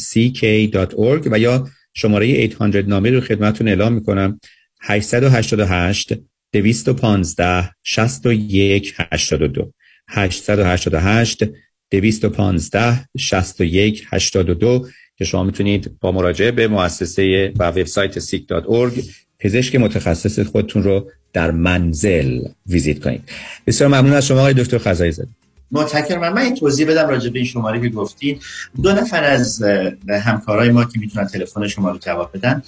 sick.org 0.00 1.28
و 1.30 1.38
یا 1.38 1.68
شماره 1.94 2.26
800 2.26 2.88
نامه 2.88 3.10
رو 3.10 3.20
خدمتون 3.20 3.68
اعلام 3.68 3.92
می‌کنم. 3.92 4.40
888 4.80 6.12
215 6.52 7.70
61 7.82 8.94
82 8.98 9.72
888 10.08 11.44
215 11.90 13.08
61 13.18 14.06
82 14.10 14.88
که 15.16 15.24
شما 15.24 15.44
می‌تونید 15.44 15.98
با 16.00 16.12
مراجعه 16.12 16.50
به 16.50 16.68
مؤسسه 16.68 17.52
و 17.58 17.68
وبسایت 17.68 18.20
sick.org 18.20 19.04
پزشک 19.38 19.76
متخصص 19.76 20.40
خودتون 20.40 20.82
رو 20.82 21.10
در 21.32 21.50
منزل 21.50 22.40
ویزیت 22.66 23.00
کنید. 23.00 23.22
بسیار 23.66 23.90
ممنون 23.90 24.12
از 24.12 24.26
شما 24.26 24.38
آقای 24.38 24.54
دکتر 24.54 24.78
خزایی 24.78 25.12
زاده. 25.12 25.30
متشکرم. 25.72 26.20
من 26.20 26.38
این 26.38 26.54
توضیح 26.54 26.86
بدم 26.86 27.08
راجع 27.08 27.30
به 27.30 27.38
این 27.38 27.48
شماره 27.48 27.80
که 27.80 27.88
گفتین. 27.88 28.38
دو 28.82 28.92
نفر 28.92 29.24
از 29.24 29.62
همکارای 30.24 30.70
ما 30.70 30.84
که 30.84 30.98
می‌تونن 30.98 31.26
تلفن 31.26 31.68
شما 31.68 31.90
رو 31.90 31.98
جواب 31.98 32.30
بدن 32.34 32.62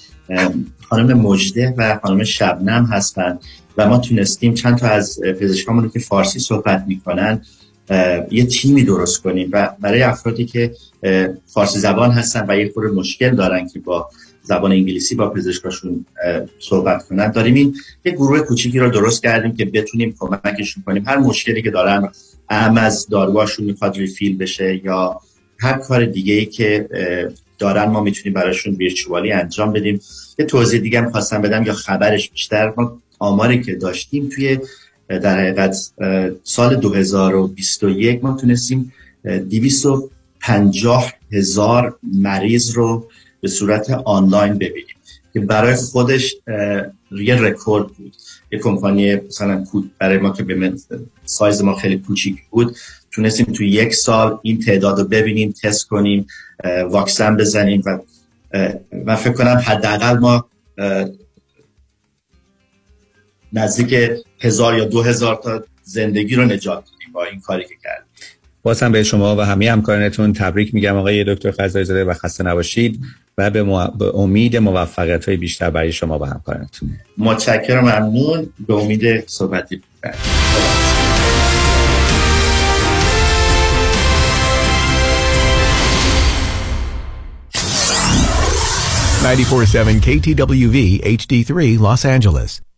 خانم 0.89 1.19
مجده 1.19 1.75
و 1.79 1.99
خانم 2.03 2.25
شبنم 2.25 2.85
هستن 2.85 3.39
و 3.77 3.89
ما 3.89 3.99
تونستیم 3.99 4.55
چند 4.55 4.79
تا 4.79 4.89
از 4.89 5.21
پزشکامون 5.41 5.91
که 5.91 5.99
فارسی 5.99 6.39
صحبت 6.39 6.85
می‌کنن 6.89 7.43
یه 8.31 8.47
تیمی 8.47 8.85
درست 8.85 9.23
کنیم 9.23 9.49
و 9.53 9.71
برای 9.81 10.03
افرادی 10.03 10.45
که 10.45 10.75
فارسی 11.47 11.79
زبان 11.79 12.11
هستن 12.11 12.47
و 12.49 12.57
یه 12.57 12.71
خورده 12.75 12.95
مشکل 12.95 13.35
دارن 13.35 13.69
که 13.69 13.79
با 13.79 14.09
زبان 14.43 14.73
انگلیسی 14.73 15.15
با 15.15 15.31
پزشکاشون 15.31 16.07
صحبت 16.59 17.09
کنن 17.09 17.31
داریم 17.31 17.55
این 17.55 17.77
یه 18.05 18.13
گروه 18.13 18.41
کوچیکی 18.41 18.79
رو 18.79 18.91
درست 18.91 19.23
کردیم 19.23 19.57
که 19.57 19.65
بتونیم 19.65 20.15
کمکشون 20.19 20.83
کنیم. 20.87 21.05
هر 21.07 21.17
مشکلی 21.17 21.63
که 21.63 21.71
دارن 21.71 22.09
ام 22.51 22.79
از 22.79 23.07
داروهاشون 23.09 23.67
می‌خواد 23.67 23.97
ریفیل 23.97 24.37
بشه 24.37 24.81
یا 24.85 25.21
هر 25.59 25.79
کار 25.79 26.05
دیگه 26.05 26.35
ای 26.35 26.47
که 26.47 26.89
دارن 27.59 27.85
ما 27.85 28.01
می‌تونیم 28.01 28.33
براشون 28.33 28.75
ویرچوالی 28.75 29.33
انجام 29.33 29.73
بدیم. 29.73 30.01
یه 30.39 30.47
توضیح 30.47 30.81
دیگه 30.81 31.01
هم 31.01 31.11
خواستم 31.11 31.43
بدم 31.43 31.63
یا 31.67 31.73
خبرش 31.73 32.31
بیشتر. 32.31 32.73
ما 32.77 32.99
آماری 33.19 33.63
که 33.63 33.75
داشتیم 33.75 34.29
توی 34.29 34.59
در 35.09 35.41
حقیقت 35.41 35.77
سال 36.45 36.77
2021 36.77 38.25
ما 38.25 38.37
تونستیم 38.37 38.93
250 39.51 41.13
هزار 41.33 41.99
مریض 42.03 42.71
رو 42.71 43.09
به 43.41 43.49
صورت 43.49 43.91
آنلاین 43.91 44.55
ببینیم 44.55 44.97
که 45.33 45.41
برای 45.41 45.75
خودش 45.75 46.37
یه 47.11 47.35
رکورد 47.35 47.87
بود. 47.87 48.17
یه 48.53 48.59
کمپانی 48.59 49.17
مثلا 49.17 49.65
برای 49.99 50.19
ما 50.19 50.31
که 50.31 50.43
به 50.43 50.73
سایز 51.25 51.63
ما 51.63 51.75
خیلی 51.75 51.99
کوچیک 51.99 52.37
بود 52.51 52.77
تونستیم 53.11 53.47
توی 53.47 53.69
یک 53.69 53.95
سال 53.95 54.39
این 54.43 54.59
تعداد 54.61 54.99
رو 54.99 55.05
ببینیم 55.05 55.55
تست 55.63 55.89
کنیم 55.89 56.27
واکسن 56.91 57.37
بزنیم 57.37 57.83
و 57.87 57.99
من 58.93 59.15
فکر 59.15 59.33
کنم 59.33 59.63
حداقل 59.65 60.19
ما 60.19 60.47
نزدیک 63.53 64.23
هزار 64.41 64.79
یا 64.79 64.85
دو 64.85 65.03
هزار 65.03 65.37
تا 65.37 65.65
زندگی 65.83 66.35
رو 66.35 66.45
نجات 66.45 66.85
دادیم 66.85 67.13
با 67.13 67.25
این 67.25 67.41
کاری 67.41 67.65
که 67.65 67.75
کردیم. 67.83 68.04
بازم 68.65 68.93
به 68.93 69.03
شما 69.03 69.37
و 69.37 69.41
همه 69.41 69.73
همکارانتون 69.73 70.33
تبریک 70.33 70.75
میگم 70.75 70.97
آقای 70.97 71.25
دکتر 71.25 71.51
خزای 71.51 71.85
زاده 71.85 72.05
و 72.05 72.15
خسته 72.15 72.45
نباشید 72.45 73.01
و 73.39 73.51
به, 73.51 73.63
به 73.99 74.15
امید 74.15 74.57
موفقیت 74.57 75.29
های 75.29 75.37
بیشتر 75.37 75.71
برای 75.71 75.93
شما 75.93 76.19
و 76.19 76.25
همکارانتون. 76.25 76.91
متشکرم 77.19 77.85
ممنون. 77.85 78.47
به 78.67 78.75
امید 78.75 79.29
صحبتی. 79.29 79.83
94.7 89.25 90.01
KTWV 90.05 91.01
HD3 91.03 91.79
Los 91.81 92.05
Angeles. 92.05 92.74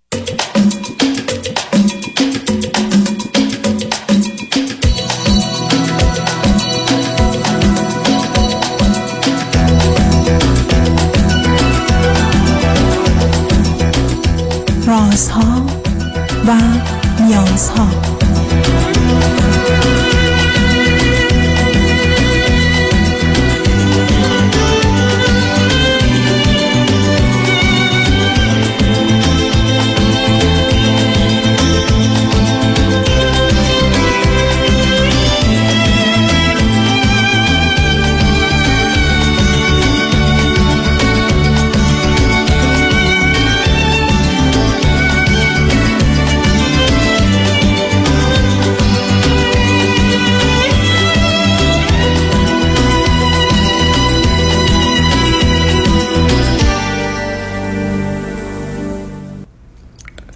رازها 15.16 15.66
و 16.46 16.52
نیازها 17.20 17.88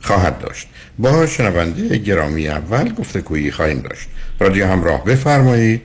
خواهد 0.00 0.38
داشت. 0.38 0.66
با 0.98 1.26
شنونده 1.26 1.98
گرامی 1.98 2.48
اول 2.48 2.92
گفته 2.92 3.20
کویی 3.20 3.50
خواهیم 3.50 3.80
داشت. 3.80 4.08
رادیو 4.40 4.66
همراه 4.66 5.04
بفرمایید. 5.04 5.82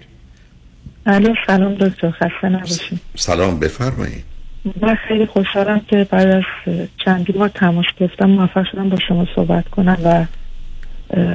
الو 1.05 1.33
سلام 1.47 1.75
دکتر 1.75 2.11
خسته 2.11 2.49
نباشید. 2.49 2.99
سلام 3.16 3.59
بفرمایید. 3.59 4.23
من 4.81 4.95
خیلی 5.07 5.25
خوشحالم 5.25 5.81
که 5.88 6.07
بعد 6.11 6.27
از 6.27 6.44
چندی 7.05 7.33
بار 7.33 7.49
تماس 7.49 7.85
گفتم 8.01 8.25
موفق 8.25 8.63
شدم 8.72 8.89
با 8.89 8.97
شما 9.08 9.28
صحبت 9.35 9.69
کنم 9.69 9.97
و 10.05 10.25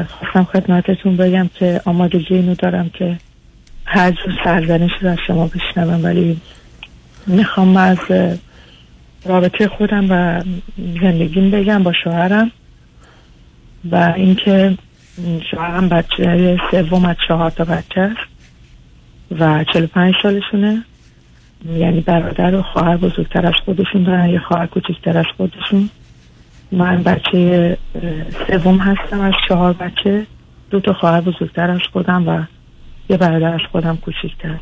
خواستم 0.08 0.44
خدمتتون 0.44 1.16
بگم 1.16 1.50
که 1.54 1.80
آمادگی 1.84 2.34
اینو 2.34 2.54
دارم 2.54 2.90
که 2.90 3.18
هر 3.84 4.10
جور 4.10 4.34
سرزنش 4.44 4.90
رو 5.02 5.08
از 5.08 5.18
شما 5.26 5.46
بشنوم 5.46 6.04
ولی 6.04 6.40
می‌خوام 7.26 7.76
از 7.76 7.98
رابطه 9.24 9.68
خودم 9.68 10.06
و 10.10 10.42
زندگیم 11.02 11.50
بگم 11.50 11.82
با 11.82 11.92
شوهرم. 12.04 12.52
و 13.90 14.12
اینکه 14.16 14.78
شوهرم 15.50 15.88
بچه 15.88 16.58
سوم 16.70 17.04
از 17.04 17.16
چهار 17.28 17.50
تا 17.50 17.64
بچه 17.64 18.00
است 18.00 18.30
و 19.40 19.64
45 19.72 20.14
سالشونه. 20.22 20.84
یعنی 21.76 22.00
برادر 22.00 22.54
و 22.54 22.62
خواهر 22.62 22.96
بزرگتر 22.96 23.46
از 23.46 23.54
خودشون 23.64 24.02
دارن 24.02 24.30
یه 24.30 24.38
خواهر 24.38 24.66
کوچکتر 24.66 25.18
از 25.18 25.24
خودشون. 25.36 25.90
من 26.72 27.02
بچه 27.02 27.76
سوم 28.46 28.78
هستم 28.78 29.20
از 29.20 29.32
چهار 29.48 29.72
بچه. 29.72 30.26
دو 30.70 30.80
تا 30.80 30.92
خواهر 30.92 31.20
بزرگتر 31.20 31.70
از 31.70 31.80
خودم 31.92 32.28
و 32.28 32.42
یه 33.10 33.16
برادر 33.16 33.54
از 33.54 33.60
خودم 33.72 33.96
کوچکتر. 33.96 34.56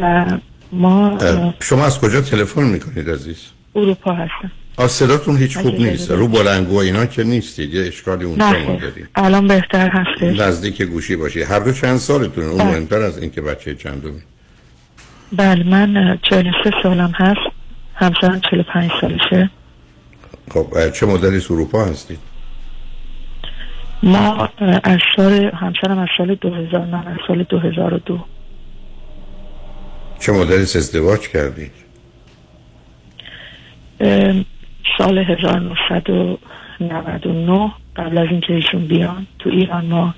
و 0.00 0.24
ما 0.72 1.18
شما 1.60 1.84
از 1.84 2.00
کجا 2.00 2.20
تلفن 2.20 2.62
می‌کنید 2.62 3.10
عزیز؟ 3.10 3.50
اروپا 3.76 4.12
هستم. 4.12 4.50
آ 4.76 4.86
صداتون 4.86 5.36
هیچ 5.36 5.58
خوب 5.58 5.74
نیست. 5.74 6.10
رو 6.10 6.28
بلنگو 6.28 6.76
اینا 6.76 7.06
که 7.06 7.24
نیستید. 7.24 7.74
یه 7.74 7.86
اشکالی 7.86 8.24
اونجا 8.24 8.46
ما 8.46 8.52
خیر. 8.52 8.76
داریم 8.80 9.08
الان 9.14 9.48
بهتر 9.48 9.88
هستش. 9.88 10.40
نزدیک 10.40 10.82
گوشی 10.82 11.16
باشی. 11.16 11.42
هر 11.42 11.58
دو 11.60 11.72
چند 11.72 11.96
سالتون 11.96 12.44
اون 12.44 12.58
بله. 12.58 12.66
مهمتر 12.70 12.98
از 13.02 13.18
اینکه 13.18 13.40
بچه 13.40 13.74
چندمی 13.74 14.20
بله 15.32 15.64
من 15.64 15.96
اه، 15.96 16.18
43 16.30 16.70
سالم 16.82 17.12
هست. 17.16 17.40
همسرم 17.94 18.40
45 18.50 18.90
سالشه. 19.00 19.50
خب 20.50 20.90
چه 20.90 21.06
مدلی 21.06 21.36
اروپا 21.50 21.84
هستید؟ 21.84 22.18
ما 24.02 24.48
از 24.84 24.98
سال 25.16 25.50
همسرم 25.54 25.98
از 25.98 26.08
سال 26.18 26.34
2000 26.34 26.80
من 26.86 27.06
از 27.06 27.16
سال 27.28 27.42
2002 27.42 28.18
چه 30.20 30.32
مدلی 30.32 30.62
ازدواج 30.62 31.20
کردید؟ 31.28 31.72
سال 34.98 35.18
1999 35.18 37.72
قبل 37.96 38.18
از 38.18 38.28
اینکه 38.30 38.52
ایشون 38.52 38.86
بیان 38.86 39.26
تو 39.38 39.50
ایران 39.50 39.86
ما 39.86 40.14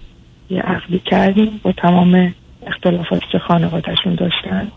یه 0.51 0.61
عقدی 0.61 0.99
کردیم 0.99 1.61
با 1.63 1.73
تمام 1.73 2.35
اختلافاتی 2.67 3.27
که 3.33 3.39
خانوادهشون 3.39 4.15
داشتن. 4.15 4.69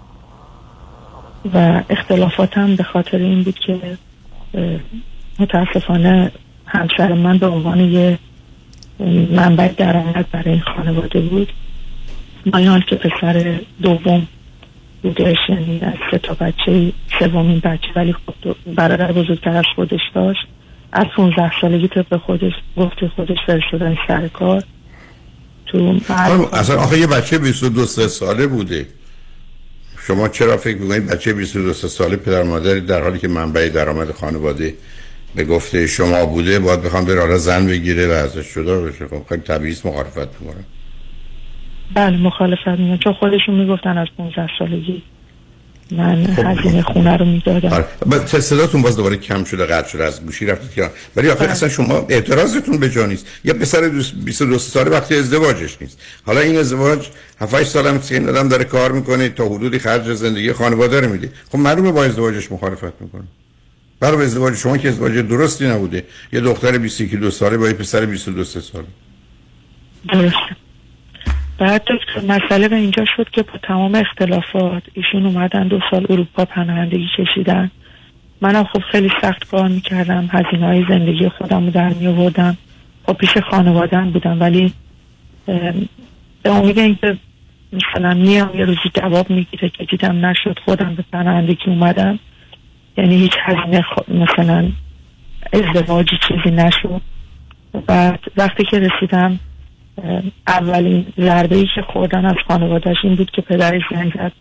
و 1.54 1.84
اختلافات 1.90 2.58
هم 2.58 2.76
به 2.76 2.84
خاطر 2.84 3.18
این 3.18 3.44
بود 3.44 3.60
که 3.60 3.98
متاسفانه 5.40 6.32
همسر 6.66 7.14
من 7.14 7.38
به 7.38 7.48
عنوان 7.48 7.80
یه 7.80 8.18
منبع 9.32 9.68
درآمد 9.68 10.26
برای 10.32 10.52
این 10.52 10.62
خانواده 10.62 11.20
بود. 11.20 11.54
مایان 12.54 12.82
که 12.82 12.96
پسر 12.96 13.60
دوم 13.82 14.28
بودش 15.04 15.38
یعنی 15.50 15.80
از 15.82 15.94
سه 16.12 16.18
تا 16.18 16.34
بچه 16.34 16.94
سومین 17.20 17.60
بچه 17.60 17.88
ولی 17.96 18.14
خب 18.14 18.56
برادر 18.76 19.12
بزرگتر 19.12 19.58
از 19.58 19.66
خودش 19.76 20.02
داشت. 20.16 20.48
از 20.94 21.06
15 21.16 21.52
سالگی 21.62 21.88
طبق 21.88 22.18
خودش 22.18 22.54
گفت 22.78 23.08
خودش 23.16 23.38
فرستادن 23.48 23.98
سر 24.08 24.28
کار. 24.28 24.64
تو 25.66 26.00
اصلا 26.54 26.80
آخه 26.80 27.00
یه 27.00 27.08
بچه 27.08 27.38
22 27.38 27.86
سه 27.86 28.08
ساله 28.08 28.48
بوده. 28.48 28.88
شما 30.08 30.28
چرا 30.28 30.58
فکر 30.58 30.78
می‌کنید 30.78 31.08
بچه 31.08 31.34
22 31.34 31.74
سه 31.74 31.88
ساله 31.88 32.16
پدر 32.16 32.44
مادری 32.44 32.82
در 32.82 33.02
حالی 33.02 33.20
که 33.20 33.28
منبع 33.28 33.70
درآمد 33.70 34.12
خانواده 34.12 34.74
به 35.36 35.46
گفته 35.46 35.88
شما 35.88 36.26
بوده 36.26 36.60
باید 36.60 36.82
بخوام 36.82 37.06
بره 37.06 37.22
حالا 37.22 37.38
زن 37.38 37.68
بگیره 37.68 38.08
و 38.08 38.12
ازش 38.12 38.56
جدا 38.56 38.82
بشه؟ 38.82 39.08
خب 39.08 39.22
خیلی 39.30 39.42
طبیعی 39.42 39.76
مخالفت 39.86 40.42
می‌کنه 40.42 40.64
بله 41.94 42.18
مخالفت 42.18 42.68
میگن 42.68 42.98
چون 42.98 43.14
خودشون 43.14 43.56
می‌گفتن 43.56 43.98
از 43.98 44.08
15 44.18 44.50
سالگی 44.60 45.02
من 45.92 46.26
خب. 46.36 46.46
هزینه 46.46 46.82
خونه 46.82 47.18
رو 47.18 47.26
می‌دادم. 47.26 47.70
آره. 47.70 47.86
صداتون 48.26 48.82
باز 48.82 48.98
دوباره 48.98 49.18
کم 49.18 49.44
شده 49.44 49.66
قطع 49.66 49.90
شده 49.90 50.04
از 50.04 50.26
گوشی 50.26 50.46
رفتید 50.46 50.72
که 50.72 50.90
ولی 51.16 51.30
آخه 51.30 51.40
بله. 51.40 51.52
اصلا 51.52 51.70
شما 51.70 52.06
اعتراضتون 52.10 52.78
به 52.78 52.90
جا 52.90 53.06
نیست. 53.06 53.28
یه 53.44 53.54
پسر 53.54 53.82
دوست- 53.82 54.14
22 54.16 54.58
ساله 54.58 54.90
وقتی 54.92 55.16
ازدواجش 55.16 55.78
نیست. 55.82 56.02
حالا 56.26 56.40
این 56.40 56.58
ازدواج 56.58 57.08
7 57.42 57.54
8 57.56 57.70
سال 57.70 57.88
هم 57.88 58.02
سین 58.02 58.30
آدم 58.30 58.48
داره 58.50 58.64
کار 58.64 58.92
می‌کنه 58.92 59.30
تا 59.30 59.46
حدودی 59.46 59.80
خرج 59.80 60.14
زندگی 60.14 60.54
خانواده 60.54 61.00
رو 61.02 61.10
میده. 61.12 61.30
خب 61.52 61.58
معلومه 61.58 61.92
با 61.92 62.04
ازدواجش 62.04 62.52
مخالفت 62.52 63.02
می‌کنه. 63.02 63.24
برای 64.00 64.26
ازدواج 64.26 64.56
شما 64.56 64.78
که 64.78 64.88
ازدواج 64.90 65.14
درستی 65.18 65.68
نبوده. 65.68 66.04
یه 66.34 66.42
دختر 66.42 66.78
22 66.78 67.32
ساله 67.32 67.58
با 67.58 67.68
یه 67.68 67.74
پسر 67.74 68.06
22 68.06 68.44
ساله. 68.44 68.86
درسته. 70.14 70.38
بعد 71.62 71.84
دکتر 71.84 72.22
مسئله 72.28 72.68
به 72.68 72.76
اینجا 72.76 73.06
شد 73.18 73.30
که 73.30 73.44
با 73.44 73.54
تمام 73.64 73.96
اختلافات 73.96 74.84
ایشون 74.94 75.26
اومدن 75.26 75.68
دو 75.68 75.80
سال 75.92 76.06
اروپا 76.10 76.46
پناهندگی 76.46 77.08
کشیدن. 77.18 77.72
منم 78.42 78.64
خب 78.64 78.80
خیلی 78.92 79.10
سخت 79.22 79.50
کار 79.52 79.68
می‌کردم 79.68 80.30
هزینه 80.32 80.66
های 80.66 80.86
زندگی 80.90 81.30
خودم 81.30 81.66
رو 81.66 81.72
در 81.72 81.90
می 81.94 82.08
آوردم 82.08 82.58
خب 83.06 83.14
پیش 83.14 83.38
خانوادم 83.38 84.10
بودم 84.10 84.40
ولی 84.40 84.74
به 86.44 86.50
امید 86.50 86.80
اینکه 86.80 87.18
مثلا 87.74 88.14
میام 88.14 88.50
یه 88.56 88.66
روزی 88.66 88.92
جواب 88.94 89.30
می‌گیره 89.30 89.70
که 89.70 89.86
دیدم 89.86 90.26
نشد 90.26 90.60
خودم 90.66 90.96
به 90.96 91.04
پناهندگی 91.12 91.66
اومدم. 91.68 92.20
یعنی 92.98 93.16
هیچ 93.16 93.34
هزینه 93.46 93.86
مثلا 94.08 94.72
ازدواجی 95.54 96.16
چیزی 96.28 96.56
نشد. 96.56 97.02
بعد 97.88 98.20
وقتی 98.38 98.64
که 98.72 98.80
رسیدم 98.80 99.40
اولین 100.48 101.06
ضربه 101.20 101.56
ای 101.56 101.68
که 101.76 101.82
خوردن 101.82 102.26
از 102.26 102.36
خانوادش 102.48 102.98
این 103.04 103.16
بود 103.16 103.32
که 103.32 103.42
پدرش 103.42 103.82
زنگ 103.92 104.14
زد 104.16 104.32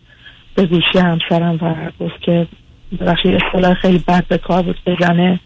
به 0.55 0.67
گوشی 0.67 0.99
همسرم 0.99 1.59
و 1.63 1.75
گفت 2.05 2.23
که 2.23 2.47
ببخشید 3.01 3.35
اصطلاح 3.35 3.75
خیلی 3.75 4.05
بد 4.09 4.25
به 4.29 4.39
کار 4.39 4.63
بود 4.63 4.79
بزنه 4.87 5.41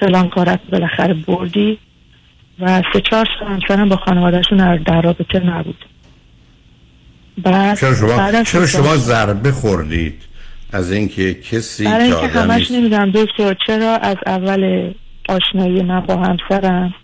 فلان 0.00 0.28
کارت 0.28 0.60
بالاخره 0.72 1.14
بردی 1.14 1.78
و 2.60 2.82
سه 2.92 3.00
چهار 3.00 3.28
سال 3.40 3.48
همسرم 3.48 3.88
با 3.88 3.96
خانوادهشون 3.96 4.76
در- 4.76 5.00
رابطه 5.02 5.40
نبود. 5.40 5.84
بعد 7.42 7.78
چرا 7.78 7.94
شما 7.94 8.42
چرا 8.42 8.66
شما 8.66 8.96
ضربه 8.96 9.52
خوردید؟ 9.52 10.22
از 10.72 10.92
اینکه 10.92 11.34
کسی 11.34 11.84
برای 11.84 12.10
که 12.10 12.16
اینکه 12.18 12.38
همش 12.38 12.70
نمی‌دونم 12.70 13.10
دکتر 13.10 13.56
چرا 13.66 13.96
از 13.96 14.16
اول 14.26 14.92
آشنایی 15.28 15.82
من 15.82 16.00
با 16.00 16.16
همسرم 16.16 16.94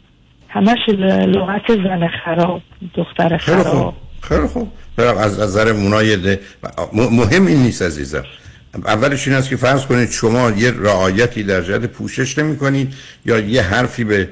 همش 0.52 0.78
لغت 0.88 1.62
زن 1.68 2.08
خراب 2.24 2.62
دختر 2.94 3.36
خراب. 3.36 3.94
خیلی 4.22 4.46
خوب. 4.46 4.68
برم 4.96 5.18
از 5.18 5.38
از 5.38 5.40
نظر 5.40 5.68
اونای 5.68 6.16
ده 6.16 6.40
م- 6.92 7.16
مهم 7.16 7.46
این 7.46 7.62
نیست 7.62 7.82
عزیزم. 7.82 8.24
اولش 8.84 9.28
این 9.28 9.36
است 9.36 9.48
که 9.48 9.56
فرض 9.56 9.86
کنید 9.86 10.10
شما 10.10 10.50
یه 10.50 10.70
رعایتی 10.70 11.42
در 11.42 11.62
جهت 11.62 11.86
پوشش 11.86 12.38
نمی 12.38 12.56
کنید 12.56 12.94
یا 13.26 13.38
یه 13.38 13.62
حرفی 13.62 14.04
به 14.04 14.28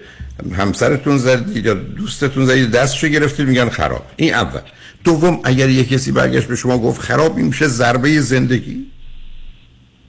همسرتون 0.56 1.18
زدید 1.18 1.66
یا 1.66 1.74
دوستتون 1.74 2.46
زدید 2.46 2.70
دستشو 2.70 3.08
گرفتید 3.08 3.48
میگن 3.48 3.68
خراب. 3.68 4.06
این 4.16 4.34
اول. 4.34 4.60
دوم 5.04 5.40
اگر 5.44 5.68
یه 5.68 5.84
کسی 5.84 6.12
برگشت 6.12 6.48
به 6.48 6.56
شما 6.56 6.78
گفت 6.78 7.00
خراب 7.00 7.36
این 7.36 7.46
میشه 7.46 7.66
ضربه 7.66 8.20
زندگی؟ 8.20 8.86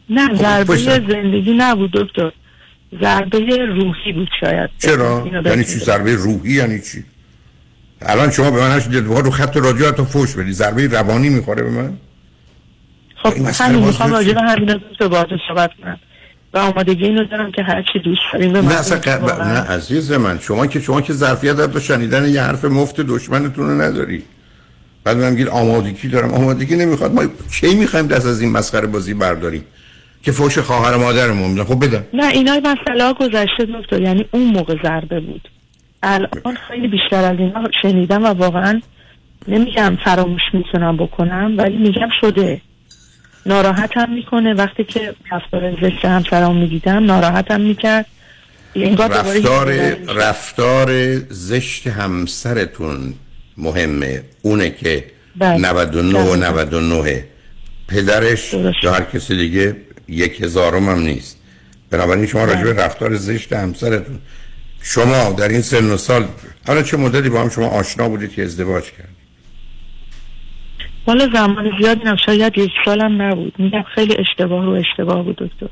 نه 0.10 0.28
خب، 0.28 0.36
ضربه 0.36 0.76
زندگی 0.78 1.54
نبود 1.58 1.92
دکتر. 1.92 2.32
ضربه 3.02 3.40
روحی 3.66 4.14
بود 4.14 4.30
شاید. 4.40 4.70
چرا؟ 4.80 5.30
یعنی 5.46 5.64
چی. 5.64 5.80
ضربه 5.80 6.16
روحی 6.16 6.54
یعنی 6.54 6.82
چی؟ 6.82 7.04
الان 8.02 8.32
شما 8.32 8.52
به 8.52 8.60
من 8.60 8.76
نشدید 8.76 9.06
رو 9.06 9.32
خط 9.32 9.58
رادیو 9.58 9.88
حتی 9.88 10.04
فوش 10.06 10.36
بدی. 10.36 10.52
ضربه 10.52 10.88
روانی 10.88 11.30
می‌خوره 11.30 11.64
به 11.64 11.70
من؟ 11.70 11.94
خب 13.16 13.34
همین 13.62 13.86
می‌خوام. 13.86 14.12
راجع 14.12 14.34
به 14.34 14.42
همین 14.42 14.66
دکتر 14.66 15.08
باهاتون 15.08 15.40
صحبت 15.48 15.72
کنم. 15.84 16.00
و 16.54 16.58
آمادگی 16.58 17.04
اینو 17.04 17.26
دارم 17.26 17.52
که 17.52 17.64
هر 17.64 17.84
چی 17.94 18.00
دوست 18.00 18.22
داریم 18.34 18.54
به 18.54 18.62
نه 18.62 18.80
اصلا. 18.80 19.38
نه 19.38 19.60
عزیز 19.60 20.12
من 20.12 20.40
شما 20.40 20.68
که 20.68 20.80
شما 20.80 21.02
که 21.02 21.14
ظرفیت 21.14 21.56
در 21.56 21.80
شنیدن 21.80 22.30
یه 22.30 22.42
حرف 22.42 22.66
مفت 22.66 23.02
دشمنتون 23.02 23.68
رو 23.68 23.82
نداری. 23.82 24.24
بعد 25.04 25.18
من 25.18 25.30
میگید 25.30 25.48
آمادگی 25.48 26.08
دارم. 26.08 26.34
آمادگی 26.34 26.76
نمی‌خواد. 26.76 27.14
ما 27.14 27.24
کی 27.52 27.76
می‌خوایم 27.76 28.08
دست 28.08 28.26
از 28.26 28.42
این 28.42 28.52
مسخره 28.52 28.88
بازی 28.88 29.14
برداریم؟ 29.14 29.64
که 30.24 30.32
فوش 30.32 30.58
خواهر 30.58 30.98
و 30.98 31.00
مادرمون 31.00 31.52
میدن. 31.52 31.64
خب 31.64 31.86
بدن 31.86 32.06
نه 32.14 32.28
اینا 32.28 32.60
مسئله 32.60 33.14
گذشته 33.14 33.66
دکتر. 33.80 34.02
یعنی 34.02 34.26
اون 34.32 34.44
موقع 34.44 34.76
ضربه 34.84 35.20
بود. 35.20 35.48
الان 36.04 36.58
خیلی 36.68 36.88
بیشتر 36.88 37.24
از 37.24 37.40
اینا 37.40 37.70
شنیدم 37.82 38.24
و 38.24 38.28
واقعا 38.28 38.82
نمیگم 39.48 39.98
فراموش 40.06 40.42
می‌تونم 40.54 40.98
بکنم 40.98 41.54
ولی 41.58 41.78
میگم 41.78 42.10
شده. 42.22 42.62
ناراحتم 43.46 44.10
می‌کنه. 44.10 44.54
وقتی 44.54 44.84
که 44.84 45.14
رفتار 45.32 45.72
زشت 45.82 46.06
همسرم 46.06 46.56
می‌دیدم 46.56 47.06
ناراحتم 47.06 47.62
می‌کرد. 47.62 48.06
رفتار. 48.76 49.74
رفتار 50.16 51.16
زشت 51.30 51.88
همسرتون 51.88 53.14
مهمه. 53.58 54.22
اونه 54.42 54.70
که 54.70 55.06
بله. 55.36 55.58
99 55.58 56.20
و 56.20 56.36
دقیقاً. 56.36 56.36
99 56.36 57.26
پدرش 57.88 58.54
درست. 58.54 58.84
یا 58.84 58.94
هر 58.94 59.04
کسی 59.04 59.38
دیگه 59.38 59.76
یک 60.12 60.42
هزارم 60.42 60.90
هم 60.90 61.00
نیست. 61.00 61.38
بنابراین 61.90 62.26
شما 62.26 62.46
راجع 62.46 62.64
به 62.64 62.74
رفتار 62.74 63.16
زشت 63.16 63.54
همسرتون 63.54 64.20
شما 64.82 65.32
در 65.32 65.48
این 65.48 65.62
سن 65.62 65.92
و 65.92 65.98
سال 65.98 66.28
حالا 66.68 66.82
چه 66.82 66.98
مدتی 66.98 67.30
با 67.30 67.42
هم 67.42 67.50
شما 67.50 67.68
آشنا 67.68 68.10
بودید 68.10 68.32
که 68.32 68.44
ازدواج 68.44 68.84
کردید؟ 68.84 69.22
والا 71.08 71.30
زمان 71.34 71.72
زیادی 71.80 72.04
نه 72.04 72.18
شاید 72.26 72.58
یک 72.58 72.72
سالم 72.86 73.22
نبود. 73.22 73.54
میگم 73.58 73.84
خیلی 73.96 74.16
اشتباه 74.20 74.66
رو 74.66 74.72
اشتباه 74.72 75.24
بود 75.24 75.36
دکتر. 75.36 75.68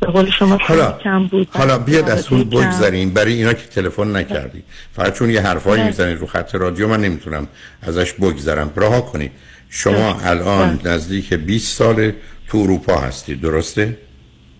به 0.00 0.06
قول 0.06 0.30
شما 0.30 0.56
حالا 0.56 0.98
کم 1.04 1.26
بود. 1.26 1.48
حالا 1.50 1.78
بیاد 1.78 2.10
از 2.10 2.32
اون. 2.32 2.44
بگذاریم 2.44 3.10
برای 3.10 3.32
اینا 3.32 3.52
که 3.52 3.66
تلفن 3.66 4.16
نکردید. 4.16 4.64
فقط 4.92 5.18
چون 5.18 5.30
یه 5.30 5.40
حرفایی 5.40 5.82
نه. 5.82 5.86
می‌زنید 5.86 6.18
رو 6.18 6.26
خط 6.26 6.54
رادیو 6.54 6.88
من 6.88 7.00
نمی‌تونم 7.00 7.48
ازش 7.82 8.12
بگذرم. 8.12 8.72
رها 8.76 9.00
کنید. 9.00 9.32
شما. 9.70 10.20
الان. 10.20 10.80
نزدیک 10.84 11.34
20 11.34 11.76
سال 11.76 12.12
تو 12.48 12.58
اروپا 12.58 12.96
هستید 12.96 13.40
درسته؟ 13.40 13.98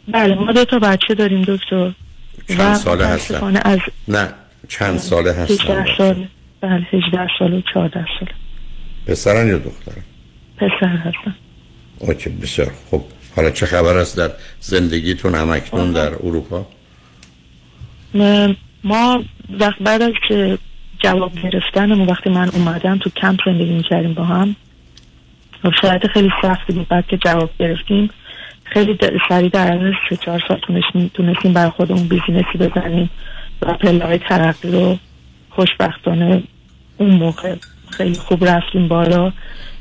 بله 0.09 0.35
ما 0.35 0.53
دو 0.53 0.65
تا 0.65 0.79
بچه 0.79 1.15
داریم 1.15 1.43
دکتر 1.43 1.93
چند 2.49 2.75
ساله 2.75 3.07
هستن؟ 3.07 3.57
از 3.57 3.79
نه 4.09 4.29
چند 4.69 4.99
ساله 4.99 5.33
18 5.33 5.81
هستن 5.81 5.95
سال 5.99 6.27
بله 6.61 6.87
18 6.93 7.29
سال 7.39 7.53
و 7.53 7.61
14 7.75 8.07
سال 8.19 8.29
پسرن 9.07 9.49
یا 9.49 9.59
دخترن؟ 9.59 10.03
پسر 10.57 10.87
هستن 10.87 11.35
okay 11.99 12.31
بسیار 12.31 12.71
خب 12.91 13.03
حالا 13.37 13.51
چه 13.51 13.67
خبر 13.67 13.97
است 13.97 14.17
در 14.17 14.31
زندگیتون 14.61 15.35
همکنون 15.35 15.93
در 15.93 16.15
اروپا 16.15 16.67
ما 18.85 19.25
وقت 19.61 19.79
بعد 19.83 20.03
از 20.03 20.13
جواب 20.99 21.33
گرفتنمون 21.43 22.07
وقتی 22.07 22.31
من 22.31 22.49
اومدم 22.49 22.99
تو 22.99 23.11
کمپ 23.11 23.41
زندگی 23.47 23.73
می‌کردیم 23.73 24.15
با 24.15 24.25
هم 24.25 24.57
شرایط 25.83 26.07
خیلی 26.07 26.31
سختی 26.43 26.73
بود. 26.73 26.89
بعد 26.89 27.07
که 27.07 27.17
جواب 27.17 27.51
گرفتیم 27.59 28.11
خیلی 28.65 28.99
سریع 29.29 29.49
در 29.49 29.67
عرض 29.67 29.95
سه 30.11 30.17
چهار 30.17 30.43
سال 30.49 30.61
تونستیم 31.15 31.53
برای 31.53 31.71
خودمون 31.71 32.09
business 32.09 32.53
ی 32.53 32.59
بزنیم 32.59 33.11
و 33.63 33.73
پله 33.75 34.05
های 34.05 34.19
ترقی 34.19 34.71
رو 34.71 34.99
خوشبختانه 35.51 36.43
اون 36.99 37.15
موقع 37.15 37.55
خیلی 37.91 38.15
خوب 38.15 38.45
رفتیم 38.45 38.89
بالا. 38.89 39.33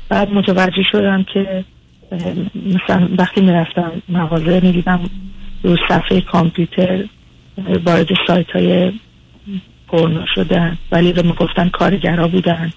بعد 0.08 0.32
متوجه 0.32 0.82
شدم 0.92 1.24
که 1.34 1.64
مثلا 2.66 3.08
وقتی 3.18 3.40
می‌رفتم 3.40 3.92
مغازه 4.08 4.60
می‌دیدم 4.60 5.00
رو 5.62 5.76
صفحه 5.88 6.20
کامپیوتر 6.20 7.04
وارد 7.84 8.08
سایت 8.26 8.50
های 8.50 8.92
پرنو 9.88 10.26
شدن. 10.34 10.78
ولی 10.92 11.12
به 11.12 11.22
می‌گفتن 11.22 11.68
کارگرا 11.68 12.28
بودن. 12.28 12.72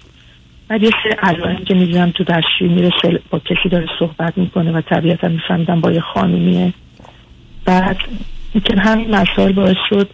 بعد 0.68 0.82
یه 0.82 0.90
سه 0.90 1.16
علائم 1.22 1.64
که 1.64 1.74
می‌دیدم 1.74 2.10
تو 2.10 2.24
دستشویی 2.24 2.74
میره 2.74 2.90
سل- 3.02 3.18
با 3.30 3.38
کسی 3.38 3.68
داره 3.70 3.86
صحبت 3.98 4.38
می‌کنه 4.38 4.72
و 4.72 4.80
طبیعتا 4.80 5.28
میفهمیدم 5.28 5.80
با 5.80 5.92
یه 5.92 6.00
خانومیه. 6.00 6.72
بعد 7.64 7.98
که 8.64 8.76
همین 8.80 9.14
مسائل 9.14 9.52
باعث 9.52 9.76
شد 9.90 10.10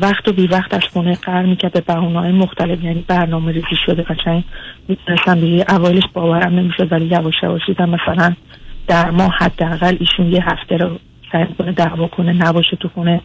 وقت 0.00 0.28
و 0.28 0.32
بی 0.32 0.46
وقت 0.46 0.74
از 0.74 0.84
خونه 0.92 1.14
قرار 1.14 1.44
می‌کرد 1.46 1.84
به 1.84 1.94
های 1.94 2.32
مختلف 2.32 2.84
یعنی 2.84 3.04
برنامه 3.08 3.52
ریزی 3.52 3.76
شده 3.86 4.02
قشنگ. 4.02 4.44
می‌تونستم 4.88 5.40
دیگه 5.40 5.64
اولش 5.68 6.02
باورم 6.12 6.54
نمی‌شد 6.54 6.92
ولی 6.92 7.06
یواش 7.06 7.34
یواش 7.42 7.62
دیدم 7.66 7.90
مثلا 7.90 8.34
در 8.86 9.10
ماه 9.10 9.34
حداقل 9.38 9.96
ایشون 10.00 10.32
یه 10.32 10.50
هفته 10.50 10.76
رو 10.76 10.98
سعی 11.32 11.46
کنه 11.58 11.72
دعوا 11.72 12.06
کنه 12.06 12.32
نباشه 12.32 12.76
تو 12.76 12.88
خونه. 12.88 13.20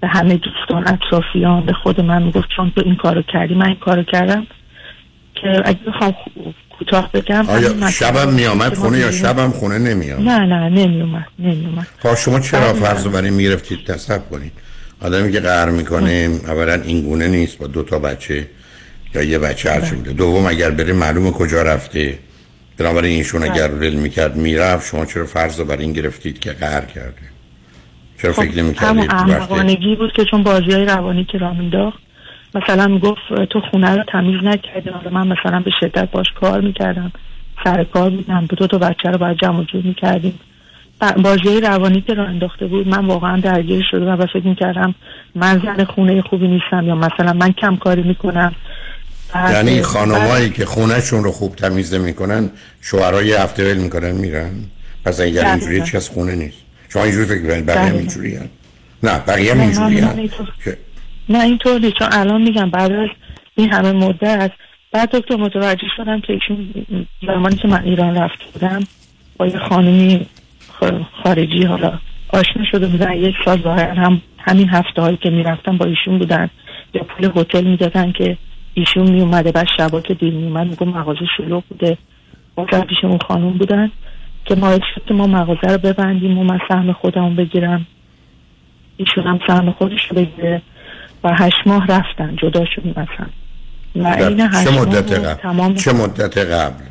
به 0.00 0.08
همه 0.08 0.36
دوستان 0.36 0.88
اطرافیان 0.88 1.60
به 1.60 1.72
خود 1.72 2.00
من 2.00 2.22
می‌گفت 2.22 2.48
چون 2.56 2.70
تو 2.70 2.82
این 2.84 2.96
کارو 2.96 3.22
کردی 3.22 3.54
من 3.54 3.66
این 3.66 3.76
کارو 3.76 4.02
کردم. 4.02 4.46
که 5.42 5.62
اگه 5.64 5.78
بخوام 5.86 6.12
خو- 6.12 6.50
کوتاه 6.78 7.12
بگم 7.12 7.48
آیا 7.48 7.90
شبم 7.90 8.32
میامد 8.32 8.74
خونه 8.74 8.98
یا. 8.98 9.10
شبم 9.10 9.50
خونه 9.50 9.78
نمیامد 9.78 10.28
نه 10.28 10.38
نه 10.38 10.68
نمیومد 10.68 11.26
نمیومد 11.38 11.86
خب 12.02 12.14
شما 12.14 12.40
چرا 12.40 12.72
بله. 12.72 12.80
فرض 12.80 13.04
رو 13.04 13.10
برای 13.10 13.30
می‌رفتید 13.30 13.84
تصب 13.86 14.30
کنید. 14.30 14.52
آدمی 15.00 15.32
که 15.32 15.40
قهر 15.40 15.70
می‌کنه 15.70 16.30
اولا 16.46 16.74
این 16.74 17.02
گونه 17.02 17.28
نیست 17.28 17.58
با 17.58 17.66
دو 17.66 17.82
تا 17.82 17.98
بچه 17.98 18.48
یا 19.14 19.22
یه 19.22 19.38
بچه 19.38 19.70
هرچی 19.70 19.94
بوده. 19.94 20.12
دوم 20.12 20.46
اگر 20.46 20.70
بره 20.70 20.92
معلومه 20.92 21.30
کجا 21.30 21.62
رفته. 21.62 22.18
بنابراین 22.78 23.16
ایشون 23.16 23.42
اگر 23.42 23.68
ول 23.68 23.94
می‌کرد 23.94 24.36
می‌رفت. 24.36 24.90
شما 24.90 25.06
چرا 25.06 25.26
فرض 25.26 25.58
رو 25.58 25.64
بر 25.64 25.76
این 25.76 25.92
گرفتید 25.92 26.38
که 26.38 26.52
قهر 26.52 26.84
کرده؟ 26.84 27.22
چرا 28.22 28.32
فکر 28.32 28.50
خب، 28.50 28.58
نمی‌کردید 28.58 28.88
همون 28.88 29.10
احمقانگی 29.10 29.96
بود 29.96 30.12
که 30.12 30.24
چون 30.24 30.42
بازی 30.42 30.72
های 30.72 30.84
روانی 30.84 31.24
که 31.24 31.38
را 31.38 31.52
مینداخت 31.52 31.98
مثلا 32.54 32.86
می‌گفت 32.86 33.44
تو 33.50 33.60
خونه 33.60 33.96
رو 33.96 34.04
تمیز 34.12 34.44
نکردی 34.44 34.90
من 35.10 35.28
مثلا 35.28 35.60
به 35.60 35.70
شدت 35.80 36.10
باش 36.10 36.26
کار 36.40 36.60
می‌کردم 36.60 37.12
سر 37.64 37.84
کار 37.84 38.10
بودم 38.10 38.46
دو 38.46 38.66
تا 38.66 38.78
بچه 38.78 39.10
رو 39.10 39.18
باید 39.18 39.36
جمع 39.36 39.60
و 39.60 39.64
جور 39.64 39.82
می‌کردیم. 39.82 40.38
بازی 41.22 41.60
روانی 41.60 42.00
که 42.00 42.14
را 42.14 42.24
انداخته 42.24 42.66
بود 42.66 42.88
من 42.88 43.06
واقعا 43.06 43.40
درگیر 43.40 43.86
شده 43.90 44.04
و 44.04 44.26
فکر 44.26 44.46
می‌کردم 44.46 44.94
من 45.34 45.62
زن 45.64 45.84
خونه 45.84 46.22
خوبی 46.22 46.48
نیستم 46.48 46.86
یا 46.86 46.94
مثلا 46.94 47.32
من 47.32 47.52
کم 47.52 47.76
کاری 47.76 48.02
می‌کنم. 48.02 48.54
یعنی 49.34 49.82
خانمایی 49.82 50.50
که 50.50 50.64
خونهشون 50.64 51.24
رو 51.24 51.32
خوب 51.32 51.56
تمیز 51.56 51.94
نمی‌کنن 51.94 52.50
شوهرای 52.80 53.32
هفته 53.32 53.72
ول 53.72 53.78
می‌کنن 53.78 54.12
میرن. 54.12 54.50
پس 55.04 55.20
اگر. 55.20 55.46
اینجوری 55.46 55.80
هیچ 55.80 55.92
کس 55.92 56.08
خونه 56.08 56.34
نیست. 56.34 56.56
شما 56.88 57.02
اینجوری 57.02 57.26
فکر 57.26 57.42
کنید 57.42 57.66
بقیه 57.66 57.90
هم. 57.90 57.96
اینجوری 57.96 58.38
نه 59.02 59.18
بقیه 59.18 59.54
هم 59.54 59.60
اینجوری 59.60 60.30
نه 61.28 61.44
اینطور 61.44 61.80
نیست. 61.80 61.94
چون 61.94 62.08
الان 62.12 62.42
میگم 62.42 62.70
بعد 62.70 62.92
از 62.92 63.08
این 63.54 63.72
همه 63.72 63.92
مدت 63.92 64.52
بعد 64.92 65.16
دکتر 65.16 65.36
متوجه 65.36 65.86
شدم 65.96 66.20
که 66.20 66.32
ایشون 66.32 66.68
زمانی 67.26 67.56
که 67.56 67.68
من 67.68 67.82
ایران 67.84 68.16
رفته 68.16 68.44
بودم 68.52 68.80
با 69.36 69.46
یه 69.46 69.58
خانمی 69.58 70.26
خارجی 71.22 71.62
حالا 71.62 71.98
آشنا 72.28 72.64
شده 72.70 72.86
بودن. 72.86 73.12
یک 73.12 73.34
سال 73.44 73.62
ظاهرا 73.62 73.94
هم 73.94 74.22
همین 74.38 74.68
هفته 74.68 75.02
هایی 75.02 75.16
که 75.16 75.30
می‌رفتم 75.30 75.76
با 75.76 75.86
ایشون 75.86 76.18
بودن. 76.18 76.50
یا 76.94 77.02
پول 77.02 77.30
هتل 77.36 77.64
می‌دادن 77.64 78.12
که 78.12 78.36
ایشون 78.74 79.10
میومده 79.10 79.52
بعد 79.52 79.66
شبا 79.76 80.00
که 80.00 80.14
دیر 80.14 80.34
میومد 80.34 80.66
میگم 80.66 80.88
مغازه 80.88 81.26
شلوغ 81.36 81.62
بوده. 81.68 81.98
اونجا 82.54 82.80
پیش 82.80 82.98
اون 83.02 83.18
خانم 83.28 83.50
بودن 83.50 83.90
که 84.44 84.54
ما 84.54 84.78
شد 84.94 85.02
که 85.08 85.14
ما 85.14 85.26
مغازه 85.26 85.72
رو 85.72 85.78
ببندیم 85.78 86.38
و 86.38 86.44
من 86.44 86.58
سهم 86.68 86.92
خودمو 86.92 87.30
بگیرم. 87.30 87.86
ایشون 88.96 89.24
هم 89.24 89.40
سهم 89.46 89.70
خودش 89.72 90.04
رو 90.10 90.16
بگیره. 90.16 90.62
و 91.26 91.34
هشت 91.34 91.66
ماه 91.66 91.86
رفتن 91.86 92.36
جدا 92.36 92.64
شدیم 92.74 92.94
و 93.96 94.06
این 94.06 94.40
هشت 94.40 94.64
چه 94.64 94.80
مدت 94.80 95.12
قبل؟ 95.12 95.34
تمام 95.34 95.74
چه 95.74 95.92
مدت 95.92 96.38
قبل؟ 96.38 96.84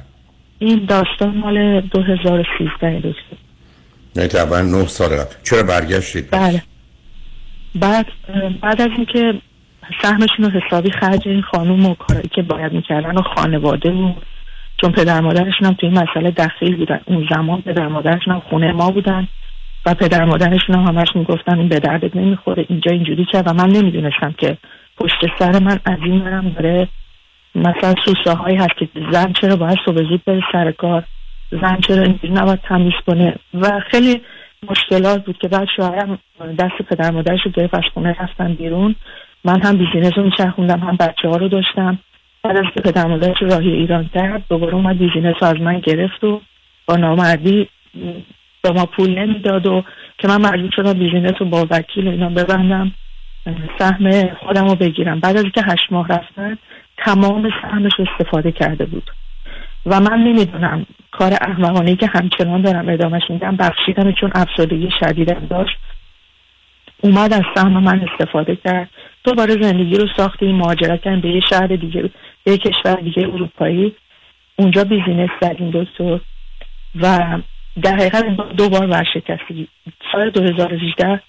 این 0.60 0.86
داستان 0.86 1.38
مال 1.38 1.82
2013 1.82 3.00
دکتر 3.00 3.38
نه 4.15 4.27
طبعا 4.27 4.62
نه 4.62 4.88
سال 4.88 5.10
قبل. 5.10 5.34
چرا 5.44 5.63
برگشتید؟ 5.63 6.32
بله. 6.32 6.62
بعد 7.75 8.06
بعد 8.62 8.82
از 8.82 8.89
اینکه 8.98 9.34
سهمشون 10.01 10.46
رو 10.46 10.62
حسابی 10.62 10.92
خرج 10.92 11.27
این 11.27 11.42
خانوم 11.42 11.86
و 11.86 11.96
کارایی 11.96 12.30
که 12.36 12.42
باید 12.42 12.74
می‌کردن 12.74 13.18
و 13.18 13.22
خانواده 13.36 13.92
و 13.92 14.13
چون 14.82 14.92
پدر 14.92 15.22
مادرشون 15.22 15.68
هم 15.68 15.74
توی 15.74 15.89
این 15.89 16.00
مسئله 16.00 16.32
دخیل 16.32 16.75
بودن. 16.75 17.00
اون 17.06 17.27
زمان 17.36 17.62
پدر 17.62 17.88
مادرشون 17.88 18.34
هم 18.34 18.42
خونه 18.50 18.72
ما 18.72 18.92
بودن. 18.92 19.27
و 19.86 19.94
پدر 19.94 20.25
مادرشون 20.25 20.75
هم 20.75 20.96
همش 20.96 21.08
می‌گفتن 21.15 21.60
این 21.60 21.70
به 21.70 21.80
دردت 21.80 22.15
نمی‌خوره 22.15 22.65
اینجا 22.70 22.92
اینجوری 22.92 23.25
کرد 23.25 23.48
و 23.48 23.54
من 23.54 23.70
نمی‌دونستم 23.70 24.36
که 24.38 24.58
پشت 24.98 25.25
سر 25.39 25.60
من 25.60 25.80
از 25.86 25.98
این 26.04 26.20
برم 26.20 26.50
داره 26.50 26.88
مثلا 27.56 27.94
سوسه 28.06 28.38
هایی 28.38 28.56
هست 28.58 28.77
که 28.77 28.88
زن 29.12 29.34
چرا 29.42 29.56
باید 29.56 29.77
صبح 29.86 30.04
زود 30.04 30.22
بره 30.25 30.42
سر 30.51 30.72
کار؟ 30.72 31.04
زن 31.51 31.77
چرا 31.88 32.04
اینجوری 32.04 32.34
نباید 32.34 32.60
تمیز 32.60 32.94
کنه؟ 33.08 33.36
و 33.54 33.82
خیلی 33.92 34.22
مشکلات 34.70 35.25
بود 35.25 35.38
که 35.38 35.48
بعد 35.48 35.68
شوهرم 35.75 36.20
دست 36.60 36.82
پدر 36.89 37.12
مادرش 37.12 37.39
رو 37.46 37.51
گرفت 37.51 37.74
از 37.74 37.84
خونه 37.94 38.15
رفتن 38.20 38.54
بیرون. 38.54 38.96
من 39.46 39.62
هم 39.62 39.77
business 39.77 40.18
رو 40.18 40.24
میچرخوندم 40.24 40.80
هم 40.80 40.96
بچه 40.96 41.30
ها 41.30 41.36
رو 41.38 41.48
داشتم. 41.48 42.00
بعد 42.44 42.58
از 42.58 42.84
پدر 42.84 43.08
مادرش 43.08 43.38
راهی 43.42 43.70
ایران 43.70 44.10
کرد 44.13 44.44
دوباره 44.50 44.75
اومد 44.75 44.98
business 44.98 45.44
از 45.44 45.56
من 45.62 45.80
گرفت 45.80 46.24
و 46.24 46.42
با 46.86 46.96
نامردی 46.96 47.70
به 48.65 48.72
ما 48.72 48.86
پول 48.86 49.19
نمی‌داد 49.19 49.67
و 49.67 49.84
که 50.17 50.27
من 50.27 50.41
مجبور 50.41 50.72
شدم 50.75 50.93
بیزینس 50.93 51.34
رو 51.39 51.45
با 51.45 51.67
وکیل 51.72 52.07
اینا 52.07 52.29
ببندم. 52.29 52.91
سهم 53.79 54.34
خودم 54.34 54.67
رو 54.67 54.75
بگیرم. 54.75 55.19
بعد 55.19 55.38
از 55.38 55.43
اینکه 55.43 55.62
هشت 55.62 55.91
ماه 55.91 56.07
رفتن 56.07 56.57
تمام 56.98 57.50
سهمش 57.62 57.91
استفاده 58.00 58.51
کرده 58.51 58.86
بود. 58.86 59.12
و 59.86 60.00
من 60.00 60.19
نمی‌دونم 60.19 60.86
کار 61.12 61.34
احمقانه 61.41 61.95
که 61.95 62.07
همچنان 62.07 62.62
دارم 62.62 62.89
ادامهش 62.89 63.24
میدم 63.29 63.55
بخشیدم 63.55 64.12
چون 64.12 64.31
افسردگی 64.36 64.89
شدیدم 65.00 65.48
داشت. 65.50 65.77
اومد 67.01 67.34
از 67.34 67.43
سهم 67.55 67.84
من 67.84 68.07
استفاده 68.10 68.55
کرد. 68.55 68.89
دوباره 69.24 69.62
زندگی 69.62 69.98
رو 69.98 70.07
ساختیم 70.17 70.55
مهاجرت 70.55 71.01
کردیم 71.01 71.22
به 71.22 71.29
یه 71.29 71.41
شهر 71.50 71.67
دیگه 71.67 72.10
به 72.43 72.51
یه 72.51 72.57
کشور 72.57 72.95
دیگه 72.95 73.24
اروپایی. 73.24 73.95
اونجا 74.55 74.84
business 74.84 75.30
زدیم 75.41 75.72
دکتر 75.72 76.19
و 77.01 77.38
در 77.82 77.96
حقیقت 77.96 78.25
دو 78.58 78.70
بار 78.70 78.88
ورشکستی. 78.88 79.67
سال 80.12 80.29
2018 80.29 81.20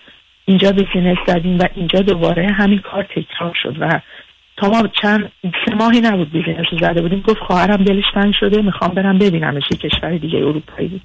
اینجا 0.45 0.73
business 0.73 1.19
زدیم 1.27 1.59
و 1.59 1.69
اینجا 1.75 2.01
دوباره 2.01 2.53
همین 2.53 2.79
کار 2.79 3.03
تکرار 3.03 3.55
شد 3.63 3.77
و 3.81 4.01
تا 4.57 4.69
ما 4.69 4.89
چند 5.03 5.33
سه 5.43 5.75
ماهی 5.75 6.01
نبود 6.01 6.33
business 6.33 6.67
رو 6.73 6.79
زده 6.79 7.03
بودیم. 7.03 7.21
گفت 7.21 7.39
خواهرم 7.39 7.85
دلش 7.85 8.05
تنگ 8.15 8.35
شده 8.41 8.63
می‌خوام 8.63 8.91
برم 8.91 9.19
ببینمش 9.19 9.69
کشور 9.69 10.17
دیگه 10.17 10.39
اروپایی. 10.39 11.01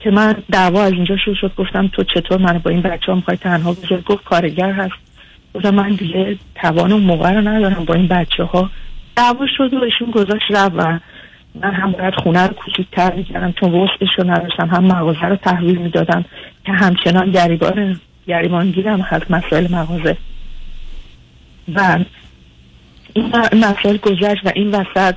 که 0.00 0.10
من 0.10 0.34
دعوا 0.52 0.82
از 0.82 0.92
اینجا 0.92 1.16
شروع 1.16 1.36
شد. 1.36 1.52
گفتم 1.56 1.88
تو 1.88 2.04
چطور 2.04 2.38
من 2.38 2.58
با 2.58 2.70
این 2.70 2.82
بچه 2.82 3.06
ها 3.06 3.14
می‌خوای 3.14 3.36
تنها 3.36 3.72
بذاری؟ 3.72 4.02
گفت 4.06 4.24
کارگر 4.24 4.72
هست. 4.72 4.94
گفتم 5.54 5.74
من 5.74 5.88
دیگه 5.88 6.36
توان 6.54 6.92
اون 6.92 7.02
موقع 7.02 7.32
رو 7.32 7.48
ندارم 7.48 7.84
با 7.84 7.94
این 7.94 8.08
بچه 8.08 8.44
ها 8.44 8.70
دعوا 9.16 9.46
شد 9.56 9.74
و 9.74 9.82
ایشون 9.82 10.10
گذاشت 10.10 10.50
رفت 10.50 10.74
و 10.76 10.98
من 11.54 11.72
هم 11.72 11.92
باید 11.92 12.14
خونه 12.14 12.46
رو 12.46 12.54
کوچیک‌تر 12.54 13.14
می‌کردم 13.14 13.52
چون 13.60 13.72
وسعش 13.72 14.08
رو 14.18 14.30
نداشتم 14.30 14.68
هم 14.68 14.84
مغازه 14.84 15.26
رو 15.26 15.36
تحویل 15.36 15.78
می‌دادم 15.78 16.24
که 16.64 16.72
همچنان 16.72 17.30
گریبان 17.30 18.00
گریبان 18.26 18.70
گیرم 18.70 19.00
هست 19.00 19.30
مسائل 19.30 19.72
مغازه. 19.72 20.16
و 21.74 21.98
این 23.14 23.32
مسائل 23.52 23.96
گذشت 23.96 24.46
و 24.46 24.50
این 24.54 24.68
وسط 24.68 25.14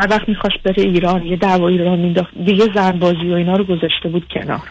هر 0.00 0.10
وقت 0.10 0.28
می‌خواست 0.28 0.62
بره 0.62 0.82
ایران 0.82 1.26
یه 1.26 1.36
دعوایی 1.36 1.78
رو 1.78 1.96
مینداخت 1.96 2.38
دیگه 2.44 2.64
زنبازی 2.74 3.30
و 3.30 3.34
اینا 3.34 3.56
رو 3.56 3.64
گذاشته 3.64 4.08
بود 4.08 4.28
کنار. 4.28 4.70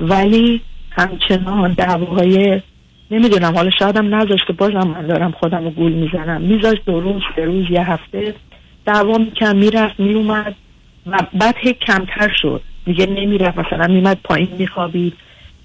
ولی 0.00 0.60
همچنان 0.90 1.72
دعواهای 1.72 2.62
نمی‌دونم 3.10 3.54
حالا 3.54 3.70
شایدم 3.70 4.14
نذاشته 4.14 4.52
بازم 4.52 4.88
من 4.88 5.06
دارم 5.06 5.30
خودم 5.30 5.64
رو 5.64 5.70
گول 5.70 5.92
می‌زنم. 5.92 6.40
میذاشت 6.40 6.84
دو 6.86 7.00
روز 7.00 7.22
سه 7.36 7.44
روز 7.44 7.70
یه 7.70 7.90
هفته 7.90 8.34
دعوا 8.88 9.18
میکن 9.18 9.56
می‌رفت 9.56 10.00
میومد 10.00 10.54
و 11.06 11.18
بعد 11.34 11.54
هی 11.58 11.72
کمتر 11.72 12.32
شد. 12.42 12.62
دیگه 12.84 13.06
نمی‌رفت 13.06 13.58
مثلا 13.58 13.86
میمد 13.86 14.18
پایین 14.24 14.48
میخوابید. 14.58 15.14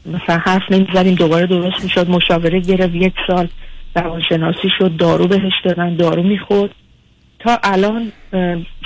مثلا 0.05 0.37
حرف 0.37 0.61
نمی‌زدیم 0.71 1.15
دوباره 1.15 1.45
درست 1.45 1.83
می‌شد 1.83 2.09
مشاوره 2.09 2.59
گرفت 2.59 2.95
یک 2.95 3.13
سال 3.27 3.47
روانشناسی 3.95 4.69
شد 4.77 4.97
دارو 4.97 5.27
بهش 5.27 5.53
دادن 5.63 5.95
دارو 5.95 6.23
می‌خورد. 6.23 6.71
تا 7.39 7.59
الان 7.63 8.11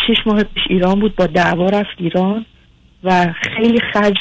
شش 0.07 0.17
ماه 0.25 0.43
پیش 0.43 0.63
ایران 0.69 0.99
بود 0.99 1.15
با 1.15 1.27
دعوا 1.27 1.69
رفت 1.69 1.95
ایران 1.97 2.45
و 3.03 3.33
خیلی 3.57 3.79
خرج 3.93 4.15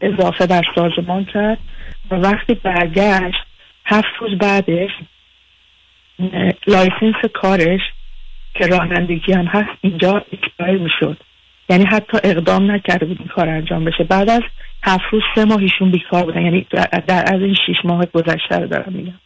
اضافه 0.00 0.46
بر 0.46 0.62
سازمان 0.74 1.24
کرد 1.24 1.58
و 2.10 2.14
وقتی 2.14 2.54
برگشت 2.54 3.44
هفت 3.84 4.08
روز 4.20 4.38
بعدش 4.38 4.90
license 6.66 7.30
کارش 7.32 7.80
که 8.54 8.66
رانندگی 8.66 9.32
هم 9.32 9.46
هست 9.46 9.78
اینجا 9.80 10.24
expire 10.32 10.78
می‌شد. 10.78 11.16
یعنی 11.68 11.84
حتی 11.84 12.18
اقدام 12.24 12.70
نکرده 12.70 13.06
بود 13.06 13.18
این 13.18 13.28
کار 13.28 13.48
انجام 13.48 13.84
بشه. 13.84 14.04
بعد 14.04 14.30
از 14.30 14.42
هفت 14.82 15.04
روز 15.10 15.22
سه 15.34 15.44
ماه 15.44 15.58
ایشون 15.58 15.90
بیکار 15.90 16.24
بودن. 16.24 16.42
یعنی 16.42 16.66
در 17.06 17.24
از 17.34 17.40
این 17.40 17.56
شیش 17.66 17.76
ماه 17.84 18.06
گذشته 18.06 18.58
رو 18.58 18.66
دارم 18.66 18.92
میگم. 18.92 19.18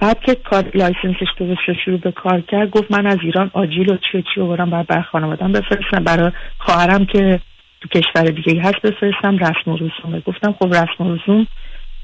بعد 0.00 0.20
که 0.20 0.34
کار 0.34 0.64
license 0.74 1.14
ش 1.14 1.26
درست 1.38 1.60
شروع 1.84 1.98
به 1.98 2.12
کار 2.12 2.40
کرد 2.40 2.70
گفت 2.70 2.90
من 2.90 3.06
از 3.06 3.18
ایران 3.22 3.50
آجیل 3.52 3.92
و 3.92 3.96
چی 3.96 4.18
و 4.18 4.20
چی 4.20 4.40
رو 4.40 4.48
برم 4.48 4.70
برای 4.70 4.84
بر 4.88 5.02
خانوادم 5.02 5.52
بفرستم. 5.52 6.04
برای 6.04 6.32
خواهرم 6.58 7.06
که 7.06 7.40
تو 7.80 7.88
کشور 7.88 8.24
دیگه 8.24 8.62
هست 8.62 8.82
بفرستم. 8.82 9.38
رسم 9.38 9.70
و 9.70 9.76
رسومه 9.76 10.20
گفتم 10.26 10.52
خب 10.52 10.74
رسم 10.74 11.06
و 11.06 11.14
رسوم 11.14 11.46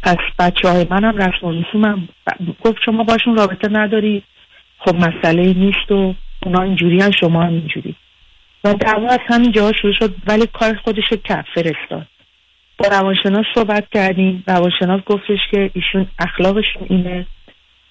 پس 0.02 0.16
بچه 0.38 0.68
های 0.68 0.86
منم 0.90 1.16
رسم 1.16 1.46
و 1.46 1.52
رسومم. 1.52 2.08
گفت 2.64 2.82
شما 2.84 3.04
باشون 3.04 3.36
رابطه 3.36 3.68
نداری. 3.72 4.22
خب 4.78 4.94
مسئله 4.96 5.54
نیست 5.54 5.92
و 5.92 6.14
اونا 6.46 6.62
اینجوری 6.62 7.00
هم 7.00 7.10
شما 7.10 7.42
هم 7.42 7.52
اینجوری. 7.52 7.94
و 8.64 8.74
دعوا 8.74 9.08
از 9.08 9.18
همین 9.26 9.52
جاها 9.52 9.72
شروع 9.72 9.92
شد 9.98 10.14
ولی 10.26 10.46
کار 10.46 10.80
خودش 10.84 11.04
رو 11.10 11.16
کرد 11.16 11.46
فرستاد. 11.54 12.06
با 12.78 12.88
روانشناس 12.88 13.44
صحبت 13.54 13.88
کردیم 13.94 14.44
روانشناس 14.46 15.00
گفتش 15.06 15.38
که 15.50 15.70
ایشون 15.74 16.06
اخلاقشون 16.18 16.86
اینه 16.88 17.26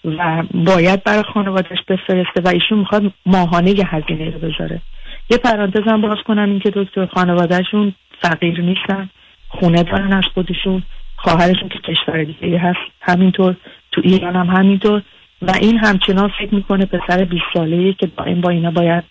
و 0.06 0.44
باید 0.54 1.04
برای 1.04 1.24
خانوادش 1.34 1.78
بفرسته 1.88 2.42
و 2.46 2.48
ایشون 2.48 2.78
می‌خواد 2.80 3.14
ماهانه 3.26 3.70
یه 3.72 3.96
هزینه 3.96 4.30
رو 4.30 4.40
بذاره. 4.40 4.82
یه 5.30 5.38
پرانتز 5.38 5.88
هم 5.88 6.02
باز 6.02 6.18
کنم 6.26 6.50
این 6.50 6.60
که 6.60 6.72
دکتر 6.76 7.06
خانوادهشون 7.06 7.94
فقیر 8.22 8.62
نیستن 8.62 9.10
خونه 9.48 9.84
دارن 9.84 10.14
از 10.14 10.24
خودشون 10.34 10.84
خواهرشون 11.16 11.70
که 11.70 11.80
کشور 11.80 12.24
دیگه 12.24 12.58
هست 12.58 12.80
همینطور. 13.02 13.56
تو 13.92 14.02
ایران 14.04 14.36
هم 14.36 14.48
همینطور. 14.48 15.02
و 15.42 15.52
این 15.62 15.78
همچنان 15.78 16.32
فکر 16.40 16.56
می‌کنه 16.56 16.86
پسر 16.86 17.24
20 17.24 17.44
ساله 17.54 17.94
که 17.94 18.08
دائم 18.18 18.42
با 18.42 18.50
اینا 18.50 18.72
باید 18.72 19.04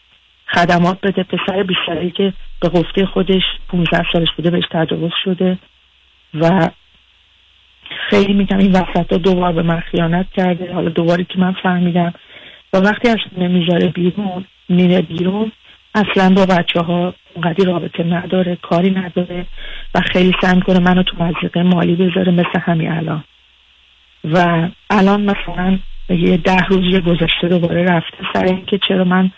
خدمات 0.47 1.01
بده. 1.01 1.23
پسر 1.23 1.63
20 1.63 1.81
ساله 1.87 2.11
که 2.11 2.33
به 2.61 2.69
گفته 2.69 3.07
خودش 3.07 3.43
15 3.69 4.05
سالش 4.13 4.29
بوده 4.37 4.51
بهش 4.51 4.65
تجاوز 4.71 5.13
شده. 5.25 5.59
و 6.35 6.71
خیلی 8.11 8.33
میگم 8.33 8.59
این 8.59 8.73
وسط 8.73 9.13
دوبار 9.15 9.53
به 9.53 9.63
من 9.63 9.81
خیانت 9.81 10.27
کرده. 10.37 10.75
حالا 10.75 10.89
دوباری 10.89 11.25
که 11.25 11.39
من 11.39 11.53
فهمیدم. 11.63 12.15
و 12.73 12.77
وقتی 12.77 13.09
از 13.09 13.19
خونه 13.31 13.49
می‌ذاره 13.49 13.89
بیرون 13.89 14.45
میره 14.69 15.03
بیرون 15.03 15.53
اصلا 15.95 16.35
با 16.35 16.47
بچه 16.47 16.81
ها 16.81 17.15
اونقدی 17.35 17.65
رابطه 17.65 18.05
نداره 18.05 18.57
کاری 18.57 18.91
نداره 18.91 19.47
و 19.95 20.01
خیلی 20.01 20.35
سعی 20.41 20.57
می‌کنه 20.57 20.79
منو 20.79 21.03
تو 21.03 21.25
مزیقه 21.25 21.63
مالی 21.63 21.95
بذاره 21.95 22.33
مثل 22.33 22.61
همین 22.63 22.93
الان. 22.93 23.25
و 24.25 24.69
الان 24.91 25.21
مثلا 25.21 25.79
یه 26.09 26.37
ده 26.37 26.65
روز 26.69 26.85
یه 26.93 27.01
گذشته 27.01 27.49
دوباره 27.49 27.85
رفته 27.85 28.17
سر 28.33 28.45
اینکه 28.45 28.79
چرا 28.89 29.05
من 29.05 29.31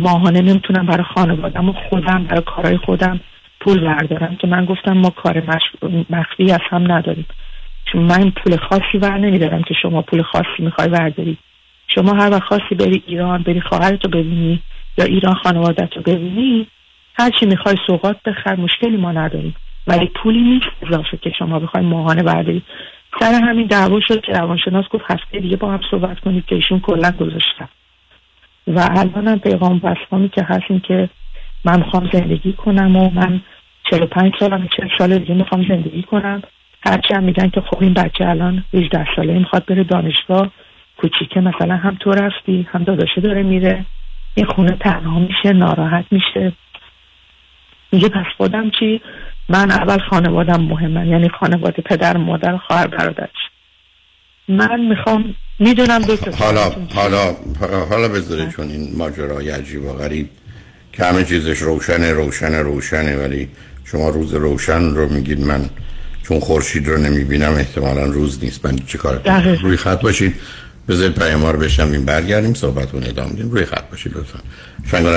ماهانه 0.00 0.40
نمی‌تونم 0.40 0.86
برای 0.86 1.04
خانوادم 1.14 1.68
و 1.68 1.72
خودم 1.72 2.24
برای 2.24 2.42
کارهای 2.46 2.76
خودم 2.76 3.20
پول 3.60 3.80
بردارم؟ 3.80 4.36
که 4.36 4.46
من 4.46 4.64
گفتم 4.64 4.92
ما 4.92 5.10
کار 5.10 5.42
مخفی 6.10 6.52
از 6.52 6.60
هم 6.70 6.92
نداریم. 6.92 7.26
چون 7.92 8.02
من 8.02 8.30
پول 8.30 8.56
خاصی 8.56 8.98
ور 9.02 9.18
نمیدارم 9.18 9.62
که 9.62 9.74
شما 9.82 10.02
پول 10.02 10.22
خاصی 10.22 10.58
می‌خوای 10.58 10.88
برداری. 10.88 11.36
شما 11.88 12.12
هر 12.12 12.30
وقت 12.30 12.42
خاصی 12.42 12.74
بری 12.78 13.02
ایران 13.06 13.42
بری 13.42 13.60
خواهرتو 13.60 14.08
ببینی 14.08 14.60
یا 14.98 15.04
ایران 15.04 15.34
خانوادت 15.34 15.96
رو 15.96 16.02
ببینی 16.02 16.66
هر 17.18 17.30
می‌خوای 17.46 17.76
سوقات 17.86 18.16
بخر 18.26 18.56
مشکلی 18.56 18.96
ما 18.96 19.12
نداریم. 19.12 19.54
ولی 19.86 20.06
پولی 20.06 20.40
نیست 20.40 20.66
اضافه 20.82 21.16
که 21.16 21.30
شما 21.38 21.58
بخوای 21.58 21.84
ماهانه 21.84 22.22
برداری. 22.22 22.62
سر 23.20 23.40
همین 23.42 23.66
دعوا 23.66 24.00
شد 24.00 24.20
که 24.20 24.32
روانشناس 24.32 24.84
گفت 24.88 25.04
هفته 25.08 25.40
دیگه 25.40 25.56
با 25.56 25.72
هم 25.72 25.80
صحبت 25.90 26.20
کنید 26.20 26.46
که 26.46 26.54
ایشون 26.54 26.80
کلا 26.80 27.10
گذاشتن. 27.10 27.68
و 28.66 28.88
الان 28.90 29.28
هم 29.28 29.38
پیغام 29.38 29.78
بسخامی 29.78 30.28
که 30.28 30.44
هست 30.44 30.64
این 30.68 30.80
که 30.80 31.08
من 31.64 31.78
می‌خوام 31.78 32.10
زندگی 32.12 32.52
کنم 32.52 32.96
و 32.96 33.10
من 33.10 33.40
45 33.90 34.32
سالم 34.40 34.68
40 34.76 34.88
سال 34.98 35.18
دیگه 35.18 35.34
می‌خوام 35.34 35.66
زندگی 35.68 36.02
کنم. 36.02 36.42
هرچی 36.86 37.14
هم 37.14 37.22
میگن 37.22 37.48
که 37.48 37.60
خب 37.60 37.82
این 37.82 37.94
بچه 37.94 38.28
الان 38.28 38.64
18 38.74 39.06
ساله 39.16 39.38
می‌خواد 39.38 39.66
بره 39.66 39.84
دانشگاه 39.84 40.50
کوچیکه 40.96 41.40
مثلا 41.40 41.76
هم 41.76 41.96
تو 42.00 42.10
رفتی 42.10 42.66
هم 42.72 42.84
داداشه 42.84 43.20
داره 43.20 43.42
میره. 43.42 43.84
این 44.34 44.46
خونه 44.46 44.76
تنها 44.80 45.18
میشه 45.18 45.52
ناراحت 45.52 46.04
میشه. 46.10 46.52
میگه 47.92 48.08
پس 48.08 48.26
خودم 48.36 48.70
چی؟ 48.70 49.00
من 49.48 49.70
اول 49.70 49.98
خانوادم 50.10 50.60
مهمه 50.62 51.08
یعنی 51.08 51.28
خانواده 51.40 51.82
پدر 51.82 52.16
مادر 52.16 52.56
خواهر 52.56 52.86
برادرش 52.86 53.30
من 54.48 54.80
می‌خوام 54.80 55.34
می‌دونم 55.58 55.98
دکتر 55.98 56.30
حالا 56.30 56.72
حالا 56.94 57.36
حالا 57.90 58.08
بذاره 58.08 58.50
چون 58.56 58.70
این 58.70 58.96
ماجرای 58.96 59.50
عجیب 59.50 59.84
و 59.84 59.92
غریب 59.92 60.28
که 60.92 61.04
همه 61.04 61.24
چیزش 61.24 61.58
روشنه 61.58 62.12
روشنه 62.12 62.62
روشنه 62.62 63.16
ولی 63.16 63.48
شما 63.84 64.08
روز 64.08 64.34
روشن 64.34 64.82
رو 64.82 65.08
میگید 65.08 65.40
من 65.40 65.70
چون 66.22 66.40
خورشید 66.40 66.88
رو 66.88 66.96
نمی‌بینم 66.98 67.52
احتمالا 67.54 68.04
روز 68.04 68.44
نیست. 68.44 68.66
من 68.66 68.76
چه 68.86 68.98
کار. 68.98 69.20
روی 69.62 69.76
خط 69.76 70.00
باشید 70.00 70.34
بذارید 70.88 71.18
پیام 71.18 71.46
رو 71.46 71.58
بشم 71.58 71.92
این 71.92 72.04
برگردیم 72.04 72.54
صحبت 72.54 72.92
رو 72.92 72.98
ادامه 72.98 73.32
بدیم. 73.32 73.50
روی 73.50 73.64
خط 73.64 73.90
باشید 73.90 74.16
لطفا. 74.16 74.38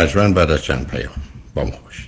شنگ 0.08 0.34
بعد 0.34 0.52
از 0.52 0.64
چند 0.64 0.88
پیام. 0.88 1.12
با 1.56 1.64
ما 1.64 1.72
باشید 1.86 2.08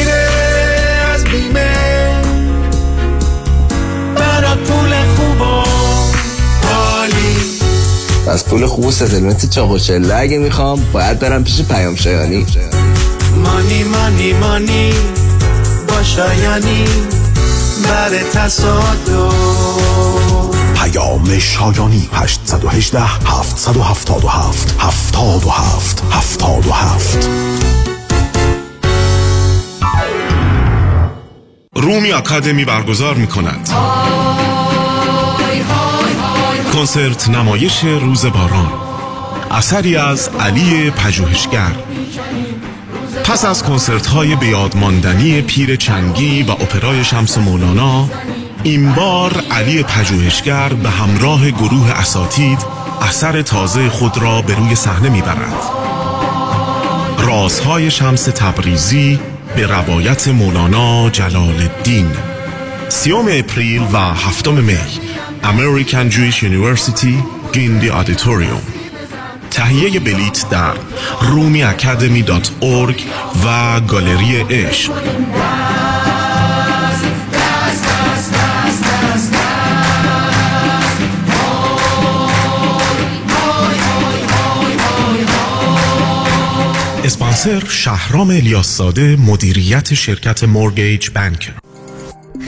از 8.31 8.45
پول 8.45 8.65
خوب 8.65 8.85
و 8.85 8.91
ستلمنت 8.91 9.49
چاق 9.49 9.71
و 9.71 9.77
چله 9.77 10.15
اگه 10.15 10.37
می‌خوام 10.37 10.85
باید 10.93 11.19
برم 11.19 11.43
پیش 11.43 11.61
پیام 11.61 11.95
شایانی. 11.95 12.45
مانی 13.43 13.83
مانی 13.83 14.33
مانی 14.33 14.93
با 15.87 16.03
شایانی 16.03 16.85
بر 17.83 18.09
تصادف. 18.33 19.33
پیام 20.75 21.39
شایانی 21.39 22.09
818 22.13 23.01
777 23.01 24.75
77 24.79 26.03
77 26.11 27.29
رومی 31.75 32.11
اکادمی 32.11 32.65
برگزار 32.65 33.15
می 33.15 33.27
کند 33.27 33.69
کنسرت 36.81 37.29
نمایش 37.29 37.83
روز 37.83 38.25
باران. 38.25 38.71
اثری 39.51 39.95
از 39.95 40.29
علی 40.39 40.91
پژوهشگر. 40.91 41.71
پس 43.23 43.45
از 43.45 43.63
کنسرت 43.63 44.07
های 44.07 44.35
بیادماندنی 44.35 45.41
پیر 45.41 45.75
چنگی 45.75 46.43
و 46.43 46.51
اپرای 46.51 47.03
شمس 47.03 47.37
مولانا 47.37 48.09
این 48.63 48.91
بار 48.91 49.43
علی 49.51 49.83
پژوهشگر 49.83 50.69
به 50.69 50.89
همراه 50.89 51.51
گروه 51.51 51.91
اساتید 51.91 52.59
اثر 53.01 53.41
تازه 53.41 53.89
خود 53.89 54.17
را 54.17 54.41
به 54.41 54.55
روی 54.55 54.75
صحنه 54.75 55.09
می‌برد. 55.09 55.55
رازهای 57.19 57.91
شمس 57.91 58.23
تبریزی 58.23 59.19
به 59.55 59.67
روایت 59.67 60.27
مولانا 60.27 61.09
جلال 61.09 61.55
الدین. 61.55 62.11
سیوم 62.89 63.25
اپریل 63.31 63.81
و 63.93 63.97
هفتم 63.97 64.53
می. 64.53 64.77
American 65.43 66.09
Jewish 66.09 66.43
University 66.43 67.23
Gindi 67.53 67.89
Auditorium 67.89 68.61
تهیه 69.51 69.99
بلیت 69.99 70.49
در 70.49 70.73
Rumi 71.21 71.63
Academy 71.63 72.21
dot 72.21 72.51
org 72.61 73.03
و 73.45 73.79
گالری 73.79 74.37
عشق 74.37 74.91
اسپانسر 87.03 87.63
شهرام 87.69 88.29
الیاس 88.29 88.81
مدیریت 89.17 89.93
شرکت 89.93 90.43
مورگیج 90.43 91.09
بانک 91.09 91.51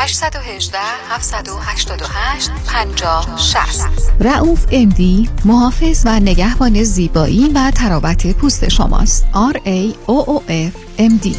818 0.00 0.78
788 1.08 2.50
50 2.66 3.38
60 3.38 4.12
رعوف 4.20 4.66
امدی 4.72 5.28
محافظ 5.44 6.02
و 6.06 6.20
نگهبان 6.20 6.82
زیبایی 6.82 7.52
و 7.54 7.70
تراوت 7.70 8.26
پوست 8.26 8.68
شماست. 8.68 9.26
R 9.52 9.56
A 9.56 9.94
O 10.08 10.24
O 10.26 10.40
F 10.48 11.00
M 11.00 11.24
D. 11.24 11.36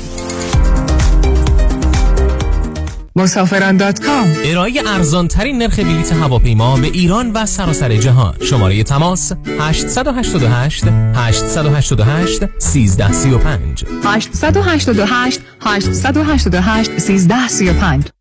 مسافران 3.15 3.77
دات 3.77 3.99
کام. 4.05 4.33
ارائه 4.45 4.81
ارزان 4.87 5.27
ترین 5.27 5.57
نرخ 5.57 5.79
بلیت 5.79 6.13
هواپیما 6.13 6.77
به 6.77 6.87
ایران 6.87 7.31
و 7.31 7.45
سراسر 7.45 7.97
جهان. 7.97 8.35
شماره 8.41 8.83
تماس 8.83 9.31
888 9.59 10.83
888 11.15 12.43
1335 12.61 13.85
888 14.03 15.39
888 15.61 16.89
1335 16.89 18.20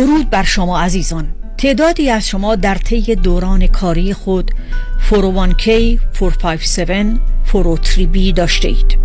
درود 0.00 0.30
بر 0.30 0.42
شما 0.42 0.80
عزیزان. 0.80 1.28
تعدادی 1.58 2.10
از 2.10 2.28
شما 2.28 2.54
در 2.54 2.74
طی 2.74 3.14
دوران 3.14 3.66
کاری 3.66 4.14
خود 4.14 4.50
401k 5.10 5.66
457 6.18 7.20
403b 7.52 8.34
داشته 8.34 8.68
اید 8.68 8.98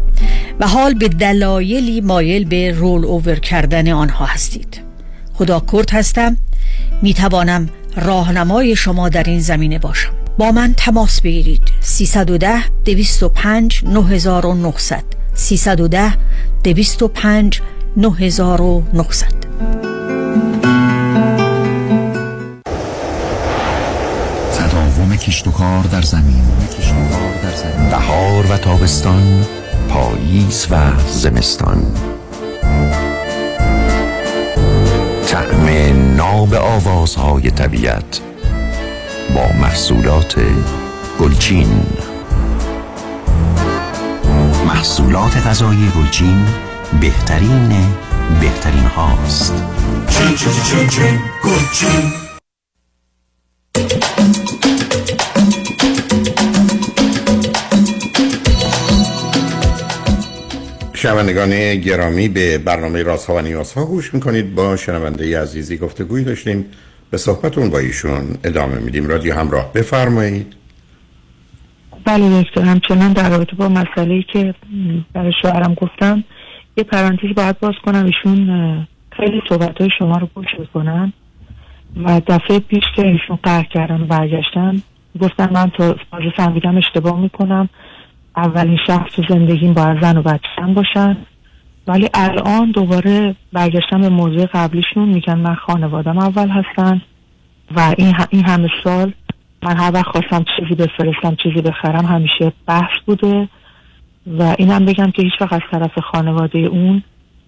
و 0.60 0.68
حال 0.68 0.94
به 0.94 1.08
دلایلی 1.08 2.02
مایل 2.02 2.46
به 2.46 2.72
رول 2.72 3.06
اوور 3.06 3.36
کردن 3.36 3.92
آنها 3.92 4.26
هستید. 4.26 4.82
خدا 5.34 5.64
کرد 5.72 5.92
هستم. 5.92 6.38
می 7.02 7.14
توانم 7.14 7.70
راهنمای 7.96 8.76
شما 8.76 9.10
در 9.10 9.24
این 9.24 9.40
زمینه 9.40 9.80
باشم. 9.80 10.12
با 10.38 10.52
من 10.52 10.74
تماس 10.78 11.22
بگیرید. 11.22 11.62
310 11.80 12.64
205 12.86 13.82
9900 13.86 15.04
310 15.34 16.14
205 16.64 17.62
9900 17.98 19.85
کشت 25.26 25.48
و 25.48 25.52
کار 25.52 25.84
در 25.84 26.02
زمین. 26.02 26.44
بهار 27.92 28.46
و 28.52 28.58
تابستان 28.58 29.46
پاییز 29.90 30.68
و 30.72 30.92
زمستان. 31.12 31.86
طعم 35.28 35.66
ناب 36.16 36.54
آوازهای 36.54 37.52
طبیعت 37.52 38.22
با 39.36 39.48
محصولات 39.62 40.36
گلچین. 41.20 41.86
محصولات 44.68 45.48
غذایی 45.48 45.92
گلچین 45.96 46.46
بهترین 47.02 47.70
بهترین 48.42 48.86
هاست. 48.86 49.54
چین 50.10 50.36
چین 50.36 50.54
چین 50.64 50.88
چین 50.88 51.20
گلچین. 51.44 52.25
شنوندگان 61.06 61.76
گرامی 61.76 62.28
به 62.30 62.58
برنامه 62.58 63.04
رازها 63.04 63.36
و 63.36 63.42
نیازها 63.42 63.86
گوش 63.86 64.14
می‌کنید. 64.14 64.56
با 64.56 64.76
شنونده 64.76 65.42
عزیزی 65.42 65.78
گفتگوی 65.78 66.24
داشتیم. 66.24 66.66
به 67.12 67.18
صحبتون 67.18 67.70
با 67.70 67.80
ایشون 67.80 68.38
ادامه 68.44 68.80
میدیم. 68.80 69.08
رادیو 69.08 69.34
همراه 69.36 69.74
بفرمایید. 69.74 70.54
بله 72.06 72.42
دکتر. 72.42 72.62
همچنان 72.62 73.14
در 73.14 73.30
رابطه 73.30 73.56
با 73.56 73.70
مسئله 73.70 74.24
که 74.34 74.54
برای 75.14 75.34
شوهرم 75.42 75.74
گفتم 75.74 76.24
یه 76.78 76.84
پرانتز 76.84 77.36
باید 77.36 77.60
باز 77.60 77.74
کنم. 77.86 78.06
ایشون 78.06 78.88
خیلی 79.18 79.42
صحبت 79.50 79.82
های 79.82 79.90
شما 80.00 80.18
رو 80.18 80.30
گوش 80.36 80.48
می‌کنن 80.60 81.14
و 82.06 82.22
دفعه 82.28 82.60
پیش 82.60 82.84
که 82.96 83.08
ایشون 83.08 83.40
قهر 83.44 83.64
کردن 83.64 84.02
و 84.02 84.06
برگشتن 84.06 84.82
گفتن 85.22 85.50
من 85.54 85.72
تازه 85.78 86.32
فهمیدم 86.38 86.78
اشتباه 86.78 87.20
می‌کنم. 87.20 87.70
اولین 88.38 88.78
شخص 88.88 89.12
تو 89.16 89.24
زندگیم 89.30 89.74
باید 89.74 90.02
زن 90.02 90.18
و 90.18 90.22
بچه‌م 90.22 90.74
باشن. 90.74 91.18
ولی 91.88 92.10
الان 92.14 92.72
دوباره 92.72 93.36
برگشتم 93.54 94.02
به 94.02 94.10
موضوع 94.10 94.46
قبلیشون 94.46 95.10
میگن 95.10 95.40
من 95.40 95.56
خانوادم 95.56 96.18
اول 96.18 96.50
هستن 96.50 97.02
و 97.76 97.94
این, 97.98 98.16
این 98.30 98.46
همه 98.46 98.70
سال 98.84 99.14
من 99.64 99.78
هر 99.78 99.92
وقت 99.94 100.06
خواستم 100.06 100.46
چیزی 100.58 100.76
بفرستم 100.76 101.36
چیزی 101.44 101.62
بخرم 101.62 102.06
همیشه 102.06 102.52
بحث 102.68 103.00
بوده 103.06 103.50
و 104.28 104.56
اینم 104.58 104.86
بگم 104.86 105.12
که 105.12 105.22
هیچ 105.22 105.34
وقت 105.42 105.54
از 105.54 105.62
طرف 105.72 106.00
خانواده 106.00 106.60
اون 106.60 107.04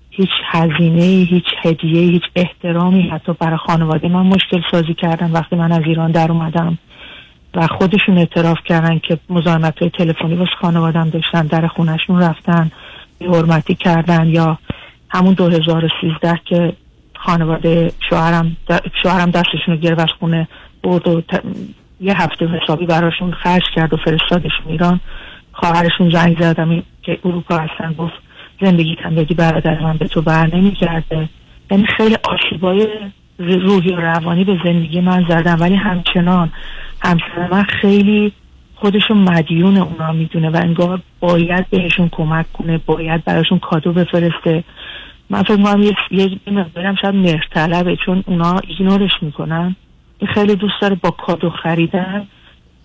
هیچ 0.10 0.30
هزینه 0.45 1.26
هیچ 1.30 1.45
هدیه 1.63 2.02
هیچ 2.02 2.23
احترامی 2.36 3.10
حتی 3.10 3.34
برای 3.34 3.58
خانواده 3.58 4.08
من 4.08 4.26
مشکل 4.26 4.62
سازی 4.71 4.93
کردن 4.93 5.32
وقتی 5.32 5.56
من 5.56 5.71
از 5.71 5.82
ایران 5.86 6.12
در 6.12 6.32
اومدم. 6.32 6.78
و 7.57 7.67
خودشون 7.67 8.17
اعتراف 8.17 8.57
کردن 8.65 8.99
که 8.99 9.17
مزاحمت 9.29 9.79
های 9.79 9.89
تلفنی 9.89 10.35
واسه 10.35 10.51
خانوادم 10.61 11.09
داشتن 11.09 11.47
در 11.47 11.67
خونشون 11.67 12.19
رفتن 12.19 12.71
حرمتی 13.21 13.75
کردن 13.75 14.27
یا 14.27 14.57
همون 15.09 15.33
2013 15.33 16.39
که 16.45 16.73
خانواده 17.15 17.91
شوهرم 18.09 18.57
شوهرم 19.03 19.31
دستشون 19.31 19.73
رو 19.73 19.77
گرفت 19.77 20.11
خونه 20.19 20.47
برد 20.83 21.07
و 21.07 21.21
یه 22.01 22.21
هفته 22.21 22.47
حسابی 22.47 22.85
براشون 22.85 23.31
خرج 23.31 23.63
کرد 23.75 23.93
و 23.93 23.97
فرستادشون 23.97 24.67
ایران. 24.67 24.99
خواهرشون 25.53 26.09
زنگ 26.09 26.41
زدم 26.41 26.83
که 27.03 27.19
اروپا 27.25 27.57
هستن 27.57 27.93
گفت 27.93 28.13
زندگی 28.61 28.95
کندگی 29.03 29.33
برادر 29.33 29.79
من 29.79 29.97
به 29.97 30.07
تو 30.07 30.21
بر 30.21 30.55
نمیگرده. 30.55 31.29
یعنی 31.71 31.85
خیلی 31.97 32.15
آشیبای 32.23 32.87
روحی 33.39 33.91
و 33.91 33.95
روانی 33.95 34.43
به 34.43 34.57
زندگی 34.65 35.01
من 35.01 35.25
زدن. 35.29 35.59
ولی 35.59 35.75
همچنان 35.75 36.51
همسر 37.07 37.47
من 37.51 37.63
خیلی 37.63 38.31
خودشون 38.75 39.17
مدیون 39.17 39.77
اونا 39.77 40.11
می‌دونه 40.11 40.49
و 40.49 40.57
انگار 40.57 41.01
باید 41.19 41.69
بهشون 41.69 42.09
کمک 42.11 42.53
کنه 42.53 42.77
باید 42.77 43.23
براشون 43.23 43.59
کادو 43.59 43.93
بفرسته. 43.93 44.63
من 45.29 45.43
فکر 45.43 45.55
می‌کنم 45.55 45.83
یه, 45.83 45.95
یه 46.11 46.39
مقدارم 46.51 46.95
شاید 46.95 47.15
مرتلبه 47.15 47.97
چون 48.05 48.23
اونا 48.27 48.59
ایگنورش 48.67 49.11
می‌کنن. 49.21 49.75
خیلی 50.33 50.55
دوست 50.55 50.81
داره 50.81 50.95
با 50.95 51.11
کادو 51.11 51.49
خریدن 51.49 52.27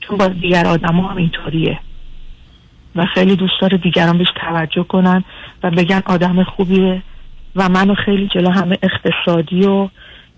چون 0.00 0.18
با 0.18 0.28
دیگر 0.28 0.66
آدم 0.66 1.00
هم 1.00 1.16
اینطوریه. 1.16 1.78
و 2.96 3.06
خیلی 3.06 3.36
دوست 3.36 3.60
داره 3.60 3.78
دیگران 3.78 4.18
بهش 4.18 4.28
توجه 4.40 4.82
کنن 4.82 5.24
و 5.62 5.70
بگن 5.70 6.02
آدم 6.06 6.44
خوبیه. 6.44 7.02
و 7.56 7.68
منو 7.68 7.94
خیلی 7.94 8.28
جلو 8.28 8.50
همه 8.50 8.78
اقتصادی 8.82 9.66
و 9.66 9.88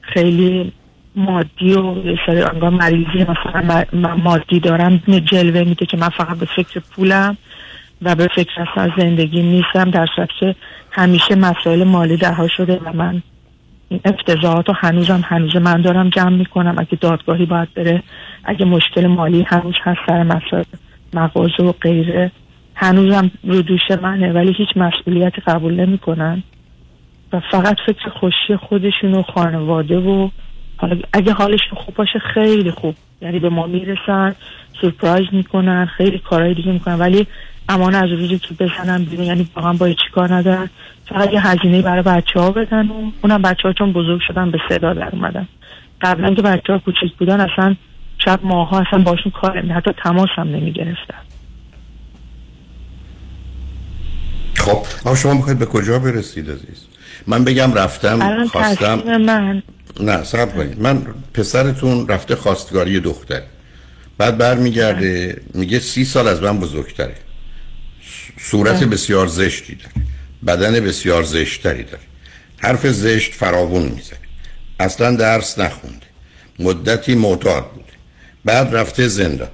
خیلی 0.01 0.73
مادی 1.17 1.75
و 1.75 1.95
سری 2.27 2.43
انگار 2.43 2.71
مریضی 2.71 3.19
مثلا 3.19 3.85
مادی 4.17 4.61
دارم 4.61 5.03
جلوه 5.25 5.65
میده 5.65 5.87
که 5.87 5.97
من 5.97 6.09
فقط 6.09 6.39
به 6.39 6.47
فکر 6.57 6.81
پولم 6.81 7.37
و 8.03 8.15
به 8.15 8.29
فکر 8.37 8.63
اصلا 8.63 8.91
زندگی 8.99 9.43
نیستم 9.43 9.91
در 9.91 10.07
صورت 10.17 10.29
که 10.41 10.55
همیشه 10.91 11.35
مسائل 11.35 11.85
مالی 11.85 12.17
دها 12.17 12.49
شده 12.49 12.81
و 12.85 12.93
من 12.93 13.23
این 13.89 14.01
افتضاحات 14.05 14.69
رو 14.69 14.75
هنوزم 14.79 15.21
هنوز 15.25 15.57
من 15.57 15.81
دارم 15.81 16.09
جمع 16.09 16.37
می‌کنم. 16.37 16.75
اگه 16.79 16.99
دادگاهی 17.01 17.47
باید 17.47 17.75
بره 17.75 18.03
اگه 18.45 18.65
مشکل 18.65 19.07
مالی 19.07 19.43
هنوز 19.49 19.75
هست 19.83 20.01
سر 20.07 20.23
مسائل 20.23 20.65
مغازه 21.15 21.63
و 21.63 21.73
غیره 21.73 22.31
هنوزم 22.75 23.31
رو 23.45 23.63
دوش 23.63 23.91
منه 24.03 24.33
ولی 24.33 24.55
هیچ 24.59 24.69
مسئولیتی 24.77 25.41
قبول 25.47 25.81
نمی‌کنن. 25.81 26.43
و 27.33 27.41
فقط 27.51 27.77
فکر 27.87 28.09
خوشی 28.09 28.57
خودشون 28.69 29.15
و 29.15 29.23
خانواده 29.23 29.99
و 29.99 30.29
حالا 30.77 30.97
اگه 31.13 31.33
حالشون 31.33 31.79
خوب 31.79 31.95
باشه 31.95 32.19
خیلی 32.35 32.71
خوب. 32.71 32.95
یعنی 33.23 33.39
به 33.39 33.49
ما 33.49 33.67
می‌رسن 33.67 34.35
سورپرایز 34.81 35.27
می‌کنن 35.33 35.87
خیلی 35.87 36.19
کارهای 36.19 36.55
دیگه 36.55 36.73
می‌کنن. 36.73 36.99
ولی 36.99 37.27
امان 37.69 37.95
از 37.95 38.11
روزی 38.11 38.39
که 38.39 38.55
بزنن 38.55 39.05
بیرون 39.05 39.27
یعنی 39.27 39.49
واقعا 39.57 39.73
باید 39.73 39.97
چی 39.97 40.13
کار 40.15 40.35
ندارن. 40.35 40.71
فقط 41.09 41.33
یه 41.33 41.47
هزینه 41.47 41.83
برای 41.83 42.03
بچه 42.03 42.41
ها 42.41 42.51
بدن 42.51 42.89
و 42.89 43.11
اونم 43.23 43.43
بچه 43.43 43.63
ها 43.69 43.73
چون 43.73 43.93
بزرگ 43.93 44.21
شدن 44.29 44.51
به 44.51 44.59
صدا 44.69 44.95
در 44.95 45.09
اومدن. 45.13 45.49
قبلا 46.01 46.35
که 46.35 46.43
بچه 46.43 46.73
ها 46.73 46.79
کوچیک 46.79 47.13
بودن 47.19 47.41
اصلا 47.41 47.77
شب 48.19 48.41
ماه 48.43 48.69
ها 48.69 48.79
اصلا 48.89 49.03
باشون 49.03 49.33
کار 49.33 49.59
حتی 49.59 49.91
تماس 50.05 50.29
هم 50.35 50.49
نمی 50.49 50.73
گرفتن. 50.73 51.19
خب 54.57 55.15
شما 55.15 55.35
می‌خواید 55.35 55.59
به 55.59 55.67
کجا 55.67 55.99
برسید 55.99 56.51
عزیز؟ 56.51 56.87
من 57.27 57.45
بگم 57.45 57.75
رفتم 57.75 58.47
خواستم. 58.47 59.19
من. 59.19 59.63
نه 60.01 60.25
صبر 60.25 60.53
کنید. 60.53 60.81
من 60.81 61.03
پسرتون 61.35 62.09
رفته 62.09 62.37
خواستگاری 62.37 63.01
دختر. 63.01 63.43
بعد 64.19 64.39
برمیگرده 64.39 65.43
میگه 65.55 65.81
سی 65.81 66.05
سال 66.05 66.29
از 66.29 66.43
من 66.43 66.59
بزرگتره. 66.59 67.15
صورت 68.41 68.77
بله. 68.77 68.87
بسیار 68.87 69.27
زشتی 69.27 69.75
داره. 69.75 70.07
بدن 70.47 70.81
بسیار 70.81 71.23
زشتری 71.23 71.83
داره. 71.83 72.03
حرف 72.59 72.87
زشت 72.87 73.35
فراوون 73.35 73.83
می‌زنه. 73.83 74.19
اصلا 74.81 75.17
درس 75.17 75.59
نخونده. 75.59 76.07
مدتی 76.59 77.15
معتاد 77.15 77.71
بوده. 77.71 77.85
بعد 78.45 78.75
رفته 78.77 79.09
زندان. 79.09 79.49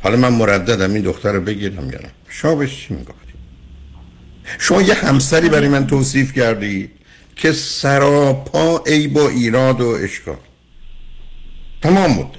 حالا 0.00 0.16
من 0.16 0.28
مرددم 0.28 0.94
این 0.94 1.02
دختر 1.02 1.32
رو 1.32 1.40
بگیرم 1.40 1.90
یا 1.90 1.98
نه؟ 1.98 2.10
شما 2.28 2.54
بهش 2.54 2.86
چی 2.88 2.94
می‌گفتی 2.94 3.32
شما 4.58 4.82
یه 4.82 4.94
همسری 4.94 5.48
برای 5.48 5.68
من 5.68 5.86
توصیف 5.86 6.32
کردی؟ 6.32 6.90
که 7.36 7.52
سراپا 7.52 8.82
عیب 8.86 9.16
و 9.16 9.20
ایراد 9.20 9.80
و 9.80 9.88
اشکال. 9.88 10.36
تمام 11.82 12.14
بود. 12.14 12.38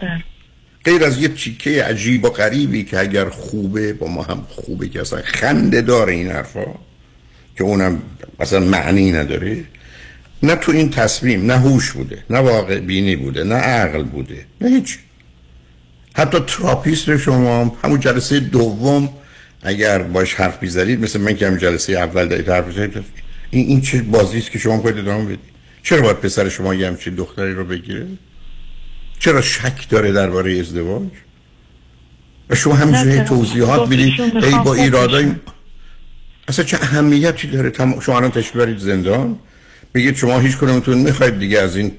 غیر 0.85 1.03
از 1.03 1.21
یه 1.21 1.29
چیکه 1.29 1.83
عجیب 1.83 2.25
و 2.25 2.29
غریبی 2.29 2.83
که 2.83 2.99
اگر 2.99 3.29
خوبه 3.29 3.93
با 3.93 4.07
ما 4.07 4.23
هم 4.23 4.45
خوبه 4.49 4.89
که 4.89 5.01
اصلا 5.01 5.21
خنده 5.25 5.81
داره 5.81 6.13
این 6.13 6.31
حرفا 6.31 6.65
که 7.57 7.63
اونم 7.63 8.01
اصلا 8.39 8.59
معنی 8.59 9.11
نداره 9.11 9.63
نه 10.43 10.55
تو 10.55 10.71
این 10.71 10.89
تصمیم 10.89 11.45
نه 11.45 11.57
هوش 11.57 11.91
بوده 11.91 12.23
نه 12.29 12.39
واقع 12.39 12.79
بینی 12.79 13.15
بوده 13.15 13.43
نه 13.43 13.55
عقل 13.55 14.03
بوده 14.03 14.45
نه 14.61 14.69
هیچ. 14.69 14.97
حتی 16.15 16.39
تراپیست 16.47 17.17
شما 17.17 17.61
هم 17.61 17.71
همون 17.83 17.99
جلسه 17.99 18.39
دوم 18.39 19.09
اگر 19.63 20.01
باش 20.01 20.33
حرف 20.33 20.59
بیزارید 20.59 21.03
مثل 21.03 21.21
من 21.21 21.35
که 21.35 21.47
هم 21.47 21.57
جلسه 21.57 21.93
اول 21.93 22.27
دارید 22.27 22.49
حرف 22.49 22.67
بزنید 22.67 23.05
این, 23.55 23.67
این 23.67 23.81
چه 23.81 24.01
بازی 24.01 24.37
است 24.37 24.51
که 24.51 24.59
شما 24.59 24.77
باید 24.77 24.97
ادامه 24.97 25.25
بدید 25.25 25.39
چرا 25.83 26.01
باید 26.01 26.17
پسر 26.17 26.49
شما 26.49 26.73
یه 26.73 26.87
همچین 26.87 27.15
دختری 27.15 27.53
رو 27.53 27.65
بگیره؟ 27.65 28.07
چرا 29.19 29.41
شک 29.41 29.89
داره 29.89 30.11
درباره 30.11 30.59
ازدواج؟ 30.59 31.09
و 32.49 32.55
شما 32.55 32.73
همینجوری 32.73 33.19
توضیحات 33.19 33.89
می‌دید 33.89 34.21
ای 34.21 34.55
با 34.65 34.73
ایرادای 34.73 35.31
اصلا 36.47 36.65
چه 36.65 36.77
اهمیتی 36.81 37.47
داره؟ 37.47 37.69
تم... 37.69 37.99
شما 37.99 38.17
الان 38.17 38.31
تشریف 38.31 38.55
برید 38.55 38.77
زندان 38.77 39.39
بگید 39.93 40.15
شما 40.15 40.39
هیچ 40.39 40.57
کدومتون 40.57 40.97
می‌خواید 40.97 41.39
دیگه 41.39 41.59
از 41.59 41.75
این 41.75 41.91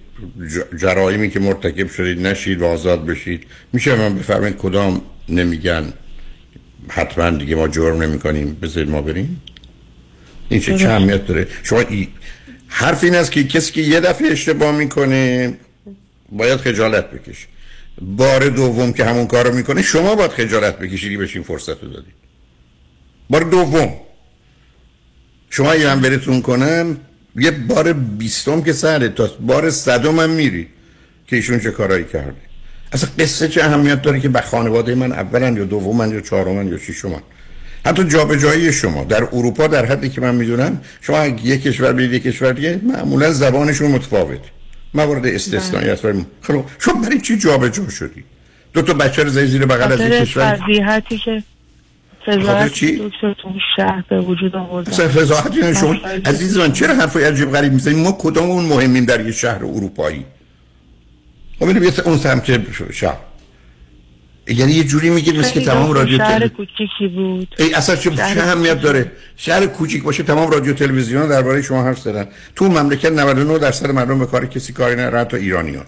ج- 0.48 0.80
جرائمی 0.80 1.30
که 1.30 1.40
مرتکب 1.40 1.90
شدید 1.90 2.26
نشید 2.26 2.62
و 2.62 2.66
آزاد 2.66 3.06
بشید. 3.06 3.46
میشه 3.72 3.96
من 3.96 4.14
بفرمایید 4.14 4.56
کدام 4.56 5.00
نمیگن؟ 5.28 5.92
حتما 6.88 7.30
دیگه 7.30 7.56
ما 7.56 7.68
جرم 7.68 8.02
نمی 8.02 8.18
کنیم 8.18 8.56
بذارید 8.62 8.90
ما 8.90 9.02
بریم. 9.02 9.40
این 10.48 10.60
چه 10.60 10.88
اهمیت 10.88 11.26
داره؟ 11.26 11.48
شما 11.62 11.80
ای... 11.80 12.08
حرف 12.68 13.04
این 13.04 13.14
است 13.14 13.32
که 13.32 13.44
کسی 13.44 13.72
که 13.72 13.80
یه 13.80 14.00
دفعه 14.00 14.28
اشتباه 14.28 14.76
می‌کنه 14.76 15.54
باید 16.32 16.56
خجالت 16.56 17.10
بکشه. 17.10 17.46
بار 18.00 18.48
دوم 18.48 18.92
که 18.92 19.04
همون 19.04 19.26
کار 19.26 19.48
رو 19.48 19.54
می‌کنه 19.54 19.82
شما 19.82 20.14
باید 20.14 20.30
خجالت 20.30 20.78
بکشیدی 20.78 21.16
بهش 21.16 21.34
این 21.34 21.44
فرصت 21.44 21.82
رو 21.82 21.88
دادید 21.88 22.14
بار 23.30 23.42
دوم. 23.42 23.94
شما 25.50 25.72
اگه 25.72 25.86
من 25.86 26.00
براتون 26.00 26.42
کنم 26.42 26.96
یه 27.36 27.50
بار 27.50 27.92
بیستم 27.92 28.62
که 28.62 28.72
سره 28.72 29.08
تا 29.08 29.30
بار 29.40 29.70
صدم 29.70 30.20
هم 30.20 30.30
میری 30.30 30.68
که 31.26 31.36
ایشون 31.36 31.60
چه 31.60 31.70
کارایی 31.70 32.04
کرده. 32.04 32.36
اصلا 32.92 33.10
قصه 33.18 33.48
چه 33.48 33.64
اهمیت 33.64 34.02
داره 34.02 34.20
که 34.20 34.28
به 34.28 34.40
خانواده 34.40 34.94
من 34.94 35.12
اولا 35.12 35.50
یا 35.50 35.64
دومن 35.64 36.10
یا 36.10 36.20
چهارمن 36.20 36.68
یا 36.68 36.78
ششمن؟ 36.78 37.22
حتی 37.86 38.04
جابجایی 38.04 38.72
شما 38.72 39.04
در 39.04 39.24
اروپا 39.32 39.66
در 39.66 39.84
حدی 39.86 40.08
که 40.08 40.20
من 40.20 40.34
می‌دونم 40.34 40.80
شما 41.00 41.18
اگه 41.18 41.46
یک 41.46 41.62
کشور 41.62 41.92
برید 41.92 42.12
یک 42.12 42.22
کشور 42.22 42.52
دیگه 42.52 42.80
معمولا 42.82 43.32
زبانشون 43.32 43.90
متفاوت. 43.90 44.40
موارد 44.94 45.26
استثنایی 45.26 45.88
هست. 45.88 46.02
خب 46.42 46.64
شما 46.78 47.00
برای 47.02 47.20
چی 47.20 47.38
جابجا 47.38 47.88
شدی؟ 47.88 48.24
دو 48.72 48.82
تا 48.82 48.94
بچه 48.94 49.22
رو 49.22 49.30
زیر 49.30 49.66
بغل 49.66 49.92
از 49.92 50.00
یک 50.00 50.12
کشور؟ 50.12 50.60
که 51.08 51.42
فضاحت 52.26 52.72
چی؟ 52.72 52.96
دکتر 52.96 53.34
تو 53.42 53.48
اون 53.48 53.60
شهر 53.76 54.04
به 54.08 54.20
وجود 54.20 54.56
آوردن. 54.56 54.92
اصلا 54.92 55.08
فضاحتی 55.08 55.60
نه 55.60 55.74
شما. 55.74 55.92
مسائل- 55.92 56.28
عزیز 56.28 56.58
من 56.58 56.72
چرا 56.72 56.94
حرف 56.94 57.16
عجیب 57.16 57.52
غریب 57.52 57.72
می‌زنید 57.72 57.96
ما 57.98 58.12
کدام 58.12 58.50
اون 58.50 58.64
مهمیم 58.64 59.04
در 59.04 59.26
یه 59.26 59.32
شهر 59.32 59.64
اروپایی؟ 59.64 60.24
خب 61.58 61.64
اون 62.04 62.18
سمت 62.18 62.44
شهر. 62.92 63.16
یعنی 64.48 64.72
یه 64.72 64.84
جوری 64.84 65.10
میگید 65.10 65.38
مثل 65.38 65.50
که 65.50 65.60
تمام 65.60 65.92
رادیو 65.92 66.18
شهر 66.18 66.38
تل... 66.38 66.48
کوچیکی 66.48 67.08
بود. 67.14 67.54
ای 67.58 67.74
اصلا 67.74 67.96
چه 67.96 68.10
اهمیت 68.20 68.80
داره. 68.80 69.12
شهر 69.36 69.66
کوچیک 69.66 70.02
باشه 70.02 70.22
تمام 70.22 70.50
رادیو 70.50 70.72
تلویزیون 70.72 71.28
درباره 71.28 71.62
شما 71.62 71.84
حرف 71.84 71.98
زدن. 71.98 72.28
تو 72.56 72.64
مملکت 72.64 73.12
99 73.12 73.58
درصد 73.58 73.90
مردم 73.90 74.18
به 74.18 74.26
کار 74.26 74.46
کسی 74.46 74.72
کاری 74.72 74.94
ندارن 74.94 75.20
حتی 75.20 75.36
ایرانیاش 75.36 75.84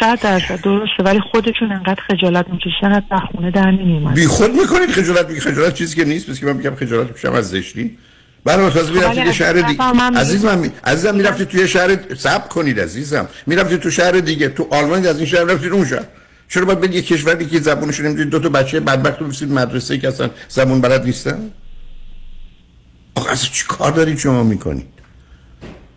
صد 0.00 0.20
درصد 0.22 0.60
درسته 0.60 1.02
ولی 1.04 1.20
خودشون 1.32 1.72
انقدر 1.72 2.02
خجالت 2.08 2.46
می‌کشن 2.48 2.92
از 2.92 3.02
خونه 3.32 3.50
در 3.50 3.70
نمیومد. 3.70 4.14
بی 4.14 4.26
خود 4.26 4.50
می‌کنید 4.50 4.90
خجالت 4.90 5.28
میگی 5.28 5.40
خجالت 5.40 5.74
چیزی 5.74 5.96
که 5.96 6.04
نیست 6.04 6.30
بس 6.30 6.40
که 6.40 6.46
من 6.46 6.56
میگم 6.56 6.74
خجالت 6.74 7.08
می‌کشم 7.08 7.32
از 7.32 7.50
زشتی. 7.50 7.98
برای 8.44 8.70
تازه 8.70 8.92
می‌رفتید 8.92 9.18
ولی 9.18 9.26
یه 9.26 9.32
شهر 9.32 9.52
دیگه 9.52 9.84
عزیز. 10.16 10.44
من 10.44 10.58
می... 10.58 10.70
عزیزم 10.84 11.14
می‌رفتید 11.14 11.48
توی 11.48 11.68
شهر 11.68 11.98
صبر 12.16 12.48
کنید 12.48 12.80
عزیزم. 12.80 13.28
می‌رفتید 13.46 13.80
تو 13.80 13.90
شهر 13.90 14.12
دیگه 14.12 14.48
تو 14.48 14.68
آلمان 14.70 15.06
از 15.06 15.16
این 15.16 15.26
شهر 15.26 15.44
رفتید 15.44 15.72
اون 15.72 15.86
شهر. 15.86 16.04
چرا 16.50 16.64
باید 16.64 16.80
برید 16.80 16.94
یه 16.94 17.02
کشوری 17.02 17.46
که 17.46 17.60
زبونشون 17.60 18.06
نمی‌دونید 18.06 18.30
دو 18.30 18.38
تا 18.38 18.48
بچه 18.48 18.80
بدبخت 18.80 19.20
رو 19.20 19.26
بسید 19.26 19.52
مدرسه 19.52 19.98
که 19.98 20.08
اصلا 20.08 20.30
زبون 20.48 20.80
بلد 20.80 21.04
نیستن؟ 21.04 21.50
آخه 23.14 23.30
اصلا 23.30 23.50
چی 23.52 23.64
کار 23.68 23.90
دارید 23.92 24.18
شما 24.18 24.42
می‌کنید؟ 24.42 24.86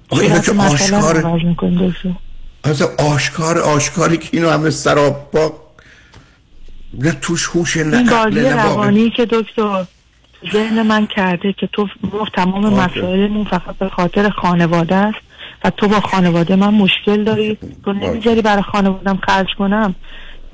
آخه 0.10 0.24
اینا 0.24 0.40
که 0.40 0.52
آشکار 0.52 1.42
اصلا 2.64 2.88
آشکار 3.00 3.60
آشکاری 3.60 4.18
که 4.18 4.30
اینو 4.32 4.50
همه 4.50 4.70
سراپا 4.70 5.54
نه 6.94 7.12
توش 7.22 7.48
هوش 7.48 7.78
نه 7.78 7.98
این 7.98 8.10
بازی. 8.10 8.40
روانی 8.40 9.10
که 9.10 9.26
دکتر 9.26 9.86
ذهن 10.54 10.82
من 10.82 11.08
کرده 11.16 11.54
که 11.54 11.70
تو 11.74 11.88
ما 12.14 12.28
تمام. 12.36 12.74
مسائلمون 12.74 13.44
فقط 13.46 13.78
به 13.80 13.90
خاطر 13.90 14.30
خانواده 14.30 14.96
است 14.96 15.18
و 15.64 15.70
تو 15.70 15.88
با 15.88 16.00
خانواده 16.00 16.56
من 16.56 16.74
مشکل 16.74 17.24
داری. 17.24 17.58
تو 17.86 17.94
نمی‌ذاری 17.94 18.42
برای 18.42 18.64
خانوادم 18.64 19.20
خرج 19.28 19.48
کنم. 19.58 19.96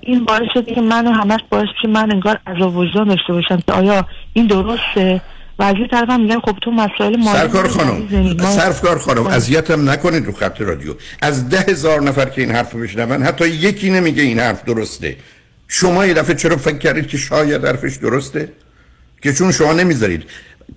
این 0.02 0.26
باعث 0.26 0.48
شده 0.54 0.76
که 0.76 0.82
منو 0.82 1.12
همش 1.12 1.40
باعث 1.50 1.68
بشه 1.80 1.88
من 1.88 2.12
انگار 2.12 2.40
عذاب 2.48 2.78
وجدان 2.78 3.08
داشته 3.08 3.34
باشم 3.34 3.58
که 3.58 3.74
آیا 3.74 4.06
این 4.34 4.48
درسته؟ 4.48 5.22
و 5.60 5.64
از 5.64 5.76
یه 5.80 5.88
طرف 5.88 6.10
هم 6.10 6.22
میگم 6.22 6.40
خب 6.40 6.58
تو 6.62 6.72
مسائل 6.72 7.16
مالی 7.16 7.38
سرکار 7.38 7.68
خانم 7.68 8.08
سرکار 8.44 9.00
خانم 9.00 9.28
اذیتم 9.28 9.90
نکنید 9.90 10.26
رو 10.26 10.32
خط 10.32 10.62
رادیو. 10.62 10.94
از 11.22 11.50
ده 11.50 11.60
هزار 11.60 12.02
نفر 12.02 12.26
که 12.26 12.42
این 12.42 12.52
حرف 12.52 12.76
بشنون 12.76 13.24
حتی 13.24 13.48
یکی 13.48 13.90
نمیگه 13.90 14.24
این 14.24 14.40
حرف 14.40 14.64
درسته. 14.64 15.16
شما 15.68 16.06
یه 16.06 16.14
دفعه 16.14 16.36
چرا 16.36 16.58
فکر 16.58 16.78
کردید 16.78 17.08
که 17.08 17.18
شاید 17.18 17.66
حرفش 17.66 17.96
درسته؟ 17.96 18.50
که 19.22 19.34
چون 19.34 19.52
شما 19.52 19.74
نمی‌ذارید. 19.74 20.24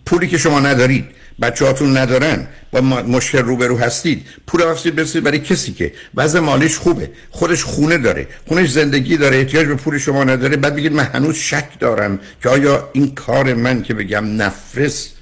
پولی 0.06 0.28
که 0.28 0.38
شما 0.38 0.60
ندارید. 0.60 1.04
بچه 1.40 1.66
هاتون 1.66 1.96
ندارن. 1.96 2.46
با 2.72 2.80
مشکل 2.80 3.38
روبرو 3.38 3.78
هستید. 3.78 4.26
پول 4.46 4.62
افسید 4.62 4.96
برسید 4.96 5.24
برای 5.24 5.38
کسی 5.38 5.72
که 5.72 5.92
وضع 6.14 6.40
مالیش 6.40 6.76
خوبه. 6.76 7.10
خودش 7.30 7.64
خونه 7.64 7.98
داره. 7.98 8.28
خونش 8.48 8.70
زندگی 8.70 9.16
داره. 9.16 9.36
احتیاج 9.36 9.66
به 9.66 9.74
پول 9.74 9.98
شما 9.98 10.24
نداره. 10.24 10.56
بعد 10.56 10.76
بگید 10.76 10.92
من 10.92 11.04
هنوز 11.04 11.36
شک 11.36 11.78
دارم 11.80 12.18
که 12.42 12.48
آیا 12.48 12.88
این 12.92 13.14
کار 13.14 13.54
من 13.54 13.82
که 13.82 13.94
بگم 13.94 14.42
نفرس 14.42 15.12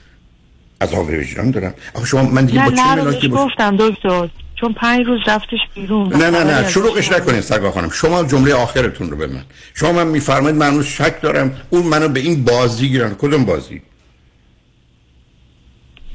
از 0.81 0.95
آب 0.95 1.09
وجدان 1.09 1.51
دارم؟ 1.51 1.75
آخه 1.95 2.07
شما 2.07 2.23
من 2.23 2.45
دیگه 2.45 2.59
نه 2.59 2.71
با 2.71 2.77
چه 2.77 2.83
ملاکی 2.83 3.29
گفتم 3.29 3.77
دکتر. 3.77 4.29
چون 4.61 4.73
پنج 4.73 5.07
روز 5.07 5.21
رفتش 5.27 5.59
بیرون 5.75 6.13
نه 6.13 6.31
نه 6.31 6.45
نه 6.45 6.69
شروعش 6.69 7.13
نکنید 7.13 7.41
سرگاه 7.41 7.73
خانم. 7.73 7.91
شما 7.91 8.25
جمله 8.25 8.55
آخرتون 8.55 9.11
رو 9.11 9.17
به 9.17 9.27
من 9.27 9.45
شما 9.75 9.93
من 9.93 10.07
میفرمایید 10.07 10.57
من 10.57 10.71
هنوز 10.71 10.87
شک 10.87 11.23
دارم. 11.23 11.57
اون 11.71 11.83
منو 11.83 12.09
به 12.09 12.21
این 12.21 12.45
بازی 12.45 12.89
گیرن. 12.89 13.15
کدوم 13.15 13.45
بازی؟ 13.45 13.83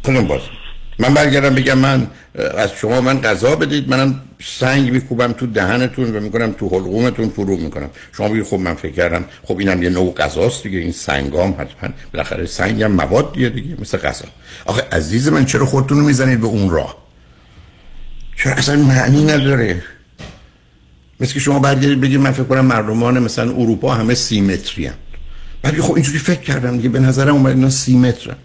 کدوم 0.05 0.27
بازی. 0.27 0.43
من 0.99 1.13
برگردم 1.13 1.55
بگم 1.55 1.77
من 1.77 2.07
از 2.57 2.71
شما 2.71 3.01
من 3.01 3.21
غذا 3.21 3.55
بدید. 3.55 3.89
منم 3.89 4.21
سنگ 4.59 4.91
میکوبم 4.91 5.31
تو 5.31 5.47
دهنتون 5.47 6.15
و 6.15 6.19
می‌کنم 6.19 6.51
تو 6.51 6.69
حلقومتون 6.69 7.29
فرو 7.29 7.57
می‌کنم. 7.57 7.89
شما 8.17 8.29
بگید 8.29 8.43
خب 8.43 8.55
من 8.55 8.73
فکر 8.73 8.91
کردم 8.91 9.25
خب 9.43 9.59
اینم 9.59 9.83
یه 9.83 9.89
نوع 9.89 10.13
غذاست 10.13 10.63
دیگه. 10.63 10.79
این 10.79 10.91
سنگام 10.91 11.51
حتما 11.51 11.89
بالاخره 12.13 12.45
سنگ 12.45 12.83
هم 12.83 12.91
مواد 12.91 13.33
دیگه 13.33 13.49
دیگه 13.49 13.75
مثل 13.81 13.97
غذا. 13.97 14.25
آخه 14.65 14.83
عزیز 14.91 15.27
من 15.27 15.45
چرا 15.45 15.65
خودتون 15.65 15.99
رو 15.99 16.05
می‌زنید 16.05 16.41
به 16.41 16.47
اون 16.47 16.69
راه؟ 16.69 16.97
چرا 18.37 18.53
اصلا 18.53 18.75
معنی 18.75 19.23
نداره؟ 19.23 19.83
مثل 21.19 21.33
که 21.33 21.39
شما 21.39 21.59
برگردید 21.59 22.01
بگید 22.01 22.19
من 22.19 22.31
فکر 22.31 22.43
کنم 22.43 22.65
مردمان 22.65 23.19
مثلا 23.19 23.51
اروپا 23.51 23.93
همه 23.93 24.13
سیمتری 24.13 24.85
هم. 24.85 24.93
بعد 25.61 25.81
خب 25.81 25.93
اینجوری 25.93 26.17
فکر 26.17 26.41
کردم 26.41 26.77
دیگه. 26.77 26.89
به 26.89 26.99
نظرم 26.99 27.35
اومد 27.35 27.55
اینا 27.55 27.69
سیمترن. 27.69 28.35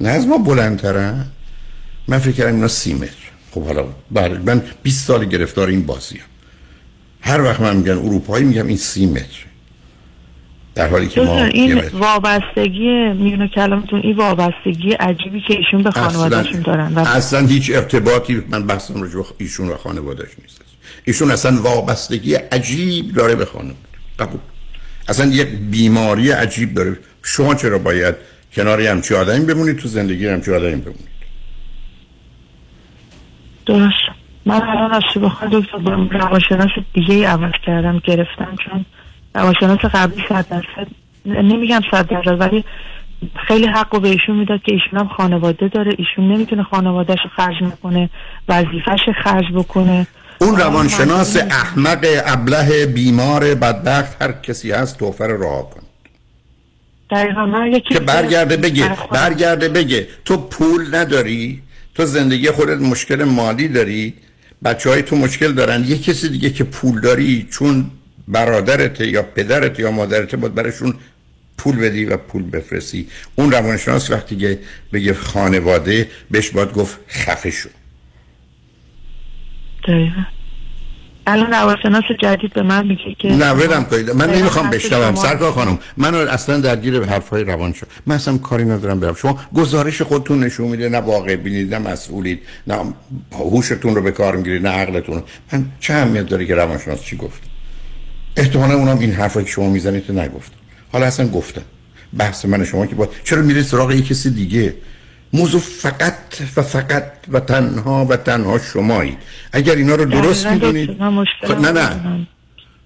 نه 0.00 0.08
از 0.08 0.26
ما 0.26 0.38
بلندترن 0.38 1.26
من 2.08 2.18
فکر 2.18 2.32
کردم 2.32 2.54
اینا 2.54 2.68
سی 2.68 2.94
متر. 2.94 3.30
خب 3.50 3.64
حالا 3.64 3.84
برای 4.10 4.38
من 4.38 4.62
20 4.82 5.06
سال 5.06 5.24
گرفتار 5.24 5.68
این 5.68 5.86
بازی 5.86 6.20
هر 7.20 7.42
وقت 7.42 7.60
من 7.60 7.76
میگن 7.76 7.90
اروپایی 7.90 8.44
میگم 8.44 8.66
این 8.66 8.76
سی 8.76 9.06
متر. 9.06 9.44
در 10.74 10.88
حالی 10.88 11.08
که 11.08 11.20
ما 11.20 11.44
این 11.44 11.82
وابستگی 11.92 13.12
میونه 13.12 13.48
کلامتون 13.48 14.00
این 14.00 14.16
وابستگی 14.16 14.92
عجیبی 14.92 15.40
که 15.48 15.54
ایشون 15.54 15.82
به 15.82 15.90
خانوادهشون 15.90 16.60
دارن 16.60 16.98
اصلا 16.98 17.46
هیچ 17.46 17.70
ارتباطی 17.74 18.42
من 18.48 18.66
بحثم 18.66 19.02
رو 19.02 19.26
ایشون 19.38 19.68
و 19.68 19.76
خانوادهش 19.76 20.30
نیست. 20.42 20.60
ایشون 21.04 21.30
اصلا 21.30 21.62
وابستگی 21.62 22.34
عجیب 22.34 23.12
داره 23.12 23.34
به 23.34 23.44
خانواده 23.44 23.76
قبول. 24.18 24.40
اصلا 25.08 25.26
یک 25.26 25.48
بیماری 25.48 26.30
عجیب 26.30 26.74
داره. 26.74 26.98
شما 27.22 27.54
چرا 27.54 27.78
باید 27.78 28.14
کنار 28.52 28.80
همچی 28.80 29.14
آدمی 29.14 29.44
بمونید 29.44 29.76
تو 29.76 29.88
زندگی 29.88 30.28
همچی 30.28 30.52
آدمی 30.54 30.76
بمونید 30.76 31.10
درست. 33.66 34.20
من 34.46 34.62
الان 34.62 34.92
از 34.92 35.02
بخواه 35.22 35.50
دکتر 35.52 35.78
با 35.78 35.92
رواشناس 36.10 36.70
دیگه 36.94 37.14
ای 37.14 37.24
عوض 37.24 37.52
کردم 37.66 38.02
گرفتم 38.04 38.56
چون 38.64 38.84
رواشناس 39.34 39.78
قبلی 39.78 40.24
صد 40.28 40.48
درصد 40.48 40.86
نمیگم 41.26 41.80
صد 41.90 42.08
درصد 42.08 42.40
ولی 42.40 42.64
خیلی 43.48 43.66
حق 43.66 44.00
به 44.00 44.08
ایشون 44.08 44.36
می‌داد 44.36 44.62
که 44.62 44.72
ایشون 44.72 45.00
هم 45.00 45.08
خانواده 45.08 45.68
داره. 45.68 45.92
ایشون 45.98 46.32
نمی‌تونه 46.32 46.62
خانوادهش 46.62 47.18
خرج 47.36 47.62
نکنه 47.62 48.10
وظیفش 48.48 49.00
خرج 49.24 49.44
بکنه. 49.54 50.06
اون 50.40 50.56
روانشناس 50.56 51.36
احمق 51.36 52.06
ابله 52.26 52.86
بیمار 52.86 53.54
بدبخت 53.54 54.22
هر 54.22 54.32
کسی 54.32 54.72
هست 54.72 54.98
توفر 54.98 55.26
راه 55.26 55.70
کن 55.70 55.82
دقیقا 57.10 57.78
که 57.78 58.00
برگرده 58.00 58.56
بگه 58.56 58.96
برگرده 59.12 59.68
بگه 59.68 60.08
تو 60.24 60.36
پول 60.36 60.94
نداری 60.94 61.62
تو 61.94 62.06
زندگی 62.06 62.50
خودت 62.50 62.80
مشکل 62.80 63.24
مالی 63.24 63.68
داری 63.68 64.14
بچه 64.64 64.90
های 64.90 65.02
تو 65.02 65.16
مشکل 65.16 65.52
دارن 65.52 65.84
یه 65.84 65.98
کسی 65.98 66.28
دیگه 66.28 66.50
که 66.50 66.64
پول 66.64 67.00
داری 67.00 67.48
چون 67.50 67.90
برادرت 68.28 69.00
یا 69.00 69.22
پدرت 69.22 69.80
یا 69.80 69.90
مادرت 69.90 70.34
باید 70.34 70.54
برشون 70.54 70.94
پول 71.58 71.76
بدی 71.76 72.04
و 72.04 72.16
پول 72.16 72.42
بفرستی. 72.42 73.08
اون 73.36 73.52
روانشناس 73.52 74.10
وقتی 74.10 74.36
که 74.36 74.58
بگه 74.92 75.14
خانواده 75.14 76.10
بهش 76.30 76.50
باید 76.50 76.72
گفت 76.72 76.98
خفه 77.08 77.50
شو. 77.50 77.68
دقیقا. 79.88 80.24
الان 81.30 81.50
روانشناس 81.50 82.04
جدید 82.22 82.52
به 82.52 82.62
من 82.62 82.86
میگه 82.86 83.16
که 83.18 83.28
نه 83.28 83.50
ولم 83.50 83.84
کنید. 83.84 84.10
من 84.10 84.30
نمی‌خوام 84.30 84.70
بشنوم. 84.70 85.14
سرکار 85.14 85.52
خانم 85.52 85.78
من 85.96 86.14
اصلا 86.14 86.60
درگیر 86.60 87.02
حرفای 87.02 87.44
روان 87.44 87.72
شد. 87.72 87.86
من 88.06 88.14
اصلا 88.14 88.38
کاری 88.38 88.64
ندارم 88.64 89.00
برم 89.00 89.14
شما 89.14 89.38
گزارش 89.54 90.02
خودتون 90.02 90.44
نشون 90.44 90.68
میده 90.68 90.88
نه 90.88 90.98
واقع 90.98 91.36
بینید 91.36 91.74
نه 91.74 91.90
مسئولید 91.90 92.40
نه 92.66 92.76
هوشتون 93.32 93.94
رو 93.94 94.02
به 94.02 94.10
کار 94.10 94.36
می‌گیرید 94.36 94.66
نه 94.66 94.68
عقلتون 94.68 95.22
من 95.52 95.66
چه 95.80 95.94
اهمیت 95.94 96.26
داره 96.26 96.46
که 96.46 96.54
روانشناس 96.54 97.02
چی 97.02 97.16
گفت؟ 97.16 97.42
احتمالا 98.36 98.74
اونم 98.74 98.98
این 98.98 99.12
حرفایی 99.12 99.46
که 99.46 99.52
شما 99.52 99.70
می‌زنید 99.70 100.12
نگفت. 100.12 100.52
حالا 100.92 101.06
اصلا 101.06 101.28
گفتم 101.28 101.62
بحث 102.18 102.44
من 102.44 102.64
شما 102.64 102.86
که 102.86 102.94
با 102.94 103.08
چرا 103.24 103.42
میرید 103.42 103.64
سراغ 103.64 103.92
یک 103.92 104.06
کسی 104.08 104.30
دیگه؟ 104.30 104.74
موضوع 105.32 105.60
فقط 105.60 106.14
و 106.56 106.62
فقط 106.62 107.12
و 107.28 107.40
تنها 107.40 108.06
و 108.06 108.16
تنها 108.16 108.58
شمایید 108.58 109.18
اگر 109.52 109.74
اینا 109.74 109.94
رو 109.94 110.04
درست 110.04 110.46
می‌دونید 110.46 110.90
خب 111.46 111.60
نه 111.60 111.70
نه. 111.72 112.26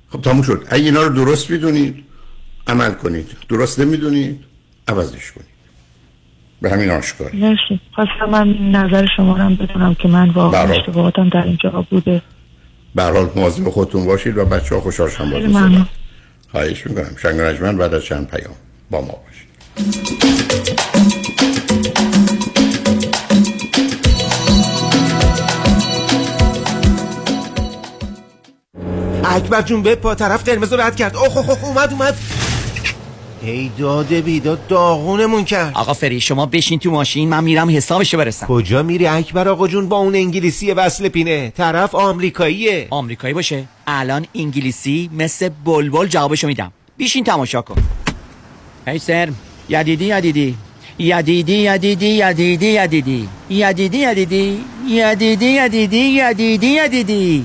خب 0.09 0.21
تموم 0.21 0.43
شد. 0.43 0.67
اگر 0.71 0.85
اینا 0.85 1.03
رو 1.03 1.15
درست 1.15 1.51
می‌دونید 1.51 2.05
عمل 2.67 2.91
کنید. 2.91 3.27
درست 3.49 3.81
نمی‌دونید 3.81 4.45
عوضش 4.89 5.33
کنید. 5.33 5.55
به 6.63 6.71
همین 6.71 6.91
آشکاری 6.91 7.39
مرسی. 7.39 7.81
خواستم 7.95 8.31
من 8.31 8.49
نظر 8.71 9.07
شما 9.17 9.37
رو 9.37 9.57
بدونم 9.57 9.95
که 9.95 10.09
من 10.09 10.31
واقعا 10.31 10.63
اشتباهاتم 10.63 11.29
در 11.29 11.43
اینجا 11.43 11.87
بوده. 11.91 12.23
برحال 12.95 13.31
مواظب 13.37 13.69
خودتون 13.69 14.05
باشید 14.05 14.39
و 14.39 14.45
بچه 14.45 14.75
ها 14.75 14.81
خوشحال 14.81 15.11
شما 15.11 15.41
باز 15.41 15.43
خواهش 16.51 16.87
می‌کنم. 16.87 17.17
شنگ 17.23 17.77
بعد 17.77 17.95
از 17.95 18.05
چند 18.05 18.29
پیام 18.31 18.55
با 18.91 19.01
ما 19.01 19.19
باشید. 19.27 20.81
اکبر 29.35 29.63
جون 29.63 29.83
به 29.83 29.95
پا 29.95 30.15
طرف 30.15 30.45
قرمز 30.45 30.73
رو 30.73 30.81
رد 30.81 30.97
کرد. 30.97 31.17
اوه 31.17 31.37
اوه 31.37 31.65
اومد 31.65 31.93
اومد. 31.93 32.15
ای 33.43 33.71
داده 33.79 34.21
بیداد 34.21 34.67
داغونمون 34.67 35.45
کرد. 35.45 35.75
آقا 35.75 35.95
فری 35.95 36.21
شما 36.21 36.47
بشین 36.47 36.79
تو 36.79 36.91
ماشین 36.91 37.29
من 37.29 37.45
میرم 37.45 37.77
حسابشو 37.77 38.19
برسم. 38.19 38.47
کجا 38.47 38.83
میری 38.83 39.07
اکبر 39.07 39.49
آقا 39.49 39.69
جون؟ 39.69 39.89
با 39.89 39.97
اون 39.97 40.15
انگلیسی 40.15 40.73
وصل 40.73 41.09
پینه. 41.09 41.53
طرف 41.57 41.95
آمریکاییه. 41.95 42.87
آمریکایی 42.91 43.35
باشه. 43.35 43.65
الان 43.87 44.27
انگلیسی 44.35 45.11
مثل 45.13 45.49
بلبل 45.65 46.07
جوابشو 46.07 46.47
میدم. 46.47 46.73
بیشین 46.97 47.25
تماشا 47.25 47.63
کن. 47.63 47.83
هی 48.87 48.99
سر 48.99 49.29
یدیدی 49.69 50.05
یدیدی. 50.05 50.55
یدیدی 50.99 51.53
یدیدی 51.53 52.07
یدیدی 52.07 52.67
یدیدی. 52.67 53.29
یدیدی 53.51 53.99
یدیدی. 53.99 54.65
یدیدی 54.89 55.47
یدیدی 55.47 55.97
یدیدی 55.97 56.67
یدیدی. 56.67 57.45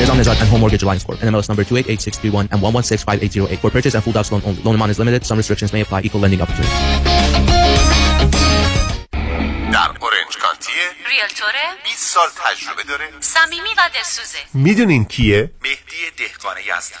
Nizam 0.00 0.16
Nizad 0.20 0.40
and 0.40 0.48
Home 0.50 0.60
Mortgage 0.60 0.82
Alliance 0.82 1.04
Corp. 1.04 1.18
NMLS 1.20 1.48
number 1.48 1.64
288631 1.64 2.48
and 2.52 2.60
1165808. 2.62 3.58
For 3.62 3.70
purchase 3.70 3.94
and 3.94 4.02
full 4.04 4.12
docs 4.12 4.30
loan 4.32 4.42
only. 4.44 4.62
Loan 4.62 4.74
amount 4.74 4.90
is 4.90 4.98
limited. 4.98 5.24
Some 5.24 5.38
restrictions 5.38 5.72
may 5.72 5.82
apply. 5.82 6.02
Equal 6.06 6.20
lending 6.20 6.40
opportunity. 6.42 6.72
در 9.72 9.90
اورنج 10.00 10.36
کانتیه 10.42 10.74
ریلتوره 11.08 11.66
20 11.84 12.14
سال 12.14 12.28
تجربه 12.44 12.82
داره 12.82 13.04
صمیمی 13.20 13.68
و 13.78 13.90
دلسوزه 13.94 14.38
میدونین 14.54 15.04
کیه؟ 15.04 15.50
مهدی 15.62 15.96
دهقان 16.18 16.56
یزدان 16.58 17.00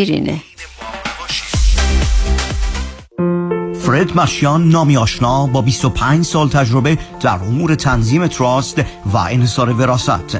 شیرینه. 0.05 0.41
فرد 3.81 4.17
مشیان 4.17 4.69
نامی 4.69 4.97
آشنا 4.97 5.47
با 5.47 5.61
25 5.61 6.25
سال 6.25 6.49
تجربه 6.49 6.97
در 7.21 7.35
امور 7.35 7.75
تنظیم 7.75 8.27
تراست 8.27 8.79
و 9.13 9.17
انحصار 9.17 9.69
وراست 9.69 10.39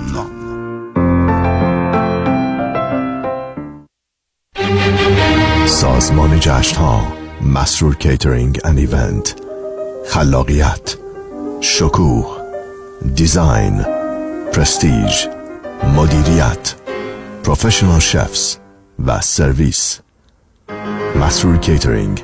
سازمان 5.68 6.40
جشن 6.40 6.78
ها 6.78 7.14
مسرور 7.42 7.96
catering 7.96 8.60
and 8.64 8.78
event 8.78 9.42
خلاقیت 10.10 10.98
شکوه 11.62 12.38
design 13.16 13.86
prestige 14.54 15.28
مدیریت 15.96 16.76
professional 17.44 18.00
chefs 18.00 18.58
و 19.06 19.22
سرویس 19.22 20.00
مسرور 21.20 21.58
کیترینگ 21.58 22.24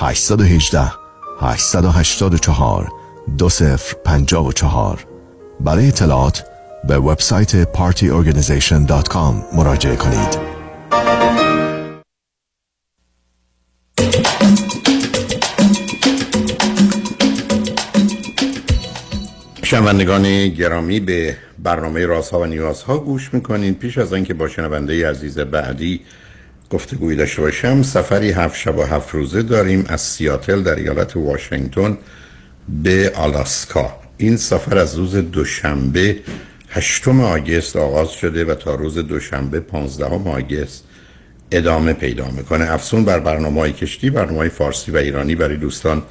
818 0.00 0.92
884 1.40 2.92
2054 3.38 5.06
برای 5.60 5.88
اطلاعات 5.88 6.44
به 6.88 6.98
وبسایت 6.98 7.64
partyorganization.com 7.74 9.56
مراجعه 9.56 9.96
کنید. 9.96 10.38
شنوندگان 19.62 20.48
گرامی 20.48 21.00
به 21.00 21.36
برنامه 21.58 22.06
رازها 22.06 22.40
و 22.40 22.46
نیازها 22.46 22.98
گوش 22.98 23.34
می‌کنین 23.34 23.74
پیش 23.74 23.98
از 23.98 24.12
آنکه 24.12 24.34
با 24.34 24.48
شنونده 24.48 25.10
عزیز 25.10 25.38
بعدی 25.38 26.00
گفتگوی 26.70 27.16
داشته 27.16 27.42
باشم. 27.42 27.82
سفری 27.82 28.30
هفت 28.30 28.56
شب 28.56 28.78
و 28.78 28.82
هفت 28.82 29.14
روزه 29.14 29.42
داریم 29.42 29.84
از 29.88 30.00
سیاتل 30.00 30.62
در 30.62 30.74
ایالت 30.74 31.16
واشنگتن 31.16 31.98
به 32.82 33.12
آلاسکا. 33.14 33.96
این 34.16 34.36
سفر 34.36 34.78
از 34.78 34.94
روز 34.94 35.16
دوشنبه 35.16 36.16
هشتم 36.68 37.20
آگست 37.20 37.76
آغاز 37.76 38.10
شده 38.10 38.44
و 38.44 38.54
تا 38.54 38.74
روز 38.74 38.98
دوشنبه 38.98 39.60
15 39.60 40.04
آگست 40.04 40.84
ادامه 41.50 41.92
پیدا 41.92 42.30
می‌کنه. 42.30 42.72
افسون 42.72 43.04
بر 43.04 43.18
برنامه 43.18 43.60
های 43.60 43.72
کشتی 43.72 44.10
برنامه 44.10 44.48
فارسی 44.48 44.90
و 44.90 44.96
ایرانی 44.96 45.34
برای 45.34 45.56
دوستان 45.56 46.02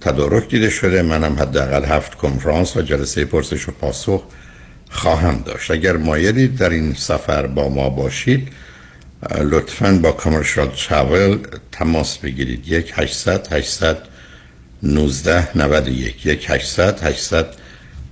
تدارک 0.00 0.48
دیده 0.48 0.70
شده. 0.70 1.02
منم 1.02 1.34
حداقل 1.38 1.84
هفت 1.84 2.14
کنفرانس 2.14 2.76
و 2.76 2.82
جلسه 2.82 3.24
پرسش 3.24 3.68
و 3.68 3.72
پاسخ 3.72 4.22
خواهم 4.90 5.42
داشت. 5.46 5.70
اگر 5.70 5.96
مایلید 5.96 6.56
در 6.58 6.70
این 6.70 6.94
سفر 6.94 7.46
با 7.46 7.68
ما 7.68 7.90
باشید 7.90 8.48
لطفا 9.22 9.98
با 10.02 10.12
کامرشال 10.12 10.68
تراول 10.68 11.38
تماس 11.72 12.18
بگیرید. 12.18 12.68
یک 12.68 12.92
800 12.96 13.52
800 13.52 13.98
19 14.82 15.58
91 15.58 16.26
یک. 16.26 16.50
800 16.50 17.02
800 17.02 17.46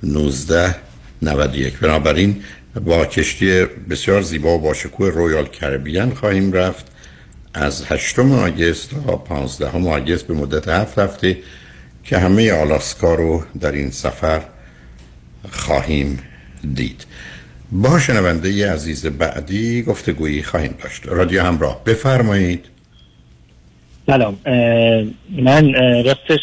19 0.02 0.76
91 1.22 1.78
بنابراین 1.78 2.42
با 2.84 3.06
کشتی 3.06 3.64
بسیار 3.64 4.22
زیبا 4.22 4.54
و 4.54 4.60
با 4.60 4.74
شکوه 4.74 5.10
رویال 5.10 5.46
کربیان 5.46 6.14
خواهیم 6.14 6.52
رفت. 6.52 6.86
از 7.54 7.84
8 7.84 8.18
آگست 8.18 8.90
تا 8.90 9.16
15 9.16 9.90
آگست 9.90 10.26
به 10.26 10.34
مدت 10.34 10.68
هفت 10.68 10.98
هفته 10.98 11.38
که 12.04 12.18
همه 12.18 12.52
آلاسکا 12.52 13.14
رو 13.14 13.44
در 13.60 13.72
این 13.72 13.90
سفر 13.90 14.42
خواهیم 15.50 16.18
دید. 16.74 17.04
با 17.72 17.98
شنونده 17.98 18.72
عزیز 18.72 19.06
بعدی 19.06 19.82
گفتگویی 19.82 20.42
خواهیم 20.42 20.74
داشت. 20.82 21.06
رادیو 21.06 21.42
همراه 21.42 21.84
بفرمایید. 21.84 22.64
سلام. 24.06 24.38
من 25.28 25.74
راستش 26.04 26.40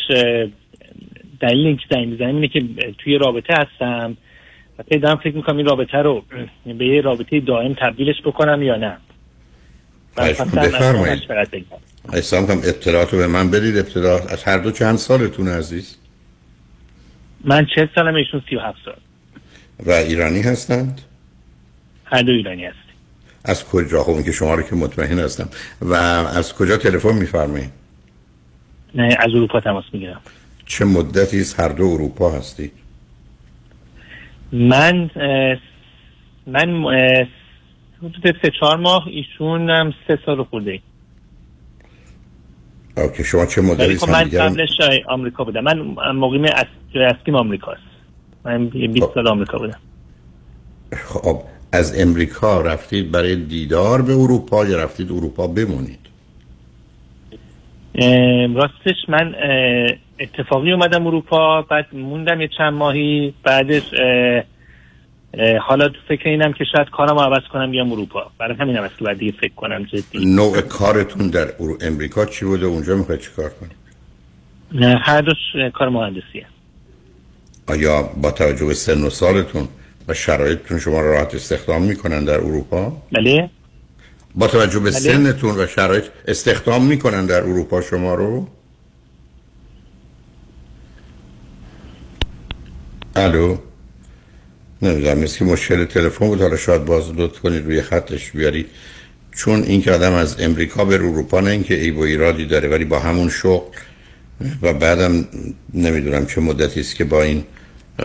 دلیل 1.41 1.67
اینکه 1.67 1.83
زنگ 1.89 2.07
می‌زنم 2.07 2.35
اینه 2.35 2.47
که 2.47 2.63
توی 2.97 3.17
رابطه 3.17 3.53
هستم 3.53 4.17
و 4.79 4.83
پیدا 4.83 5.15
فکر 5.15 5.35
می‌کنم 5.35 5.57
این 5.57 5.65
رابطه 5.65 5.97
رو 5.97 6.25
به 6.77 6.85
یه 6.85 7.01
رابطه 7.01 7.39
دائم 7.39 7.73
تبدیلش 7.73 8.21
بکنم 8.25 8.63
یا 8.63 8.75
نه. 8.75 8.97
بفرمایید. 10.17 11.23
احسان 12.13 12.47
کنم 12.47 12.57
اطلاعات 12.63 13.13
رو 13.13 13.19
به 13.19 13.27
من 13.27 13.51
بدید. 13.51 13.77
اطلاعات 13.77 14.31
از 14.31 14.43
هر 14.43 14.57
دو 14.57 14.71
چند 14.71 14.97
سالتون 14.97 15.47
عزیز؟ 15.47 15.97
من 17.43 17.67
چه 17.75 17.89
سالم 17.95 18.15
ایشون 18.15 18.41
سی 18.49 18.55
و 18.55 18.59
هفت 18.59 18.77
سال. 18.85 18.95
و 19.85 19.91
ایرانی 19.91 20.41
هستند؟ 20.41 21.01
دو 22.23 22.31
ایرانی 22.31 22.65
هست 22.65 22.75
از 23.45 23.65
کجا؟ 23.65 24.03
خب 24.03 24.23
که 24.25 24.31
شما 24.31 24.55
رو 24.55 24.61
که 24.61 24.75
مطمئن 24.75 25.19
هستم. 25.19 25.49
و 25.81 25.93
از 25.93 26.53
کجا 26.55 26.77
تلفن 26.77 27.13
میفرمایید 27.13 27.69
نه 28.95 29.03
از 29.19 29.29
اروپا 29.29 29.59
تماس 29.59 29.83
می‌گیرم. 29.93 30.21
چه 30.65 30.85
مدتی 30.85 31.39
از 31.39 31.53
هر 31.53 31.69
دو 31.69 31.83
اروپا 31.83 32.31
هستی؟ 32.31 32.71
من 34.51 35.09
من 36.47 36.85
حدود 37.97 38.35
سه 38.41 38.51
چهار 38.59 38.77
ماه 38.77 39.07
ایشون 39.07 39.69
هم 39.69 39.93
سه 40.07 40.19
سال 40.25 40.43
خورده 40.43 40.79
اوکی 42.97 43.23
شما 43.23 43.45
چه 43.45 43.61
مدلی 43.61 43.97
خب 43.97 44.09
من 44.09 44.23
قبلش 44.29 44.69
آمریکا 45.09 45.43
بودم. 45.43 45.63
من 45.63 45.79
مقیم 46.15 46.43
اس- 46.43 46.95
اصلیم 46.95 47.35
آمریکاست. 47.35 47.81
من 48.45 48.67
20 48.67 49.13
سال 49.13 49.27
آمریکا 49.27 49.57
بودم. 49.57 49.79
خب 50.93 51.41
از 51.75 51.99
امریکا 51.99 52.61
رفتید 52.61 53.11
برای 53.11 53.35
دیدار 53.35 54.01
به 54.01 54.13
اروپا 54.13 54.65
یا 54.65 54.83
رفتید 54.83 55.11
اروپا 55.11 55.47
بمونید؟ 55.47 55.99
راستش 58.55 58.95
من 59.07 59.35
اتفاقی 60.19 60.71
اومدم 60.71 61.07
اروپا 61.07 61.61
بعد 61.61 61.85
موندم 61.93 62.41
یه 62.41 62.49
چند 62.57 62.73
ماهی 62.73 63.33
بعدش 63.43 63.83
حالا 65.61 65.89
تو 65.89 65.99
فکر 66.07 66.29
اینم 66.29 66.53
که 66.53 66.63
شاید 66.75 66.89
کارم 66.89 67.19
عوض 67.19 67.43
کنم 67.53 67.71
بیام 67.71 67.91
اروپا. 67.91 68.31
برای 68.37 68.77
است 68.77 68.97
که 68.97 69.05
باید 69.05 69.17
دیگه 69.17 69.31
فکر 69.31 69.53
کنم 69.53 69.83
جدی. 69.83 70.25
نوع 70.25 70.61
کارتون 70.61 71.27
در 71.27 71.47
امریکا 71.81 72.25
چی 72.25 72.45
بوده؟ 72.45 72.65
اونجا 72.65 72.95
می‌خواید 72.95 73.21
چیکار 73.21 73.49
کنید؟ 73.49 73.75
اه، 74.81 75.01
هر 75.01 75.21
دوش 75.21 75.37
کار 75.73 75.89
مهندسیه. 75.89 76.45
آیا 77.67 78.03
با 78.21 78.31
توجه 78.31 78.65
به 78.65 78.73
سن 78.73 79.03
و 79.03 79.09
سالتون 79.09 79.67
و 80.07 80.13
شرایطتون 80.13 80.79
شما 80.79 81.01
رو 81.01 81.11
راحت 81.11 81.35
استخدام 81.35 81.81
می‌کنن 81.81 82.25
در 82.25 82.33
اروپا؟ 82.33 83.01
بله. 83.11 83.49
با 84.35 84.47
توجه 84.47 84.79
به 84.79 84.89
بله. 84.89 84.99
سنتون 84.99 85.59
و 85.59 85.67
شرایط 85.67 86.03
استخدام 86.27 86.85
می‌کنن 86.85 87.25
در 87.25 87.41
اروپا 87.41 87.81
شما 87.81 88.15
رو؟ 88.15 88.47
الو. 93.15 93.57
نمی‌دونم 94.81 95.17
مثل 95.17 95.37
که 95.37 95.45
مشکل 95.45 95.85
تلفن 95.85 96.27
بود. 96.27 96.41
حالا 96.41 96.57
شاید 96.57 96.85
باز 96.85 97.11
لطف 97.15 97.39
کنید 97.39 97.65
روی 97.65 97.81
خطش 97.81 98.31
بیارید 98.31 98.67
چون 99.31 99.63
این 99.63 99.81
که 99.81 99.91
آدم 99.91 100.13
از 100.13 100.41
امریکا 100.41 100.85
به 100.85 100.95
اروپا 100.95 101.39
نه 101.39 101.49
اینکه 101.49 101.75
عیب 101.75 101.97
و 101.97 102.01
ایرادی 102.01 102.45
داره 102.45 102.69
ولی 102.69 102.85
با 102.85 102.99
همون 102.99 103.29
شغل 103.29 103.77
و 104.61 104.73
بعدم 104.73 105.27
نمی‌دونم 105.73 106.25
چه 106.25 106.41
مدتی 106.41 106.79
است 106.79 106.95
که 106.95 107.03
با 107.03 107.23
این 107.23 107.43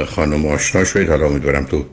خانم 0.06 0.46
آشنا 0.46 0.84
شدید 0.84 1.08
حالا 1.08 1.26
امیدوارم 1.26 1.64
تو 1.64 1.84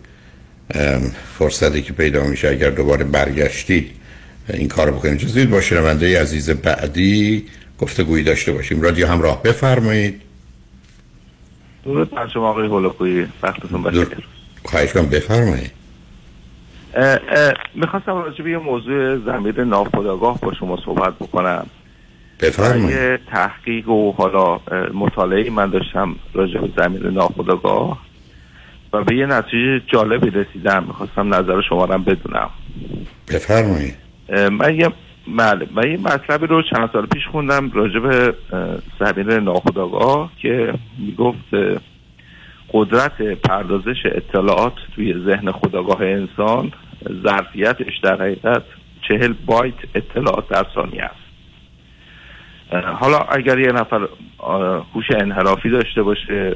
فرصتی 1.40 1.82
که 1.82 1.94
پیدا 1.94 2.24
میشه 2.24 2.48
اگر 2.48 2.70
دوباره 2.70 3.04
برگشتید 3.04 3.92
این 4.50 4.68
کار 4.68 4.92
بکنید. 4.92 5.32
بدید 5.32 5.50
با 5.50 5.62
شنونده 5.62 6.22
عزیز 6.22 6.50
بعدی 6.50 7.46
گفتگویی 7.80 8.24
داشته 8.24 8.52
باشیم. 8.52 8.82
رادیو 8.82 9.08
همراه 9.08 9.44
بفرمایید. 9.44 10.22
درود 11.86 12.12
بر 12.12 12.28
شما 12.28 12.50
آقای 12.50 12.68
هولوکویی 12.68 13.28
وقتتون 13.44 13.84
بخیر. 13.84 14.28
خواهش 14.64 14.94
کنم 14.94 15.06
بفرمایید. 15.06 15.72
می‌خواستم 17.76 18.12
راجع 18.12 18.44
به 18.44 18.52
یه 18.52 18.58
موضوع 18.58 19.18
زمیر 19.26 19.64
ناخودآگاه 19.64 20.40
با 20.42 20.54
شما 20.54 20.80
صحبت 20.86 21.14
بکنم. 21.14 21.68
بفرمایید. 22.42 22.90
یه 22.90 23.20
تحقیق 23.32 23.90
و 23.90 24.12
حالا 24.12 24.60
مطالعه 24.94 25.50
من 25.50 25.70
داشتم 25.70 26.16
راجع 26.34 26.60
به 26.60 26.70
زمیر 26.78 27.10
ناخودآگاه 27.10 28.00
و 28.94 29.04
به 29.04 29.16
یه 29.16 29.26
نتیجه 29.26 29.82
جالبی 29.88 30.30
رسیدم. 30.30 30.84
می‌خواستم 30.84 31.34
نظر 31.34 31.62
شما 31.62 31.86
رو 31.86 31.98
بدونم. 31.98 32.50
بفرمایید. 33.28 33.96
من 34.52 34.76
یه 34.76 34.90
بله 35.38 35.68
من 35.76 35.92
یه 35.92 35.98
مطلبی 35.98 36.48
رو 36.48 36.62
چند 36.62 36.90
سال 36.94 37.06
پیش 37.06 37.28
خوندم 37.32 37.72
راجع 37.72 38.00
به 38.00 38.34
زمین 39.00 39.30
ناخودآگاه 39.30 40.32
که 40.42 40.74
می‌گفت 41.00 41.48
قدرت 42.74 43.22
پردازش 43.22 44.06
اطلاعات 44.06 44.74
توی 44.96 45.14
ذهن 45.26 45.52
خودآگاه 45.52 46.02
انسان 46.02 46.72
ظرفیتش 47.24 48.00
در 48.04 48.22
حقیقت 48.22 48.64
چهل 49.08 49.34
بایت 49.46 49.74
اطلاعات 49.96 50.50
در 50.50 50.66
ثانیه 50.76 51.04
است. 51.04 51.27
حالا 52.72 53.18
اگر 53.18 53.60
یه 53.60 53.72
نفر 53.72 54.08
هوش 54.94 55.06
انحرافی 55.22 55.70
داشته 55.70 56.04
باشه 56.04 56.56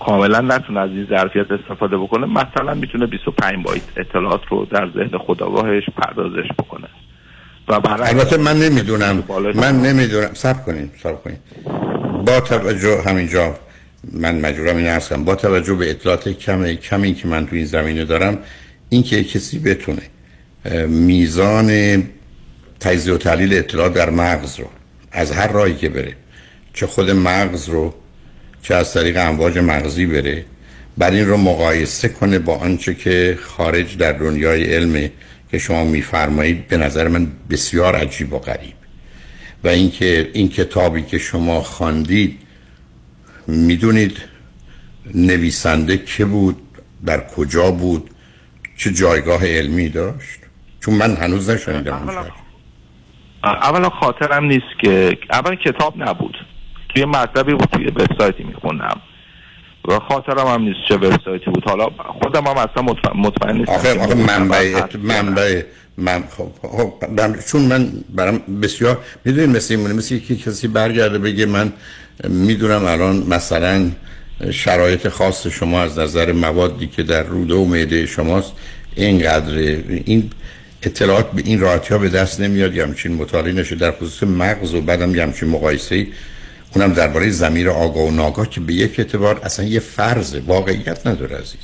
کاملا 0.00 0.40
نتونه 0.40 0.80
از 0.80 0.90
این 0.90 1.06
ظرفیت 1.10 1.50
استفاده 1.50 1.96
بکنه 1.98 2.26
مثلا 2.26 2.74
می‌تونه 2.74 3.06
25 3.06 3.64
بایت 3.64 3.82
اطلاعات 3.96 4.40
رو 4.48 4.64
در 4.64 4.90
ذهن 4.94 5.18
خودآگاهش 5.18 5.82
پردازش 5.96 6.48
بکنه. 6.58 6.88
و 7.68 7.72
البته 7.74 8.36
من 8.36 8.56
نمی‌دونم 8.56 9.24
من 9.54 9.82
نمی‌دونم. 9.82 10.30
سب 10.32 10.64
کنید 10.64 10.90
سب 11.02 11.22
کنید 11.22 11.38
با 12.26 12.40
توجه 12.40 13.02
همینجا 13.06 13.54
من 14.12 14.40
مجبورم 14.40 14.76
این 14.76 14.98
کنم. 14.98 15.24
با 15.24 15.34
توجه 15.34 15.74
به 15.74 15.90
اطلاعات 15.90 16.28
کم 16.28 16.74
کمی 16.74 17.14
که 17.14 17.28
من 17.28 17.46
تو 17.46 17.56
این 17.56 17.64
زمینه 17.64 18.04
دارم 18.04 18.38
این 18.88 19.02
که 19.02 19.24
کسی 19.24 19.58
بتونه 19.58 20.02
میزان 20.86 21.70
تجزیه 22.80 23.14
و 23.14 23.18
تحلیل 23.18 23.54
اطلاعات 23.54 23.94
در 23.94 24.10
مغز 24.10 24.60
رو 24.60 24.66
از 25.12 25.32
هر 25.32 25.46
راهی 25.46 25.74
که 25.74 25.88
بره. 25.88 26.14
چه 26.72 26.86
خود 26.86 27.10
مغز 27.10 27.68
رو 27.68 27.94
چه 28.62 28.74
از 28.74 28.94
طریق 28.94 29.16
امواج 29.16 29.58
مغزی 29.58 30.06
بره. 30.06 30.44
بعد 30.98 31.14
این 31.14 31.26
رو 31.26 31.36
مقایسه 31.36 32.08
کنه 32.08 32.38
با 32.38 32.56
آنچه 32.56 32.94
که 32.94 33.38
خارج 33.42 33.96
در 33.96 34.12
دنیای 34.12 34.74
علم 34.74 35.10
که 35.50 35.58
شما 35.58 35.84
میفرمایید 35.84 36.68
به 36.68 36.76
نظر 36.76 37.08
من 37.08 37.28
بسیار 37.50 37.96
عجیب 37.96 38.32
و 38.32 38.38
غریب. 38.38 38.74
و 39.64 39.68
اینکه 39.68 40.30
این 40.32 40.48
کتابی 40.48 41.02
که 41.02 41.18
شما 41.18 41.60
خواندید 41.60 42.38
می‌دونید 43.46 44.16
نویسنده 45.14 45.98
که 45.98 46.24
بود 46.24 46.56
در 47.06 47.26
کجا 47.26 47.70
بود 47.70 48.10
چه 48.76 48.92
جایگاه 48.92 49.46
علمی 49.46 49.88
داشت؟ 49.88 50.40
چون 50.80 50.94
من 50.94 51.16
هنوز 51.16 51.50
نشنیدم 51.50 52.32
اولا, 53.44 53.90
خاطرم 53.90 54.44
نیست 54.44 54.80
که 54.82 55.18
اول 55.32 55.54
کتاب 55.54 55.94
نبود. 55.96 56.36
توی 56.88 57.04
مطلبی 57.04 57.52
بود 57.52 57.68
توی 57.72 57.86
وبسایتی 57.86 58.42
میخوندم. 58.42 59.00
و 59.88 59.98
خاطرم 59.98 60.46
هم 60.46 60.62
نیست 60.62 60.78
چه 60.88 60.94
وبسایتی 60.94 61.50
بود. 61.50 61.64
حالا 61.64 61.88
خودم 62.22 62.46
هم 62.46 62.56
اصلا 62.56 62.82
مطمئن, 62.82 63.16
مطمئن 63.16 63.56
نیستم 63.56 63.72
آخه 63.72 64.00
آخه 64.00 64.14
منبع. 64.14 64.82
منبع 65.02 65.62
من 65.96 66.24
خب, 66.36 66.48
خب 66.62 66.92
چون 67.50 67.62
من 67.62 67.92
برام 68.14 68.38
بسیار 68.62 68.98
می‌دونید 69.24 69.56
مثل 69.56 69.74
این 69.74 69.92
مثل 69.92 70.18
که 70.18 70.36
کسی 70.36 70.68
برگرده 70.68 71.18
بگه 71.18 71.46
من 71.46 71.72
می‌دونم 72.28 72.84
الان 72.84 73.16
مثلا 73.28 73.90
شرایط 74.52 75.08
خاص 75.08 75.46
شما 75.46 75.82
از 75.82 75.98
نظر 75.98 76.32
موادی 76.32 76.86
که 76.86 77.02
در 77.02 77.22
روده 77.22 77.54
و 77.54 77.64
معده 77.64 78.06
شماست 78.06 78.52
اینقدر 78.96 79.54
این 80.04 80.30
اطلاعات 80.82 81.30
به 81.32 81.42
این 81.44 81.60
راحتی 81.60 81.94
ها 81.94 81.98
به 81.98 82.08
دست 82.08 82.40
نمیاد. 82.40 82.74
یه 82.74 82.82
همچین 82.82 83.14
مطالعه 83.14 83.52
نشه 83.52 83.74
در 83.74 83.90
خصوص 83.90 84.22
مغز 84.22 84.74
و 84.74 84.80
بعدم 84.80 85.14
یه 85.14 85.22
همچین 85.22 85.48
مقایسه. 85.48 86.06
اونم 86.74 86.92
درباره 86.92 87.30
زمیر 87.30 87.70
آگاه 87.70 88.04
و 88.04 88.10
ناگاه 88.10 88.50
که 88.50 88.60
به 88.60 88.74
یک 88.74 88.98
اعتبار 88.98 89.40
اصلا 89.42 89.66
یه 89.66 89.80
فرض 89.80 90.34
واقعیت 90.34 91.06
نداره 91.06 91.36
عزیز. 91.36 91.60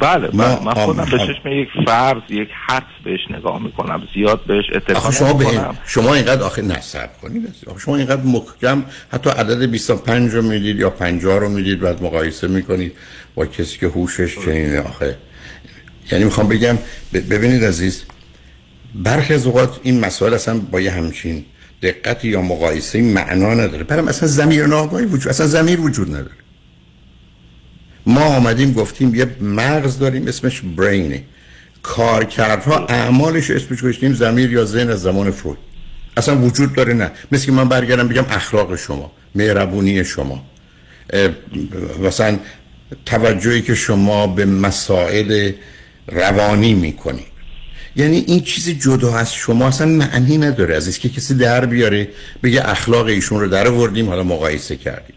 بله 0.00 0.28
من, 0.32 0.58
من 0.64 0.74
خودم 0.74 1.04
به. 1.04 1.18
چشم 1.18 1.48
یک 1.48 1.68
فرض 1.86 2.22
یک 2.28 2.48
حدس 2.66 2.84
بهش 3.04 3.20
نگاه 3.30 3.62
می‌کنم 3.62 4.02
زیاد 4.14 4.40
بهش 4.46 4.64
اطلاع 4.74 4.98
آخه 4.98 5.12
شما 5.12 5.32
به 5.32 5.44
نمی‌کنم. 5.44 5.78
شما 5.86 6.14
اینقدر 6.14 6.42
آخه 6.42 6.62
نصب 6.62 7.10
کنید 7.22 7.54
شما 7.78 7.96
اینقدر 7.96 8.22
محکم 8.22 8.84
حتی 9.12 9.30
عدد 9.30 9.70
25 9.70 10.34
رو 10.34 10.42
می‌دید 10.42 10.78
یا 10.78 10.90
50 10.90 11.38
رو 11.38 11.48
می‌دید 11.48 11.80
بعد 11.80 12.02
مقایسه 12.02 12.48
می‌کنید 12.48 12.92
با 13.34 13.46
کسی 13.46 13.78
که 13.78 13.86
هوشش 13.86 14.38
چنینه 14.44 14.80
آخه 14.80 15.16
یعنی 16.12 16.24
می‌خوام 16.24 16.48
بگم 16.48 16.78
ببینید 17.12 17.64
عزیز 17.64 18.04
برخی 18.94 19.34
از 19.34 19.46
اوقات 19.46 19.80
این 19.82 20.00
مسائل 20.00 20.34
اصلا 20.34 20.58
با 20.58 20.80
یه 20.80 20.90
همچین 20.90 21.44
دقت 21.82 22.24
یا 22.24 22.42
مقایسه 22.42 23.02
معنا 23.02 23.54
نداره. 23.54 23.84
برام 23.84 24.08
اصلا 24.08 24.28
زمیر 24.28 24.66
ناگاهی 24.66 25.04
وجود 25.04 25.28
اصلا 25.28 25.46
زمیر 25.46 25.80
وجود 25.80 26.08
نداره. 26.08 26.30
ما 28.06 28.24
آمدیم 28.24 28.72
گفتیم 28.72 29.14
یه 29.14 29.26
مغز 29.40 29.98
داریم 29.98 30.28
اسمش 30.28 30.60
برینه. 30.76 31.22
کارکردها 31.82 32.86
اعمالش 32.86 33.50
اسمش 33.50 33.78
گذاشتیم 33.82 34.14
زمیر 34.14 34.52
یا 34.52 34.64
ذهن 34.64 34.90
از 34.90 35.02
زمان 35.02 35.30
فروید 35.30 35.58
اصلا 36.16 36.38
وجود 36.38 36.74
داره 36.74 36.92
نه. 36.92 37.10
مثل 37.32 37.46
که 37.46 37.52
من 37.52 37.68
برگردم 37.68 38.08
بگم 38.08 38.24
اخلاق 38.30 38.76
شما 38.76 39.12
مهربونی 39.34 40.04
شما. 40.04 40.44
مثلا 42.02 42.38
توجهی 43.06 43.62
که 43.62 43.74
شما 43.74 44.26
به 44.26 44.44
مسائل 44.44 45.52
روانی 46.08 46.74
می‌کنید 46.74 47.30
یعنی 47.96 48.24
این 48.26 48.40
چیزی 48.40 48.74
جدا 48.74 49.16
از 49.16 49.34
شما 49.34 49.68
اصلا 49.68 49.86
معنی 49.86 50.38
نداره. 50.38 50.76
از 50.76 50.98
که 50.98 51.08
کسی 51.08 51.34
در 51.34 51.66
بیاره 51.66 52.08
بگه 52.42 52.68
اخلاق 52.68 53.06
ایشون 53.06 53.40
رو 53.40 53.48
در 53.48 53.68
آوردیم 53.68 54.08
حالا 54.08 54.22
مقایسه 54.22 54.76
کردیم. 54.76 55.16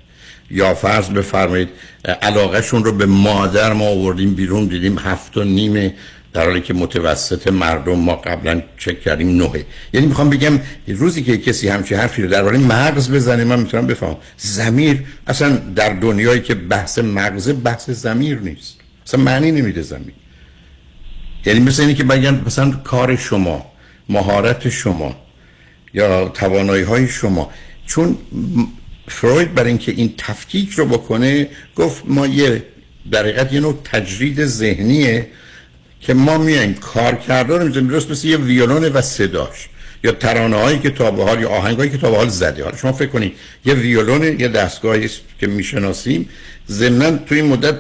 یا 0.52 0.74
فرض 0.74 1.10
بفرمایید 1.10 1.70
اه، 2.06 2.16
علاقهشون 2.16 2.84
رو 2.84 2.92
به 2.92 3.06
مادر 3.06 3.74
ما 3.74 3.86
آوردیم 3.86 4.34
بیرون 4.34 4.66
دیدیم 4.66 4.98
هفت 5.00 5.38
و 5.38 5.44
نیمه 5.44 5.94
در 6.34 6.46
حالی 6.46 6.62
که 6.62 6.74
متوسط 6.74 7.48
مردم 7.48 8.00
ما 8.00 8.16
قبلا 8.16 8.62
چک 8.78 9.02
کردیم 9.02 9.38
نهه 9.38 9.66
یعنی 9.94 10.08
می‌خوام 10.08 10.30
بگم 10.30 10.60
روزی 10.88 11.24
که 11.24 11.38
کسی 11.38 11.68
همچین 11.68 11.98
حرفی 11.98 12.22
رو 12.22 12.30
درباره 12.30 12.58
مغز 12.58 13.12
بزنه 13.12 13.44
من 13.44 13.60
می‌تونم 13.60 13.88
بفهمم. 13.88 14.18
زمیر 14.38 15.04
اصلا 15.28 15.50
در 15.76 15.90
دنیایی 15.90 16.42
که 16.42 16.56
بحث 16.56 17.00
مغزه 17.00 17.54
بحث 17.54 17.90
زمیر 17.90 18.40
نیست. 18.40 18.78
اصلا 19.08 19.20
معنی 19.20 19.52
نمیده 19.52 19.82
زمیر 19.82 20.14
یعنی 21.46 21.60
مثل 21.60 21.82
اینی 21.82 21.94
که 21.94 22.04
بگن 22.04 22.42
مثلا 22.46 22.72
کار 22.72 23.16
شما 23.16 23.72
مهارت 24.10 24.70
شما 24.70 25.16
یا 25.94 26.30
توانایی 26.30 26.84
های 26.84 27.08
شما. 27.08 27.52
چون 27.86 28.18
فروید 29.08 29.54
برای 29.54 29.70
اینکه 29.70 29.92
این 29.92 30.14
تفکیک 30.18 30.72
رو 30.72 30.86
بکنه 30.86 31.48
گفت 31.76 32.04
ما 32.08 32.28
یه 32.28 32.64
در 33.12 33.20
حقیقت 33.20 33.54
یه 33.54 33.60
نوع 33.60 33.80
تجرید 33.84 34.46
ذهنیه 34.46 35.28
که 36.02 36.14
ما 36.14 36.38
میایم 36.38 36.74
کار 36.74 37.16
کردن 37.16 37.60
رو 37.60 37.66
می‌ذاریم 37.66 37.90
درست 37.90 38.12
مثل 38.12 38.28
یه 38.28 38.38
ویولون 38.38 38.84
و 38.86 39.02
صداش 39.02 39.70
یا 40.04 40.12
ترانه 40.12 40.56
هایی 40.56 40.80
که 40.80 40.90
تا 40.90 41.12
به 41.12 41.24
حال 41.24 41.42
یا 41.42 41.50
آهنگ 41.50 41.78
هایی 41.78 41.92
که 41.92 41.98
تا 41.98 42.12
به 42.12 42.18
حال 42.18 42.28
زده. 42.28 42.64
حالا 42.64 42.78
شما 42.78 42.92
فکر 42.92 43.10
کنید 43.10 43.34
یه 43.66 43.74
ویولون 43.74 44.40
یه 44.40 44.48
دستگاهی 44.48 45.10
که 45.40 45.48
می‌شناسیم 45.48 46.30
ضمن 46.70 47.20
توی 47.26 47.42
این 47.42 47.50
مدت 47.50 47.76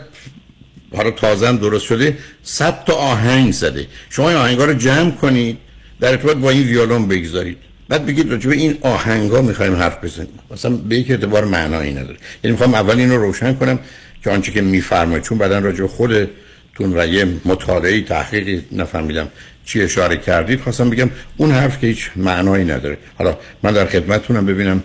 حالا 0.98 1.12
تازه 1.12 1.52
درست 1.58 1.86
شده 1.86 2.18
صد 2.44 2.84
تا 2.86 2.94
آهنگ 2.94 3.54
زده. 3.54 3.88
شما 4.10 4.30
این 4.30 4.38
آهنگ 4.38 4.60
رو 4.60 4.74
جمع 4.74 5.12
کنید 5.12 5.58
در 6.00 6.10
ارتباط 6.10 6.38
با 6.38 6.50
این 6.50 6.64
ویولون 6.64 7.08
بگذارید. 7.08 7.58
بعد 7.90 8.06
بگید 8.06 8.32
راجع 8.32 8.50
به 8.50 8.56
این 8.56 8.78
آهنگا 8.82 9.42
می‌خوایم 9.42 9.76
حرف 9.76 10.04
بزنیم. 10.04 10.40
مثلا 10.52 10.72
به 10.72 10.96
یک 10.96 11.12
اعتبار 11.12 11.46
معنایی 11.46 11.92
نداره. 11.92 12.18
یعنی 12.44 12.52
می‌خوام 12.52 12.74
اول 12.74 13.00
اینو 13.00 13.18
روشن 13.18 13.54
کنم 13.54 13.80
که 14.24 14.30
آنچه 14.30 14.52
که 14.52 14.62
میفرمایید 14.62 15.24
چون 15.24 15.38
بعدا 15.38 15.60
راجع 15.60 15.88
خودتون 15.88 16.98
و 16.98 17.08
یه 17.08 17.28
مطالعه 17.46 18.02
تحقیقی 18.02 18.64
نفهمیدم 18.72 19.28
چی 19.66 19.82
اشاره 19.82 20.18
کردید 20.18 20.62
خواستم 20.62 20.90
بگم 20.90 21.10
اون 21.38 21.52
حرف 21.52 21.80
که 21.80 21.88
هیچ 21.88 22.10
معنایی 22.16 22.66
نداره. 22.66 22.98
حالا 23.18 23.38
من 23.64 23.74
در 23.74 23.86
خدمتتونم 23.86 24.46
ببینم 24.46 24.84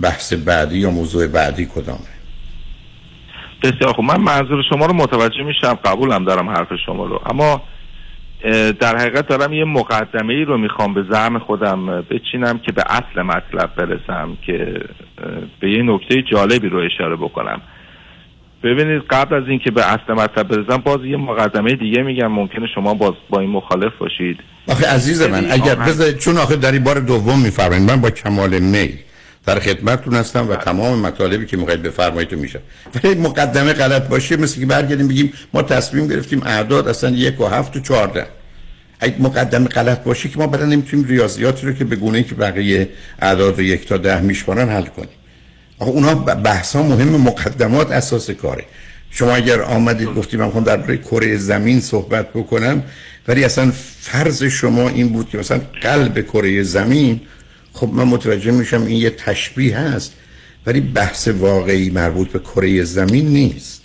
بحث 0.00 0.32
بعدی 0.32 0.78
یا 0.78 0.90
موضوع 0.90 1.26
بعدی 1.26 1.68
کدامه. 1.74 2.15
بسیار 3.62 3.92
خوب. 3.92 4.04
من 4.04 4.20
منظور 4.20 4.62
شما 4.70 4.86
رو 4.86 4.92
متوجه 4.92 5.42
میشم. 5.42 5.74
قبولم 5.84 6.24
دارم 6.24 6.50
حرف 6.50 6.68
شما 6.86 7.04
رو. 7.06 7.20
اما 7.26 7.62
در 8.80 8.96
حقیقت 8.96 9.28
دارم 9.28 9.52
یه 9.52 9.64
مقدمه 9.64 10.34
ای 10.34 10.44
رو 10.44 10.58
می‌خوام 10.58 10.94
به 10.94 11.04
زعم 11.10 11.38
خودم 11.38 11.86
بچینم 11.86 12.58
که 12.58 12.72
به 12.72 12.84
اصل 12.88 13.22
مطلب 13.22 13.74
برسم 13.76 14.36
که 14.46 14.80
به 15.60 15.70
یه 15.70 15.82
نکته 15.82 16.22
جالبی 16.22 16.68
رو 16.68 16.78
اشاره 16.78 17.16
بکنم. 17.16 17.60
ببینید 18.62 19.02
قبل 19.10 19.34
از 19.34 19.48
اینکه 19.48 19.70
به 19.70 19.92
اصل 19.92 20.12
مطلب 20.12 20.48
برسم 20.48 20.76
باز 20.76 21.04
یه 21.04 21.16
مقدمه 21.16 21.74
دیگه 21.74 22.02
میگم. 22.02 22.26
ممکنه 22.26 22.66
شما 22.74 22.94
باز 22.94 23.12
با 23.30 23.40
این 23.40 23.50
مخالف 23.50 23.92
باشید. 23.98 24.40
آخه 24.68 24.86
عزیز 24.94 25.22
من 25.22 25.50
اگر 25.50 25.74
بذارید 25.74 26.18
چون 26.18 26.36
آخه 26.36 26.56
در 26.56 26.72
این 26.72 26.84
بار 26.84 27.00
دوم 27.00 27.42
میفرمایید 27.42 27.90
من 27.90 28.00
با 28.00 28.10
کمال 28.10 28.58
میل 28.58 28.98
در 29.46 29.58
خدمتتون 29.58 30.14
هستم 30.14 30.48
و 30.48 30.56
تمام 30.56 30.98
مطالبی 30.98 31.46
که 31.46 31.56
می‌خواید 31.56 31.82
بفرمایید 31.82 32.28
تو 32.28 32.36
میشه. 32.36 32.60
ولی 32.94 33.14
مقدمه 33.14 33.72
غلط 33.72 34.08
باشه 34.08 34.36
مثل 34.36 34.60
که 34.60 34.66
برگردیم 34.66 35.08
بگیم 35.08 35.32
ما 35.54 35.62
تصمیم 35.62 36.08
گرفتیم 36.08 36.42
اعداد 36.42 36.88
اصلا 36.88 37.10
یک 37.10 37.40
و 37.40 37.46
هفت 37.46 37.76
و 37.76 37.80
چهارده. 37.80 38.26
اگه 39.00 39.14
مقدمه 39.18 39.68
غلط 39.68 40.02
باشه 40.02 40.28
که 40.28 40.38
ما 40.38 40.46
بعدا 40.46 40.64
نمی‌تونیم 40.64 41.06
ریاضیاتی 41.06 41.66
رو 41.66 41.72
که 41.72 41.84
به 41.84 41.96
گونه 41.96 42.22
که 42.22 42.34
بقیه 42.34 42.88
اعداد 43.22 43.56
رو 43.56 43.62
یک 43.62 43.88
تا 43.88 43.96
ده 43.96 44.20
میشمارن 44.20 44.68
حل 44.68 44.86
کنیم. 44.86 45.08
آخه 45.78 45.90
اونها 45.90 46.14
بحث 46.14 46.76
ها 46.76 46.82
مهم 46.82 47.08
مقدمات 47.08 47.90
اساس 47.90 48.30
کاره. 48.30 48.64
شما 49.10 49.34
اگر 49.34 49.62
آمدید 49.62 50.08
گفتیم 50.08 50.40
من 50.40 50.50
در 50.50 50.60
درباره 50.60 50.96
کره 50.96 51.36
زمین 51.36 51.80
صحبت 51.80 52.28
بکنم 52.32 52.82
ولی 53.28 53.44
اصلا 53.44 53.72
فرض 54.00 54.44
شما 54.44 54.88
این 54.88 55.08
بود 55.08 55.28
که 55.28 55.38
مثلا 55.38 55.60
قلب 55.82 56.20
کره 56.20 56.62
زمین 56.62 57.20
خب 57.76 57.90
من 57.92 58.04
متوجه 58.04 58.50
میشم 58.50 58.82
این 58.82 58.96
یه 58.96 59.10
تشبیه 59.10 59.78
هست 59.78 60.14
ولی 60.66 60.80
بحث 60.80 61.28
واقعی 61.28 61.90
مربوط 61.90 62.28
به 62.28 62.38
کره 62.38 62.82
زمین 62.84 63.26
نیست. 63.26 63.82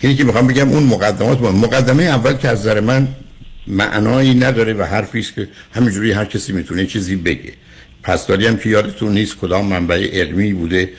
اینی 0.00 0.16
که 0.16 0.24
می‌خوام 0.24 0.46
بگم 0.46 0.68
اون 0.68 0.82
مقدمات 0.82 1.38
با 1.38 1.52
مقدمه 1.52 2.02
اول 2.02 2.34
که 2.34 2.48
از 2.48 2.60
نظر 2.60 2.80
من 2.80 3.08
معنایی 3.66 4.34
نداره 4.34 4.72
و 4.72 4.82
حرفی 4.82 5.18
است 5.18 5.34
که 5.34 5.48
همینجوری 5.72 6.12
هر 6.12 6.24
کسی 6.24 6.52
می‌تونه 6.52 6.86
چیزی 6.86 7.16
بگه. 7.16 7.52
پس 8.02 8.30
هم 8.30 8.56
که 8.56 8.68
یادتون 8.68 9.12
نیست 9.12 9.36
کدام 9.36 9.66
منبع 9.66 10.20
علمی 10.20 10.52
بوده 10.52 10.90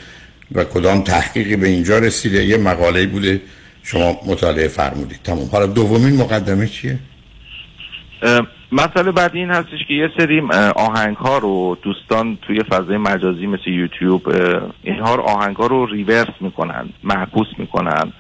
و 0.51 0.63
کدام 0.63 1.03
تحقیقی 1.03 1.55
به 1.55 1.67
اینجا 1.67 1.99
رسیده. 1.99 2.45
یه 2.45 2.57
مقاله 2.57 3.07
بوده 3.07 3.41
شما 3.83 4.21
مطالعه 4.25 4.67
فرمودید. 4.67 5.19
تمام. 5.23 5.49
حالا 5.51 5.65
دومین 5.65 6.15
مقدمه 6.15 6.67
چیه؟ 6.67 6.99
مسئله 8.71 9.11
بعد 9.11 9.35
این 9.35 9.49
هستش 9.49 9.79
که 9.87 9.93
یه 9.93 10.09
سری 10.17 10.41
آهنگ 10.75 11.15
ها 11.17 11.37
رو 11.37 11.77
دوستان 11.81 12.37
توی 12.41 12.63
فضای 12.63 12.97
مجازی 12.97 13.47
مثل 13.47 13.69
یوتیوب 13.69 14.27
اینها 14.83 15.15
رو 15.15 15.23
آهنگ 15.23 15.55
ها 15.55 15.67
رو 15.67 15.85
ریورس 15.85 16.33
می‌کنن 16.41 16.89
معکوس 17.03 17.47
می‌کنن. 17.57 18.13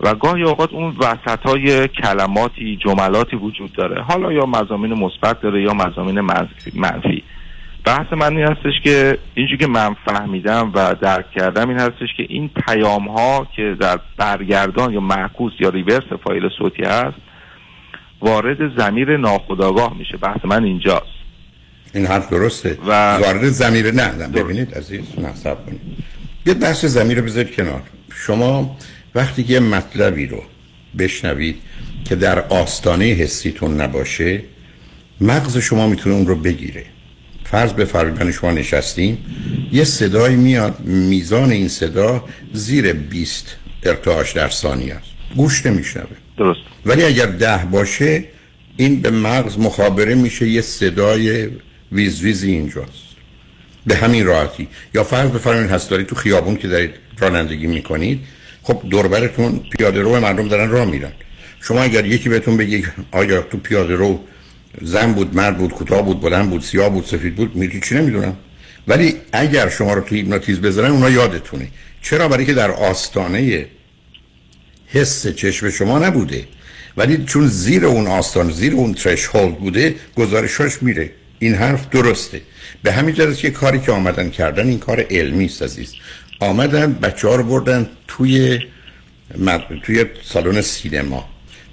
و 0.00 0.14
گاهی 0.14 0.42
اوقات 0.42 0.72
اون 0.72 0.96
وسط 0.98 1.46
های 1.46 1.88
کلماتی 1.88 2.76
جملاتی 2.76 3.36
وجود 3.36 3.72
داره. 3.72 4.02
حالا 4.02 4.32
یا 4.32 4.46
مزامین 4.46 4.94
مثبت 4.94 5.40
داره 5.40 5.62
یا 5.62 5.74
مزامین 5.74 6.20
منفی 6.74 7.22
بحث 7.84 8.12
من 8.12 8.36
این 8.36 8.46
هستش 8.46 8.80
که 8.84 9.18
اینجوری 9.34 9.58
که 9.58 9.66
من 9.66 9.96
فهمیدم 10.06 10.70
و 10.74 10.94
درک 10.94 11.30
کردم 11.30 11.68
این 11.68 11.78
هستش 11.78 12.08
که 12.16 12.26
این 12.28 12.50
پیام 12.66 13.08
ها 13.08 13.46
که 13.56 13.76
در 13.80 13.98
برگردان 14.16 14.92
یا 14.92 15.00
معکوس 15.00 15.52
یا 15.60 15.68
ریورس 15.68 16.12
فایل 16.24 16.48
صوتی 16.58 16.82
هست 16.82 17.16
وارد 18.22 18.78
زمیر 18.78 19.16
ناخودآگاه 19.16 19.98
میشه. 19.98 20.16
بحث 20.16 20.44
من 20.44 20.64
اینجاست. 20.64 21.06
این 21.94 22.06
حرف 22.06 22.30
درسته. 22.30 22.78
و 22.86 23.16
وارد 23.16 23.48
زمیر 23.48 23.90
نه, 23.90 24.14
نه 24.14 24.28
ببینید 24.28 24.74
عزیز 24.74 25.00
نه 25.18 25.54
کنید. 25.66 25.80
یه 26.46 26.54
بحث 26.54 26.84
زمیر 26.84 27.18
رو 27.18 27.24
بذارید 27.24 27.54
کنار. 27.54 27.82
شما 28.14 28.76
وقتی 29.14 29.44
که 29.44 29.52
یه 29.52 29.60
مطلبی 29.60 30.26
رو 30.26 30.42
بشنوید 30.98 31.56
که 32.04 32.16
در 32.16 32.38
آستانه 32.38 33.04
حسیتون 33.04 33.80
نباشه 33.80 34.42
مغز 35.20 35.58
شما 35.58 35.88
می‌تونه 35.88 36.14
اون 36.14 36.26
رو 36.26 36.36
بگیره. 36.36 36.84
فرض 37.44 37.72
به 37.72 37.88
من 37.94 38.32
شما 38.32 38.50
نشستیم 38.50 39.18
یه 39.72 39.84
صدای 39.84 40.36
میاد 40.36 40.80
میزان 40.80 41.50
این 41.50 41.68
صدا 41.68 42.24
زیر 42.52 42.92
20 42.92 43.56
ارتعاش 43.82 44.32
در 44.32 44.48
ثانیه 44.48 44.94
است. 44.94 45.10
گوش 45.36 45.66
نمیشنوه 45.66 46.21
درست. 46.42 46.60
ولی 46.86 47.04
اگر 47.04 47.26
ده 47.26 47.64
باشه 47.70 48.24
این 48.76 49.00
به 49.00 49.10
مغز 49.10 49.58
مخابره 49.58 50.14
میشه 50.14 50.48
یه 50.48 50.60
صدای 50.60 51.48
ویز 51.92 52.22
ویزی 52.22 52.52
اینجاست. 52.52 53.12
به 53.86 53.96
همین 53.96 54.26
راحتی. 54.26 54.68
یا 54.94 55.04
فرض 55.04 55.30
بفرمایید 55.30 55.70
هست 55.70 55.90
دارید 55.90 56.06
تو 56.06 56.14
خیابون 56.14 56.56
که 56.56 56.68
دارید 56.68 56.90
رانندگی 57.18 57.66
می‌کنید 57.66 58.20
خب 58.62 58.82
دوربرتون 58.90 59.60
پیاده 59.78 60.02
رو 60.02 60.20
مردم 60.20 60.48
دارن 60.48 60.70
راه 60.70 60.84
میرن. 60.84 61.12
شما 61.60 61.82
اگر 61.82 62.06
یکی 62.06 62.28
بهتون 62.28 62.56
بگه 62.56 62.82
آیا 63.10 63.42
تو 63.42 63.56
پیاده 63.56 63.94
رو 63.94 64.20
زن 64.82 65.12
بود 65.12 65.36
مرد 65.36 65.58
بود 65.58 65.70
کوتاه 65.70 66.02
بود 66.04 66.20
بلند 66.20 66.50
بود 66.50 66.62
سیاه 66.62 66.90
بود 66.90 67.04
سفید 67.04 67.34
بود 67.34 67.56
میگی 67.56 67.80
چی 67.80 67.94
نمی‌دونم؟ 67.94 68.36
ولی 68.88 69.14
اگر 69.32 69.68
شما 69.68 69.94
رو 69.94 70.00
تو 70.00 70.14
هیپنوتیزم 70.14 70.62
بزنن 70.62 70.90
اونا 70.90 71.10
یادتونه. 71.10 71.68
چرا؟ 72.02 72.28
برای 72.28 72.46
که 72.46 72.54
در 72.54 72.70
آستانه 72.70 73.66
حس 74.92 75.26
چشم 75.26 75.70
شما 75.70 75.98
نبوده. 75.98 76.44
ولی 76.96 77.24
چون 77.24 77.46
زیر 77.46 77.86
اون 77.86 78.06
آستان 78.06 78.50
زیر 78.50 78.72
اون 78.72 78.94
ترشهولد 78.94 79.58
بوده 79.58 79.94
گزارشاش 80.16 80.82
میره. 80.82 81.10
این 81.38 81.54
حرف 81.54 81.88
درسته. 81.88 82.40
به 82.82 82.92
همین 82.92 83.14
جهت 83.14 83.36
که 83.36 83.50
کاری 83.50 83.80
که 83.80 83.92
آمدن 83.92 84.30
کردن 84.30 84.68
این 84.68 84.78
کار 84.78 85.06
علمی 85.10 85.44
است 85.44 85.62
عزیز. 85.62 85.92
آمدن 86.40 86.92
بچه 86.92 87.28
ها 87.28 87.34
رو 87.34 87.44
بردن 87.44 87.88
توی 88.08 88.60
توی 89.82 90.04
سالن 90.22 90.60
سینما. 90.60 91.28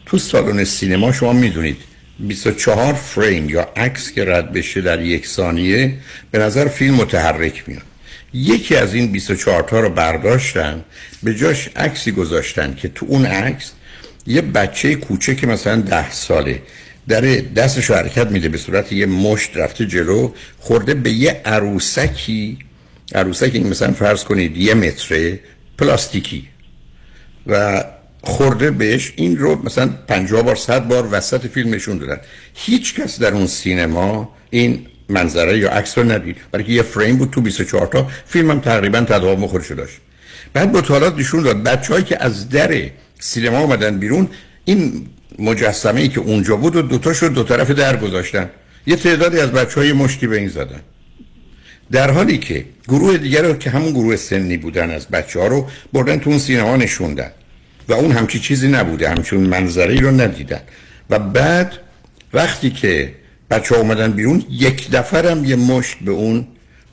تو 0.06 0.18
سالن 0.18 0.64
سینما 0.64 1.12
شما 1.12 1.34
می‌دونید 1.34 1.78
24 2.20 2.94
فریم 2.94 3.50
یا 3.50 3.70
عکس 3.76 4.12
که 4.12 4.26
رد 4.26 4.54
بشه 4.54 4.82
در 4.82 5.02
یک 5.02 5.28
ثانیه 5.28 5.94
به 6.32 6.40
نظر 6.40 6.68
فیلم 6.68 6.96
متحرک 6.96 7.64
میاد. 7.68 7.89
یکی 8.34 8.76
از 8.76 8.94
این 8.94 9.12
24 9.12 9.64
تا 9.64 9.80
رو 9.80 9.90
برداشتن 9.90 10.84
به 11.24 11.36
جاش 11.36 11.70
عکسی 11.76 12.12
گذاشتن 12.12 12.74
که 12.74 12.88
تو 12.88 13.06
اون 13.10 13.26
عکس 13.26 13.72
یه 14.28 14.42
بچه 14.42 14.96
کوچه 14.96 15.36
که 15.36 15.48
مثلا 15.48 15.82
ده 15.82 16.12
ساله 16.12 16.62
در 17.08 17.22
دستش 17.56 17.92
حرکت 17.92 18.28
میده 18.32 18.50
به 18.50 18.58
صورت 18.58 18.92
یه 18.92 19.06
مشت 19.06 19.58
رفته 19.58 19.86
جلو 19.86 20.32
خورده 20.60 20.94
به 20.94 21.12
یه 21.12 21.42
عروسکی 21.46 22.58
عروسکی 23.16 23.60
مثلا 23.60 23.94
فرض 23.94 24.24
کنید 24.24 24.58
یه 24.58 24.74
متره 24.74 25.40
پلاستیکی 25.78 26.48
و 27.48 27.84
خورده 28.22 28.72
بهش 28.72 29.14
این 29.16 29.38
رو 29.38 29.66
مثلا 29.66 29.90
50 30.08 30.42
بار 30.42 30.56
100 30.56 30.88
بار 30.88 31.10
وسط 31.12 31.48
فیلم 31.48 31.74
نشون 31.74 31.98
دادن. 31.98 32.22
هیچ 32.54 32.96
کس 32.96 33.20
در 33.20 33.34
اون 33.34 33.48
سینما 33.48 34.36
این 34.50 34.88
منظره 35.10 35.58
یا 35.58 35.70
عکس 35.70 35.98
رو 35.98 36.12
ندید. 36.12 36.38
برای 36.52 36.66
که 36.66 36.72
یه 36.72 36.82
فریم 36.82 37.18
بود 37.18 37.30
تو 37.30 37.42
24 37.42 37.88
تا. 37.88 38.08
فیلم 38.26 38.52
هم 38.52 38.60
تقریبا 38.60 39.00
تداوم 39.02 39.48
خودش 39.48 39.72
داشت. 39.72 39.98
بعد 40.54 40.78
مطالعات 40.78 41.18
نشون 41.18 41.44
داد. 41.44 41.64
بچه‌هایی 41.64 42.06
که 42.06 42.24
از 42.24 42.50
در 42.50 42.82
سینما 43.20 43.60
اومدن 43.60 44.00
بیرون 44.00 44.30
این 44.66 45.08
مجسمه 45.40 46.02
ای 46.02 46.08
که 46.08 46.20
اونجا 46.20 46.56
بود 46.56 46.76
و 46.76 46.82
دوتا 46.82 47.14
شد 47.14 47.34
دو 47.34 47.44
طرف 47.44 47.72
در 47.72 47.98
گذاشتن. 47.98 48.50
یه 48.88 48.96
تعدادی 48.96 49.40
از 49.40 49.52
بچه 49.52 49.80
های 49.80 49.94
مشتی 49.94 50.28
به 50.28 50.38
این 50.38 50.48
زدن. 50.48 50.82
در 51.92 52.12
حالی 52.12 52.38
که 52.38 52.66
گروه 52.88 53.18
دیگر 53.18 53.42
رو 53.42 53.54
که 53.54 53.70
همون 53.70 53.92
گروه 53.92 54.16
سنی 54.16 54.58
بودن 54.58 54.92
از 54.92 55.08
بچه 55.08 55.40
ها 55.40 55.48
رو 55.48 55.68
بردن 55.94 56.20
تو 56.20 56.30
اون 56.30 56.40
سینما 56.40 56.78
نشوندن. 56.78 57.32
و 57.88 57.94
اون 57.94 58.12
همچی 58.12 58.40
چیزی 58.40 58.68
نبوده. 58.68 59.10
همچون 59.10 59.40
منظری 59.40 59.98
رو 59.98 60.22
ندیدن. 60.22 60.62
و 61.10 61.20
بعد 61.20 61.74
وقتی 62.34 62.70
که 62.70 63.14
بچه 63.50 63.76
اومدن 63.76 64.12
بیرون. 64.12 64.44
یک 64.50 64.92
دفرم 64.92 65.46
یه 65.46 65.56
مشت 65.56 65.98
به 66.02 66.12
اون 66.12 66.48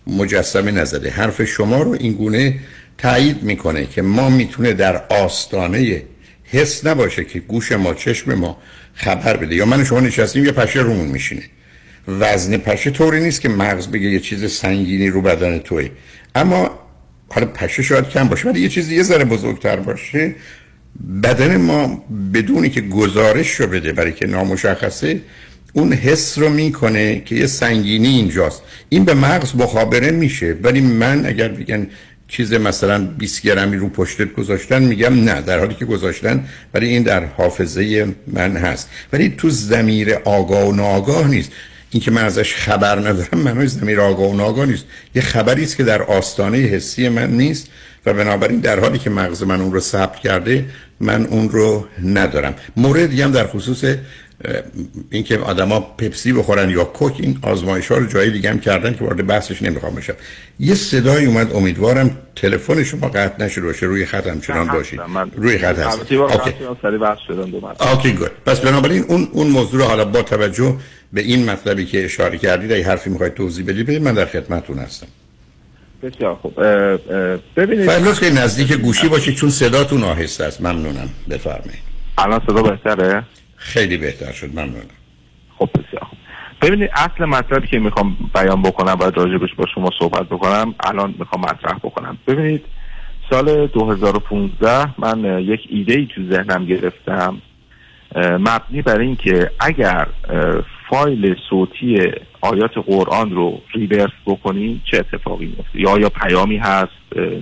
مجسمه 0.07 0.71
نزده. 0.71 1.11
حرف 1.11 1.45
شما 1.45 1.83
رو 1.83 1.97
این 2.01 2.13
گونه 2.13 2.59
تایید 2.99 3.43
می‌کنه 3.43 3.87
که 3.87 4.03
ما 4.03 4.29
می‌تونه 4.29 4.73
در 4.73 5.03
آستانه 5.09 6.03
حس 6.45 6.87
نباشه 6.87 7.25
که 7.25 7.39
گوش 7.41 7.73
ما 7.73 7.95
چشم 7.95 8.35
ما 8.35 8.59
خبر 8.95 9.37
بده. 9.37 9.55
یا 9.55 9.65
من 9.65 9.85
شما 9.85 10.01
نشستیم 10.01 10.45
یه 10.45 10.53
پشه 10.53 10.81
رومون 10.81 11.09
میشینه. 11.09 11.43
وزن 12.09 12.57
پشه 12.57 12.91
طوری 12.91 13.21
نیست 13.21 13.41
که 13.41 13.49
مغز 13.49 13.87
بگه 13.87 14.09
یه 14.09 14.21
چیز 14.21 14.53
سنگینی 14.53 15.09
رو 15.09 15.23
بدن 15.23 15.59
توی 15.59 15.91
اما 16.35 16.79
حالا 17.29 17.47
پشه 17.47 17.83
شاید 17.83 18.09
کم 18.09 18.29
باشه 18.29 18.49
ولی 18.49 18.61
یه 18.61 18.69
چیزی 18.69 18.97
یه 18.97 19.03
ذره 19.03 19.25
بزرگتر 19.25 19.77
باشه. 19.77 20.35
بدن 21.23 21.57
ما 21.57 22.05
بدونی 22.35 22.71
که 22.71 22.81
گزارش 22.81 23.51
رو 23.51 23.67
بده 23.67 23.93
برای 23.93 24.13
که 24.13 24.27
نامشخصه 24.27 25.21
اون 25.77 25.93
حس 25.93 26.39
رو 26.39 26.49
می‌کنه 26.49 27.21
که 27.21 27.35
یه 27.35 27.47
سنگینی 27.47 28.09
اینجاست. 28.09 28.63
این 28.89 29.05
به 29.05 29.15
مغز 29.15 29.57
مخابره 29.57 30.11
میشه. 30.11 30.57
ولی 30.63 30.81
من 30.81 31.27
اگر 31.27 31.49
بگن 31.49 31.87
چیز 32.29 32.53
مثلا 32.53 33.05
20 33.05 33.43
گرمی 33.43 33.77
رو 33.77 33.89
پشتت 33.89 34.33
گذاشتن 34.33 34.83
میگم 34.83 35.25
نه 35.25 35.41
در 35.41 35.59
حالی 35.59 35.75
که 35.75 35.85
گذاشتن 35.85 36.45
ولی 36.75 36.89
این 36.89 37.03
در 37.03 37.25
حافظه 37.25 38.15
من 38.27 38.57
هست. 38.57 38.91
ولی 39.13 39.35
تو 39.39 39.51
زمیر 39.51 40.15
آگاه 40.15 40.69
و 40.69 40.73
ناگاه 40.73 41.29
نیست. 41.29 41.53
این 41.91 42.03
که 42.03 42.11
من 42.11 42.25
ازش 42.25 42.55
خبر 42.55 42.99
ندارم 42.99 43.39
معنای 43.39 43.67
زمیر 43.67 44.01
آگاه 44.01 44.31
و 44.31 44.37
ناگاه 44.37 44.67
نیست. 44.67 44.85
یه 45.15 45.23
خبری 45.23 45.63
است 45.63 45.77
که 45.77 45.85
در 45.85 46.03
آستانه 46.03 46.59
حسی 46.59 47.09
من 47.09 47.31
نیست 47.31 47.69
و 48.07 48.13
بنابراین 48.13 48.61
در 48.61 48.81
حالی 48.81 48.99
که 48.99 49.11
مغز 49.11 49.43
من 49.43 49.61
اون 49.61 49.73
رو 49.73 49.81
ثبت 49.81 50.17
کرده 50.17 50.65
من 51.01 51.27
اون 51.27 51.49
رو 51.49 51.87
ندارم. 52.05 52.55
موردی 52.77 53.23
هم 53.23 53.31
در 53.31 53.47
خصوص 53.47 53.85
اینکه 55.11 55.39
آدما 55.39 55.81
پپسی 55.81 56.33
بخورن 56.33 56.71
یا 56.71 56.85
کوک 56.85 57.17
این 57.21 57.39
آزمایش 57.43 57.89
ها 57.89 57.99
رو 57.99 58.07
جای 58.07 58.31
دیگه 58.31 58.51
هم 58.51 58.61
کردن 58.61 58.95
که 58.95 59.05
وارد 59.05 59.27
بحثش 59.27 59.63
نمی‌خوام 59.63 59.95
بشم. 59.95 60.15
یه 60.59 60.75
صدای 60.75 61.25
اومد 61.25 61.57
امیدوارم 61.57 62.19
تلفن 62.37 62.85
شما 62.85 63.09
قطع 63.09 63.45
نشده 63.45 63.67
باشه 63.67 63.87
روی 63.87 64.07
خط 64.07 64.27
همچنان 64.27 64.67
باشید. 64.67 65.01
روی 65.37 65.59
خط 65.59 65.79
هست. 65.79 66.13
اوکی. 67.81 68.13
گود 68.13 68.31
پس 68.47 68.61
بنابراین 68.61 69.05
اون 69.09 69.29
اون 69.33 69.47
موضوع 69.47 69.81
رو 69.81 69.87
حالا 69.87 70.05
با 70.05 70.23
توجه 70.23 70.77
به 71.13 71.21
این 71.21 71.51
مطلبی 71.51 71.87
که 71.87 72.05
اشاره 72.05 72.39
کردید 72.39 72.73
اگه 72.73 72.85
حرفی 72.85 73.11
می‌خواید 73.11 73.35
توضیح 73.35 73.67
بدید 73.67 74.03
من 74.03 74.15
در 74.15 74.27
خدمتتون 74.27 74.79
هستم. 74.79 75.07
بسیار 76.03 76.35
خوب. 76.35 76.63
ببینید. 77.57 78.19
که 78.21 78.31
نزدیک 78.31 78.73
گوشی 78.73 79.09
باشید 79.09 79.35
چون 79.35 79.51
صداتون 79.51 80.05
آهسته 80.05 80.45
است. 80.45 80.61
ممنونم. 80.61 81.09
بفرمایید. 81.31 81.83
الان 82.19 82.41
صدا 82.47 82.63
بهتره؟ 82.63 83.23
خیلی 83.67 83.97
بهتر 83.97 84.33
شد 84.33 84.51
ممنونم. 84.51 84.87
خب 85.59 85.69
بسیار 85.75 86.07
ببینید 86.63 86.91
اصل 86.95 87.25
مطلبی 87.25 87.67
که 87.67 87.79
می‌خوام 87.79 88.17
بیان 88.35 88.63
بکنم 88.63 88.95
باید 88.95 89.17
راجبش 89.17 89.55
با 89.57 89.65
شما 89.75 89.91
صحبت 89.99 90.27
بکنم 90.27 90.75
الان 90.81 91.15
می‌خوام 91.19 91.41
مطرح 91.41 91.79
بکنم. 91.79 92.19
ببینید 92.27 92.65
سال 93.31 93.67
2015 93.67 95.01
من 95.01 95.43
یک 95.43 95.61
ایده 95.71 95.95
ای 95.95 96.09
تو 96.15 96.23
ذهنم 96.31 96.67
گرفتم 96.67 97.43
مبنی 98.17 98.83
بر 98.83 99.01
اینکه 99.01 99.51
اگر 99.61 100.07
فایل 100.91 101.37
صوتی 101.51 102.13
آیات 102.41 102.79
قرآن 102.87 103.31
رو 103.31 103.61
ریورس 103.75 104.13
بکنیم 104.27 104.83
چه 104.91 104.99
اتفاقی 104.99 105.47
میفته 105.47 105.81
یا 105.81 105.99
یا 105.99 106.09
پیامی 106.09 106.57
هست 106.57 106.93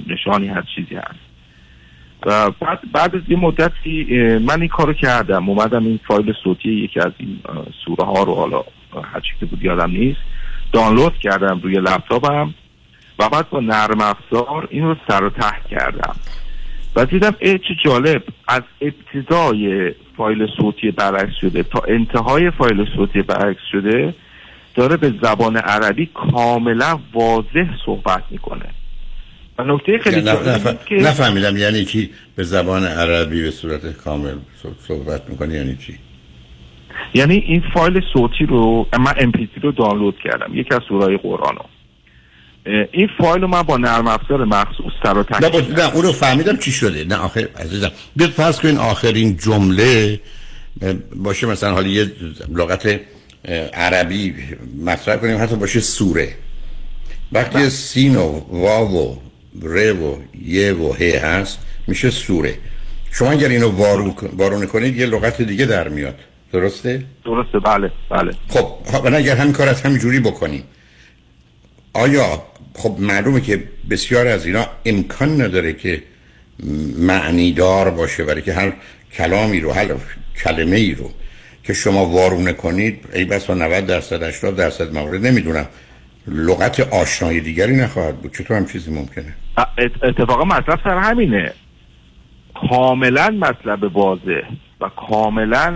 نشانی 0.07 0.49
هست 0.49 0.66
چیزی 0.77 0.95
هست؟ 0.95 1.09
و 1.09 1.24
بعد 2.25 2.81
بعد 2.93 3.16
از 3.16 3.22
یه 3.29 3.37
مدتی 3.37 4.07
من 4.39 4.61
این 4.61 4.68
کارو 4.68 4.93
کردم. 4.93 5.49
اومدم 5.49 5.87
این 5.87 6.01
فایل 6.09 6.33
صوتی 6.45 6.70
یکی 6.70 7.01
از 7.01 7.12
این 7.18 7.41
سوره 7.85 8.05
ها 8.05 8.22
رو 8.22 8.35
حالا 8.35 8.64
هر 9.12 9.20
که 9.41 9.47
بود 9.47 9.62
یادم 9.62 9.91
نیست 9.91 10.20
دانلود 10.72 11.18
کردم 11.18 11.61
روی 11.62 11.75
لپتاپم 11.75 12.55
و 13.18 13.29
بعد 13.29 13.51
با 13.51 13.61
نرم 13.61 14.01
افزار 14.01 14.68
این 14.70 14.85
رو 14.85 14.97
سر 15.09 15.25
و 15.25 15.31
ته 15.31 15.68
کردم. 15.70 16.16
و 16.97 17.07
دیدم 17.07 17.35
ای 17.39 17.59
چه 17.59 17.75
جالب 17.85 18.22
از 18.49 18.62
ابتدای 18.81 19.93
فایل 20.16 20.47
صوتی 20.57 20.91
برعکس 20.91 21.35
شده 21.41 21.62
تا 21.62 21.83
انتهای 21.89 22.51
فایل 22.51 22.87
صوتی 22.97 23.22
برعکس 23.22 23.62
شده 23.72 24.14
داره 24.75 24.97
به 24.97 25.14
زبان 25.22 25.57
عربی 25.57 26.07
کاملا 26.07 26.99
واضح 27.12 27.77
صحبت 27.87 28.22
می‌کنه. 28.31 28.66
نکته 29.59 29.98
خیلی 29.98 30.20
نف... 30.20 30.84
که 30.86 30.94
نفهمیدم 30.94 31.57
یعنی 31.57 31.84
چی؟ 31.84 32.11
به 32.36 32.44
زبان 32.44 32.84
عربی 32.84 33.42
به 33.42 33.50
صورت 33.50 33.92
کامل 33.92 34.34
صحبت 34.88 35.30
می‌کنه 35.30 35.55
یعنی 35.55 35.76
چی؟ 35.76 35.98
یعنی 37.14 37.34
این 37.34 37.62
فایل 37.74 38.00
صوتی 38.12 38.46
رو 38.46 38.86
من 38.98 39.14
امپیتی 39.16 39.61
رو 39.62 39.72
دانلود 39.72 40.14
کردم 40.24 40.55
یکی 40.55 40.74
از 40.74 40.80
سورای 40.88 41.16
قرآن 41.16 41.57
رو 41.57 41.64
این 42.92 43.09
فایل 43.18 43.42
رو 43.42 43.48
من 43.48 43.62
با 43.62 43.76
نرم 43.76 44.07
افزار 44.07 44.44
مخصوص 44.44 44.92
سر 45.02 45.18
و 45.18 45.24
نه, 45.40 45.48
نه 45.48 45.94
اون 45.94 46.02
رو 46.02 46.12
فهمیدم 46.12 46.57
چی 46.57 46.72
شده. 46.72 47.05
نه 47.05 47.16
آخر 47.16 47.48
عزیزم 47.61 47.90
بیاد 48.16 48.30
فرض 48.30 48.61
کنین 48.61 48.76
آخرین 48.76 49.36
جمله 49.36 50.20
باشه 51.16 51.46
مثلا 51.46 51.72
حالا 51.72 51.88
یه 51.88 52.12
لغت 52.55 53.00
عربی 53.74 54.34
مطرح 54.84 55.16
کنیم 55.16 55.42
حتی 55.42 55.57
باشه 55.57 55.80
سوره. 55.80 56.34
وقتی 57.32 57.70
سین 57.70 58.16
و 58.16 58.40
واو 58.50 58.90
و 58.90 59.16
ر 59.62 59.92
و 59.92 60.22
یه 60.44 60.72
و 60.72 60.92
ه 60.92 61.18
هست 61.24 61.59
میشه 61.86 62.11
سوره. 62.11 62.55
شما 63.12 63.30
اگر 63.30 63.48
اینو 63.48 63.68
وارون 64.36 64.66
کنید 64.66 64.96
یه 64.96 65.07
لغت 65.07 65.42
دیگه 65.42 65.66
در 65.66 65.88
میاد. 65.88 66.18
درسته؟ 66.52 67.05
درسته 67.24 67.59
بله 67.59 67.90
بله. 68.11 68.32
خب 68.48 69.14
اگر 69.14 69.36
همین 69.36 69.52
کار 69.52 69.68
از 69.68 69.82
همینجوری 69.82 70.20
بکنیم 70.20 70.62
آیا 71.92 72.42
خب 72.74 72.96
معلومه 72.98 73.40
که 73.40 73.62
بسیار 73.90 74.26
از 74.26 74.46
اینا 74.46 74.66
امکان 74.84 75.42
نداره 75.42 75.72
که 75.72 76.02
معنیدار 76.98 77.90
باشه 77.90 78.24
برای 78.24 78.42
که 78.42 78.52
هر 78.52 78.72
کلامی 79.12 79.61
رو 79.61 79.72
هر 79.72 79.94
کلمه 80.44 80.76
ای 80.76 80.94
رو 80.94 81.11
که 81.64 81.72
شما 81.72 82.07
وارونه 82.07 82.52
کنید 82.52 83.05
ای 83.14 83.24
بس 83.24 83.50
90 83.50 83.86
درصد 83.86 84.22
80 84.22 84.57
درصد 84.57 84.94
موارد 84.94 85.26
نمی‌دونم. 85.26 85.66
لغت 86.29 86.81
آشنای 86.81 87.41
دیگری 87.41 87.77
نخواهد 87.77 88.16
بود. 88.16 88.35
چطور 88.35 88.57
هم 88.57 88.66
چیزی 88.66 88.91
ممکنه؟ 88.91 89.35
اتفاقا 90.03 90.45
مطلب 90.45 90.81
سر 90.85 90.99
همینه. 90.99 91.53
کاملا 92.68 93.31
مطلب 93.31 93.97
واضح 93.97 94.43
و 94.81 94.89
کاملا 95.09 95.70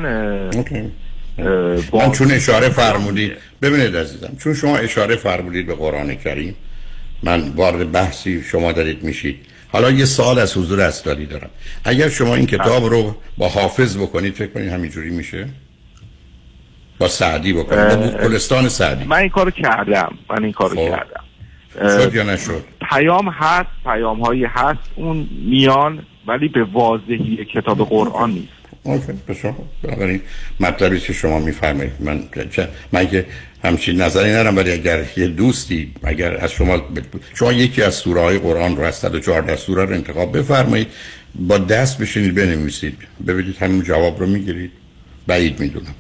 من 1.93 2.13
چون 2.13 2.31
اشاره 2.31 2.69
فرمودید 2.69 3.33
ببینید 3.63 3.97
عزیزم 3.97 4.37
چون 4.41 4.55
شما 4.55 4.77
اشاره 4.77 5.17
فرمودید 5.17 5.67
به 5.67 5.75
قرآن 5.75 6.15
کریم 6.15 6.55
من 7.23 7.49
وارد 7.49 7.93
بحثی 7.93 8.43
شما 8.43 8.73
دارید 8.73 9.05
میشید. 9.05 9.37
حالا 9.73 9.91
یه 9.91 10.05
سال 10.05 10.39
از 10.39 10.57
حضور 10.57 10.81
استادی 10.81 11.27
دارم. 11.27 11.51
اگر 11.85 12.09
شما 12.09 12.35
این 12.35 12.47
کتاب 12.47 12.85
رو 12.85 13.17
با 13.39 13.49
حافظ 13.49 13.97
بکنید 13.97 14.35
فکر 14.35 14.53
کنید 14.53 14.73
همینجوری 14.73 15.11
میشه؟ 15.11 15.49
با 16.99 17.09
سعدی 17.09 17.53
بکنید 17.53 18.13
با 18.13 18.29
کلستان 18.29 18.69
سعدی. 18.69 19.05
من 19.05 19.17
این 19.17 19.29
کارو 19.29 19.51
کردم 19.51 20.19
من 20.31 20.45
این 20.45 20.53
کارو 20.53 20.77
خب. 20.77 20.89
کردم. 20.89 21.25
شد 21.75 22.15
یا 22.15 22.23
نشد؟ 22.23 22.65
پیام 22.91 23.29
هست 23.29 23.69
پیام 23.85 24.21
هایی 24.21 24.45
هست 24.45 24.81
اون 24.97 25.29
میان 25.45 26.03
ولی 26.27 26.49
به 26.49 26.65
واضحی 26.65 27.45
کتاب 27.55 27.89
قرآن 27.89 28.31
نیست. 28.31 28.53
اوکی 28.83 29.13
بسیار 29.29 29.55
بنابراین 29.83 30.21
مطلبی 30.61 31.01
که 31.01 31.13
شما 31.13 31.39
میفرمایید 31.39 31.93
من 32.01 32.23
من 32.93 33.07
که 33.07 33.27
همچین 33.65 34.01
نظری 34.01 34.31
ندارم 34.31 34.57
ولی 34.57 34.73
اگر 34.73 35.05
یه 35.17 35.29
دوستی 35.29 35.93
اگر 36.05 36.37
از 36.37 36.53
شما 36.53 36.81
شما 37.35 37.53
یکی 37.53 37.83
از 37.83 37.95
سوره 37.95 38.21
های 38.21 38.39
قرآن 38.39 38.77
رو 38.77 38.83
از 38.83 38.95
114 38.95 39.57
سوره 39.57 39.85
رو 39.85 39.95
انتخاب 39.95 40.39
بفرمایید 40.39 40.89
با 41.35 41.59
دست 41.59 41.99
بشینید 41.99 42.35
بنویسید. 42.35 42.99
ببینید 43.27 43.57
همین 43.57 43.83
جواب 43.83 44.21
رو 44.21 44.27
می‌گیرید. 44.27 44.73
بعید 45.27 45.61
می‌دونم. 45.61 45.95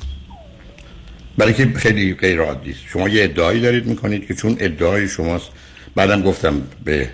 برای 1.38 1.54
که 1.54 1.68
خیلی 1.76 2.14
غیر 2.14 2.40
عادی 2.40 2.70
است. 2.70 2.80
شما 2.92 3.08
یه 3.08 3.24
ادعایی 3.24 3.60
دارید 3.60 3.86
می‌کنید 3.86 4.26
که 4.26 4.34
چون 4.34 4.56
ادعای 4.60 5.08
شماست 5.08 5.48
بعدم 5.94 6.22
گفتم 6.22 6.62
به 6.84 7.08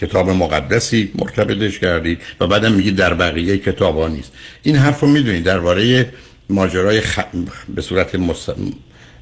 کتاب 0.00 0.30
مقدسی 0.30 1.10
مرتبطش 1.14 1.78
کردید 1.78 2.20
و 2.40 2.46
بعدم 2.46 2.72
میگید 2.72 2.96
در 2.96 3.14
بقیه 3.14 3.58
کتاب 3.58 3.98
ها 3.98 4.08
نیست. 4.08 4.32
این 4.62 4.76
حرف 4.76 5.00
رو 5.00 5.08
می‌دونید 5.08 5.44
درباره 5.44 6.12
ماجرای 6.50 7.00
خ... 7.00 7.18
به 7.74 7.82
صورت 7.82 8.14
مس... 8.14 8.48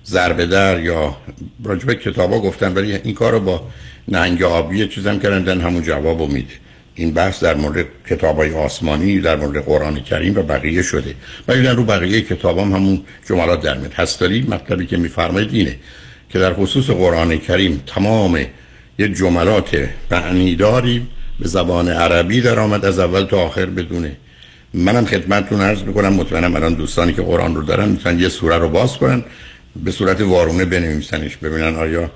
ضربه 0.06 0.46
در 0.46 0.80
یا 0.80 1.16
راجبه 1.64 1.94
کتاب 1.94 2.32
ها 2.32 2.38
گفتن 2.38 2.74
ولی 2.74 2.94
این 2.96 3.14
کار 3.14 3.32
رو 3.32 3.40
با 3.40 3.68
نهنگ 4.08 4.42
آبی 4.42 4.88
چیزم 4.88 5.18
کردن 5.18 5.60
همون 5.60 5.82
جواب 5.82 6.18
رو 6.18 6.26
میده. 6.26 6.54
این 6.98 7.10
بحث 7.10 7.42
در 7.42 7.54
مورد 7.54 7.86
کتاب 8.10 8.36
های 8.36 8.54
آسمانی 8.54 9.20
در 9.20 9.36
مورد 9.36 9.64
قرآن 9.64 10.00
کریم 10.00 10.38
و 10.38 10.42
بقیه 10.42 10.82
شده. 10.82 11.14
ولی 11.48 11.68
رو 11.68 11.84
بقیه 11.84 12.20
کتاب 12.20 12.58
هم 12.58 12.72
همون 12.72 13.02
جملات 13.28 13.62
در 13.62 13.76
میاد. 13.78 13.92
هستالی 13.92 14.46
مطلبی 14.48 14.86
که 14.86 14.96
میفرمایید 14.96 15.54
اینه 15.54 15.76
که 16.30 16.38
در 16.38 16.54
خصوص 16.54 16.90
قرآن 16.90 17.38
کریم 17.38 17.82
تمام 17.86 18.38
یه 18.98 19.08
جملات 19.08 19.88
معنیداری 20.10 21.06
به 21.40 21.48
زبان 21.48 21.88
عربی 21.88 22.40
در 22.40 22.58
آمد 22.58 22.84
از 22.84 22.98
اول 22.98 23.24
تا 23.24 23.40
آخر 23.40 23.66
بدونه. 23.66 24.16
منم 24.74 25.04
خدمتتون 25.04 25.60
عرض 25.60 25.82
می‌کنم 25.82 26.12
مطمئنم 26.12 26.56
الان 26.56 26.74
دوستانی 26.74 27.12
که 27.12 27.22
قرآن 27.22 27.54
رو 27.54 27.62
دارن 27.62 27.88
می‌تونن 27.88 28.20
یه 28.20 28.28
سوره 28.28 28.58
رو 28.58 28.68
باز 28.68 28.96
کنن 28.96 29.24
به 29.84 29.90
صورت 29.90 30.20
وارونه 30.20 30.64
بنویسنش 30.64 31.36
ببینن 31.36 31.76
آیا 31.76 32.10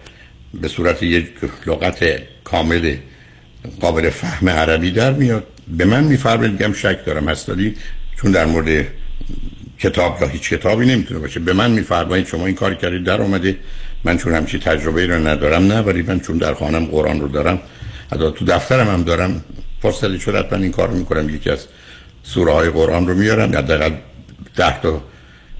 به 0.54 0.68
صورت 0.68 1.02
یک 1.02 1.26
لغت 1.66 2.04
کامل 2.44 2.94
قابل 3.80 4.10
فهم 4.10 4.48
عربی 4.48 4.90
در 4.90 5.12
میاد. 5.12 5.46
به 5.68 5.84
من 5.84 6.04
میفرمایید 6.04 6.52
میگم 6.52 6.72
شک 6.72 7.04
دارم. 7.04 7.28
هستالی 7.28 7.76
چون 8.16 8.30
در 8.30 8.46
مورد 8.46 8.86
کتاب 9.78 10.18
یا 10.20 10.28
هیچ 10.28 10.50
کتابی 10.50 10.86
نمی‌تونه 10.86 11.20
باشه. 11.20 11.40
به 11.40 11.52
من 11.52 11.70
میفرمایید 11.70 12.26
شما 12.26 12.46
این 12.46 12.54
کار 12.54 12.74
کردید 12.74 13.04
در 13.04 13.22
اومده. 13.22 13.56
من 14.04 14.18
چون 14.18 14.34
همچی 14.34 14.58
تجربه 14.58 15.06
رو 15.06 15.28
ندارم 15.28 15.66
نه 15.66 15.80
ولی 15.80 16.02
من 16.02 16.20
چون 16.20 16.38
در 16.38 16.54
خانم 16.54 16.84
قرآن 16.84 17.20
رو 17.20 17.28
دارم 17.28 17.58
حتی 18.12 18.32
تو 18.32 18.44
دفترم 18.44 18.88
هم 18.88 19.02
دارم. 19.02 19.44
فرصتی 19.82 20.20
شد 20.20 20.48
من 20.54 20.62
این 20.62 20.72
کار 20.72 20.88
رو 20.88 20.94
می‌کنم؟ 20.94 21.28
یکی 21.28 21.50
از 21.50 21.66
سوره 22.22 22.52
های 22.52 22.70
قرآن 22.70 23.08
رو 23.08 23.14
میارم. 23.14 23.52
یا 23.52 23.60
دقیقا 23.60 23.96
ده 24.56 24.80
تا 24.80 25.02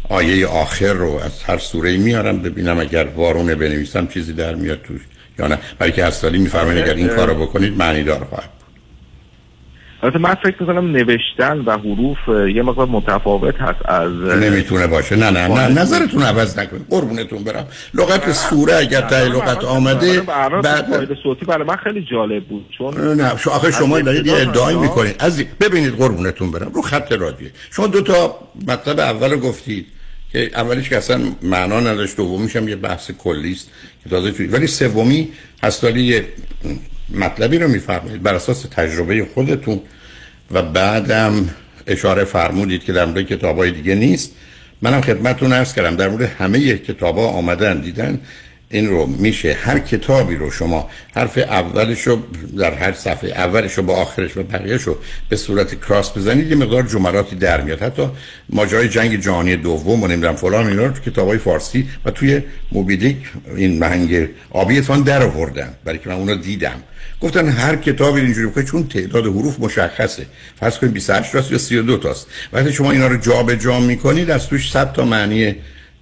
آیه 0.09 0.47
آخر 0.47 0.93
رو 0.93 1.21
از 1.25 1.43
هر 1.43 1.59
سوره 1.59 1.97
میارم. 1.97 2.39
ببینم 2.39 2.79
اگر 2.79 3.05
وارونه 3.05 3.55
بنویسم 3.55 4.07
چیزی 4.07 4.33
در 4.33 4.55
میاد 4.55 4.83
توش. 4.83 5.01
یا 5.41 5.47
نه. 5.47 5.59
برای 5.79 5.93
که 5.93 6.05
هستالی 6.05 6.39
میفرمایید 6.39 6.85
اگر 6.85 6.95
این 6.95 7.09
کار 7.09 7.29
رو 7.29 7.35
بکنید 7.35 7.77
معنی 7.77 8.03
دار 8.03 8.25
خواهد 8.25 8.51
البته 10.03 10.19
من 10.19 10.35
فکر 10.35 10.57
می‌کنم 10.61 10.91
نوشتن 10.91 11.59
و 11.59 11.79
حروف 11.79 12.19
یه 12.55 12.63
مقدار 12.63 12.87
متفاوت 12.87 13.55
هست 13.61 13.81
از 13.85 14.13
نمی‌تونه 14.13 14.87
باشه. 14.87 15.17
نه 15.17 15.31
نه 15.31 15.49
نه. 15.49 15.81
نظرتون 15.81 16.23
عوض 16.23 16.59
نکنید. 16.59 16.87
قربونتون 16.91 17.45
برم. 17.45 17.67
لغت 17.95 18.33
سوره 18.33 18.77
اگر 18.77 19.01
تا 19.01 19.25
لغت 19.25 19.65
آمده 19.65 20.21
بعد 20.21 21.15
صوتی 21.23 21.45
برای 21.47 21.65
من 21.65 21.77
خیلی 21.77 22.07
جالب 22.11 22.45
بود. 22.45 22.67
چون 22.79 23.21
نه. 23.21 23.37
شو 23.37 23.51
آخه 23.51 23.71
شما 23.71 24.01
دارید 24.01 24.27
یه 24.27 24.35
ادعای 24.35 24.77
می‌کنید. 24.77 25.17
از 25.19 25.45
ببینید 25.61 25.97
قربونتون 25.97 26.51
برم. 26.51 26.71
رو 26.75 26.83
خط 26.83 27.13
رادیو. 27.13 27.49
شما 27.71 27.87
دو 27.87 28.01
تا 28.01 28.39
مطلب 28.67 29.01
اول 29.01 29.37
گفتید 29.37 29.87
که 30.33 30.51
اولیش 30.55 30.89
که 30.89 30.97
اصلا 30.97 31.21
معنا 31.43 31.81
نداشت 31.81 32.17
دومیش 32.17 32.57
هم 32.57 32.69
یه 32.69 32.77
بحث 32.77 33.11
کلی 33.11 33.53
است 33.53 33.71
تازه 34.11 34.31
توی 34.31 34.47
ولی 34.47 34.67
سومی 34.67 35.29
هستالی 35.63 36.23
مطلبی 37.15 37.59
رو 37.59 37.69
میفرمایید 37.69 38.23
بر 38.23 38.35
اساس 38.35 38.63
تجربه 38.63 39.27
خودتون 39.35 39.81
و 40.51 40.63
بعدم 40.63 41.51
اشاره 41.87 42.25
فرمودید 42.25 42.85
که 42.85 42.93
در 42.93 43.05
مورد 43.05 43.27
کتابای 43.27 43.71
دیگه 43.71 43.95
نیست. 43.95 44.33
منم 44.83 45.01
خدمتتون 45.01 45.53
عرض 45.53 45.75
کردم 45.75 45.97
در 45.97 46.09
مورد 46.09 46.23
همه 46.23 46.79
کتابا 46.79 47.29
آمدن 47.29 47.81
دیدن 47.81 48.21
این 48.73 48.89
رو 48.89 49.07
میشه 49.07 49.53
هر 49.53 49.79
کتابی 49.79 50.37
رو 50.37 50.51
شما 50.51 50.91
حرف 51.15 51.39
اولش 51.39 52.07
رو 52.07 52.23
در 52.59 52.75
هر 52.75 52.93
صفحه 52.93 53.31
اولش 53.31 53.73
رو 53.73 53.83
با 53.83 53.95
آخرش 53.97 54.37
و 54.37 54.43
بقیهش 54.43 54.83
رو 54.83 54.99
به 55.29 55.37
صورت 55.37 55.81
کراس 55.81 56.19
بزنید 56.19 56.51
یه 56.51 56.57
مقدار 56.57 56.83
جملاتی 56.83 57.37
در 57.37 57.61
میاد. 57.61 57.83
حتی 57.83 58.09
ماجرای 58.49 58.89
جنگ 58.89 59.21
جهانی 59.21 59.57
دوم 59.57 60.03
و 60.03 60.07
نمی‌دونم 60.07 60.37
فلان 60.37 60.67
اینا 60.67 60.87
رو 60.87 60.93
تو 60.93 61.11
کتابای 61.11 61.39
فارسی 61.39 61.89
و 62.05 62.11
توی 62.11 62.43
موبیدیک 62.73 63.17
این 63.57 63.79
مهنگ 63.79 64.29
آبیتان 64.51 65.03
در 65.03 65.23
آوردن 65.23 65.75
برای 65.85 65.99
که 65.99 66.09
من 66.09 66.15
اونو 66.15 66.35
دیدم. 66.35 66.83
گفتن 67.21 67.49
هر 67.49 67.77
کتابی 67.77 68.21
اینجوری 68.21 68.47
بکنید 68.47 68.67
چون 68.67 68.89
تعداد 68.89 69.27
حروف 69.27 69.61
مشخصه. 69.61 70.27
فرض 70.61 70.79
کنید 70.79 70.93
28 70.93 71.33
تاست 71.33 71.53
یا 71.53 71.59
32 71.59 71.97
تاست. 71.97 72.27
وقتی 72.53 72.73
شما 72.73 72.91
اینا 72.91 73.07
رو 73.07 73.17
جابجا 73.17 73.57
جا 73.57 73.81
می‌کنید 73.81 74.31
از 74.31 74.47
توش 74.47 74.71
100 74.71 74.93
تا 74.93 75.05
معنی 75.05 75.57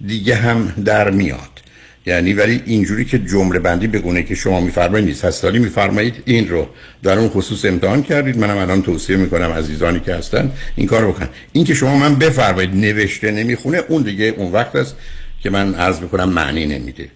دیگه 0.05 0.35
هم 0.35 0.73
در 0.85 1.09
میاد. 1.09 1.58
یعنی 2.05 2.33
ولی 2.33 2.61
اینجوری 2.65 3.05
که 3.05 3.19
جمله 3.19 3.59
بندی 3.59 3.87
بگونه 3.87 4.23
که 4.23 4.35
شما 4.35 4.59
میفرمایید 4.59 5.07
نیست. 5.07 5.25
هستالی 5.25 5.59
میفرمایید 5.59 6.13
این 6.25 6.49
رو. 6.49 6.67
در 7.03 7.19
اون 7.19 7.29
خصوص 7.29 7.65
امتحان 7.65 8.03
کردید. 8.03 8.37
منم 8.37 8.57
الان 8.57 8.81
توصیه 8.81 9.17
می‌کنم 9.17 9.51
عزیزانی 9.51 9.99
که 9.99 10.15
هستن 10.15 10.51
این 10.75 10.87
کار 10.87 11.07
بکنن. 11.07 11.29
این 11.51 11.65
که 11.65 11.73
شما 11.73 11.97
من 11.97 12.15
بفرمایید 12.15 12.75
نوشته 12.75 13.31
نمی‌خونه 13.31 13.77
اون 13.87 14.01
دیگه 14.01 14.25
اون 14.37 14.51
وقت 14.51 14.75
است 14.75 14.95
که 15.43 15.49
من 15.49 15.75
عرض 15.75 15.99
می‌کنم 15.99 16.29
معنی 16.29 16.65
نمیده. 16.65 17.09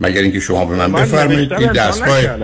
مگر 0.00 0.22
اینکه 0.22 0.40
شما 0.40 0.64
به 0.64 0.76
من 0.76 0.92
بفرمایید 0.92 1.52
این 1.52 1.72
دستگاه 1.72 2.36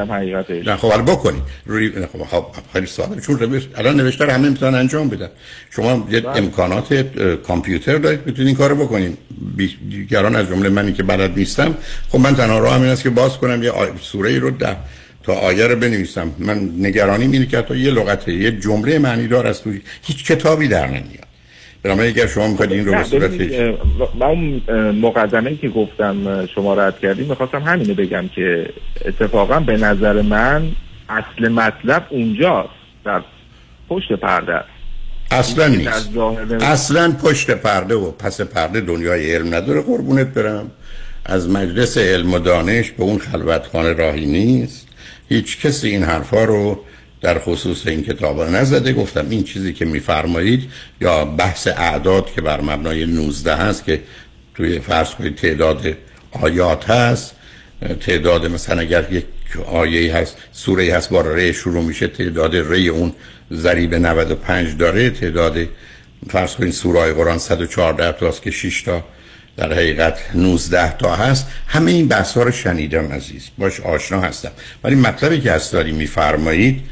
نه 0.48 0.76
خب 0.76 1.02
بکنید. 1.02 1.42
روی 1.66 1.90
خب, 1.90 2.24
خب 2.30 2.44
خیلی 2.72 2.86
ساده 2.86 3.20
چون 3.20 3.38
روش 3.38 3.68
الان 3.74 3.96
نوشته 3.96 4.32
همه 4.32 4.48
می‌تونن 4.48 4.74
انجام 4.74 5.08
بدن. 5.08 5.28
شما 5.70 6.08
یه 6.10 6.20
بله. 6.20 6.36
امکانات 6.36 6.92
کامپیوتر 7.46 7.96
دارید 7.96 8.20
می‌تونید 8.26 8.46
این 8.46 8.56
کارو 8.56 8.76
بکنید. 8.76 9.18
دیگران 9.90 10.36
از 10.36 10.48
جمله 10.48 10.68
منی 10.68 10.92
که 10.92 11.02
بلد 11.02 11.38
نیستم. 11.38 11.74
خب 12.08 12.18
من 12.18 12.36
تنها 12.36 12.58
راه 12.58 12.80
این 12.80 12.90
است 12.90 13.02
که 13.02 13.10
باز 13.10 13.38
کنم 13.38 13.62
یه 13.62 13.72
سوره 14.02 14.38
رو 14.38 14.50
ده 14.50 14.76
تا 15.22 15.34
آیه 15.34 15.66
رو 15.66 15.76
بنویسم. 15.76 16.30
من 16.38 16.70
نگرانی 16.78 17.24
اینه 17.24 17.46
که 17.46 17.62
تا 17.62 17.76
یه 17.76 17.90
لغت 17.90 18.28
یه 18.28 18.50
جمله 18.50 18.98
معنی 18.98 19.28
دار 19.28 19.46
است. 19.46 19.64
هیچ 20.02 20.24
کتابی 20.24 20.68
در 20.68 20.86
نمیاد. 20.86 21.25
بنابراین 21.86 22.10
اگر 22.10 22.26
شما 22.26 22.48
می‌خواید 22.48 22.72
این 22.72 22.86
رو 22.86 22.92
به 22.94 23.04
صورت 23.04 23.30
من 24.14 24.26
اون 24.26 24.62
مقدمه 24.90 25.56
که 25.56 25.68
گفتم 25.68 26.46
شما 26.46 26.74
رد 26.74 26.98
کردیم 26.98 27.26
می‌خواستم 27.26 27.62
همینو 27.62 27.94
بگم 27.94 28.28
که 28.28 28.68
اتفاقا 29.04 29.60
به 29.60 29.76
نظر 29.76 30.22
من 30.22 30.68
اصل 31.08 31.48
مطلب 31.48 32.06
اونجاست 32.10 32.68
در 33.04 33.20
پشت 33.88 34.12
پرده 34.12 34.60
اصلا 35.30 35.68
نیست. 35.68 36.10
اصلا 36.60 37.12
پشت 37.12 37.50
پرده 37.50 37.94
و 37.94 38.10
پس 38.10 38.40
پرده 38.40 38.80
دنیای 38.80 39.34
علم 39.34 39.54
نداره 39.54 39.80
قربونت 39.80 40.26
برم. 40.26 40.70
از 41.24 41.50
مجلس 41.50 41.98
علم 41.98 42.34
و 42.34 42.38
دانش 42.38 42.90
به 42.90 43.02
اون 43.02 43.18
خلوتخانه 43.18 43.92
راهی 43.92 44.26
نیست. 44.26 44.88
هیچ 45.28 45.60
کسی 45.60 45.88
این 45.88 46.02
حرفا 46.02 46.44
رو 46.44 46.80
در 47.20 47.38
خصوص 47.38 47.86
این 47.86 48.02
کتاب 48.02 48.42
نزده 48.42 48.92
گفتم 48.92 49.26
این 49.30 49.44
چیزی 49.44 49.72
که 49.72 49.84
میفرمایید 49.84 50.70
یا 51.00 51.24
بحث 51.24 51.66
اعداد 51.66 52.32
که 52.32 52.40
بر 52.40 52.60
مبنای 52.60 53.06
19 53.06 53.56
هست 53.56 53.84
که 53.84 54.00
توی 54.54 54.80
فرض 54.80 55.10
کنید 55.10 55.36
تعداد 55.36 55.86
آیات 56.32 56.90
هست 56.90 57.34
تعداد 58.00 58.46
مثلا 58.46 58.80
اگر 58.80 59.12
یک 59.12 59.24
آیه 59.66 60.16
هست 60.16 60.36
سوره 60.52 60.94
هست 60.94 61.10
با 61.10 61.20
ری 61.20 61.52
شروع 61.52 61.84
میشه 61.84 62.06
تعداد 62.08 62.56
ری 62.56 62.88
اون 62.88 63.12
ضریب 63.52 63.94
95 63.94 64.76
داره 64.76 65.10
تعداد 65.10 65.56
فرض 66.30 66.54
کنید 66.54 66.72
سوره 66.72 67.12
قرآن 67.12 67.38
114 67.38 68.12
تاست 68.12 68.42
که 68.42 68.50
6 68.50 68.82
تا 68.82 69.04
در 69.56 69.72
حقیقت 69.72 70.18
19 70.34 70.96
تا 70.96 71.16
هست. 71.16 71.46
همه 71.66 71.90
این 71.90 72.08
بحث 72.08 72.36
ها 72.36 72.42
رو 72.42 72.50
شنیدم 72.50 73.12
عزیز. 73.12 73.42
باش 73.58 73.80
آشنا 73.80 74.20
هستم. 74.20 74.50
ولی 74.84 74.94
مطلبی 74.94 75.40
که 75.40 75.52
از 75.52 75.70
داری 75.70 75.92
میفرمایید 75.92 76.82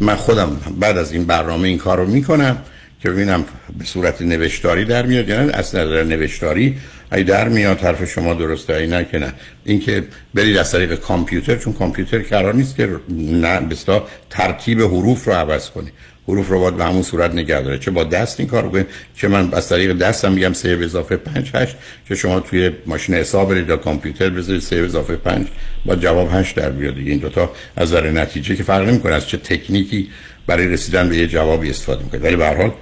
من 0.00 0.14
خودم 0.16 0.60
بعد 0.80 0.98
از 0.98 1.12
این 1.12 1.24
برنامه 1.24 1.68
این 1.68 1.78
کار 1.78 1.98
رو 1.98 2.06
می‌کنم 2.06 2.56
که 3.02 3.10
ببینم 3.10 3.44
به 3.78 3.84
صورت 3.84 4.22
نوشتاری 4.22 4.84
در 4.84 5.06
میاد 5.06 5.28
یعنی 5.28 5.50
از 5.50 5.74
نظر 5.74 6.04
نوشتاری 6.04 6.76
ای 7.12 7.24
در 7.24 7.48
میاد 7.48 7.80
حرف 7.80 8.04
شما 8.04 8.34
درسته 8.34 8.74
ای 8.74 8.86
نه 8.86 9.04
که 9.04 9.18
نه. 9.18 9.32
اینکه 9.64 10.04
برید 10.34 10.56
از 10.56 10.72
طریق 10.72 10.94
کامپیوتر 10.94 11.56
چون 11.56 11.72
کامپیوتر 11.72 12.18
قرار 12.18 12.54
نیست 12.54 12.76
که 12.76 12.88
نه 13.18 13.60
بستا 13.60 14.06
ترتیب 14.30 14.80
حروف 14.80 15.24
رو 15.24 15.32
عوض 15.32 15.70
کنی 15.70 15.90
حروف 16.28 16.48
رو 16.48 16.60
باید 16.60 16.76
به 16.76 16.84
همون 16.84 17.02
صورت 17.02 17.30
نگه 17.32 17.60
داره. 17.60 17.78
چه 17.78 17.90
با 17.90 18.04
دست 18.04 18.40
این 18.40 18.48
کار 18.48 18.68
کنید 18.68 18.86
چه 19.16 19.28
من 19.28 19.54
از 19.54 19.68
طریق 19.68 19.92
دستم 19.92 20.32
میگم 20.32 20.52
3 20.52 20.76
به 20.76 20.84
اضافه 20.84 21.16
5 21.16 21.50
8 21.54 21.76
که 22.08 22.14
شما 22.14 22.40
توی 22.40 22.70
ماشین 22.86 23.14
حساب 23.14 23.50
برید 23.50 23.68
یا 23.68 23.76
کامپیوتر 23.76 24.30
بذارید 24.30 24.62
3 24.62 24.76
به 24.80 24.84
اضافه 24.84 25.16
5 25.16 25.46
با 25.86 25.96
جواب 25.96 26.28
8 26.32 26.56
در 26.56 26.70
بیاد. 26.70 26.94
دیگه 26.94 27.10
این 27.10 27.20
دو 27.20 27.28
تا 27.28 27.50
از 27.76 27.88
نظر 27.88 28.10
نتیجه 28.10 28.56
که 28.56 28.62
فرق 28.62 28.88
نمی‌کنه 28.88 29.14
از 29.14 29.28
چه 29.28 29.36
تکنیکی 29.36 30.08
برای 30.46 30.68
رسیدن 30.68 31.08
به 31.08 31.16
یه 31.16 31.26
جوابی 31.26 31.70
استفاده 31.70 32.04
می‌کنید. 32.04 32.24
ولی 32.24 32.36
به 32.36 32.44
هر 32.44 32.56
حال 32.56 32.72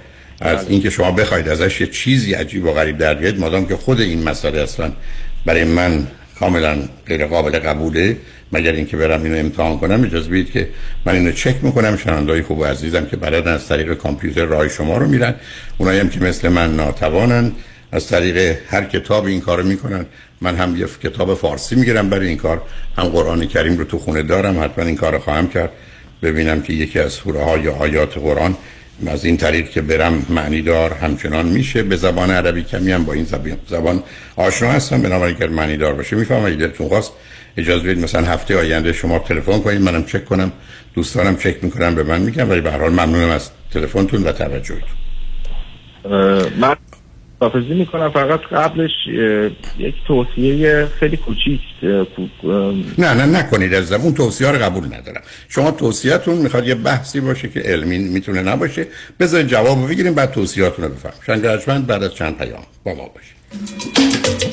از 0.41 0.57
بله. 0.57 0.71
اینکه 0.71 0.89
شما 0.89 1.11
بخواید 1.11 1.49
ازش 1.49 1.81
یه 1.81 1.87
چیزی 1.87 2.33
عجیب 2.33 2.65
و 2.65 2.71
غریب 2.71 2.97
در 2.97 3.13
بیاد 3.13 3.39
مادام 3.39 3.65
که 3.65 3.75
خود 3.75 4.01
این 4.01 4.23
مسئله 4.23 4.61
اصلا 4.61 4.91
برای 5.45 5.63
من 5.63 6.07
کاملا 6.39 6.77
غیر 7.07 7.25
قابل 7.25 7.59
قبوله. 7.59 8.17
مگر 8.53 8.71
اینکه 8.71 8.97
برم 8.97 9.23
اینو 9.23 9.37
امتحان 9.37 9.77
کنم 9.77 10.03
اجازه 10.03 10.29
بدید 10.29 10.51
که 10.51 10.69
من 11.05 11.13
اینو 11.13 11.31
چک 11.31 11.55
می‌کنم. 11.61 11.97
شنوندای 11.97 12.41
خوب 12.41 12.59
و 12.59 12.65
عزیزم 12.65 13.05
که 13.05 13.17
بلدن 13.17 13.53
از 13.53 13.67
طریق 13.67 13.93
کامپیوتر 13.93 14.45
راه 14.45 14.67
شما 14.67 14.97
رو 14.97 15.07
میرن. 15.07 15.35
اونایی 15.77 15.99
هم 15.99 16.09
که 16.09 16.19
مثل 16.19 16.49
من 16.49 16.75
ناتوانن 16.75 17.51
از 17.91 18.07
طریق 18.07 18.57
هر 18.67 18.83
کتاب 18.83 19.25
این 19.25 19.41
کارو 19.41 19.63
می‌کنن. 19.63 20.05
من 20.41 20.55
هم 20.55 20.77
یه 20.77 20.85
کتاب 21.03 21.33
فارسی 21.33 21.75
می‌گیرم 21.75 22.09
برای 22.09 22.27
این 22.27 22.37
کار. 22.37 22.61
هم 22.97 23.03
قرآن 23.03 23.47
کریم 23.47 23.77
رو 23.77 23.83
تو 23.83 23.99
خونه 23.99 24.23
دارم. 24.23 24.63
حتما 24.63 24.85
این 24.85 24.95
کار 24.95 25.19
خواهم 25.19 25.47
کرد. 25.47 25.69
ببینم 26.21 26.61
که 26.61 26.73
یکی 26.73 26.99
از 26.99 27.13
سوره 27.13 27.43
ها 27.43 27.57
یا 27.57 27.73
آیات 27.73 28.17
قرآن 28.17 28.57
از 29.07 29.25
این 29.25 29.37
طریق 29.37 29.69
که 29.69 29.81
برم 29.81 30.25
معنی 30.29 30.61
دار 30.61 30.93
همچنان 30.93 31.45
میشه. 31.45 31.83
به 31.83 31.95
زبان 31.95 32.31
عربی 32.31 32.63
کمی 32.63 32.91
هم 32.91 33.05
با 33.05 33.13
این 33.13 33.27
زبان 33.69 34.03
آشنا 34.35 34.71
هستم. 34.71 35.01
بنابراین 35.01 35.35
که 35.35 35.47
معنی 35.47 35.77
دار 35.77 35.93
باشه 35.93 36.15
می‌فهمم. 36.15 36.45
اگه 36.45 36.55
دلتون 36.55 36.87
خواست 36.87 37.11
اجازه 37.57 37.83
بدید 37.83 38.03
مثلا 38.03 38.21
هفته 38.21 38.59
آینده 38.59 38.93
شما 38.93 39.19
تلفن 39.19 39.59
کنید 39.59 39.81
منم 39.81 40.03
چک 40.05 40.25
کنم. 40.25 40.51
دوستانم 40.93 41.37
چک 41.37 41.63
می‌کنم 41.63 41.95
به 41.95 42.03
من 42.03 42.21
میگم 42.21 42.49
ولی 42.49 42.61
به 42.61 42.71
هر 42.71 42.79
حال 42.79 42.91
ممنونم 42.91 43.29
از 43.29 43.49
تلفنتون 43.73 44.23
و 44.23 44.31
توجهتون. 44.31 44.89
من 46.59 46.75
حافظی 47.39 47.73
می‌کنم. 47.73 48.09
فقط 48.09 48.39
قبلش 48.39 48.91
یک 49.77 49.95
توصیه 50.07 50.87
خیلی 50.99 51.17
کوچیک 51.17 51.59
نه 52.97 53.13
نه 53.13 53.25
نکنید 53.25 53.73
از 53.73 53.91
اون 53.93 54.13
توصیه 54.13 54.51
رو 54.51 54.57
قبول 54.57 54.85
ندارم. 54.85 55.21
شما 55.49 55.71
توصیهتون 55.71 56.37
می‌خواد 56.37 56.67
یه 56.67 56.75
بحثی 56.75 57.19
باشه 57.19 57.49
که 57.49 57.59
علمی 57.59 57.97
می‌تونه 57.97 58.41
نباشه. 58.41 58.87
بذارید 59.19 59.47
جواب 59.47 59.89
بگیریم 59.89 60.13
بعد 60.13 60.31
توصیهاتون 60.31 60.85
رو 60.85 60.91
بفهم 60.91 61.13
شنگ 61.25 61.85
بعد 61.85 62.03
از 62.03 62.15
چند 62.15 62.37
پیام 62.37 62.63
با 62.83 62.93
ما 62.93 63.11
باشید 63.15 64.52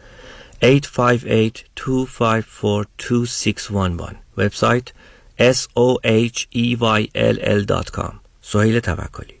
858-254-2611 0.61 0.65
وبسایت 4.37 4.93
soheyll.com 5.39 6.93
سهیل 8.41 8.79
توکلی 8.79 9.40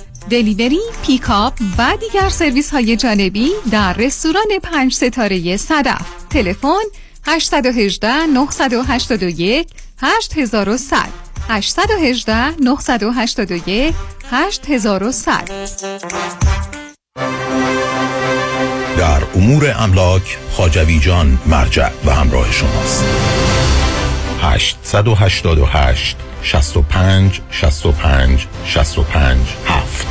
delivery، 0.31 0.79
pickup 1.05 1.53
و 1.77 1.97
دیگر 1.99 2.29
سرویس 2.29 2.71
های 2.71 2.95
جانبی 2.95 3.49
در 3.71 3.93
رستوران 3.93 4.47
پنج 4.63 4.93
ستاره 4.93 5.57
صدف. 5.57 6.01
تلفن 6.29 6.83
818 7.27 8.25
981 8.25 9.67
8100 10.01 11.09
818 11.49 12.55
981 12.61 13.95
8100 14.31 15.51
در 18.97 19.23
امور 19.35 19.75
املاک 19.77 20.37
خاجوی 20.51 20.99
جان 20.99 21.37
مرجع 21.45 21.89
و 22.05 22.11
همراه 22.11 22.51
شماست. 22.51 23.05
888 24.41 26.17
65 26.43 27.41
65 27.51 28.47
65 28.65 29.37
7 29.65 30.10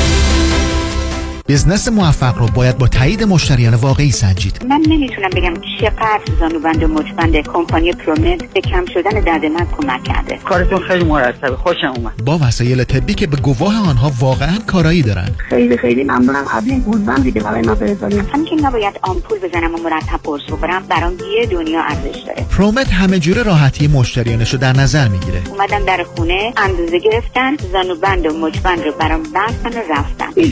بزنس 1.47 1.87
موفق 1.87 2.37
رو 2.37 2.47
باید 2.47 2.77
با 2.77 2.87
تایید 2.87 3.23
مشتریان 3.23 3.73
واقعی 3.73 4.11
سنجید. 4.11 4.65
من 4.69 4.81
نمی‌تونم 4.87 5.29
بگم 5.29 5.53
چقدر 5.79 6.21
زانوبند 6.39 6.83
و 6.83 6.87
مچبند 6.87 7.35
کمپانی 7.35 7.91
پرومت 7.91 8.53
به 8.53 8.61
کم 8.61 8.85
شدن 8.93 9.19
درد 9.19 9.45
من 9.45 9.67
کمک 9.77 10.03
کرده. 10.03 10.37
کارتون 10.37 10.79
خیلی 10.79 11.03
مرتبه. 11.03 11.55
خوشم 11.55 11.93
اومد. 11.95 12.25
با 12.25 12.39
وسایل 12.41 12.83
طبی 12.83 13.13
که 13.13 13.27
به 13.27 13.37
گواه 13.37 13.89
آنها 13.89 14.11
واقعا 14.19 14.57
کارایی 14.67 15.01
دارن 15.01 15.29
خیلی 15.49 15.77
خیلی 15.77 16.03
ممنونم. 16.03 16.45
قبل 16.53 16.69
این 16.69 16.79
گوزبند 16.79 17.23
دیگه 17.23 17.41
برای 17.41 17.61
من 17.61 17.75
فرستادین 17.75 18.25
همین 18.33 18.45
که 18.45 18.55
نباید 18.55 18.99
آمپول 19.01 19.39
بزنم 19.39 19.75
و 19.75 19.77
مرتب 19.77 20.19
قرص 20.23 20.41
بخورم 20.51 20.83
برام 20.89 21.13
یه 21.39 21.45
دنیا 21.45 21.81
ارزش 21.81 22.19
داره. 22.27 22.45
پرومت 22.57 22.89
همه 22.89 23.19
جوره 23.19 23.43
راحتی 23.43 23.87
مشتریانش 23.87 24.53
رو 24.53 24.59
در 24.59 24.73
نظر 24.73 25.07
می‌گیره. 25.07 25.41
اومدم 25.49 25.85
در 25.85 26.05
خونه 26.15 26.53
اندازه 26.57 26.99
گرفتن 26.99 27.57
زانوبند 27.71 28.25
و 28.25 28.37
مچبند 28.37 28.79
رو 28.83 28.91
برام 28.99 29.23
بستن 29.23 29.69
و 29.69 29.81
رفتن. 29.89 30.25
این 30.35 30.51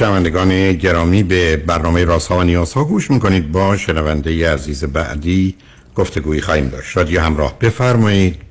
شنوندگان 0.00 0.72
گرامی 0.72 1.22
به 1.22 1.56
برنامه 1.56 2.04
رازها 2.04 2.38
و 2.38 2.42
نیازها 2.42 2.84
گوش 2.84 3.10
می‌کنید. 3.10 3.52
با 3.52 3.76
شنونده 3.76 4.52
عزیز 4.52 4.84
بعدی 4.84 5.54
گفتگویی 5.94 6.40
خواهیم 6.40 6.68
داشت. 6.68 6.96
رادیو 6.96 7.20
همراه. 7.20 7.58
بفرمایید. 7.58 8.42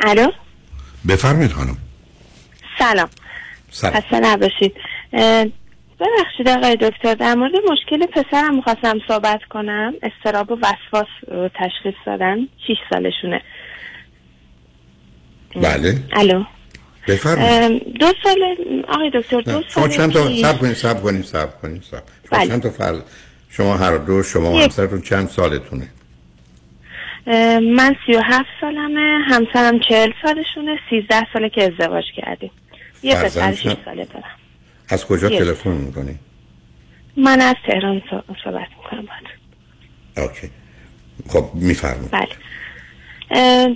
الو؟ 0.00 0.30
بفرمایید 1.08 1.52
خانم. 1.52 1.76
سلام. 2.78 3.08
سلام. 3.70 3.94
خسته 3.94 4.20
نباشید. 4.20 4.74
ببخشید 6.00 6.48
آقای 6.48 6.76
دکتر 6.76 7.14
در 7.14 7.34
مورد 7.34 7.52
مشکل 7.70 8.06
پسرم 8.06 8.54
می‌خواستم 8.54 8.98
صحبت 9.08 9.40
کنم. 9.50 9.92
استراب 10.02 10.50
و 10.50 10.56
وسواس 10.56 11.08
رو 11.28 11.48
تشخیص 11.48 11.94
دادن. 12.06 12.36
6 12.66 12.74
سالشونه. 12.90 13.42
بله. 15.56 15.98
الو؟ 16.12 16.44
بفرمایید. 17.08 17.98
دو 17.98 18.06
سال 18.22 18.56
آقای 18.88 19.10
دکتر 19.14 19.40
دو 19.40 19.62
سال 19.68 19.88
چند 19.88 20.12
تا 20.12 20.36
سب 20.42 20.58
کنید 20.60 20.74
سب 20.76 21.00
کنید 21.02 21.24
سب 21.24 21.60
کنید 21.60 21.82
شما 21.82 22.00
بله. 22.30 22.46
چند 22.48 22.62
تا 22.62 22.70
فرد 22.70 23.04
شما 23.50 23.76
هر 23.76 23.96
دو 23.96 24.22
شما. 24.22 24.60
همسرتون 24.60 25.00
چند 25.02 25.28
سالتونه؟ 25.28 25.88
من 27.76 27.96
سی 28.06 28.12
و 28.12 28.20
هفت 28.24 28.48
سالمه 28.60 29.18
همسرم 29.28 29.80
چهل 29.88 30.12
سالشونه 30.22 30.78
سیزده 30.90 31.26
ساله 31.32 31.48
که 31.48 31.64
ازدواج 31.72 32.04
کردیم. 32.16 32.50
یه 33.02 33.14
پسر 33.14 33.54
شیش؟ 33.54 33.72
ساله 33.84 34.04
دارم. 34.04 34.24
از 34.88 35.06
کجا. 35.06 35.28
تلفن 35.28 35.70
می‌کنید 35.70 36.18
من 37.16 37.40
از 37.40 37.54
تهران 37.66 38.00
صح- 38.00 38.44
صحبت 38.44 38.68
می‌کنم 38.78 39.06
باید 39.06 40.28
اوکی. 40.28 40.50
خب 41.28 41.50
میفرمایید. 41.54 42.10
بله. 42.10 42.28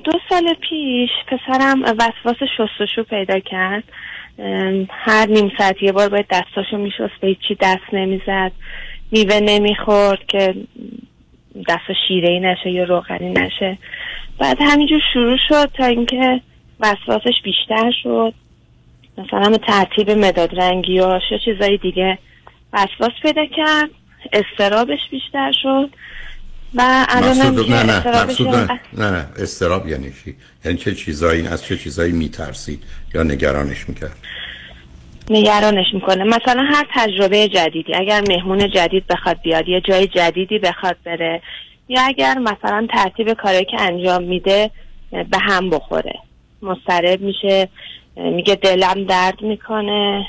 دو 0.05 0.13
سال 0.29 0.55
پیش 0.61 1.11
پسرم 1.27 1.83
وسواس 1.83 2.37
شستشو 2.57 3.03
پیدا 3.03 3.39
کرد. 3.39 3.85
هر 4.91 5.27
نیم 5.27 5.53
ساعت 5.59 5.83
یه 5.83 5.93
بار 5.93 6.09
باید 6.09 6.27
دستاشو 6.31 6.77
میشست 6.77 7.21
به 7.21 7.29
هیچی 7.29 7.57
دست 7.61 7.85
نمی‌زد. 7.93 8.53
میوه 9.13 9.41
نمی‌خورد 9.41 10.27
که 10.27 10.55
دست 11.69 11.93
شیره 12.09 12.39
نشه 12.39 12.71
یا 12.71 12.85
روغنی 12.85 13.31
نشه. 13.31 13.79
بعد 14.39 14.59
همینجور 14.61 15.01
شروع 15.13 15.39
شد 15.49 15.71
تا 15.75 15.85
اینکه 15.85 16.41
وسواسش 16.81 17.43
بیشتر 17.45 17.93
شد. 18.03 18.35
مثلا 19.19 19.57
ترتیب 19.57 20.11
مداد 20.11 20.61
رنگی 20.61 20.93
یا 20.93 21.21
چیزای 21.45 21.77
دیگه 21.77 22.19
وسواس 22.73 23.13
پیدا 23.23 23.47
کرد. 23.47 23.91
استرابش 24.33 24.99
بیشتر 25.11 25.53
شد. 25.63 25.91
و 26.75 27.07
مقصود 27.17 27.71
نه 27.71 27.83
نه 27.83 28.23
مقصود 28.23 28.49
نه 28.49 28.81
نه 28.93 29.11
نه 29.11 29.27
استراب 29.39 29.89
یعنی 29.89 30.13
چی؟ 30.25 30.37
یعنی 30.65 30.79
چه 30.79 30.95
چیزایی 30.95 31.47
از 31.47 31.65
چه 31.65 31.77
چیزایی 31.77 32.13
میترسید 32.13 32.83
یا 33.15 33.23
نگرانش 33.23 33.89
می‌کرد؟ 33.89 34.17
نگرانش 35.31 35.87
می‌کنه. 35.95 36.25
مثلا 36.25 36.63
هر 36.73 36.87
تجربه 36.95 37.49
جدیدی 37.49 37.95
اگر 37.95 38.23
مهمون 38.29 38.71
جدید 38.71 39.07
بخواد 39.07 39.41
بیاد 39.43 39.69
یه 39.69 39.81
جای 39.81 40.07
جدیدی 40.07 40.59
بخواد 40.59 40.97
بره 41.05 41.43
یا 41.89 42.03
اگر 42.03 42.39
مثلا 42.39 42.87
ترتیب 42.91 43.33
کاری 43.33 43.65
که 43.65 43.81
انجام 43.81 44.23
میده 44.23 44.71
به 45.11 45.39
هم 45.43 45.71
بخوره. 45.71 46.15
مضطرب 46.63 47.21
میشه 47.21 47.69
میگه 48.17 48.55
دلم 48.55 49.05
درد 49.05 49.43
می‌کنه 49.43 50.27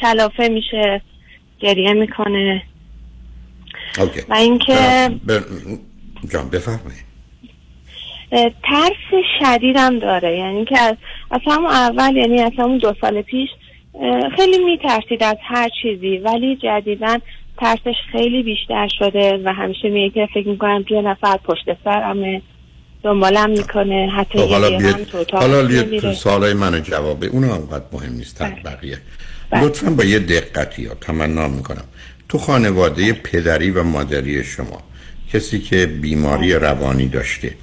کلافه 0.00 0.48
میشه 0.48 1.00
گریه 1.60 1.92
می‌کنه. 1.92 2.62
اوکی. 3.98 4.20
و 4.28 4.34
اینکه 4.34 5.10
ب... 5.28 5.32
جان 6.32 6.48
بفرمایید. 6.48 7.06
ترس 8.62 9.24
شدیدم 9.40 9.98
داره. 9.98 10.38
یعنی 10.38 10.64
که 10.64 10.78
از, 10.78 10.96
از 11.30 11.40
همون 11.46 11.70
اول 11.70 12.16
یعنی 12.16 12.40
از 12.40 12.52
همون 12.58 12.78
دو 12.78 12.94
سال 13.00 13.22
پیش 13.22 13.48
خیلی 14.36 14.64
میترسید 14.64 15.22
از 15.22 15.36
هر 15.42 15.70
چیزی 15.82 16.18
ولی 16.18 16.56
جدیدا 16.56 17.18
ترسش 17.58 17.94
خیلی 18.12 18.42
بیشتر 18.42 18.88
شده 18.98 19.40
و 19.44 19.52
همیشه 19.52 19.88
میگه 19.88 20.10
که 20.10 20.28
فکر 20.34 20.48
می‌کنم 20.48 20.84
یه 20.90 21.02
نفر 21.02 21.36
پشت 21.36 21.64
سرمه 21.84 22.42
دنبالم 23.02 23.50
می‌کنه 23.50 24.10
حتی 24.16 24.38
خب 24.38 24.44
یه 24.44 24.52
حالا 24.52 24.66
هم 24.66 24.78
بیاد 24.78 25.30
حالا 25.32 25.62
نمیره. 25.62 25.82
بیاد 25.82 26.12
سوالای 26.12 26.54
من 26.54 26.82
جوابه. 26.82 27.26
اون 27.26 27.44
انقدر 27.44 27.84
مهم 27.92 28.12
نیست 28.12 28.38
تر 28.38 28.50
بقیه. 28.64 28.98
لطفا 29.62 29.90
با 29.90 30.04
یه 30.04 30.18
دقتی 30.18 30.82
یا 30.82 30.94
تمنا 30.94 31.48
می‌کنم. 31.48 31.84
تو 32.28 32.38
خانواده 32.38 33.12
پدری 33.12 33.70
و 33.70 33.82
مادری 33.82 34.44
شما 34.44 34.82
کسی 35.32 35.58
که 35.58 35.86
بیماری 35.86 36.52
روانی 36.52 37.08
داشته 37.08 37.54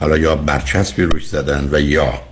حالا 0.00 0.18
یا 0.18 0.36
برچسبی 0.36 1.02
روش 1.02 1.26
زدن 1.26 1.68
و 1.72 1.80
یا 1.80 2.22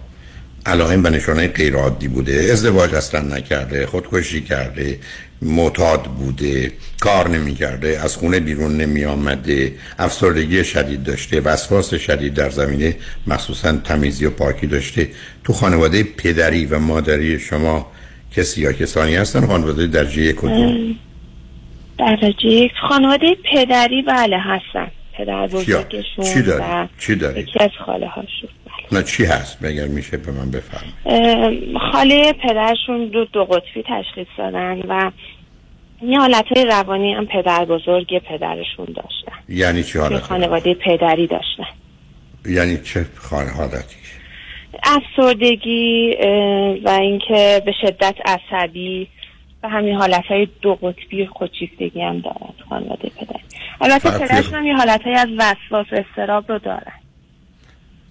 علائم 0.66 1.04
و 1.04 1.08
نشانه 1.08 1.48
غیر 1.48 1.76
عادی 1.76 2.08
بوده 2.08 2.48
ازدواج 2.52 2.94
اصلا 2.94 3.20
نکرده 3.20 3.86
خودکشی 3.86 4.40
کرده 4.40 4.98
معتاد 5.42 6.02
بوده 6.04 6.72
کار 7.00 7.28
نمی‌کرده 7.28 8.00
از 8.02 8.16
خونه 8.16 8.40
بیرون 8.40 8.76
نمی 8.76 9.04
آمده 9.04 9.74
افسردگی 9.98 10.64
شدید 10.64 11.02
داشته 11.02 11.40
وسواس 11.40 11.94
شدید 11.94 12.34
در 12.34 12.50
زمینه 12.50 12.96
مخصوصا 13.26 13.72
تمیزی 13.72 14.26
و 14.26 14.30
پاکی 14.30 14.66
داشته. 14.66 15.08
تو 15.44 15.52
خانواده 15.52 16.02
پدری 16.02 16.66
و 16.66 16.78
مادری 16.78 17.38
شما 17.38 17.92
کسی 18.36 18.60
یا 18.60 18.72
کسانی 18.72 19.16
هستن؟ 19.16 19.46
خانواده 19.46 19.86
درجه 19.86 20.34
اه، 20.44 20.78
درجه 22.00 22.46
یک 22.46 22.72
خانواده 22.88 23.36
پدری 23.52 24.02
بله 24.02 24.38
هستن. 24.38 24.90
پدر 25.12 25.46
بزرگشون 25.46 26.24
چی 26.24 26.42
داری؟ 26.42 26.62
و 26.62 26.86
چی 26.98 27.14
داری؟ 27.14 27.40
یکی 27.40 27.58
از 27.60 27.70
خاله 27.86 28.06
هاشون 28.06 28.48
نه 28.92 29.02
چی 29.02 29.24
هست؟ 29.24 29.64
اگر 29.64 29.86
میشه 29.86 30.16
به 30.16 30.32
من 30.32 30.50
بفرم 30.50 30.92
خاله 31.92 32.32
پدرشون 32.32 33.06
دو, 33.06 33.24
دو 33.24 33.44
قطبی 33.44 33.84
تشخیص 33.88 34.26
دادن 34.38 34.82
و 34.88 35.10
یه 36.02 36.18
حالت 36.18 36.52
روانی 36.52 37.14
هم 37.14 37.26
پدر 37.26 37.64
بزرگ 37.64 38.18
پدرشون 38.18 38.86
داشتن. 38.86 39.38
یعنی 39.48 39.82
چی 39.82 39.98
حالت 39.98 40.22
خانواده 40.22 40.74
پدری 40.74 41.26
داشتن. 41.26 41.66
یعنی 42.46 42.78
چه 42.78 43.06
خانه 43.14 43.50
حالتی؟ 43.50 43.96
افسردگی 44.82 46.16
و 46.84 46.88
اینکه 46.88 47.62
به 47.66 47.72
شدت 47.82 48.14
عصبی 48.24 49.08
و 49.62 49.68
همین 49.68 49.94
حالت 49.94 50.24
های 50.24 50.48
دو 50.62 50.74
قطبی 50.74 51.26
خودشیفتگی 51.26 52.02
هم 52.02 52.20
دارن 52.20 52.54
تو 52.58 52.64
خانواده 52.68 53.08
پدری 53.08 53.40
البته 53.80 54.10
پدرشون 54.10 54.54
هم 54.54 54.66
یه 54.66 54.76
حالت 54.76 55.00
از 55.06 55.28
وسواس 55.38 55.86
و 55.92 55.96
استراب 55.96 56.52
رو 56.52 56.58
دارن 56.58 56.92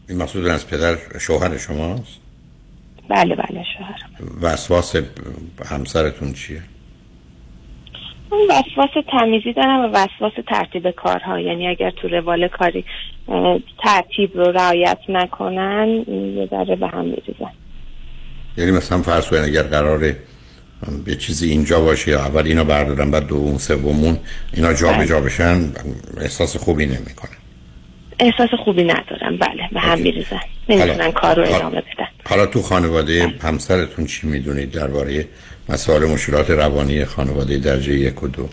این 0.10 0.18
مقصود 0.18 0.48
از 0.48 0.68
پدر 0.68 0.98
شوهر 1.20 1.58
شماست؟ 1.58 2.20
بله 3.10 3.36
بله 3.36 3.64
شوهرم 3.78 4.38
وسواس 4.42 4.96
همسرتون 5.66 6.34
چیه؟ 6.34 6.62
اون 8.32 8.42
وسواس 8.50 9.06
تمیزی 9.12 9.54
دارم 9.54 9.80
و 9.80 9.88
وسواس 9.88 10.34
ترتیب 10.48 10.92
کارها. 10.92 11.40
یعنی 11.40 11.68
اگر 11.68 11.92
تو 11.92 12.08
روال 12.08 12.48
کاری 12.48 12.86
ترتیب 13.84 14.38
رو 14.38 14.52
رعایت 14.52 14.98
نکنن 15.10 15.88
یه 16.36 16.48
ذره 16.52 16.76
به 16.76 16.88
هم 16.88 17.06
میریزن. 17.06 17.52
یعنی 18.58 18.72
مثلا 18.72 19.02
فرض 19.02 19.30
کنید 19.30 19.44
اگر 19.44 19.64
قراره 19.64 20.18
یه 21.08 21.16
چیزی 21.16 21.50
اینجا 21.50 21.80
باشه 21.80 22.12
یا 22.12 22.20
اول 22.20 22.48
اینو 22.48 22.64
بردارن 22.64 23.12
بعد 23.12 23.28
دوم 23.28 23.58
سومون 23.58 24.18
اینا 24.54 24.74
جا 24.74 24.94
به 24.94 25.06
جا 25.06 25.22
بشن 25.22 25.72
احساس 26.22 26.58
خوبی 26.58 26.86
نمی‌کنن 26.86 27.38
احساس 28.20 28.50
خوبی 28.64 28.84
ندارم 28.84 29.38
بله 29.38 29.70
به 29.72 29.80
هم 29.80 30.00
میریزن. 30.00 30.40
نمی‌تونن 30.70 31.12
کار 31.12 31.36
رو 31.36 31.56
ادامه 31.56 31.82
بدن. 31.82 32.08
حالا 32.26 32.46
تو 32.46 32.62
خانواده 32.62 33.34
همسرتون 33.44 34.06
چی 34.06 34.28
می‌دونید 34.28 34.72
درباره 34.72 35.28
مسائل 35.70 36.06
مشکلات 36.06 36.50
روانی 36.50 37.06
خانواده 37.06 37.58
درجه 37.58 37.94
یک 37.94 38.24
و 38.24 38.28
دو؟ 38.28 38.50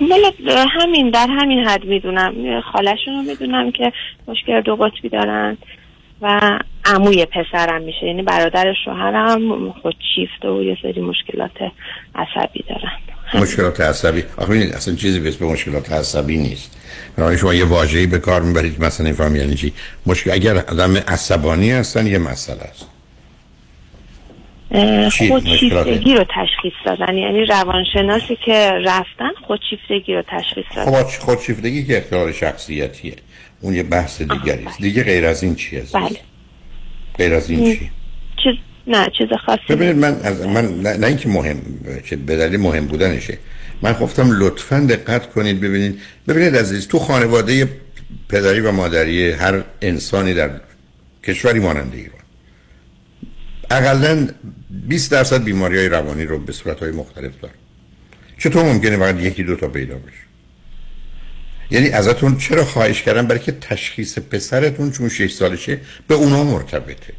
ولی 0.00 0.32
همین 0.70 1.10
در 1.10 1.26
همین 1.40 1.58
حد 1.58 1.84
می‌دونم. 1.84 2.60
خالشون 2.72 3.14
رو 3.14 3.22
می‌دونم 3.22 3.72
که 3.72 3.92
مشکل 4.28 4.60
دو 4.60 4.76
قطبی 4.76 5.08
دارن 5.08 5.56
و 6.22 6.58
عموی 6.84 7.26
پسرم 7.26 7.82
میشه. 7.82 8.06
یعنی 8.06 8.22
برادر 8.22 8.74
شوهرم 8.84 9.72
خود 9.72 9.96
شیفته 10.14 10.48
و 10.48 10.62
یه 10.62 10.76
سری 10.82 11.00
مشکلات 11.00 11.56
عصبی 12.14 12.64
دارن. 12.68 13.42
مشکلات 13.42 13.80
عصبی. 13.80 14.24
آخه 14.36 14.54
اصلا 14.54 14.94
چیزی 14.94 15.20
به 15.20 15.28
اسم 15.28 15.46
مشکلات 15.46 15.92
عصبی 15.92 16.36
نیست. 16.36 16.76
برای 17.16 17.38
شما 17.38 17.54
یه 17.54 17.64
واژه‌ای 17.64 18.06
به 18.06 18.18
کار 18.18 18.42
می‌برید 18.42 18.84
مثلا 18.84 19.10
نفهم 19.10 19.36
یعنی 19.36 19.54
چی. 19.54 19.72
مشکل 20.06 20.30
اگر 20.30 20.56
آدم 20.56 20.96
عصبانی 20.96 21.70
هستن 21.70 22.06
یه 22.06 22.18
مسئله 22.18 22.60
است؟ 22.60 22.86
خودشیفتگی 25.28 26.14
رو 26.14 26.24
تشخیص 26.24 26.72
دادن. 26.86 27.18
یعنی 27.18 27.44
روانشناسی 27.44 28.38
که 28.44 28.72
رفتن 28.84 29.30
خودشیفتگی 29.46 30.14
رو 30.14 30.22
تشخیص 30.28 30.64
دادن. 30.76 31.02
خب 31.02 31.24
خودشیفتگی 31.24 31.84
که 31.84 31.98
اختلال 31.98 32.32
شخصیتیه. 32.32 33.16
اون 33.60 33.74
یه 33.74 33.82
بحث 33.82 34.22
دیگری 34.22 34.66
است. 34.66 34.82
دیگه 34.82 35.04
غیر 35.04 35.26
از 35.26 35.42
این 35.42 35.54
چیه؟ 35.54 35.82
بله. 35.94 36.29
غیر 37.18 37.34
از 37.34 37.50
این 37.50 37.74
چی؟ 37.74 37.90
چیز 38.44 38.54
نه 38.86 39.06
چیز 39.18 39.28
خاصی 39.46 39.62
ببینید 39.68 39.96
من 39.96 40.20
از 40.22 40.46
من 40.46 40.80
نه, 40.80 40.96
نه 40.96 41.06
اینکه 41.06 41.28
مهم 41.28 41.60
چه 42.04 42.16
به 42.16 42.36
دلیل 42.36 42.60
مهم 42.60 42.86
بودنشه. 42.86 43.38
من 43.82 43.92
گفتم 43.92 44.28
لطفا 44.30 44.86
دقت 44.88 45.30
کنید 45.30 45.60
ببینید. 45.60 46.00
ببینید 46.28 46.56
عزیز 46.56 46.88
تو 46.88 46.98
خانواده 46.98 47.68
پدری 48.28 48.60
و 48.60 48.72
مادری 48.72 49.30
هر 49.30 49.64
انسانی 49.82 50.34
در 50.34 50.50
کشوری 51.24 51.60
مانند 51.60 51.94
ایران. 51.94 52.20
اقلا 53.70 54.28
20 54.88 55.10
درصد 55.12 55.44
بیماری 55.44 55.78
های 55.78 55.88
روانی 55.88 56.24
رو 56.24 56.38
به 56.38 56.52
صورت 56.52 56.80
های 56.80 56.90
مختلف 56.90 57.32
داره 57.42 57.54
چطور 58.38 58.64
ممکنه 58.64 58.96
فقط 58.96 59.20
یکی 59.20 59.42
دو 59.44 59.56
تا 59.56 59.68
پیدا 59.68 59.94
بشه؟ 59.94 60.29
یعنی 61.70 61.88
ازتون 61.88 62.36
چرا 62.36 62.64
خواهش 62.64 63.02
کردم؟ 63.02 63.26
برای 63.26 63.40
که 63.40 63.52
تشخیص 63.52 64.18
پسرتون 64.18 64.90
چون 64.90 65.08
6 65.08 65.32
سالشه 65.32 65.78
به 66.08 66.14
اونا 66.14 66.44
مرتبطه. 66.44 67.12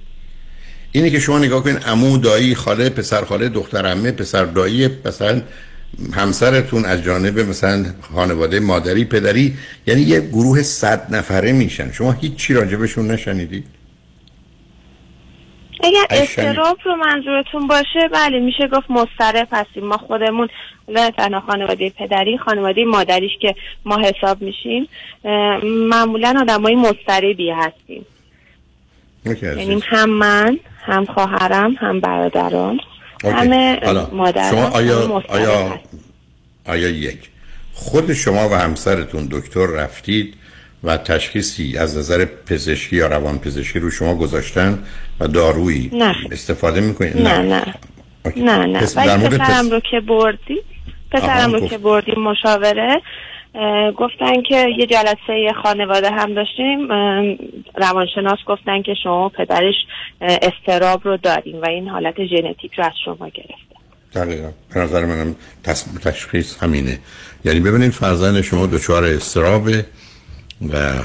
اینه 0.92 1.10
که 1.10 1.20
شما 1.20 1.40
نگاه 1.40 1.64
کنید 1.64 1.78
عمو 1.78 2.18
دایی 2.18 2.56
خاله 2.56 2.90
پسر 2.90 3.26
خاله 3.26 3.50
دختر 3.50 3.86
عمه 3.86 4.12
پسر 4.12 4.46
دایی 4.46 4.90
مثلا 5.06 5.42
همسرتون 6.14 6.86
از 6.86 7.04
جانب 7.04 7.40
مثلا 7.40 7.86
خانواده 8.02 8.60
مادری 8.60 9.06
پدری 9.06 9.58
یعنی 9.88 10.02
یه 10.02 10.20
گروه 10.20 10.62
صد 10.62 11.16
نفره 11.16 11.52
میشن. 11.52 11.92
شما 11.92 12.12
هیچ 12.12 12.36
چی 12.36 12.54
راجبشون 12.54 13.12
نشنیدید؟ 13.12 13.81
اگر. 15.84 16.06
استراب 16.10 16.78
رو 16.84 16.96
منظورتون 16.96 17.68
باشه 17.68 18.08
بله 18.14 18.40
میشه 18.40 18.68
گفت 18.68 18.86
مضطرب 18.90 19.48
هستیم 19.52 19.86
ما 19.86 19.98
خودمون 19.98 20.50
نه 20.88 21.12
تنها 21.12 21.40
خانواده 21.40 21.90
پدری 21.90 22.38
خانواده 22.38 22.86
مادریش 22.86 23.32
که 23.42 23.56
ما 23.86 23.98
حساب 23.98 24.42
میشیم 24.42 24.88
معمولا 25.64 26.38
آدمای 26.42 26.76
مضطربی 26.76 27.52
هستیم 27.52 28.06
یعنی. 29.26 29.82
هم 29.88 30.10
من 30.10 30.60
هم 30.86 31.06
خواهرم 31.06 31.76
هم 31.80 32.00
برادران 32.00 32.80
اوکی. 33.24 33.36
همه 33.36 33.80
مادران 34.12 34.50
شما 34.50 34.68
آیا 34.68 35.08
مضطرب 35.08 35.32
آیا. 35.32 35.80
آیا 36.68 36.90
یک 36.90 37.30
خود 37.74 38.14
شما 38.14 38.50
و 38.50 38.54
همسرتون 38.54 39.28
دکتر 39.32 39.66
رفتید 39.66 40.34
و 40.84 40.98
تشخیصی 40.98 41.78
از 41.78 41.98
نظر 41.98 42.26
پزشکی 42.26 42.96
یا 42.96 43.08
روان 43.08 43.40
پزشکی 43.40 43.80
رو 43.80 43.90
شما 43.92 44.16
گذاشتن 44.16 44.84
و 45.20 45.28
دارویی 45.28 45.90
نه. 45.94 46.16
استفاده 46.32 46.82
می‌کنید 46.82 47.18
نه 47.18 47.38
نه. 47.38 47.66
نه. 48.36 48.66
نه 48.66 48.80
پس 48.80 48.98
ولی 48.98 49.08
در 49.08 49.18
مورد 49.18 49.38
پسرم 49.38 49.66
پس- 49.66 49.72
رو 49.72 49.80
که 49.80 50.00
بردی 50.00 50.58
پسرم 51.12 51.54
رو 51.54 51.60
گفت. 51.60 51.70
که 51.70 51.78
بردیم 51.78 52.20
مشاوره 52.20 53.02
گفتن 53.98 54.42
که 54.50 54.66
یه 54.78 54.86
جلسه 54.86 55.54
خانواده 55.64 56.12
هم 56.12 56.34
داشتیم 56.34 56.88
روانشناس 57.76 58.40
گفتن 58.48 58.82
که 58.82 58.94
شما 59.04 59.30
پدرش 59.30 59.76
استراب 60.22 61.02
رو 61.04 61.18
داریم 61.18 61.62
و 61.62 61.66
این 61.70 61.88
حالت 61.88 62.16
ژنتیک 62.26 62.74
رو 62.78 62.86
از 62.86 62.92
شما 63.06 63.30
گرفت 63.30 63.72
دقیقا. 64.16 64.50
به 64.74 64.80
نظر 64.80 65.06
منم. 65.06 65.36
تشخیص 66.04 66.64
همینه. 66.64 67.00
یعنی 67.46 67.60
ببینید 67.60 67.92
فرزند 67.92 68.42
شما 68.42 68.66
دچار 68.68 69.04
استرابه. 69.04 69.86
و 70.70 71.04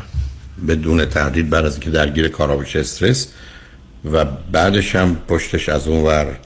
بدون 0.68 1.04
تردید 1.04 1.50
بعد 1.50 1.64
از 1.64 1.72
اینکه 1.72 1.90
درگیر 1.90 2.28
کارا 2.28 2.56
بشه 2.56 2.78
استرس 2.80 3.28
و 4.12 4.24
بعدش 4.24 4.96
هم 4.96 5.16
پشتش 5.28 5.68
از 5.68 5.88
اون 5.88 6.04
ور 6.04 6.38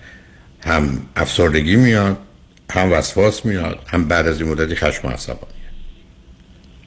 هم 0.61 1.01
افسردگی 1.17 1.77
میاد 1.77 2.19
هم 2.71 2.93
وسواس 2.93 3.47
میاد 3.47 3.79
هم 3.87 4.09
بعد 4.09 4.27
از 4.27 4.41
این 4.41 4.51
مدتی 4.51 4.75
خشم 4.75 5.09
و 5.09 5.11
عصبانیت 5.11 5.41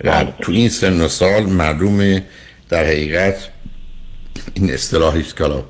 و 0.04 0.26
تو 0.42 0.52
این 0.52 0.70
سن 0.70 1.02
و 1.02 1.08
سال 1.08 1.46
معلومه 1.46 2.26
در 2.70 2.86
حقیقت 2.86 3.50
این 4.54 4.74
اصطلاحی 4.74 5.22
است 5.22 5.38
که 5.38 5.64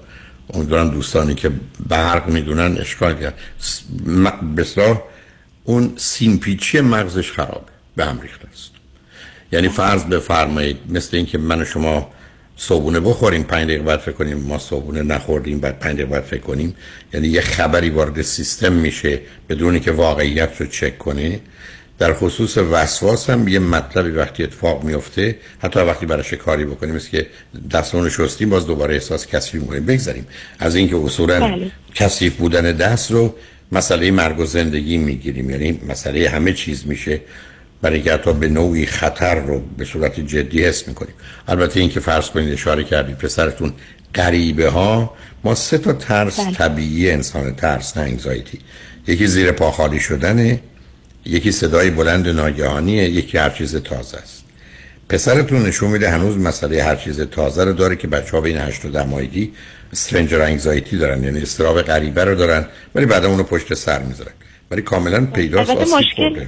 امیدوارم 0.54 0.90
دوستانی 0.90 1.36
که 1.36 1.52
برق 1.90 2.30
می‌دونن 2.30 2.78
اشکال 2.78 3.20
کرد 3.20 3.40
اصطلاح 4.58 5.02
اون 5.64 5.94
سیمپیچی 5.98 6.82
مغزش 6.82 7.32
خرابه 7.32 7.72
به 7.96 8.06
هم 8.06 8.22
ریخته 8.22 8.48
است. 8.54 8.73
یعنی 9.54 9.70
فرض 9.70 10.04
بفرمایید 10.04 10.78
مثل 10.90 11.18
اینکه 11.18 11.38
من 11.38 11.62
و 11.62 11.66
شما 11.66 12.10
صبونه 12.58 13.00
بخوریم 13.00 13.44
پنج 13.44 13.64
دقیقه 13.68 13.84
بعد 13.84 14.00
فکر 14.00 14.12
کنیم 14.12 14.38
ما 14.38 14.60
صبونه 14.60 15.04
نخوردیم 15.04 15.60
بعد 15.60 15.80
پنج 15.80 15.94
دقیقه 15.94 16.12
بعد 16.12 16.24
فکر 16.24 16.42
کنیم. 16.42 16.76
یعنی 17.14 17.28
یه 17.28 17.42
خبری 17.42 17.90
وارد 17.90 18.22
سیستم 18.22 18.74
میشه 18.74 19.20
بدون 19.50 19.80
که 19.80 19.92
واقعیت 19.92 20.62
رو 20.62 20.66
چک 20.66 20.98
کنه 20.98 21.40
در 22.00 22.14
خصوص 22.14 22.58
وسواس 22.58 23.30
هم 23.30 23.48
یه 23.48 23.60
مطلبی 23.60 24.12
وقتی 24.12 24.44
اتفاق 24.44 24.84
میفته 24.84 25.38
حتی 25.60 25.80
وقتی 25.80 26.06
براش 26.06 26.34
کاری 26.34 26.66
بکنیم 26.66 26.96
مثل 26.96 27.10
که 27.10 27.28
دستمون 27.72 28.10
شستیم 28.10 28.50
باز 28.50 28.68
دوباره 28.68 28.94
احساس 28.94 29.28
کثیف 29.28 29.62
می‌کنیم. 29.62 29.86
بگذاریم. 29.86 30.28
از 30.60 30.76
اینکه 30.76 30.96
اصولا 30.96 31.40
بله. 31.40 31.72
کثیف 31.96 32.36
بودن 32.36 32.62
دست 32.62 33.12
رو 33.12 33.36
مسئله 33.72 34.12
مرگ 34.12 34.40
و 34.40 34.46
زندگی 34.46 34.98
می‌گیریم. 34.98 35.50
یعنی 35.50 35.80
مسئله 35.90 36.30
همه 36.30 36.54
چیز 36.54 36.88
میشه. 36.88 37.22
برای 37.84 37.96
اینکه 37.96 38.14
حتی 38.14 38.34
به 38.34 38.48
نوعی 38.48 38.86
خطر 38.86 39.36
رو 39.36 39.62
به 39.78 39.86
صورت 39.86 40.20
جدی 40.20 40.64
حس 40.64 40.88
می‌کنیم. 40.88 41.14
البته 41.48 41.80
اینکه 41.80 42.00
فرض 42.00 42.30
کنید 42.30 42.54
اشاره 42.54 42.84
کردید 42.84 43.18
پسرتون 43.18 43.74
غریبه 44.16 44.70
ها 44.70 45.14
ما 45.44 45.56
سه 45.56 45.78
تا 45.78 45.94
ترس 45.94 46.40
بله. 46.40 46.52
طبیعی 46.52 47.12
انسان 47.12 47.56
ترس 47.56 47.98
نه 47.98 48.04
انگزایتی 48.04 48.60
یکی 49.08 49.28
زیر 49.28 49.52
پا 49.52 49.72
خالی 49.72 50.00
شدنه 50.00 50.60
یکی 51.26 51.52
صدای 51.52 51.90
بلند 51.90 52.28
ناگهانیه 52.28 53.04
یکی 53.04 53.38
هر 53.38 53.50
چیز 53.50 53.76
تازه 53.76 54.18
است. 54.18 54.44
پسرتون 55.10 55.66
نشون 55.66 55.92
میده 55.92 56.10
هنوز 56.10 56.38
مسئله 56.38 56.84
هر 56.84 56.96
چیز 56.96 57.22
تازه 57.22 57.64
رو 57.64 57.74
داره 57.74 57.96
که 57.96 58.08
بچه 58.08 58.32
ها 58.32 58.42
بین 58.42 58.58
8 58.58 58.86
و 58.86 58.90
10 58.90 59.04
ماهگی 59.04 59.54
استرنجر 59.92 60.42
انگزایتی 60.42 60.98
دارن 60.98 61.24
یعنی 61.24 61.42
استراب 61.42 61.82
غریبه 61.82 62.24
رو 62.24 62.36
دارن 62.36 62.66
ولی 62.96 63.06
بعدا 63.06 63.28
اونو 63.30 63.44
پشت 63.44 63.74
سر 63.74 64.00
می‌ذارن. 64.04 64.32
ولی 64.72 64.82
کاملا 64.82 65.26
پیداست 65.26 65.72
مشکل 65.72 66.46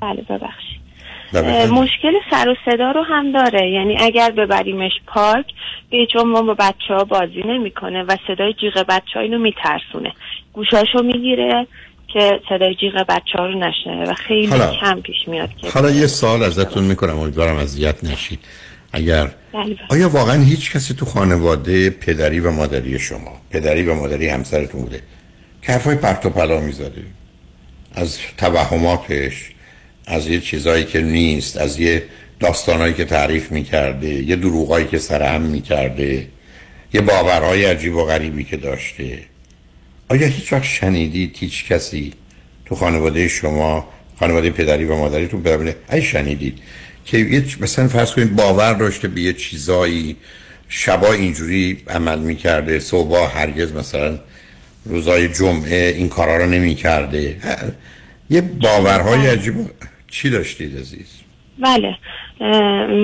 بله 0.00 0.22
ببخشید. 0.22 0.80
بفرمایید. 1.32 1.70
مشکل 1.70 2.12
سر 2.30 2.48
و 2.48 2.54
صدا 2.64 2.90
رو 2.90 3.02
هم 3.02 3.32
داره. 3.32 3.70
یعنی 3.70 3.96
اگر 4.00 4.30
ببریمش 4.30 4.92
پارک 5.06 5.46
به 5.90 5.96
هیچ 5.96 6.16
عنوان 6.16 6.46
با 6.46 6.54
بچه 6.54 6.94
ها 6.94 7.04
بازی 7.04 7.42
نمی‌کنه 7.46 8.02
و 8.02 8.16
صدای 8.28 8.52
جیغ 8.60 8.84
بچه 8.88 9.12
ها 9.14 9.20
اینو 9.20 9.38
میترسونه. 9.38 10.12
گوشاشو 10.52 11.02
می‌گیره 11.02 11.66
که 12.12 12.40
صدای 12.48 12.74
جیغ 12.74 13.04
بچه 13.08 13.38
ها 13.38 13.46
رو 13.46 13.58
نشنه 13.58 14.10
و 14.10 14.14
خیلی 14.14 14.46
حالا- 14.46 14.74
کم 14.80 15.00
پیش 15.00 15.16
میاد 15.26 15.56
که 15.56 15.70
حالا 15.70 15.90
یه 15.90 16.06
سال 16.06 16.42
ازتون 16.42 16.84
می‌کنم 16.84 17.18
امیدوارم 17.18 17.56
اذیت 17.56 18.04
نشید. 18.04 18.38
اگر 18.92 19.28
بله. 19.52 19.76
آیا 19.90 20.08
واقعا 20.08 20.42
هیچ 20.42 20.72
کسی 20.72 20.94
تو 20.94 21.06
خانواده 21.06 21.90
پدری 21.90 22.40
و 22.40 22.50
مادری 22.50 22.98
شما 22.98 23.32
پدری 23.50 23.86
و 23.86 23.94
مادری 23.94 24.28
همسرتون 24.28 24.80
بوده؟ 24.80 25.02
که 25.62 25.72
حرفای 25.72 25.96
پرت 25.96 26.26
و 26.26 26.30
پلا 26.30 26.60
می‌زده. 26.60 27.02
از 27.94 28.18
توهماتش 28.38 29.50
از 30.06 30.26
یه 30.26 30.40
چیزایی 30.40 30.84
که 30.84 31.00
نیست 31.00 31.56
از 31.56 31.80
یه 31.80 32.02
داستانهایی 32.40 32.94
که 32.94 33.04
تعریف 33.04 33.52
می‌کرده 33.52 34.08
یه 34.08 34.36
دروغایی 34.36 34.86
که 34.86 34.98
سرهم 34.98 35.42
می‌کرده 35.42 36.26
یه 36.94 37.00
باورهای 37.00 37.64
عجیب 37.64 37.96
و 37.96 38.04
غریبی 38.04 38.44
که 38.44 38.56
داشته. 38.56 39.18
آیا 40.08 40.26
هیچ 40.26 40.52
وقت 40.52 40.64
شنیدید 40.64 41.36
هیچ 41.38 41.66
کسی 41.66 42.12
تو 42.64 42.74
خانواده 42.74 43.28
شما 43.28 43.88
خانواده 44.20 44.50
پدری 44.50 44.84
و 44.84 44.96
مادریتون 44.96 45.42
ببینه 45.42 45.74
ای 45.92 46.02
شنیدید 46.02 46.58
که 47.04 47.44
مثلا 47.60 47.88
فرض 47.88 48.12
کنید 48.12 48.36
باور 48.36 48.72
داشته 48.72 49.08
به 49.08 49.20
یه 49.20 49.32
چیزایی 49.32 50.16
شبا 50.68 51.12
اینجوری 51.12 51.82
عمل 51.88 52.18
می‌کرده 52.18 52.78
صبح 52.78 53.38
هرگز 53.38 53.72
مثلا 53.72 54.18
روزای 54.84 55.28
جمعه 55.28 55.94
این 55.96 56.08
کارا 56.08 56.36
رو 56.36 56.46
نمی‌کرده؟ 56.46 57.36
یه 58.30 58.40
باورهای 58.40 59.26
عجیب 59.26 59.54
چی 60.16 60.30
داشتید 60.30 60.78
عزیز؟ 60.78 61.20
بله 61.58 61.96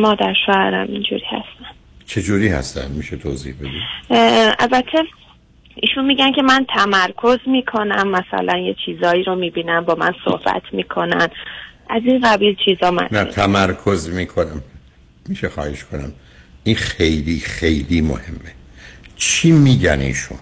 مادر 0.01 0.35
شوهرم 0.47 0.87
اینجوری 0.89 1.25
هستن. 1.27 1.67
چجوری 2.07 2.49
هستن؟ 2.49 2.91
میشه 2.91 3.17
توضیح 3.17 3.55
بدید 3.55 3.83
البته 4.59 4.99
ایشون 5.75 6.05
میگن 6.07 6.33
که 6.33 6.43
من 6.43 6.67
تمرکز 6.75 7.39
می‌کنم 7.47 8.09
مثلا 8.09 8.59
یه 8.59 8.77
چیزایی 8.87 9.25
رو 9.25 9.35
می‌بینم 9.35 9.85
با 9.85 9.95
من 9.95 10.15
صحبت 10.25 10.63
می‌کنن. 10.73 11.29
از 11.91 12.03
این 12.05 12.21
قبیل 12.21 12.57
چیزا 12.65 12.91
من 12.91 13.09
نه 13.13 13.25
تمرکز 13.25 14.11
می‌کنم. 14.11 14.63
میشه 15.29 15.49
خواهش 15.49 15.85
کنم. 15.85 16.13
این 16.65 16.77
خیلی 16.77 17.41
خیلی 17.41 18.01
مهمه. 18.01 18.53
چی 19.17 19.53
میگن 19.53 20.01
ایشون؟ 20.01 20.39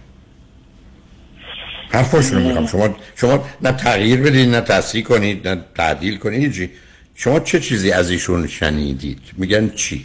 حرفاشون 1.93 2.39
رو 2.39 2.45
می‌خوام 2.45 2.67
شما 2.67 2.97
شما 3.17 3.45
نه 3.63 3.73
تغییر 3.73 4.21
بدید 4.21 4.49
نه 4.49 4.61
تصحیح 4.61 5.05
کنید 5.05 5.49
نه 5.49 5.65
تعدیل 5.77 6.17
کنید. 6.17 6.43
هیچی 6.43 6.71
شما 7.15 7.41
چه 7.41 7.61
چیزی 7.61 7.93
از 7.93 8.11
ایشون 8.11 8.47
شنیدید؟ 8.47 9.21
میگن 9.37 9.71
چی؟ 9.71 10.05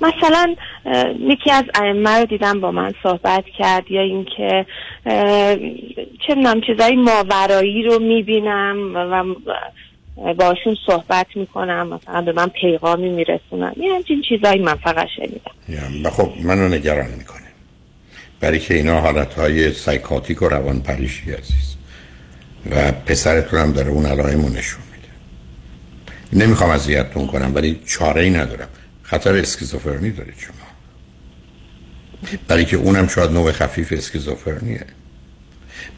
مثلا 0.00 0.54
یکی 1.20 1.50
از 1.50 1.64
ائمه 1.74 2.10
رو 2.10 2.26
دیدم 2.26 2.60
با 2.60 2.70
من 2.70 2.92
صحبت 3.02 3.44
کرد 3.58 3.90
یا 3.90 4.00
اینکه 4.00 4.66
چه 6.26 6.34
می‌دونم 6.34 6.60
چیزای 6.60 6.96
ماورایی 6.96 7.82
رو 7.82 7.98
می‌بینم 7.98 8.96
و 8.96 9.24
باشون 10.34 10.76
صحبت 10.86 11.26
می‌کنم. 11.34 11.86
مثلا 11.86 12.22
به 12.22 12.32
من 12.32 12.48
پیغامی 12.48 13.08
میرسونن. 13.08 13.72
یه 13.76 13.94
همچین 13.94 14.22
چیزایی 14.28 14.60
من 14.60 14.74
فقط 14.74 15.06
شنیدم. 15.16 15.52
یا 16.04 16.10
خب 16.10 16.32
منو 16.44 16.68
نگران 16.68 17.10
می‌کنه. 17.18 17.45
برای 18.46 18.58
که 18.58 18.74
اینا 18.74 19.00
حالتهای 19.00 19.72
سایکاتیک 19.72 20.42
و 20.42 20.48
روان 20.48 20.80
پریشی 20.80 21.32
عزیز. 21.32 21.76
و 22.70 22.92
پسرتون 22.92 23.60
هم 23.60 23.72
داره 23.72 23.90
اون 23.90 24.06
علائم 24.06 24.42
رو 24.42 24.48
نشون 24.48 24.82
میده. 24.92 26.44
نمی‌خوام 26.44 26.70
اذیتتون 26.70 27.26
کنم 27.26 27.54
ولی 27.54 27.80
چاره 27.86 28.22
ای 28.22 28.30
ندارم. 28.30 28.68
خطر 29.02 29.36
اسکیزوفرنی 29.36 30.10
دارید 30.10 30.34
شما. 30.38 30.66
برای 32.48 32.64
که 32.64 32.76
اونم 32.76 33.08
شاید 33.08 33.30
نوع 33.30 33.52
خفیف 33.52 33.92
اسکیزوفرنیه. 33.92 34.84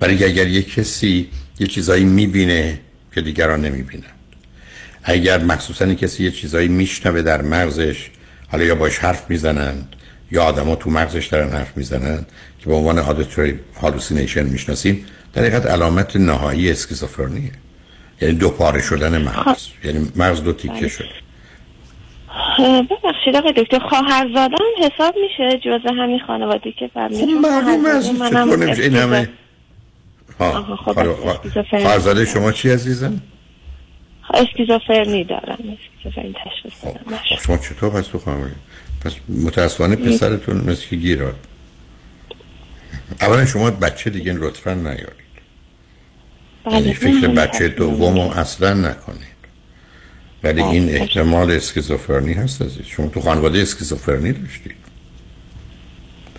برای 0.01 0.19
که 0.19 0.27
اگر 0.27 0.47
یک 0.47 0.75
کسی 0.75 1.29
یه 1.59 1.67
چیزایی 1.67 2.05
می‌بینه 2.05 2.81
که 3.15 3.21
دیگران 3.21 3.61
نمی‌بینن. 3.61 4.05
اگر 5.03 5.45
مخصوصا 5.45 5.95
کسی 5.95 6.25
یه 6.25 6.31
چیزایی 6.31 6.69
میشنوه 6.69 7.23
در 7.23 7.43
مغزش 7.43 8.11
حالا 8.49 8.65
یا 8.65 8.75
باش 8.75 8.99
حرف 8.99 9.31
می‌زنند 9.31 9.95
یا 10.31 10.45
آدما 10.45 10.77
تو 10.77 10.91
مغزش 10.91 11.27
دارن 11.27 11.51
حرف 11.51 11.77
می‌زنن 11.77 12.27
که 12.59 12.67
به 12.67 12.75
عنوان 12.75 12.99
auditory 12.99 13.61
hallucination 13.83 14.47
می‌شناسیم 14.47 15.07
در 15.33 15.43
حقیقت 15.43 15.67
علامت 15.67 16.17
نهایی 16.17 16.71
اسکیزوفرنیه. 16.71 17.53
یعنی 18.21 18.35
دو 18.35 18.51
پاره 18.51 18.81
شدن 18.81 19.23
مغز. 19.23 19.67
یعنی 19.85 20.13
مغز 20.17 20.43
دو 20.43 20.53
تیکه 20.53 20.89
شده. 20.89 21.09
ببخشید 22.59 23.37
آقای 23.37 23.53
دکتر 23.53 23.79
خواهر 23.79 24.29
زادم 24.35 24.57
حساب 24.79 25.15
میشه 25.23 25.59
جزء 25.59 25.95
همین 25.95 26.21
خانوادی 26.27 26.73
که 26.73 26.91
فرمیشون 26.95 27.43
خب 27.43 27.49
معلوم 27.49 27.87
است 27.87 28.13
چطور 28.13 28.57
نمیشه؟ 28.57 28.83
این 28.83 28.97
همه 28.97 29.29
ها 30.41 30.77
خواهرزاده 31.71 32.25
شما 32.25 32.53
چی 32.53 32.71
عزیزم؟ 32.71 33.23
اسکیزوفرنی 34.35 35.25
دارم 35.25 35.59
اسکیزوفرنی 36.03 36.35
تشخیص 36.45 36.73
شما 37.47 37.57
چطور 37.57 37.91
پس 37.91 38.07
تو 38.07 38.19
خانواده 38.19 38.55
پس 39.01 39.13
متاسفانه 39.29 39.97
پسرتون 39.97 40.57
مثل 40.57 40.87
که 40.91 40.97
گیراد 40.97 41.37
اولا 43.21 43.47
شما 43.47 43.71
بچه 43.71 44.11
دیگه 44.11 44.33
لطفا 44.33 44.75
نیارید. 44.75 45.29
یعنی 46.73 46.95
فکر 46.95 47.29
بچه 47.29 47.69
دوم 47.69 48.19
اصلا 48.19 48.75
نکنید. 48.75 49.39
ولی 50.43 50.63
این 50.63 50.89
احتمال 50.89 51.51
اسکیزوفرنی 51.51 52.33
هست 52.33 52.63
عزیز. 52.63 52.87
شما 52.87 53.07
تو 53.09 53.21
خانواده 53.21 53.59
اسکیزوفرنی 53.59 54.33
داشتید. 54.33 54.73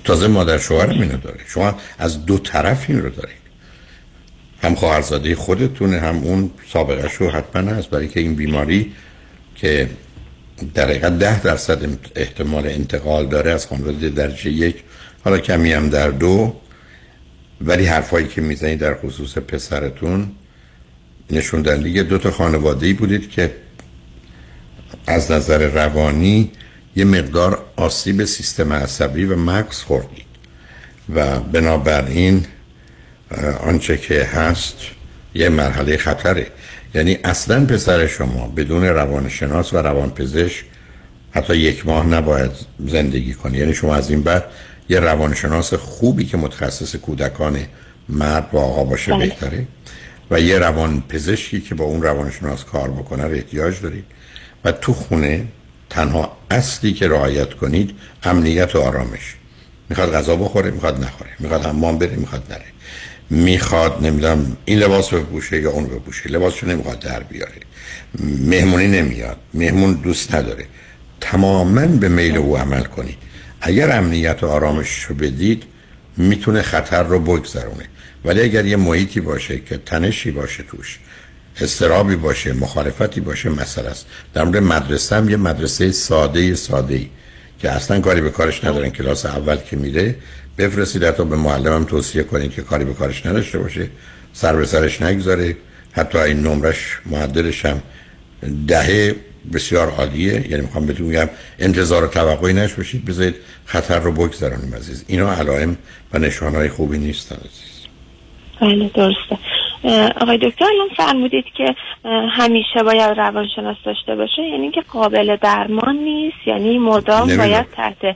تازه 0.03 0.27
مادر 0.27 0.57
شوهرم 0.57 1.02
اینو 1.02 1.18
داره. 1.18 1.40
شما 1.48 1.76
از 1.98 2.26
دو 2.26 2.38
طرف 2.38 2.86
این 2.90 3.02
رو 3.02 3.10
دارید. 3.10 3.40
هم 4.64 4.76
خواهرزاده 4.76 5.36
خودتونه 5.36 5.99
هم 5.99 6.18
اون 6.18 6.52
سابقه 6.73 7.10
شو 7.10 7.30
حتما 7.30 7.72
هست. 7.72 7.90
برای 7.90 8.07
که 8.07 8.19
این 8.19 8.36
بیماری 8.36 8.94
که 9.56 9.90
در 10.73 11.10
ده 11.10 11.41
درصد 11.41 11.80
احتمال 12.15 12.68
انتقال 12.68 13.27
داره 13.27 13.52
از 13.52 13.68
خانواده 13.68 14.10
درجه 14.10 14.52
یک 14.52 14.76
حالا 15.23 15.38
کمی 15.38 15.73
هم 15.73 15.90
در 15.90 16.10
دو. 16.10 16.56
ولی 17.61 17.86
حرفایی 17.86 18.27
که 18.27 18.41
می‌زنید 18.41 18.80
در 18.80 18.95
خصوص 18.95 19.38
پسرتون 19.38 20.31
نشون 21.31 21.61
دهنده 21.61 22.03
دو 22.03 22.18
تا 22.18 22.31
خانواده 22.31 22.88
ای 22.88 22.94
بودید 22.94 23.30
که 23.30 23.56
از 25.07 25.31
نظر 25.31 25.68
روانی 25.68 26.52
یه 26.95 27.06
مقدار 27.06 27.65
آسیب 27.76 28.26
سیستم 28.26 28.73
عصبی 28.73 29.26
و 29.26 29.36
مغز 29.36 29.77
خوردید. 29.77 30.30
و 31.15 31.40
بنابراین 31.40 32.45
آنچه 33.60 33.98
که 33.98 34.23
هست 34.23 34.76
یه 35.36 35.49
مرحله 35.49 35.98
خطره. 35.98 36.48
یعنی 36.94 37.18
اصلا 37.24 37.66
پسر 37.66 38.07
شما 38.07 38.48
بدون 38.48 38.84
روانشناس 38.84 39.74
و 39.74 39.78
روانپزشک 39.78 40.64
حتی 41.32 41.57
یک 41.57 41.86
ماه 41.86 42.07
نباید 42.07 42.52
زندگی 42.88 43.34
کنی. 43.34 43.57
یعنی 43.57 43.74
شما 43.74 43.95
از 43.95 44.10
این 44.10 44.24
بعد 44.24 44.45
یه 44.90 44.99
روانشناس 44.99 45.74
خوبی 45.74 46.26
که 46.26 46.38
متخصص 46.38 46.95
کودکان 46.95 47.60
مرد 48.10 48.49
و 48.53 48.57
آقا 48.57 48.84
باشه 48.84 49.11
بله. 49.11 49.28
بهتره 49.28 49.68
و 50.32 50.40
یه 50.40 50.60
روان 50.60 51.03
پزشکی 51.10 51.61
که 51.61 51.76
با 51.76 51.86
اون 51.86 52.02
روانشناس 52.02 52.64
کار 52.64 52.90
بکنه 52.90 53.24
رو 53.24 53.34
احتیاج 53.34 53.82
دارید. 53.82 54.06
و 54.66 54.72
تو 54.72 54.94
خونه 54.94 55.48
تنها 55.90 56.38
اصلی 56.52 56.94
که 56.94 57.07
رعایت 57.07 57.53
کنید 57.53 57.95
امنیت 58.24 58.76
و 58.76 58.80
آرامش. 58.80 59.36
می‌خواد 59.90 60.14
غذا 60.14 60.36
بخوره 60.36 60.72
می‌خواد 60.72 61.03
نخوره. 61.03 61.30
می‌خواد 61.40 61.66
حمام 61.66 61.98
بره 61.98 62.16
می‌خواد 62.16 62.44
نره. 62.49 62.66
می‌خواد 63.30 64.06
نمی‌دونم 64.06 64.57
این 64.65 64.80
لباس 64.80 65.14
بپوشه 65.14 65.61
یا 65.61 65.72
اون 65.72 65.85
بپوشه. 65.85 66.30
لباسشو 66.30 66.68
نمی‌خواد 66.68 66.99
در 66.99 67.23
بیاره. 67.23 67.53
مهمونی 68.45 68.88
نمیاد. 68.88 69.38
مهمون 69.53 69.93
دوست 69.93 70.35
نداره. 70.35 70.65
تماما 71.22 71.85
به 71.85 72.10
میل 72.10 72.38
او 72.38 72.57
عمل 72.57 72.84
کنید 72.84 73.18
اگر 73.61 73.97
امنیت 73.97 74.43
و 74.43 74.47
آرامش 74.47 75.03
رو 75.03 75.15
بدید 75.15 75.64
می‌تونه 76.18 76.61
خطر 76.61 77.03
رو 77.03 77.19
بگذرونه. 77.19 77.85
ولی 78.26 78.41
اگر 78.41 78.65
یه 78.65 78.76
محیطی 78.76 79.19
باشه 79.19 79.60
که 79.60 79.77
تنشی 79.77 80.31
باشه 80.31 80.64
توش 80.64 80.99
استرابی 81.61 82.15
باشه 82.15 82.53
مخالفتی 82.53 83.22
باشه 83.22 83.49
مسئله 83.49 83.89
است. 83.89 84.06
در 84.34 84.43
مورد 84.43 84.57
مدرسه 84.57 85.15
هم 85.15 85.30
یه 85.30 85.38
مدرسه 85.38 85.91
ساده 85.91 86.56
ساده 86.56 86.95
ای 86.95 87.07
که 87.60 87.72
اصلا 87.72 87.99
کاری 87.99 88.22
به 88.22 88.30
کارش 88.30 88.64
ندارن. 88.64 88.89
کلاس 88.89 89.26
اول 89.26 89.56
که 89.56 89.76
میره 89.76 90.15
بفرستید 90.60 91.03
حتی 91.03 91.26
به 91.26 91.36
معلمم 91.36 91.86
توصیه 91.86 92.23
کنید 92.23 92.52
که 92.52 92.61
کاری 92.61 92.86
به 92.86 92.94
کارش 92.94 93.26
نداشته 93.26 93.60
باشه. 93.60 93.88
سر 94.34 94.56
به 94.56 94.65
سرش 94.65 95.02
نگذاره. 95.02 95.57
حتی 95.91 96.18
این 96.18 96.40
نمرش 96.40 96.98
معدلش 97.06 97.65
هم 97.65 97.81
دهه 98.68 99.15
بسیار 99.53 99.90
عالیه. 99.90 100.52
یعنی 100.52 100.61
می‌خوام 100.61 100.86
بهتون 100.86 101.10
بگم 101.10 101.30
انتظار 101.60 102.03
و 102.03 102.07
توقعی 102.07 102.53
نش 102.53 102.73
باشید. 102.73 103.06
بذارید 103.06 103.36
خطر 103.65 103.99
رو 103.99 104.11
بگذارونیم 104.11 104.76
عزیز. 104.76 105.06
اینا 105.07 105.34
علائم 105.34 105.77
و 106.14 106.19
نشانهای 106.19 106.69
خوبی 106.69 106.98
نیستن 106.98 107.36
عزیز. 107.36 107.80
بله 108.61 108.91
درسته. 108.94 109.38
آقای 110.22 110.38
دکتر 110.38 110.65
الان 110.65 110.90
فرمودید 110.98 111.45
که 111.57 111.76
همیشه 112.31 112.84
باید 112.86 113.18
روانشناس 113.19 113.77
داشته 113.86 114.15
باشه. 114.15 114.41
یعنی 114.52 114.72
که 114.72 114.81
قابل 114.81 115.38
درمان 115.41 115.95
نیست؟ 115.95 116.38
یعنی 116.45 116.77
مدام 116.77 117.38
باید 117.38 117.65
تحت 117.76 118.15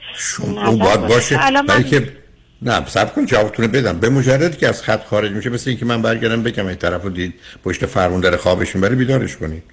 نظر 0.58 0.84
باید 0.84 1.08
باشه. 1.08 1.40
برای 1.68 1.84
که 1.84 2.23
نه 2.66 2.86
سب 2.86 3.16
کن 3.16 3.26
جوابتونه 3.26 3.68
بدم. 3.68 4.00
به 4.00 4.10
مجرد 4.10 4.58
که 4.58 4.68
از 4.68 4.82
خط 4.82 5.06
خارج 5.06 5.32
میشه 5.32 5.50
مثل 5.50 5.70
اینکه 5.70 5.86
من 5.86 6.02
برگردم 6.02 6.44
بگم 6.44 6.68
این 6.68 6.76
طرفو 6.76 7.10
دید 7.10 7.34
پشت 7.64 7.86
فرمون 7.86 8.22
در 8.22 8.38
خوابش 8.38 8.78
بره 8.78 8.96
بیدارش 8.96 9.38
کنید 9.38 9.64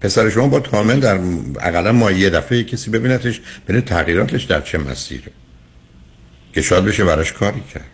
پسر 0.00 0.30
شما 0.30 0.48
با 0.48 0.60
کامل 0.60 1.00
در 1.00 1.18
اقلا 1.60 1.92
ما 1.92 2.12
یه 2.12 2.30
دفعه 2.30 2.64
کسی 2.64 2.90
ببینتش 2.90 3.40
ببینه 3.68 3.80
تغییراتش 3.80 4.44
در 4.44 4.60
چه 4.60 4.78
مسیره. 4.78 5.32
که 6.52 6.62
شاید 6.62 6.84
بشه 6.84 7.04
براش 7.04 7.32
کاری 7.32 7.62
کرد. 7.74 7.90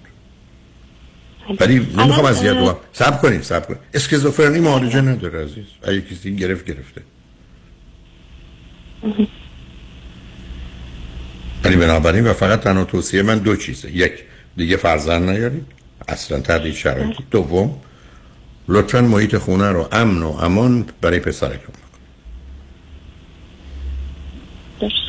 ولی 1.60 1.78
نمی‌خوام 1.78 2.26
از 2.26 2.38
زیاد 2.38 2.56
دوام 2.56 2.76
سب 2.92 3.20
کنید 3.20 3.42
سب 3.42 3.66
کنید 3.66 3.80
اسکیزوفرنی 3.94 4.60
معالجه 4.60 5.00
نداره 5.00 5.44
عزیز. 5.44 5.64
اگه 5.82 6.00
کسی 6.00 6.36
گرفت 6.36 6.64
گرفته. 6.64 7.02
ولی 11.64 11.76
بنابراین 11.76 12.26
و 12.26 12.32
فقط 12.32 12.60
تنها 12.60 12.84
توصیه 12.84 13.22
من 13.22 13.38
دو 13.38 13.56
چیزه. 13.56 13.96
یک 13.96 14.12
دیگه 14.56 14.76
فرزند 14.76 15.30
نیارید 15.30 15.66
اصلا 16.08 16.40
تردید 16.40 16.74
شرایطی. 16.74 17.24
دوم 17.30 17.80
لطفا 18.68 19.00
محیط 19.00 19.36
خونه 19.36 19.68
رو 19.68 19.88
امن 19.92 20.22
و 20.22 20.28
امان 20.28 20.86
برای 21.00 21.18
پسرتون 21.18 21.74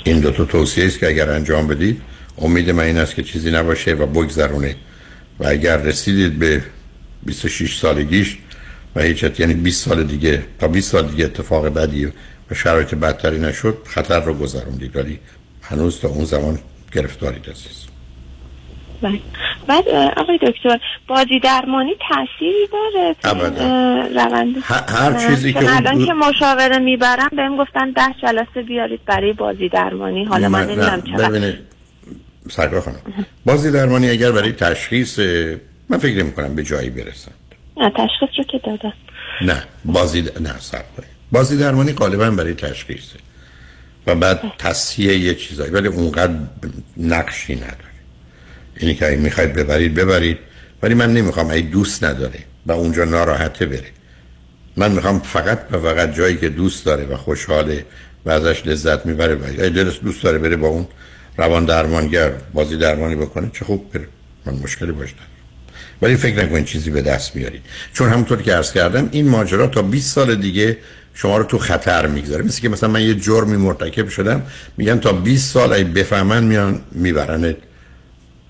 این 0.03 0.19
دو 0.19 0.31
تا 0.31 0.45
توصیه 0.45 0.85
است 0.85 0.99
که 0.99 1.07
اگر 1.07 1.29
انجام 1.29 1.67
بدید 1.67 2.01
امید 2.37 2.69
من 2.69 2.83
این 2.83 2.97
است 2.97 3.15
که 3.15 3.23
چیزی 3.23 3.51
نباشه 3.51 3.93
و 3.93 4.05
بگذرونه. 4.05 4.75
و 5.39 5.47
اگر 5.47 5.77
رسیدید 5.77 6.39
به 6.39 6.63
26 7.23 7.77
سالگیش 7.77 8.37
و 8.95 9.01
هیچ 9.01 9.39
یعنی 9.39 9.53
20 9.53 9.85
سال 9.85 10.03
دیگه 10.03 10.43
تا 10.59 10.67
20 10.67 10.91
سال 10.91 11.07
دیگه 11.07 11.25
اتفاق 11.25 11.67
بدی 11.67 12.05
و 12.51 12.55
شرایط 12.55 12.95
بدتری 12.95 13.39
نشد 13.39 13.77
خطر 13.85 14.19
رو 14.19 14.33
گذروندید. 14.33 14.95
ولی 14.95 15.19
هنوز 15.61 15.99
تا 15.99 16.07
اون 16.07 16.25
زمان 16.25 16.59
گرفتارید 16.91 17.49
عزیز. 17.49 17.85
بله. 19.03 19.19
بعد 19.67 19.87
آقای 20.17 20.37
دکتر 20.37 20.79
بازی 21.07 21.39
درمانی 21.43 21.91
تأثیری 22.09 22.67
داره 22.73 23.15
روند. 24.15 24.63
هر 24.67 25.27
چیزی 25.27 25.53
که 25.53 25.75
الان 25.75 26.05
که 26.05 26.13
مشاوره 26.13 26.77
می‌برم 26.77 27.29
بهم 27.35 27.57
گفتن 27.57 27.91
ده 27.91 28.01
جلسه 28.21 28.61
بیارید 28.61 29.05
برای 29.05 29.33
بازی 29.33 29.69
درمانی. 29.69 30.25
حالا 30.25 30.49
من 30.49 30.65
نمی‌دونم 30.65 31.53
سرکار 32.49 32.81
خانم 32.81 32.97
بازی 33.45 33.71
درمانی 33.71 34.09
اگر 34.09 34.31
برای 34.31 34.51
تشخیص 34.51 35.19
من 35.89 35.97
فکر 35.97 36.23
نمی 36.23 36.31
کنم 36.31 36.55
به 36.55 36.63
جایی 36.63 36.89
برسند. 36.89 37.35
نه 37.77 37.89
تشخیص 37.89 38.29
رو 38.37 38.43
که 38.43 38.57
دادم 38.57 38.93
نه 39.41 39.63
بازی 39.85 40.21
د... 40.21 40.41
نه 40.41 40.59
سر 40.59 40.81
بازی 41.31 41.57
درمانی 41.57 41.93
غالبا 41.93 42.29
برای 42.29 42.53
تشخیصه. 42.53 43.19
و 44.07 44.15
بعد 44.15 44.53
تصحیح 44.59 45.17
یه 45.17 45.35
چیزایی 45.35 45.71
ولی 45.71 45.87
اونقدر 45.87 46.33
نقشی 46.97 47.55
نداره. 47.55 47.92
اینی 48.83 48.95
که 48.95 49.05
می‌خواید 49.05 49.53
ببرید 49.53 49.93
ببرید. 49.93 50.37
ولی 50.83 50.93
من 50.93 51.13
نمی‌خوام 51.13 51.49
ای 51.49 51.61
دوست 51.61 52.03
نداره 52.03 52.39
و 52.65 52.71
اونجا 52.71 53.03
ناراحته 53.05 53.65
بره. 53.65 53.91
من 54.77 54.91
می‌خوام 54.91 55.19
فقط 55.19 55.59
و 55.71 55.79
فقط 55.79 56.15
جایی 56.15 56.37
که 56.37 56.49
دوست 56.49 56.85
داره 56.85 57.05
و 57.05 57.15
خوشحاله 57.15 57.85
و 58.25 58.29
ازش 58.29 58.65
لذت 58.65 59.05
می‌بره 59.05 59.35
و 59.35 59.69
دلش 59.69 59.99
دوست 60.03 60.23
داره 60.23 60.37
بره 60.37 60.55
با 60.55 60.67
اون 60.67 60.87
روان 61.37 61.65
درمانگر 61.65 62.31
بازی 62.53 62.77
درمانی 62.77 63.15
بکنه 63.15 63.49
چه 63.53 63.65
خوب 63.65 63.91
بره. 63.93 64.07
من 64.45 64.53
مشکلی 64.53 64.91
باش 64.91 65.13
ولی 66.01 66.15
فکر 66.15 66.43
نکنید 66.43 66.65
چیزی 66.65 66.91
به 66.91 67.01
دست 67.01 67.35
میارید 67.35 67.61
چون 67.93 68.09
همونطور 68.09 68.41
که 68.41 68.53
عرض 68.53 68.71
کردم 68.71 69.09
این 69.11 69.27
ماجرا 69.27 69.67
تا 69.67 69.81
20 69.81 70.15
سال 70.15 70.35
دیگه 70.35 70.77
شما 71.13 71.37
رو 71.37 71.43
تو 71.43 71.57
خطر 71.57 72.07
می‌گذاره. 72.07 72.43
مثل 72.43 72.61
که 72.61 72.69
مثلا 72.69 72.89
من 72.89 73.01
یه 73.01 73.15
جرمی 73.15 73.57
مرتکب 73.57 74.09
شدم 74.09 74.41
میگن 74.77 74.99
تا 74.99 75.11
20 75.11 75.53
سال 75.53 75.73
ای 75.73 75.83
بفهمن 75.83 76.43
میان 76.43 76.81
می‌برن 76.91 77.55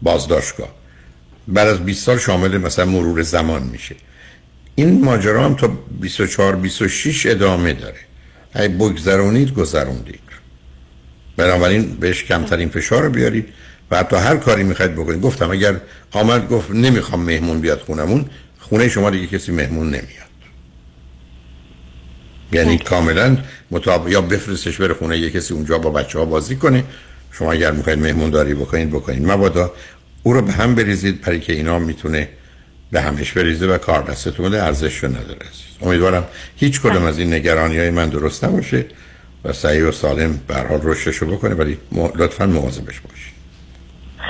بازداشتگاه. 0.03 0.69
بعد 1.47 1.67
از 1.67 1.85
20 1.85 2.03
سال 2.03 2.17
شامل 2.17 2.57
مثلا 2.57 2.85
مرور 2.85 3.21
زمان 3.21 3.63
میشه. 3.63 3.95
این 4.75 5.03
ماجرا 5.03 5.45
هم 5.45 5.55
تا 5.55 5.67
24 6.01 6.55
26 6.55 7.25
ادامه 7.25 7.73
داره. 7.73 7.99
ای 8.55 8.67
بگذرونید 8.67 9.53
گذروندید. 9.53 10.19
بنابراین 11.37 11.95
بهش 11.95 12.23
کمترین 12.23 12.69
فشار 12.69 13.03
رو 13.03 13.09
بیارید 13.09 13.47
و 13.91 13.97
حتی 13.97 14.15
هر 14.15 14.37
کاری 14.37 14.63
می‌خواید 14.63 14.95
بکنید. 14.95 15.21
گفتم 15.21 15.51
اگر 15.51 15.75
آمد 16.11 16.49
گفت 16.49 16.71
نمی‌خوام 16.71 17.21
مهمون 17.21 17.61
بیاد 17.61 17.79
خونمون 17.79 18.25
خونه 18.59 18.89
شما 18.89 19.09
دیگه 19.09 19.27
کسی 19.27 19.51
مهمون 19.51 19.87
نمیاد. 19.87 20.23
یعنی 22.51 22.77
کاملا 22.77 23.37
مطابق 23.71 24.07
یا 24.07 24.21
بفرستش 24.21 24.77
بره 24.77 24.93
خونه 24.93 25.17
یه 25.17 25.29
کسی 25.29 25.53
اونجا 25.53 25.77
با 25.77 25.89
بچه 25.89 26.19
ها 26.19 26.25
بازی 26.25 26.55
کنه 26.55 26.83
شما 27.37 27.51
اگر 27.51 27.71
می‌خواید 27.71 27.99
مهمون 27.99 28.29
داری 28.29 28.53
بکنید 28.53 28.89
بکنید. 28.89 29.31
مبادا 29.31 29.73
او 30.23 30.33
رو 30.33 30.41
به 30.41 30.51
هم 30.51 30.75
بریزید 30.75 31.21
برای 31.21 31.39
که 31.39 31.53
اینا 31.53 31.79
می‌تونه 31.79 32.29
به 32.91 33.01
همش 33.01 33.31
بریزه 33.31 33.67
و 33.67 33.77
کار 33.77 34.03
دستتون 34.03 34.53
ارزش 34.53 35.03
رو 35.03 35.09
نداره. 35.09 35.45
امیدوارم 35.81 36.27
هیچ 36.55 36.81
کدوم 36.81 37.03
از 37.03 37.19
این 37.19 37.33
نگرانی 37.33 37.77
های 37.77 37.89
من 37.89 38.09
درست 38.09 38.43
نباشه 38.43 38.85
و 39.45 39.53
سعی 39.53 39.81
و 39.81 39.91
سالم 39.91 40.39
به 40.47 40.55
حال 40.55 40.79
رشدش 40.83 41.15
رو 41.15 41.27
بکنه 41.27 41.55
ولی 41.55 41.77
لطفا 42.15 42.45
مواظبش 42.45 42.99
باشید. 42.99 43.33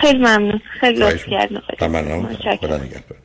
خیلی 0.02 0.20
ممنون. 0.20 0.62
خیلی 0.80 1.00
لطف 1.00 1.24
تمام 1.80 2.36
خدا 2.62 2.78
نگهدار. 2.78 3.18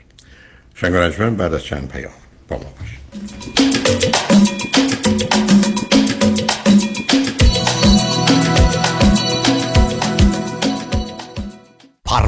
شنگ 0.74 1.36
بعد 1.36 1.54
از 1.54 1.64
چند 1.64 1.88
پیام 1.92 2.12
با 2.48 2.56
ما 2.56 2.64
باشید. 2.80 4.17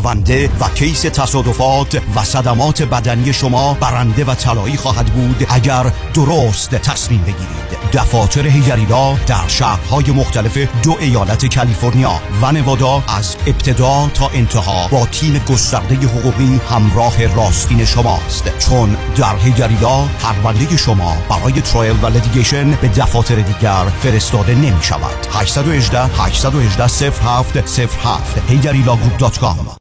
پرونده 0.01 0.51
و 0.61 0.69
کیس 0.75 1.01
تصادفات 1.01 2.03
و 2.17 2.25
صدمات 2.25 2.83
بدنی 2.83 3.33
شما 3.33 3.75
برنده 3.75 4.25
و 4.25 4.35
طلایی 4.35 4.77
خواهد 4.77 5.07
بود 5.07 5.47
اگر 5.51 5.93
درست 6.15 6.71
تصمیم 6.71 7.21
بگیرید. 7.21 7.91
دفاتر 7.93 8.47
هیگریلا 8.47 9.15
در 9.27 9.49
شهرهای 9.49 10.11
مختلف 10.11 10.59
دو 10.83 10.97
ایالت 11.01 11.55
کالیفرنیا 11.55 12.21
و 12.43 12.53
نوادا 12.53 13.03
از 13.09 13.37
ابتدا 13.47 14.11
تا 14.15 14.29
انتها 14.29 14.89
با 14.89 15.07
تیم 15.07 15.39
گسترده 15.39 15.95
حقوقی 15.95 16.61
همراه 16.71 17.35
راستین 17.35 17.85
شماست. 17.85 18.59
چون 18.59 18.97
در 19.17 19.37
هیگریلا 19.37 20.05
پرونده 20.23 20.77
شما 20.77 21.17
برای 21.29 21.61
trial 21.61 21.97
و 22.03 22.07
litigation 22.07 22.71
به 22.71 22.89
دفاتر 22.89 23.35
دیگر 23.35 23.85
فرستاده 24.03 24.55
نمی 24.55 24.83
شود 24.83 25.27
818 25.33 26.05
818 26.05 27.11
07 27.11 27.69
07 27.69 28.51
هیگریلاگروپ.com 28.51 29.81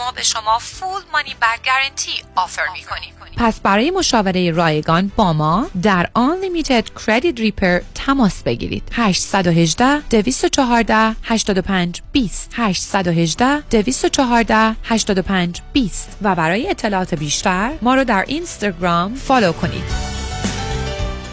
ما 0.00 0.12
به 0.12 0.22
شما 0.22 0.58
فول 0.58 1.02
مانی 1.12 1.34
بک 1.34 1.66
گارنتی 1.66 2.22
آفر 2.36 2.62
می 2.72 2.82
کنیم. 2.82 3.14
پس 3.36 3.60
برای 3.60 3.90
مشاوره 3.90 4.50
رایگان 4.50 5.12
با 5.16 5.32
ما 5.32 5.66
در 5.82 6.08
Unlimited 6.16 6.84
Credit 7.00 7.38
Repair 7.38 7.82
تماس 7.94 8.42
بگیرید. 8.42 8.82
818 8.92 10.00
214 10.00 11.16
85 11.22 12.02
20 12.12 12.50
818 12.56 13.60
214 13.60 14.76
85 14.84 15.60
20 15.72 16.16
و 16.22 16.34
برای 16.34 16.70
اطلاعات 16.70 17.14
بیشتر 17.14 17.72
ما 17.82 17.94
رو 17.94 18.04
در 18.04 18.24
اینستاگرام 18.28 19.14
فالو 19.14 19.52
کنید. 19.52 19.84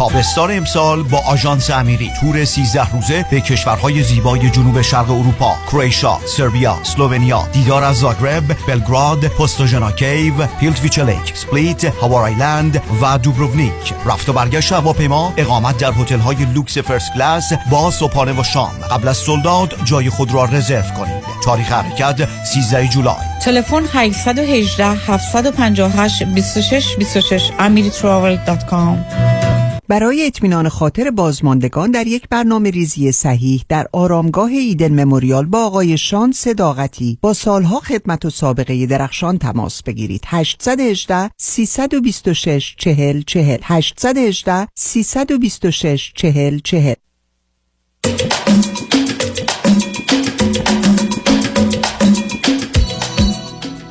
تابستان 0.00 0.50
امسال 0.50 1.02
با 1.02 1.18
آژانس 1.18 1.70
امیری. 1.70 2.10
تور 2.20 2.44
13 2.44 2.90
روزه 2.90 3.26
به 3.30 3.40
کشورهای 3.40 4.02
زیبای 4.02 4.50
جنوب 4.50 4.82
شرق 4.82 5.10
اروپا 5.10 5.54
کرواتیا، 5.66 6.18
سربیا، 6.36 6.72
اسلوونیا 6.72 7.48
دیدار 7.52 7.84
از 7.84 7.96
زاگرب، 7.96 8.66
بلگراد، 8.66 9.26
پوستوژنا 9.26 9.92
Cave، 9.92 10.46
پلیتویچ 10.60 10.98
Lake، 10.98 11.36
سپلیت، 11.36 11.84
هوار 11.84 12.22
Island 12.22 12.82
و 13.02 13.18
دوبروونیک. 13.18 13.94
رفت 14.06 14.28
و 14.28 14.32
برگشت 14.32 14.72
هواپیما 14.72 15.32
اقامت 15.36 15.78
در 15.78 15.92
هتل‌های 15.92 16.44
لوکس 16.54 16.78
first 16.78 17.12
class 17.14 17.52
با 17.70 17.90
صبحانه 17.90 18.40
و 18.40 18.44
شام. 18.44 18.72
قبل 18.90 19.08
از 19.08 19.16
sold 19.16 19.49
out 19.49 19.74
جای 19.84 20.10
خود 20.10 20.34
را 20.34 20.44
رزرو 20.44 20.82
کنید. 20.82 21.24
تاریخ 21.44 21.72
حرکت 21.72 22.28
13 22.44 22.88
جولای. 22.88 23.16
تلفن 23.44 23.82
818 23.92 24.86
758 24.86 26.22
26 26.22 26.96
26 26.98 27.50
amiritravel.com 27.58 29.59
برای 29.90 30.26
اطمینان 30.26 30.68
خاطر 30.68 31.10
بازماندگان 31.10 31.90
در 31.90 32.06
یک 32.06 32.28
برنامه 32.30 32.70
ریزی 32.70 33.12
صحیح 33.12 33.64
در 33.68 33.86
آرامگاه 33.92 34.50
ایدن 34.50 35.04
مموریال 35.04 35.44
با 35.46 35.66
آقای 35.66 35.98
شان 35.98 36.32
صداقتی 36.32 37.18
با 37.22 37.32
سالها 37.32 37.80
خدمت 37.80 38.24
و 38.24 38.30
سابقه 38.30 38.86
درخشان 38.86 39.38
تماس 39.38 39.82
بگیرید. 39.82 40.22
818 40.26 41.30
326 41.36 42.74
40 42.78 43.22
40 43.22 43.58
818 43.62 44.68
326 44.74 46.12
40 46.14 46.58
40 46.64 46.94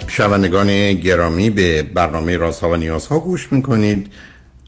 شنوندگان 0.07 0.93
گرامی 0.93 1.49
به 1.49 1.83
برنامه 1.83 2.37
رازها 2.37 2.69
و 2.69 2.75
نیازها 2.75 3.19
گوش 3.19 3.51
می‌کنید. 3.51 4.11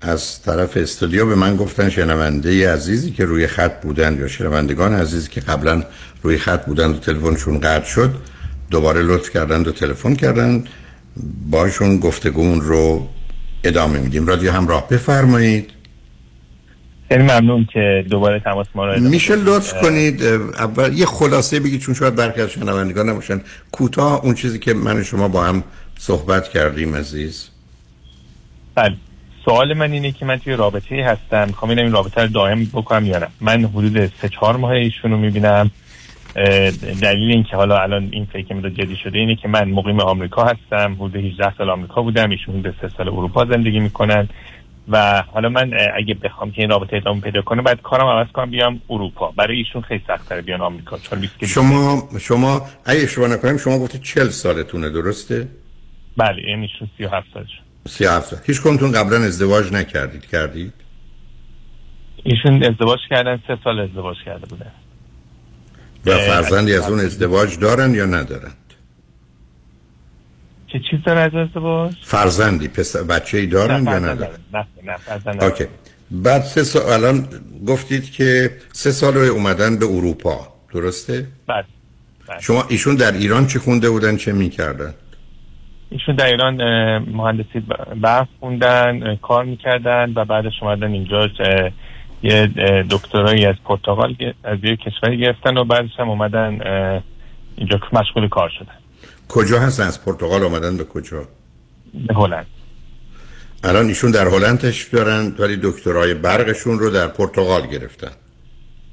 از 0.01 0.41
طرف 0.41 0.77
استودیو 0.77 1.25
به 1.25 1.35
من 1.35 1.55
گفتن 1.55 1.89
شنونده 1.89 2.73
عزیزی 2.73 3.11
که 3.11 3.25
روی 3.25 3.47
خط 3.47 3.81
بودن 3.81 4.17
یا 4.19 4.27
شنوندگان 4.27 4.93
عزیزی 4.93 5.29
که 5.29 5.41
قبلا 5.41 5.83
روی 6.21 6.37
خط 6.37 6.65
بودن 6.65 6.89
و 6.91 6.93
تلفنشون 6.93 7.59
قطع 7.59 7.85
شد 7.85 8.15
دوباره 8.69 9.01
لطف 9.01 9.29
کردند 9.29 9.67
و 9.67 9.71
تلفن 9.71 10.15
کردند. 10.15 10.69
باشون 11.49 11.97
گفتگومون 11.97 12.61
رو 12.61 13.07
ادامه 13.63 13.99
میدیم. 13.99 14.27
رادیو 14.27 14.51
همراه 14.51 14.89
بفرمایید. 14.89 15.69
خیلی 17.09 17.23
ممنون 17.23 17.67
که 17.73 18.05
دوباره 18.09 18.39
تماس 18.39 18.67
ما 18.75 18.85
رو 18.85 18.99
میشه. 18.99 19.35
لطف 19.35 19.81
کنید. 19.81 20.23
اول 20.23 20.93
یه 20.97 21.05
خلاصه 21.05 21.59
بگید 21.59 21.81
چون 21.81 21.93
شاید 21.93 22.15
برخی 22.15 22.41
از 22.41 22.49
شنوندگان 22.49 23.09
نباشن. 23.09 23.41
کوتاه 23.71 24.25
اون 24.25 24.35
چیزی 24.35 24.59
که 24.59 24.73
من 24.73 24.99
و 24.99 25.03
شما 25.03 25.27
با 25.27 25.43
هم 25.43 25.63
صحبت 25.99 26.49
کردیم 26.49 26.95
عزیز. 26.95 27.47
بله. 28.75 28.95
سوال 29.45 29.73
من 29.73 29.91
اینه 29.91 30.11
که 30.11 30.25
من 30.25 30.37
توی 30.37 30.53
رابطه 30.55 30.95
ای 30.95 31.01
هستم. 31.01 31.47
می‌خوام 31.47 31.71
ببینم 31.71 31.85
این 31.85 31.93
رابطه 31.93 32.21
رو 32.21 32.27
دائم 32.27 32.65
بکنم 32.65 33.05
یا 33.05 33.19
نه. 33.19 33.27
من 33.41 33.65
حدود 33.65 34.05
سه 34.21 34.29
چهار 34.29 34.57
ماه 34.57 34.71
ایشون 34.71 35.11
رو 35.11 35.17
می‌بینم 35.17 35.71
دلیل 37.01 37.31
اینکه 37.31 37.55
حالا 37.55 37.77
الان 37.81 38.09
این 38.11 38.25
فکر 38.33 38.53
مداد 38.53 38.71
جدی 38.71 38.95
شده 39.03 39.19
اینه 39.19 39.35
که 39.35 39.47
من 39.47 39.69
مقیم 39.69 39.99
آمریکا 39.99 40.43
هستم. 40.45 40.93
حدود 40.99 41.15
18 41.15 41.53
سال 41.57 41.69
آمریکا 41.69 42.01
بودم. 42.01 42.29
ایشون 42.29 42.59
حدود 42.59 42.75
سه 42.81 42.89
سال 42.97 43.07
اروپا 43.09 43.45
زندگی 43.45 43.79
می‌کنن. 43.79 44.29
و 44.87 45.23
حالا 45.27 45.49
من 45.49 45.71
اگه 45.97 46.13
بخوام 46.13 46.51
که 46.51 46.61
این 46.61 46.69
رابطه 46.69 46.97
ادامه 46.97 47.21
پیدا 47.21 47.41
کنه 47.41 47.61
بعد 47.61 47.81
کارم 47.81 48.07
عوض 48.07 48.27
کنم 48.33 48.49
بیام 48.51 48.81
اروپا. 48.89 49.31
برای 49.37 49.57
ایشون 49.57 49.81
خیلی 49.81 50.03
سخت‌تره 50.07 50.41
بیان 50.41 50.61
آمریکا. 50.61 50.97
چون 50.97 51.19
20 51.19 51.39
کیلو- 51.39 51.49
شما 51.49 52.03
شما 52.19 52.61
اگه 52.85 53.01
اشتباه 53.03 53.27
نکنم 53.29 53.57
شما 53.57 53.79
گفتید 53.79 54.01
40 54.01 54.29
سالتونه 54.29 54.89
درسته؟ 54.89 55.47
بله 56.17 56.41
یعنی 56.49 56.61
ایشون 56.61 56.89
37 56.97 57.27
سالش 57.33 57.47
37 57.87 58.29
سال 58.29 58.39
هیچ 58.43 58.61
کدومتون 58.61 58.91
قبلا 58.91 59.17
ازدواج 59.17 59.73
نکردید 59.73 60.25
کردید؟ 60.25 60.73
ایشون 62.23 62.63
ازدواج 62.63 62.99
کردن 63.09 63.39
سه 63.47 63.57
سال 63.63 63.79
ازدواج 63.79 64.17
کرده 64.25 64.45
بودن 64.45 64.71
و 66.05 66.17
فرزندی 66.17 66.75
از 66.75 66.89
اون 66.89 66.99
ازدواج 66.99 67.59
دارن 67.59 67.93
یا 67.93 68.05
ندارن 68.05 68.51
چه 70.73 70.79
چیز 70.91 71.03
داره 71.05 71.19
از 71.19 71.35
ازدواج؟ 71.35 71.93
فرزندی 72.03 72.67
پسر 72.67 73.03
بچه 73.03 73.37
ای 73.37 73.45
دارن 73.45 73.83
یا 73.83 73.99
ندارن. 73.99 74.37
نه 74.53 74.67
نه 74.83 74.97
فرزند. 74.97 75.43
اوکی. 75.43 75.65
بعد 76.11 76.41
سه 76.41 76.63
سال 76.63 76.81
الان 76.81 77.27
گفتید 77.67 78.11
که 78.11 78.57
سه 78.71 78.91
سال 78.91 79.13
رو 79.13 79.21
اومدن 79.21 79.77
به 79.77 79.85
اروپا. 79.85 80.53
درسته؟ 80.73 81.27
بله 81.47 81.65
شما 82.39 82.65
ایشون 82.69 82.95
در 82.95 83.11
ایران 83.11 83.47
چه 83.47 83.59
خونده 83.59 83.89
بودن 83.89 84.17
چه 84.17 84.31
می‌کردن؟ 84.31 84.93
ایشون 85.91 86.15
در 86.15 86.25
ایران 86.25 86.55
مهندسی 86.97 87.59
برق 87.95 88.27
خوندن 88.39 89.15
کار 89.15 89.45
می‌کردن 89.45 90.13
و 90.15 90.25
بعدش 90.25 90.53
اومدن 90.61 90.91
اینجا 90.91 91.29
یه 92.23 92.47
دکترایی 92.89 93.45
از 93.45 93.55
پرتغال 93.65 94.15
از 94.43 94.57
یه 94.63 94.75
کشوری 94.75 95.17
گرفتن 95.17 95.57
و 95.57 95.63
بعدش 95.63 95.89
هم 95.99 96.09
اومدن 96.09 96.61
اینجا 97.55 97.79
مشغول 97.93 98.27
کار 98.29 98.49
شدن. 98.49 98.75
کجا 99.29 99.59
هستن؟ 99.59 99.83
از 99.83 100.05
پرتغال 100.05 100.43
آمدن 100.43 100.77
به 100.77 100.83
کجا؟ 100.83 101.23
به 102.07 102.13
هلند. 102.13 102.45
الان 103.63 103.85
ایشون 103.85 104.11
در 104.11 104.27
هلند 104.27 104.59
تشریف 104.59 104.93
دارن 104.93 105.35
ولی 105.39 105.59
دکترای 105.63 106.13
برقشون 106.13 106.79
رو 106.79 106.89
در 106.89 107.07
پرتغال 107.07 107.67
گرفتن. 107.67 108.11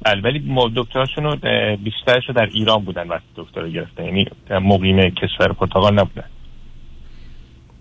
بله 0.05 0.23
ولی 0.23 0.55
دکتراشون 0.77 1.25
رو 1.25 1.37
بیشترش 1.77 2.29
رو 2.29 2.35
در 2.35 2.49
ایران 2.53 2.85
بودن 2.85 3.09
وقتی 3.09 3.27
دکترا 3.37 3.69
گرفتن. 3.69 4.05
یعنی 4.05 4.27
مقیم 4.51 5.11
کشور 5.11 5.53
پرتغال 5.53 5.95
نبودن. 5.95 6.25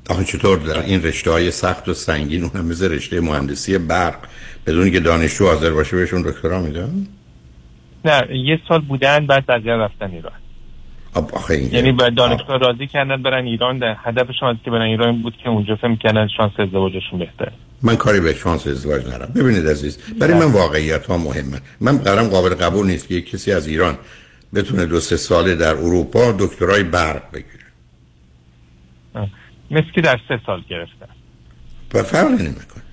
آخه 0.10 0.24
چطور 0.24 0.58
در 0.58 0.80
این 0.82 1.04
رشته 1.04 1.32
های 1.32 1.52
سخت 1.52 1.90
و 1.90 1.94
سنگین 1.94 2.44
اونم 2.44 2.66
مثل 2.66 2.92
رشته 2.92 3.22
مهندسی 3.22 3.78
برق 3.78 4.18
بدون 4.68 4.92
که 4.92 5.00
دانشجو 5.00 5.46
حاضر 5.48 5.70
باشه 5.70 5.98
بهشون 5.98 6.22
دکترا 6.22 6.62
میدن؟ 6.62 7.08
نه 8.06 8.36
یه 8.36 8.60
سال 8.68 8.82
بودن 8.82 9.26
بعد 9.26 9.46
بقیه 9.46 9.74
رفتن 9.74 10.12
ایران. 10.12 10.32
آب 11.14 11.36
آخه 11.36 11.74
یعنی 11.74 11.92
با 11.92 12.10
دانشگاه 12.10 12.58
راضی 12.58 12.88
کردن 12.88 13.24
برن 13.24 13.46
ایران 13.46 13.78
در 13.80 13.96
هدفشون 14.04 14.50
از 14.50 14.56
که 14.66 14.72
برن 14.72 14.82
ایران 14.82 15.22
بود 15.22 15.34
که 15.44 15.50
اونجا 15.50 15.76
فهم 15.76 15.98
کردن 15.98 16.28
شانس 16.38 16.52
ازدواجشون 16.60 17.20
بهتره. 17.20 17.52
من 17.84 17.96
کاری 17.96 18.20
به 18.20 18.34
شانس 18.34 18.68
ازدواج 18.68 19.06
ندارم. 19.06 19.32
ببینید 19.36 19.68
عزیز 19.68 19.98
برای 20.20 20.34
من 20.34 20.52
واقعیت 20.52 21.06
ها 21.06 21.18
مهمه. 21.18 21.62
من 21.82 21.98
قرارم 21.98 22.28
قابل 22.28 22.56
قبول 22.56 22.88
نیست 22.88 23.08
که 23.08 23.16
یک 23.16 23.30
کسی 23.30 23.52
از 23.52 23.68
ایران 23.68 23.98
بتونه 24.54 24.86
دو 24.86 25.00
سه 25.00 25.18
ساله 25.18 25.56
در 25.56 25.76
اروپا 25.76 26.32
دکترای 26.40 26.84
برق 26.84 27.32
بگیره. 27.34 27.57
مثل 29.72 29.92
که 29.96 30.02
در 30.02 30.20
سه 30.28 30.40
سال 30.46 30.64
گرفتن 30.70 31.08
و 31.94 32.04
فرق 32.04 32.32
نمی‌کنه. 32.32 32.84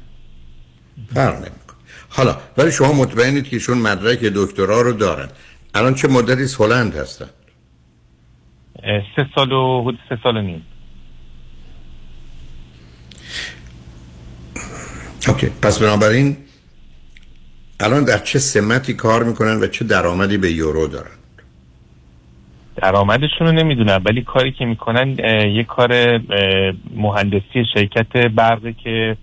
فرق 1.14 1.34
نمی‌کنه. 1.34 1.76
حالا 2.09 2.36
ولی 2.56 2.72
شما 2.72 2.92
مطمئنید 2.92 3.44
که 3.44 3.56
ایشون 3.56 3.78
مدرک 3.78 4.18
دکترا 4.18 4.80
رو 4.80 4.92
دارن. 4.92 5.28
الان 5.74 5.94
چه 5.94 6.09
مدتی 6.09 6.55
هلند 6.59 6.96
هستن؟ 6.96 7.30
سه 9.16 9.26
سال 9.34 9.52
و 9.52 9.82
حدود 9.82 9.98
سه 10.09 10.18
سال 10.22 10.36
و 10.36 10.42
نیم. 10.42 10.66
اوکی 15.28 15.46
پس 15.46 15.78
بنابراین 15.78 16.36
الان 17.80 18.05
در 18.05 18.18
چه 18.18 18.38
سمتی 18.38 18.94
کار 18.94 19.24
می‌کنن 19.24 19.60
و 19.60 19.66
چه 19.66 19.84
درآمدی 19.84 20.38
به 20.38 20.52
یورو 20.52 20.86
دارن؟ 20.88 21.16
درآمدشون 22.76 23.46
رو 23.46 23.52
نمی‌دونم 23.52 24.02
ولی 24.05 24.22
کاری 24.22 24.52
که 24.52 24.64
می‌کنن 24.64 25.18
یه 25.55 25.64
کار 25.64 26.20
مهندسی 26.96 27.64
شرکت 27.74 28.16
برقی 28.16 28.72
که 28.72 29.16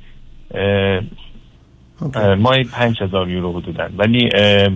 ماهی 2.38 2.64
پنج 2.64 3.04
هزار 3.04 3.30
یورو 3.30 3.60
حدودن 3.60 3.94
ولی 3.98 4.30
اه، 4.34 4.68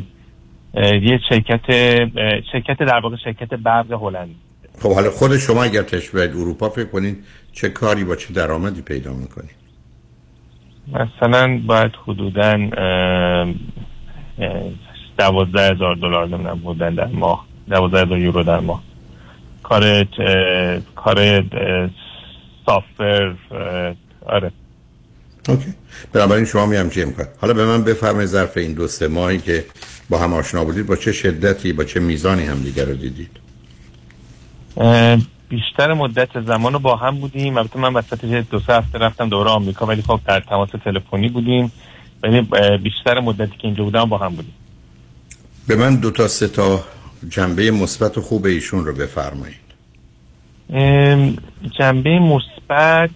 اه، 0.74 0.96
یه 0.96 1.20
شرکت 1.30 1.66
شرکت 2.52 2.80
در 2.80 3.00
واقع 3.00 3.16
شرکت 3.24 3.54
برق 3.54 3.92
هلند. 3.92 4.36
خب 4.82 4.94
حالا 4.94 5.10
خود 5.10 5.38
شما 5.38 5.64
اگر 5.64 5.82
تشریف 5.82 6.16
برید 6.16 6.32
اروپا 6.32 6.70
فکر 6.70 6.86
کنید 6.86 7.24
چه 7.52 7.70
کاری 7.70 8.04
با 8.04 8.16
چه 8.16 8.34
درآمدی 8.34 8.82
پیدا 8.82 9.14
می‌کنید 9.14 9.56
مثلا 10.88 11.62
باید 11.68 11.92
حدودا 12.08 12.70
دوازده 15.18 15.72
هزار 15.72 15.96
دلار 15.96 16.28
نمی‌دونم 16.28 16.60
بودن 16.60 16.96
در 16.96 17.08
ماه. 17.08 17.46
دوازده 17.70 18.02
هزار 18.02 18.18
یورو 18.18 18.44
در 18.44 18.60
ماه. 18.60 18.84
کار 19.64 20.04
کار 20.96 21.44
سافر 22.66 23.36
آره. 24.26 24.52
اوکی. 25.50 25.74
بنابراین 26.14 26.46
شما 26.46 26.66
می 26.66 26.76
همچین 26.76 27.04
امکان. 27.04 27.26
حالا 27.42 27.54
به 27.54 27.66
من 27.66 27.84
بفرمایید 27.84 28.30
ظرف 28.30 28.58
این 28.58 28.74
دو 28.74 28.88
سه 28.88 29.08
ماهی 29.08 29.38
که 29.38 29.66
با 30.10 30.18
هم 30.18 30.34
آشنا 30.34 30.66
بودید 30.66 30.86
با 30.86 30.96
چه 30.96 31.12
شدتی 31.12 31.74
با 31.74 31.84
چه 31.84 32.00
میزانی 32.00 32.46
هم 32.46 32.60
دیگر 32.60 32.86
رو 32.86 32.94
دیدید؟ 32.94 33.30
بیشتر 35.50 35.94
مدت 35.94 36.42
زمان 36.42 36.74
رو 36.74 36.80
با 36.80 36.96
هم 36.96 37.16
بودیم. 37.20 37.58
البته 37.58 37.80
من 37.80 37.94
وسط 37.94 38.26
دو 38.26 38.60
سه 38.60 38.74
هفته 38.74 38.98
رفتم 38.98 39.30
دوره 39.30 39.50
آمریکا 39.50 39.86
ولی 39.86 40.02
خب 40.02 40.20
در 40.28 40.40
تماس 40.40 40.70
تلفنی 40.70 41.30
بودیم. 41.30 41.72
ولی 42.24 42.42
بیشتر 42.78 43.20
مدتی 43.20 43.58
که 43.58 43.68
اینجا 43.68 43.84
بودم 43.84 44.06
با 44.06 44.18
هم 44.18 44.36
بودیم. 44.36 44.54
به 45.68 45.76
من 45.76 45.96
دو 45.96 46.12
تا 46.12 46.28
سه 46.28 46.48
تا 46.48 46.84
جنبه 47.30 47.72
مثبت 47.72 48.18
و 48.18 48.22
خوب 48.22 48.46
ایشون 48.46 48.86
رو 48.86 48.94
بفرمایید. 48.94 49.66
جنبه 51.80 52.20
مثبت 52.20 53.10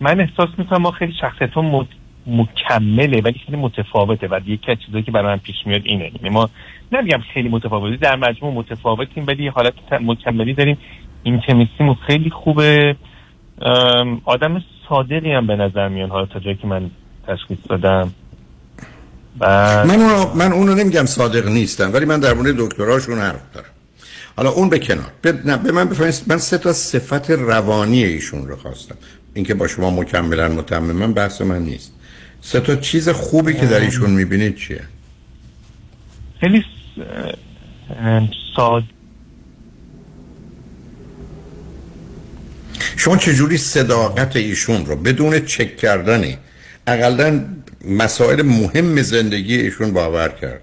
من 0.00 0.20
احساس 0.20 0.48
می‌کنم 0.58 0.82
ما 0.82 0.90
خیلی 0.90 1.12
شخصیت 1.20 1.50
ها 1.50 1.86
مکمله 2.26 3.20
ولی 3.20 3.40
خیلی 3.46 3.58
متفاوته 3.58 4.28
و 4.30 4.40
یکی 4.46 4.70
از 4.70 4.78
چیزایی 4.86 5.04
که 5.04 5.10
برای 5.10 5.26
من 5.26 5.38
پیش 5.38 5.56
میاد 5.66 5.82
اینه. 5.84 6.04
یعنی 6.04 6.28
ما 6.28 6.50
نمیگم 6.92 7.20
خیلی 7.34 7.48
متفاوتی 7.48 7.96
در 7.96 8.16
مجموع 8.16 8.54
متفاوتیم 8.54 9.24
ولی 9.26 9.48
حالت 9.48 9.74
مکملی 10.00 10.54
داریم. 10.54 10.78
اینتمیسیمون 11.22 11.94
خیلی 11.94 12.30
خوبه. 12.30 12.96
آدم 14.24 14.62
صادقی 14.88 15.32
هم 15.32 15.46
به 15.46 15.56
نظر 15.56 15.88
میان 15.88 16.10
حالا 16.10 16.26
تا 16.26 16.40
جایی 16.40 16.56
که 16.56 16.66
من 16.66 16.90
تشخیص 17.26 17.58
دادم. 17.68 18.12
بعد 19.38 19.86
من 19.86 20.00
اونو, 20.00 20.34
من 20.34 20.52
اونو 20.52 20.74
نمیگم 20.74 21.06
صادق 21.06 21.48
نیستم 21.48 21.92
ولی 21.92 22.04
من 22.04 22.20
در 22.20 22.34
مورد 22.34 22.54
دکتراشون 22.56 23.18
حرف 23.18 23.40
دارم. 23.54 23.66
حالا 24.36 24.50
اون 24.50 24.68
به 24.68 24.78
کنار. 24.78 25.12
به, 25.22 25.32
نه، 25.44 25.56
به 25.56 25.72
من 25.72 25.88
بفرمایید 25.88 26.22
من 26.26 26.38
سه 26.38 26.58
تا 26.58 26.72
صفت 26.72 27.30
روانی 27.30 28.04
ایشون 28.04 28.48
رو 28.48 28.56
خواستم. 28.56 28.96
اینکه 29.34 29.54
با 29.54 29.68
شما 29.68 29.90
مکملا 29.90 30.48
متمما 30.48 31.06
بحث 31.06 31.40
من 31.40 31.62
نیست. 31.62 31.92
سه 32.40 32.60
تا 32.60 32.76
چیز 32.76 33.08
خوبی 33.08 33.54
که 33.54 33.66
در 33.66 33.80
ایشون 33.80 34.10
می‌بینید 34.10 34.56
چیه؟ 34.56 34.82
خیلی 36.40 36.64
ساد 38.56 38.82
شما 42.96 43.16
چجوری 43.16 43.58
صداقت 43.58 44.36
ایشون 44.36 44.86
رو 44.86 44.96
بدون 44.96 45.40
چک 45.46 45.76
کردنی 45.76 46.38
اقلا 46.86 47.44
مسائل 47.84 48.42
مهم 48.42 49.02
زندگی 49.02 49.56
ایشون 49.56 49.92
باور 49.92 50.28
کرد. 50.28 50.62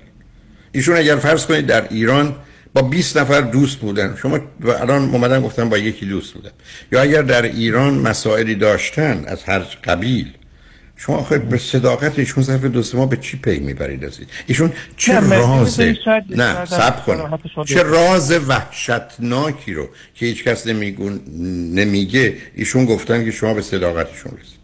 ایشون 0.72 0.98
اگر 0.98 1.16
فرض 1.16 1.46
کنید 1.46 1.66
در 1.66 1.88
ایران 1.90 2.36
با 2.74 2.82
20 2.82 3.18
نفر 3.18 3.42
دوست 3.42 3.78
بودن. 3.78 4.16
شما 4.22 4.40
و 4.60 4.70
الان 4.70 5.10
اومدن 5.10 5.42
گفتن 5.42 5.70
با 5.70 5.78
یکی 5.78 6.06
دوست 6.06 6.34
بودن. 6.34 6.52
یا 6.92 7.02
اگر 7.02 7.22
در 7.22 7.42
ایران 7.42 7.94
مسائلی 7.94 8.56
داشتن 8.56 9.24
از 9.28 9.44
هر 9.44 9.60
قبیل 9.60 10.34
شما 11.00 11.16
آخه 11.18 11.38
به 11.38 11.58
صداقت 11.58 12.20
ایشون 12.20 12.44
ظرف 12.44 12.64
دو 12.64 12.84
سه 12.84 12.98
ماه 12.98 13.10
به 13.10 13.18
چی 13.18 13.38
پی 13.38 13.60
می‌برید 13.60 14.06
از 14.06 14.20
این؟ 14.20 14.28
ایشون 14.48 14.74
چه 14.98 15.14
شاید- 16.06 16.24
نه 16.42 16.66
سب 16.66 17.06
کنه 17.06 17.40
چه 17.66 17.84
راز 17.84 18.32
وحشتناکی 18.32 19.74
رو 19.74 19.90
که 20.16 20.26
هیچ 20.26 20.44
کس 20.44 20.68
نمیگه. 20.68 22.34
ایشون 22.56 22.86
گفتن 22.86 23.26
که 23.26 23.32
شما 23.32 23.54
به 23.54 23.62
صداقتشون 23.62 24.32
رسید. 24.32 24.57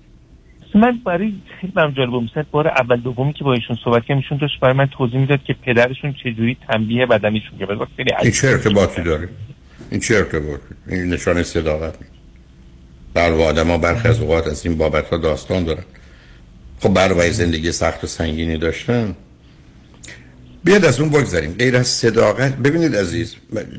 من 0.76 1.00
برای 1.06 1.34
خیلی 1.62 1.74
برام 1.76 1.92
جالب 1.92 2.10
بود. 2.10 2.48
بار 2.52 2.68
اول 2.68 2.96
دومی 2.96 3.34
که 3.34 3.44
با 3.44 3.54
ایشون 3.54 3.78
صحبت 3.84 4.06
کردم 4.06 4.18
ایشون 4.20 4.38
داشت 4.38 4.60
برای 4.60 4.74
من 4.74 4.86
توضیح 4.86 5.20
می‌داد 5.20 5.44
که 5.44 5.54
پدرشون 5.54 6.14
چجوری 6.14 6.58
تنبیه 6.68 7.06
بدنیشون 7.06 7.60
که 7.60 7.68
خیلی 7.98 8.12
این 8.22 8.32
چه 8.32 8.48
ارتباطی 8.48 9.02
داره؟ 9.02 9.30
این 9.92 10.00
چه 10.00 10.16
ارتباطی؟ 10.16 10.76
این 10.88 11.10
نشانه 11.10 11.44
صداقت 11.44 11.94
در 13.14 13.32
آدم 13.32 13.68
ها 13.68 13.78
برخی 13.78 14.08
از 14.08 14.22
اوقات 14.22 14.48
از 14.48 14.66
این 14.66 14.78
بابت 14.78 15.10
ها 15.10 15.18
داستان 15.18 15.64
دارن. 15.64 15.84
خب 16.80 16.94
برای 16.94 17.32
زندگی 17.32 17.72
سخت 17.72 18.04
و 18.04 18.08
سنگینی 18.08 18.58
داشتن. 18.58 19.16
بیاد 20.64 20.86
از 20.86 21.00
اون 21.00 21.10
بگذاریم. 21.10 21.54
غیر 21.54 21.78
از 21.78 21.88
صداقت 21.88 22.56
ببینید 22.56 22.96
عزیز 22.96 23.36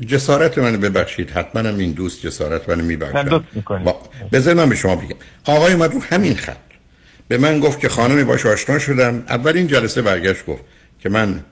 جسارت 0.07 0.57
منو 0.57 0.77
ببخشید. 0.77 1.29
حتما 1.29 1.69
هم 1.69 1.77
این 1.77 1.91
دوست 1.91 2.25
جسارت 2.25 2.69
منو 2.69 2.83
میبخشد. 2.83 3.45
می‌کنید. 3.53 3.83
با... 3.83 4.01
بذار 4.31 4.53
من 4.53 4.69
به 4.69 4.75
شما 4.75 4.95
بگم. 4.95 5.15
آقای 5.45 5.73
اومد 5.73 5.93
رو 5.93 6.01
همین 6.01 6.35
خط. 6.35 6.57
به 7.27 7.37
من 7.37 7.59
گفت 7.59 7.79
که 7.79 7.89
خانمی 7.89 8.23
باش 8.23 8.45
آشنا 8.45 8.79
شدم. 8.79 9.23
اولین 9.29 9.67
جلسه 9.67 10.01
برگشت 10.01 10.45
گفت 10.45 10.63
که 10.99 11.09
من 11.09 11.43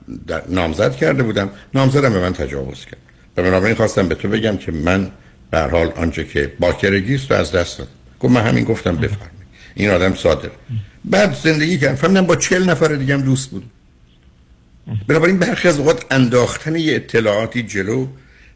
نامزد 0.48 0.96
کرده 0.96 1.22
بودم. 1.22 1.50
نامزدم 1.74 2.12
به 2.12 2.20
من 2.20 2.32
تجاوز 2.32 2.84
کرد. 2.84 3.00
و 3.36 3.42
بنابراین 3.42 3.76
خواستم 3.76 4.08
به 4.08 4.14
تو 4.14 4.28
بگم 4.28 4.56
که 4.56 4.72
من 4.72 5.10
به 5.50 5.60
حال 5.60 5.92
آنچه 5.96 6.24
که 6.24 6.52
باکرگی 6.60 7.14
است 7.14 7.30
رو 7.30 7.36
از 7.36 7.52
دست 7.52 7.78
دادم. 7.78 7.90
گفت 8.20 8.34
من 8.34 8.42
همین 8.42 8.64
گفتم 8.64 8.96
بفرمایید. 8.96 9.44
این 9.74 9.90
آدم 9.90 10.14
صادق. 10.14 10.50
بعد 11.04 11.34
زندگی 11.34 11.78
کردم. 11.78 11.94
فهمیدم 11.94 12.26
با 12.26 12.36
چهل 12.36 12.70
نفر 12.70 12.88
دیگه 12.88 13.14
هم 13.14 13.22
دوست 13.22 13.50
بود 13.50 13.70
بنابراین 15.08 15.38
برخی 15.38 15.68
از 15.68 15.78
اوقات 15.78 16.04
انداختن 16.10 16.76
یه 16.76 16.94
اطلاعاتی 16.94 17.62
جلو 17.62 18.06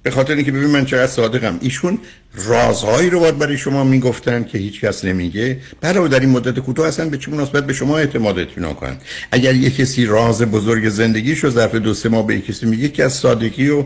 به 0.08 0.14
خاطر 0.14 0.34
اینکه 0.34 0.52
ببین 0.52 0.70
من 0.70 0.84
چقدر 0.84 1.06
صادقم. 1.06 1.58
ایشون 1.60 1.98
رازهایی 2.34 3.10
رو 3.10 3.20
باید 3.20 3.38
برای 3.38 3.56
شما 3.56 3.84
می‌گفتن 3.84 4.44
که 4.44 4.58
هیچ 4.58 4.80
کس 4.80 5.04
نمیگه. 5.04 5.58
برای 5.80 6.08
در 6.08 6.20
این 6.20 6.30
مدت 6.30 6.58
کوتاه 6.58 6.88
اصلا 6.88 7.08
به 7.08 7.18
چه 7.18 7.30
مناسبت 7.30 7.66
به 7.66 7.72
شما 7.72 7.98
اعتماد 7.98 8.38
اطمینان 8.38 8.74
کنن. 8.74 8.96
اگر 9.32 9.54
یه 9.54 9.70
کسی 9.70 10.06
راز 10.06 10.42
بزرگ 10.42 10.88
زندگیش 10.88 11.38
رو 11.38 11.50
ظرف 11.50 11.74
دو 11.74 11.94
سه 11.94 12.08
ماه 12.08 12.26
به 12.26 12.40
کسی 12.40 12.66
میگه 12.66 12.88
که 12.88 13.04
از 13.04 13.12
سادگی 13.12 13.68
و 13.68 13.84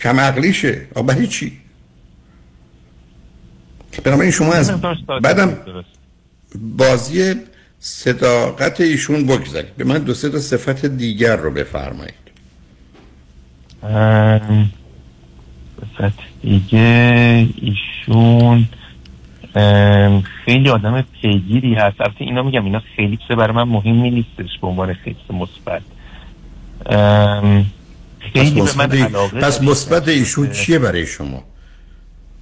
کم 0.00 0.20
عقلیشه. 0.20 0.80
برای 1.06 1.26
چی؟ 1.26 1.52
بنابراین 4.04 4.30
شما 4.30 4.52
از 4.52 4.72
بعدم 5.22 5.56
بازی 6.54 7.34
صداقت 7.80 8.80
ایشون 8.80 9.26
بگذارید. 9.26 9.76
به 9.76 9.84
من 9.84 9.98
دو 9.98 10.14
سه 10.14 10.28
تا 10.28 10.38
صفت 10.38 10.86
دیگر 10.86 11.36
رو 11.36 11.50
بفرمایید. 11.50 12.14
دیگه 16.42 17.46
ایشون 17.56 18.68
خیلی 20.44 20.68
آدم 20.68 21.04
پیگیری 21.22 21.74
هست. 21.74 22.00
البته 22.00 22.24
اینا 22.24 22.42
میگم 22.42 22.64
اینا 22.64 22.82
خیلی 22.96 23.16
چیز 23.16 23.36
برای 23.36 23.56
من 23.56 23.62
مهمی 23.62 24.10
نیستش 24.10 24.58
به 24.60 24.66
عنوان 24.66 24.94
خیلی 24.94 25.16
مثبت. 25.30 25.82
ام، 26.86 27.66
پس 28.20 28.32
خیلی 28.32 28.50
به 28.50 28.56
من 28.56 28.62
مثبت 28.62 28.94
علاقه 28.94 29.40
پس. 29.40 29.62
مثبت 29.62 30.08
ایشون 30.08 30.50
چیه 30.50 30.78
برای 30.78 31.06
شما؟ 31.06 31.44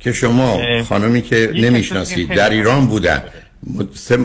که 0.00 0.12
شما 0.12 0.58
خانمی 0.88 1.22
که 1.22 1.50
نمی‌شناسید 1.54 2.34
در 2.34 2.48
خیلی 2.48 2.56
ایران 2.60 2.86
بودن. 2.86 3.22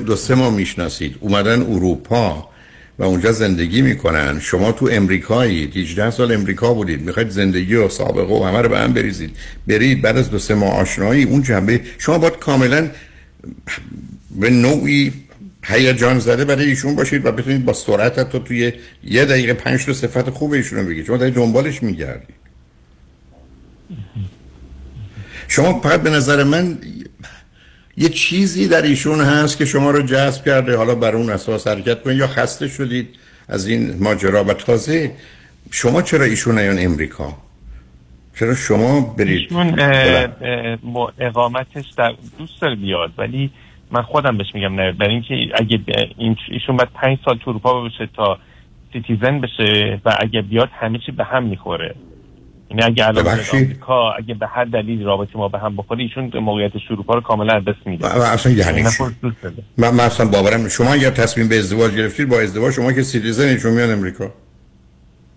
دو 0.05 0.15
سه 0.15 0.35
ماه 0.35 0.53
می‌شناسید. 0.53 1.17
اومدن 1.19 1.61
اروپا. 1.61 2.49
و 2.99 3.03
اونجا 3.03 3.31
زندگی 3.31 3.81
می‌کنن. 3.81 4.39
شما 4.39 4.71
تو 4.71 4.89
امریکایید 4.91 5.77
18 5.77 6.11
سال 6.11 6.31
امریکا 6.31 6.73
بودید. 6.73 7.01
می‌خواید 7.01 7.29
زندگی 7.29 7.75
و 7.75 7.89
سابقه 7.89 8.33
و 8.33 8.43
همه 8.43 8.61
رو 8.61 8.69
به 8.69 8.79
هم 8.79 8.93
بریزید. 8.93 9.37
برید 9.67 10.01
بعد 10.01 10.17
از 10.17 10.31
دو 10.31 10.39
سه 10.39 10.55
ماه 10.55 10.73
آشنایی 10.73 11.23
اون 11.23 11.43
جنبه. 11.43 11.81
شما 11.97 12.17
باید 12.17 12.37
کاملا 12.37 12.89
به 14.39 14.49
نوعی 14.49 15.13
هیجان 15.65 16.19
زده 16.19 16.45
برای 16.45 16.65
ایشون 16.65 16.95
باشید 16.95 17.25
و 17.25 17.31
بتونید 17.31 17.65
با 17.65 17.73
سرعت 17.73 18.19
حتی 18.19 18.39
توی 18.39 18.73
یه 19.03 19.25
دقیقه 19.25 19.53
پنج 19.53 19.85
تا 19.85 19.93
صفت 19.93 20.29
خوب 20.29 20.51
ایشون 20.51 20.79
رو 20.79 20.85
بگید. 20.85 21.05
شما 21.05 21.17
دارید 21.17 21.33
دنبالش 21.33 21.83
میگردید. 21.83 22.35
شما 25.47 25.79
فقط 25.79 26.01
به 26.01 26.09
نظر 26.09 26.43
من 26.43 26.77
یه 27.97 28.09
چیزی 28.09 28.67
در 28.67 28.81
ایشون 28.81 29.21
هست 29.21 29.57
که 29.57 29.65
شما 29.65 29.91
رو 29.91 30.01
جذب 30.01 30.45
کرده. 30.45 30.77
حالا 30.77 30.95
بر 30.95 31.15
اون 31.15 31.29
اساس 31.29 31.67
حرکت 31.67 32.01
کنید 32.01 32.17
یا 32.17 32.27
خسته 32.27 32.67
شدید 32.67 33.09
از 33.49 33.67
این 33.67 34.03
ماجرا. 34.03 34.43
و 34.43 34.53
تازه 34.53 35.11
شما 35.71 36.01
چرا 36.01 36.25
ایشون 36.25 36.59
نیان 36.59 36.79
امریکا؟ 36.79 37.37
چرا 38.39 38.55
شما 38.55 39.01
برید؟ 39.17 39.41
ایشون 39.41 39.75
با 40.83 41.13
اقامتش 41.19 41.85
در 41.97 42.13
دوست 42.37 42.61
داره 42.61 42.75
بیاد 42.75 43.11
ولی 43.17 43.51
من 43.91 44.01
خودم 44.01 44.37
بهش 44.37 44.47
میگم 44.53 44.75
نه. 44.75 44.91
برای 44.91 45.13
اینکه 45.13 45.35
اگه 45.55 45.79
این 46.17 46.37
ایشون 46.49 46.77
باید 46.77 46.89
پنج 46.93 47.17
سال 47.25 47.37
تو 47.37 47.49
اروپا 47.49 47.81
بشه 47.81 48.09
تا 48.15 48.37
citizen 48.93 49.41
بشه 49.41 50.01
و 50.05 50.17
اگه 50.19 50.41
بیاد 50.41 50.69
همه 50.79 50.99
چی 51.05 51.11
به 51.11 51.23
هم 51.23 51.43
می‌خوره. 51.43 51.95
یعنی 52.73 52.83
اگه 52.91 53.07
الان؟ 53.07 53.27
آمریکا 53.53 54.11
اگه 54.13 54.33
به 54.33 54.47
هر 54.47 54.65
دلیل 54.65 55.03
رابطه 55.03 55.37
ما 55.37 55.47
به 55.47 55.59
هم 55.59 55.75
بخوره 55.75 56.03
ایشون 56.03 56.31
موقعیتش 56.39 56.81
اروپا 56.91 57.13
رو 57.13 57.21
کاملا 57.21 57.59
دست 57.59 57.87
میده. 57.87 58.07
و- 58.07 58.21
اصلا 58.21 58.51
یعنی 58.51 58.83
داره. 58.83 59.53
من, 59.77 59.89
من 59.89 60.03
اصلا 60.03 60.25
باورم 60.29 60.67
شما 60.69 60.93
اگر 60.93 61.09
تصمیم 61.09 61.47
به 61.49 61.57
ازدواج 61.59 61.95
گرفتید 61.95 62.29
با 62.29 62.39
ازدواج 62.41 62.73
شما 62.73 62.91
که 62.93 63.03
citizen 63.03 63.47
ایشون 63.47 63.73
میان 63.73 63.91
امریکا. 63.91 64.25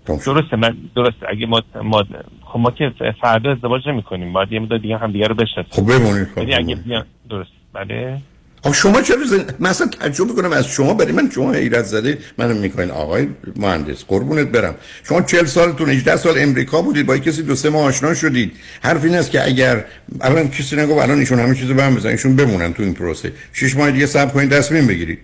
درسته 0.07 0.57
من 0.57 0.77
درسته. 0.97 1.27
اگه 1.29 1.47
ما 1.47 1.63
ما 1.83 2.05
خب 2.45 2.59
ما 2.59 2.71
که 2.71 2.93
فردا 3.21 3.53
ازدواج 3.53 3.89
نمی 3.89 4.03
کنیم 4.03 4.33
باید 4.33 4.53
یه 4.53 4.61
مدت 4.61 4.83
دیگه 4.83 4.97
هم 4.99 5.13
دیگه 5.13 5.27
رو 5.27 5.35
بشناسیم. 5.35 5.71
خب 5.71 5.83
بمونید 5.99 6.29
یعنی 6.37 6.55
اگه 6.55 6.75
بیان 6.75 7.05
درست 7.31 7.51
بله. 7.73 8.19
آخه 8.63 8.77
شما 8.77 9.03
چرا 9.03 9.27
زن... 9.27 9.45
من 9.59 9.71
اصلا 9.71 9.87
تعجب 9.87 10.29
کنم 10.29 10.53
از 10.53 10.67
شما 10.67 10.95
برای 10.95 11.13
من 11.13 11.31
شما 11.31 11.53
حیرت 11.53 11.85
زده. 11.85 12.19
منو 12.39 12.55
می‌کنین 12.55 12.91
آقای 12.91 13.29
مهندس 13.57 14.05
قربونت 14.09 14.47
برم. 14.47 14.75
شما 15.09 15.23
40 15.23 15.45
سالتون 15.47 15.91
18 15.91 16.17
سال 16.17 16.39
امریکا 16.39 16.83
بودید 16.83 17.07
با 17.07 17.19
کسی 17.19 17.43
دو 17.43 17.55
سه 17.55 17.71
ماه 17.71 17.85
آشنا 17.85 18.15
شدید. 18.15 18.53
حرف 18.83 19.05
این 19.05 19.15
است 19.15 19.31
که 19.31 19.47
اگر 19.47 19.85
الان 20.21 20.51
کسی 20.51 20.77
نگو 20.77 20.99
الان 20.99 21.19
ایشون 21.19 21.39
همه 21.39 21.55
چیزو 21.55 21.75
به 21.75 21.83
هم 21.83 21.95
بزنن 21.95 22.13
ایشون 22.13 22.37
بمونن 22.37 22.73
تو 22.73 22.83
این 22.83 22.95
پروسه. 22.95 23.33
6 23.53 23.77
ماه 23.77 23.91
دیگه 23.91 24.07
صبر 24.07 24.31
کنید 24.31 24.51
تصمیم 24.51 24.87
بگیرید. 24.87 25.19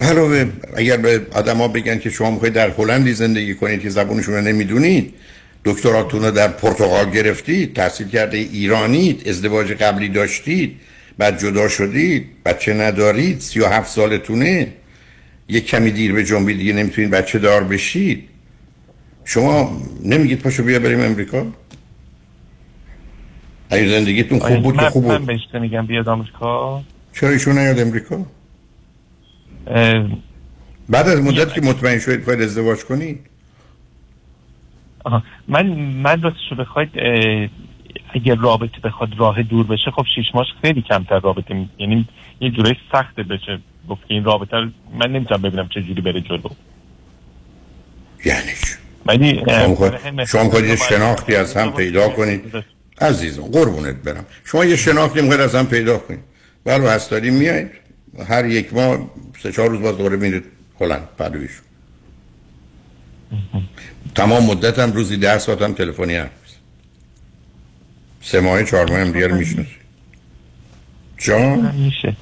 علاوه 0.00 0.46
اگر 0.76 0.96
به 0.96 1.20
آدما 1.32 1.68
بگن 1.68 1.98
که 1.98 2.10
شما 2.10 2.30
می‌خواید 2.30 2.54
در 2.54 2.70
هلندی 2.70 3.14
زندگی 3.14 3.54
کنید 3.54 3.80
که 3.80 3.90
زبونشون 3.90 4.34
رو 4.34 4.40
نمی‌دونید 4.40 5.14
دکتراتون 5.64 6.24
رو 6.24 6.30
در 6.30 6.48
پرتغال 6.48 7.10
گرفتید 7.10 7.76
تحصیل 7.76 8.08
کرده 8.08 8.36
ایرانید 8.36 9.28
ازدواج 9.28 9.72
قبلی 9.72 10.08
داشتید 10.08 10.76
بعد 11.18 11.40
جدا 11.40 11.68
شدید 11.68 12.26
بچه 12.44 12.74
ندارید 12.74 13.40
37 13.40 13.90
سالتونه. 13.90 14.72
یک 15.48 15.66
کمی 15.66 15.90
دیر 15.90 16.12
به 16.12 16.24
جنبی 16.24 16.54
دیگه 16.54 16.72
نمی‌تونید 16.72 17.10
بچه 17.10 17.38
دار 17.38 17.64
بشید. 17.64 18.28
شما 19.24 19.80
نمیگید 20.04 20.38
پاشو 20.42 20.64
بیا 20.64 20.78
بریم 20.78 21.00
امریکا؟ 21.00 21.46
اگه 23.70 23.88
زندگیتون 23.88 24.38
خوب 24.38 24.62
بود 24.62 24.78
که 24.78 24.90
خوب 24.90 25.06
من 25.06 25.18
بود 25.18 25.26
بهش 25.26 25.40
میگم 25.54 25.86
بیاد 25.86 26.08
آمریکا. 26.08 26.82
چرا 27.12 27.30
ایشون 27.30 27.58
نیاد 27.58 27.80
امریکا؟ 27.80 28.26
بعد 30.88 31.08
از 31.08 31.20
مدت 31.20 31.54
که 31.54 31.60
مطمئن 31.60 31.98
شدید 31.98 32.24
باید 32.24 32.42
ازدواج 32.42 32.84
کنید. 32.84 33.20
آها. 35.04 35.22
من 35.48 35.66
من 35.76 36.22
راستش 36.22 36.50
رو 36.50 36.56
بخواید 36.56 36.90
اگر 38.14 38.34
رابطه 38.34 38.80
بخواد 38.84 39.08
راه 39.18 39.42
دور 39.42 39.66
بشه 39.66 39.90
خب 39.90 40.04
شیش 40.14 40.26
ماش 40.34 40.46
خیلی 40.62 40.82
کمتر 40.82 41.20
رابطه 41.20 41.54
می... 41.54 41.68
یعنی 41.78 42.08
یه 42.40 42.50
جورایی 42.50 42.76
سخته 42.92 43.22
بشه. 43.22 43.58
گفت 43.88 44.02
این 44.08 44.24
رابطه 44.24 44.56
رو 44.56 44.68
من 44.98 45.12
نمی‌تونم 45.12 45.42
ببینم 45.42 45.68
چه 45.68 45.82
جوری 45.82 46.00
بره 46.00 46.20
جلو. 46.20 46.48
یعنی 48.24 48.50
ولی 49.06 49.42
شما 50.26 50.50
خواهید 50.50 50.68
یه 50.68 50.76
شناختی 50.76 51.34
از 51.34 51.56
هم 51.56 51.72
پیدا 51.72 52.08
کنید؟ 52.08 52.64
عزیزم 53.00 53.42
قربونت 53.42 53.96
برم. 53.96 54.24
شما 54.44 54.64
یه 54.64 54.76
شناختی 54.76 55.20
می‌خواید 55.20 55.40
از 55.40 55.54
هم 55.54 55.66
پیدا 55.66 55.98
کنید. 55.98 56.20
بله 56.64 56.90
هستاری 56.90 57.30
میایید. 57.30 57.70
هر 58.28 58.46
یک 58.46 58.74
ماه 58.74 59.10
سه 59.42 59.52
چهار 59.52 59.68
روز 59.68 59.80
باز 59.80 59.96
دوباره 59.96 60.16
میرید 60.16 60.44
هلند 60.80 61.08
پدویشون 61.18 61.64
تمام 64.14 64.44
مدت 64.44 64.78
هم 64.78 64.92
روزی 64.92 65.16
ده 65.16 65.38
ساعت 65.38 65.62
هم 65.62 65.72
تلفنی 65.72 66.04
می‌زنید. 66.06 66.30
سه 68.24 68.40
ماه 68.40 68.64
چهار 68.64 68.90
ماه 68.90 69.00
هم 69.00 69.12
دیگر 69.12 69.28
می‌شناسید 69.28 69.84
جان؟ 71.18 71.74
میشه. 71.76 72.16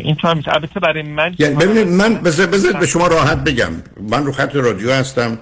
این 0.00 0.14
تو 0.14 0.28
هم 0.28 0.36
میشه. 0.36 0.54
البته 0.54 0.80
برای 0.80 1.02
من 1.02 1.34
یعنی 1.38 1.54
ببینید 1.54 1.88
من 1.88 2.14
بذار 2.14 2.46
بذار 2.46 2.72
به 2.72 2.86
شما 2.86 3.06
راحت 3.06 3.44
بگم. 3.44 3.72
من 4.10 4.26
رو 4.26 4.32
خط 4.32 4.56
رادیو 4.56 4.92
هستم. 4.92 5.38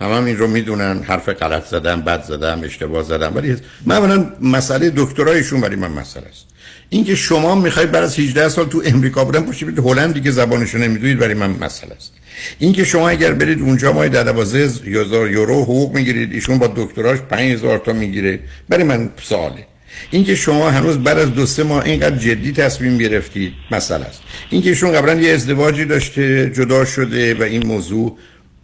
تمام 0.00 0.24
این 0.24 0.36
رو 0.36 0.46
می‌دونن. 0.46 1.02
حرف 1.02 1.28
غلط 1.28 1.66
زدم 1.66 2.00
بد 2.00 2.22
زدم 2.22 2.60
اشتباه 2.64 3.02
زدم. 3.02 3.36
ولی 3.36 3.56
من 3.84 3.96
اولا 3.96 4.26
مسئله 4.40 4.92
دکترایشون 4.96 5.60
برای 5.60 5.76
من 5.76 5.92
مسئله 5.92 6.26
است. 6.26 6.46
اینکه 6.88 7.14
شما 7.14 7.54
می‌خواید 7.54 7.92
بعد 7.92 8.04
از 8.04 8.18
18 8.18 8.48
سال 8.48 8.66
تو 8.68 8.82
امریکا 8.86 9.24
بودن 9.24 9.40
پاشید 9.40 9.68
برید 9.68 9.86
هلند 9.86 10.14
دیگه 10.14 10.30
زبانشو 10.30 10.78
نمی‌دونید 10.78 11.18
برای 11.18 11.34
من 11.34 11.50
مسئله 11.50 11.94
است. 11.94 12.12
اینکه 12.58 12.84
شما 12.84 13.08
اگر 13.08 13.32
برید 13.32 13.60
اونجا 13.60 13.92
ماه 13.92 14.08
در 14.08 14.22
12000 14.22 15.30
یورو 15.30 15.62
حقوق 15.62 15.94
می‌گیرید 15.94 16.32
ایشون 16.32 16.58
با 16.58 16.66
دکتراش 16.76 17.18
5000 17.18 17.78
تا 17.78 17.92
می‌گیره. 17.92 18.40
برای 18.68 18.84
من 18.84 19.10
سواله. 19.22 19.66
اینکه 20.10 20.34
شما 20.34 20.70
هنوز 20.70 20.98
بعد 20.98 21.18
از 21.18 21.34
دو 21.34 21.46
سه 21.46 21.62
ماه 21.62 21.84
اینقدر 21.84 22.16
جدی 22.16 22.52
تصمیم 22.52 22.98
گرفتید 22.98 23.52
مسئله 23.70 24.04
است. 24.04 24.20
اینکه 24.50 24.68
ایشون 24.68 24.92
قبلا 24.92 25.14
یه 25.14 25.32
ازدواجی 25.32 25.84
داشته 25.84 26.50
جدا 26.50 26.84
شده 26.84 27.34
و 27.34 27.42
این 27.42 27.66
موضوع 27.66 28.18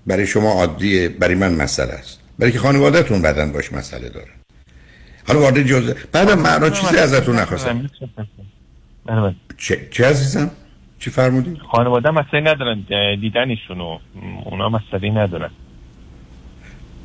برای 0.06 0.26
شما 0.26 0.52
عادیه 0.52 1.08
برای 1.08 1.34
من 1.34 1.54
مسئله 1.54 1.92
است. 1.92 2.18
برای 2.38 2.52
که 2.52 2.58
خانوادهتون 2.58 3.22
بعدا 3.22 3.46
باش 3.46 3.72
مسئله 3.72 4.08
داره. 4.08 4.30
حالا 5.26 5.40
وارد 5.40 5.62
جزء 5.62 5.92
بعدم 6.12 6.38
معنا 6.38 6.70
چیزی 6.70 6.96
ازتون 6.96 7.36
نخواستم. 7.36 7.90
بله، 9.06 9.20
بله. 9.20 9.34
چه, 9.58 9.88
چه 9.90 10.06
عزیزم؟ 10.06 10.50
چی 11.02 11.10
فرمودی؟ 11.10 11.60
خانواده 11.70 12.10
مسئله 12.10 12.40
ندارن 12.40 12.84
دیدنشونو 13.20 13.98
اونا 14.44 14.68
مسئله 14.68 15.10
ندارن. 15.10 15.50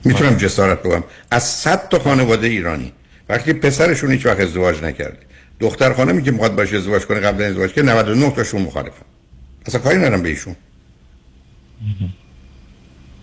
می‌تونم 0.06 0.36
جسارت 0.36 0.84
بگم. 0.84 1.04
از 1.32 1.44
صد 1.44 1.90
تا 1.90 2.00
خانواده 2.00 2.48
ایرانی 2.48 2.92
وقتی 3.30 3.54
پسرشون 3.54 4.12
هیچ 4.12 4.26
وقت 4.26 4.40
ازدواج 4.40 4.84
نکرده. 4.84 5.18
دختر 5.60 5.94
خانمی 5.94 6.24
که 6.24 6.32
می‌خواد 6.32 6.56
باشه 6.56 6.76
ازدواج 6.78 7.06
کنه 7.06 7.20
قبل 7.20 7.44
از 7.44 7.50
ازدواج 7.50 7.74
که 7.74 7.82
99 7.82 8.32
تاشون 8.32 8.62
مخالفن 8.62 9.06
اصلا 9.66 9.82
کاری 9.82 9.98
ندارم 9.98 10.22
به 10.24 10.30
ایشون. 10.30 10.56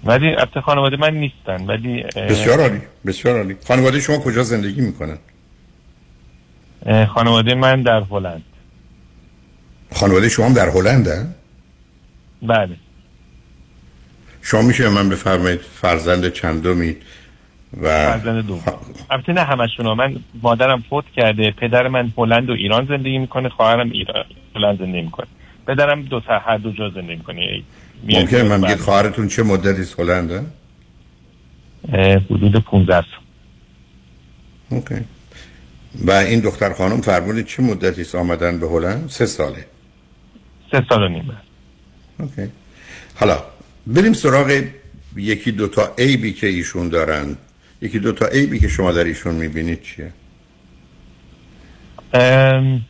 ولی 0.05 0.29
البته 0.29 0.61
خانواده 0.61 0.97
من 0.97 1.15
نیستن 1.15 1.67
ولی 1.67 2.03
بسیار 2.03 2.61
عالی 2.61 2.81
بسیار 3.07 3.37
عالی. 3.37 3.57
خانواده 3.69 4.01
شما 4.01 4.19
کجا 4.19 4.43
زندگی 4.43 4.81
می‌کنن؟ 4.81 5.19
خانواده 7.07 7.55
من 7.55 7.83
در 7.83 8.03
هلند. 8.11 8.43
خانواده 9.95 10.29
شما 10.29 10.47
هم 10.47 10.55
در 10.55 10.69
هلنده 10.69 11.27
بله. 12.43 12.77
شما 14.43 14.63
میشه 14.63 14.89
من 14.89 15.09
بفرمایید 15.09 15.61
فرزند 15.61 16.33
چندمید 16.33 17.03
و 17.83 17.87
فرزند 17.87 18.47
دوم. 18.47 18.63
البته 19.11 19.33
نه 19.33 19.41
همشون 19.41 19.87
من 19.87 20.17
مادرم 20.43 20.85
فوت 20.91 21.05
کرده 21.17 21.51
پدر 21.51 21.89
من 21.89 22.13
هلند 22.19 22.51
و 22.51 22.53
ایران 22.53 22.87
زندگی 22.87 23.19
می‌کنه 23.19 23.49
خواهرم 23.49 23.91
ایران 23.91 24.25
هلند 24.57 24.79
زندگی 24.79 25.03
می‌کنه. 25.03 25.27
پدرم 25.67 26.03
دو 26.03 26.21
تا 26.21 26.39
هر 26.39 26.57
دو 26.57 26.73
جا 26.73 26.91
زندگی 26.91 27.17
می‌کنه. 27.17 27.63
ممکنه 28.09 28.43
من 28.43 28.61
بگید 28.61 28.81
خواهرتون 28.81 29.29
چه 29.29 29.43
مدتی 29.43 29.81
از 29.81 29.95
هلنده 29.99 30.43
حدود 32.31 32.57
15 32.57 32.95
سال. 32.95 33.05
اوکی. 34.69 34.95
و 36.07 36.11
این 36.11 36.41
دختر 36.41 36.73
خانم 36.73 37.01
فرمودید 37.01 37.47
چه 37.47 37.63
مدتی 37.63 38.01
است 38.01 38.15
آمدن 38.15 38.59
به 38.59 38.69
هلند؟ 38.69 39.09
سه 39.09 39.27
ساله. 39.27 39.67
سه 40.75 40.85
سال 40.89 41.03
و 41.03 41.09
نیم. 41.09 41.31
اوکی. 42.21 42.51
حالا 43.15 43.39
بریم 43.87 44.13
سراغ 44.13 44.63
یکی 45.17 45.53
دو 45.53 45.69
تا 45.69 45.95
عیبی 45.99 46.33
که 46.33 46.47
ایشون 46.47 46.89
دارن. 46.89 47.37
یکی 47.83 47.99
دو 47.99 48.13
تا 48.13 48.27
عیبی 48.27 48.59
که 48.59 48.69
شما 48.69 48.93
در 48.93 49.05
ایشون 49.05 49.35
می‌بینید 49.35 49.83
چیه؟ 49.83 50.13
ام، 52.15 52.81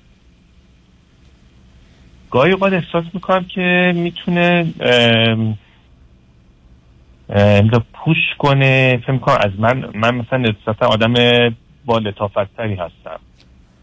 گاهی 2.30 2.52
اوقات 2.52 2.72
احساس 2.72 3.04
می‌کنم 3.14 3.44
که 3.44 3.92
می‌تونه 3.96 4.66
ام، 4.80 5.58
ام، 7.28 7.84
پوش 7.92 8.16
کنه. 8.38 8.98
فکر 9.02 9.12
می‌کنم 9.12 9.38
از 9.40 9.50
من 9.58 9.90
من 9.94 10.14
مثلا 10.14 10.38
نسبتا 10.38 10.86
آدم 10.86 11.14
با 11.84 11.98
لطافتتری 11.98 12.74
هستم. 12.74 13.20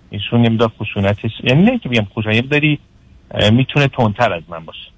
ایشون 0.09 0.43
یه 0.43 0.67
خشونتش 0.67 1.31
یعنی 1.43 1.63
نه 1.63 1.79
که 1.79 1.89
بگم 1.89 2.07
خشونت 2.15 2.35
یه 2.35 2.41
می‌تونه 3.51 3.87
تندتر 3.87 4.33
از 4.33 4.43
من 4.49 4.65
باشه. 4.65 4.91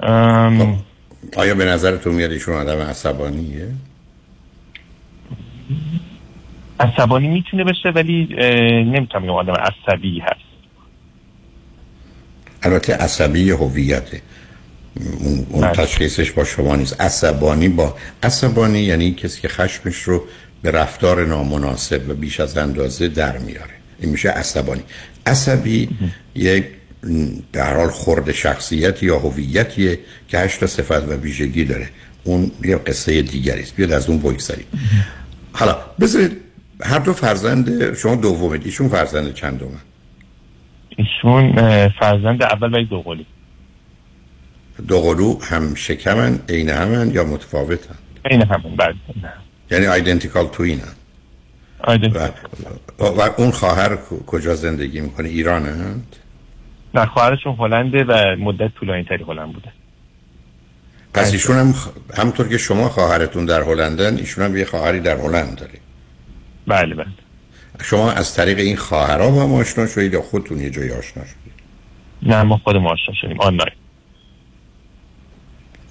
ام، 0.00 0.78
آیا 1.36 1.54
به 1.54 1.64
نظرتون 1.64 2.14
میاد 2.14 2.30
ایشون 2.30 2.54
آدم 2.54 2.78
عصبانیه؟ 2.78 3.68
عصبانی 6.80 7.28
می‌تونه 7.28 7.64
بشه 7.64 7.88
ولی 7.88 8.28
نمی‌تونم 8.84 9.24
بگم 9.24 9.32
آدم 9.32 9.52
عصبی 9.52 10.20
هست. 10.20 10.52
البته 12.62 12.94
عصبی 12.94 13.50
هویته. 13.50 14.22
اون, 15.20 15.46
اون 15.50 15.68
تشخیصش 15.68 16.30
با 16.30 16.44
شما 16.44 16.76
نیست. 16.76 17.00
عصبانی 17.00 17.68
با 17.68 17.96
عصبانی 18.22 18.78
یعنی 18.78 19.14
کسی 19.14 19.40
که 19.40 19.48
خشمش 19.48 19.96
رو 19.96 20.24
به 20.62 20.70
رفتار 20.70 21.26
نامناسب 21.26 22.08
و 22.08 22.14
بیش 22.14 22.40
از 22.40 22.58
اندازه 22.58 23.08
در 23.08 23.38
میاره. 23.38 23.74
این 24.00 24.10
میشه 24.10 24.28
عصبانی. 24.28 24.82
عصبی 25.26 25.88
یک 26.34 26.64
در 27.52 27.76
حال 27.76 27.88
خورد 27.88 28.32
شخصیت 28.32 29.02
یا 29.02 29.18
هویتیه 29.18 29.98
که 30.28 30.38
هشت 30.38 30.60
تا 30.60 30.66
صفت 30.66 31.08
و 31.08 31.12
ویژگی 31.12 31.64
داره. 31.64 31.88
اون 32.24 32.50
یه 32.64 32.76
قصه 32.76 33.22
دیگری 33.22 33.62
است. 33.62 33.76
بیاد 33.76 33.92
از 33.92 34.08
اون 34.08 34.18
بگذاریم 34.18 34.66
حالا 35.52 35.76
بذارید 36.00 36.40
هر 36.84 36.98
دو 36.98 37.12
فرزند 37.12 37.94
شما 37.94 38.14
دومید. 38.14 38.64
ایشون 38.64 38.88
فرزند 38.88 39.34
چندمه؟ 39.34 39.68
ایشون 40.96 41.52
فرزند 42.00 42.42
اول 42.42 42.74
ولی 42.74 42.84
دوقلی 42.84 43.26
دوقلو 44.88 45.38
هم 45.42 45.74
شکمن 45.74 46.40
عین 46.48 46.68
همن 46.70 47.10
یا 47.10 47.24
متفاوتن؟ 47.24 47.94
این 48.30 48.42
همون 48.42 48.76
بعد 48.76 48.94
یعنی 49.70 49.86
آیدنتیکال 49.86 50.46
توینن 50.48 50.82
و, 51.88 52.28
و 52.98 53.30
اون 53.36 53.50
خواهر 53.50 53.96
کجا 54.26 54.54
زندگی 54.54 55.00
می‌کنه؟ 55.00 55.28
ایران 55.28 55.66
هند 55.66 56.16
نه 56.94 57.06
خواهرشون 57.06 57.56
هلنده 57.58 58.04
و 58.04 58.36
مدت 58.38 58.74
طولانی 58.74 59.04
تری 59.04 59.24
هلند 59.24 59.52
بوده. 59.52 59.72
پس 61.14 61.32
ایشون 61.32 61.56
هم 61.56 61.74
همطور 62.14 62.48
که 62.48 62.58
شما 62.58 62.88
خواهرتون 62.88 63.44
در 63.44 63.62
هلندن 63.62 64.16
ایشون 64.16 64.44
هم 64.44 64.56
یه 64.56 64.64
خواهری 64.64 65.00
در 65.00 65.16
هلند 65.16 65.56
داره. 65.58 65.78
بله 66.66 66.94
بله. 66.94 67.06
شما 67.82 68.10
از 68.10 68.34
طریق 68.34 68.58
این 68.58 68.76
خواهرها 68.76 69.30
با 69.30 69.42
هم 69.42 69.54
آشنا 69.54 69.86
شدید 69.86 70.12
یا 70.12 70.22
خودتون 70.22 70.60
یه 70.60 70.70
جایی 70.70 70.90
آشنا 70.90 71.24
شدید؟ 71.24 71.52
نه 72.22 72.42
ما 72.42 72.56
خودمون 72.64 72.92
آشنا 72.92 73.14
شدیم. 73.14 73.40
آنلاین. 73.40 73.72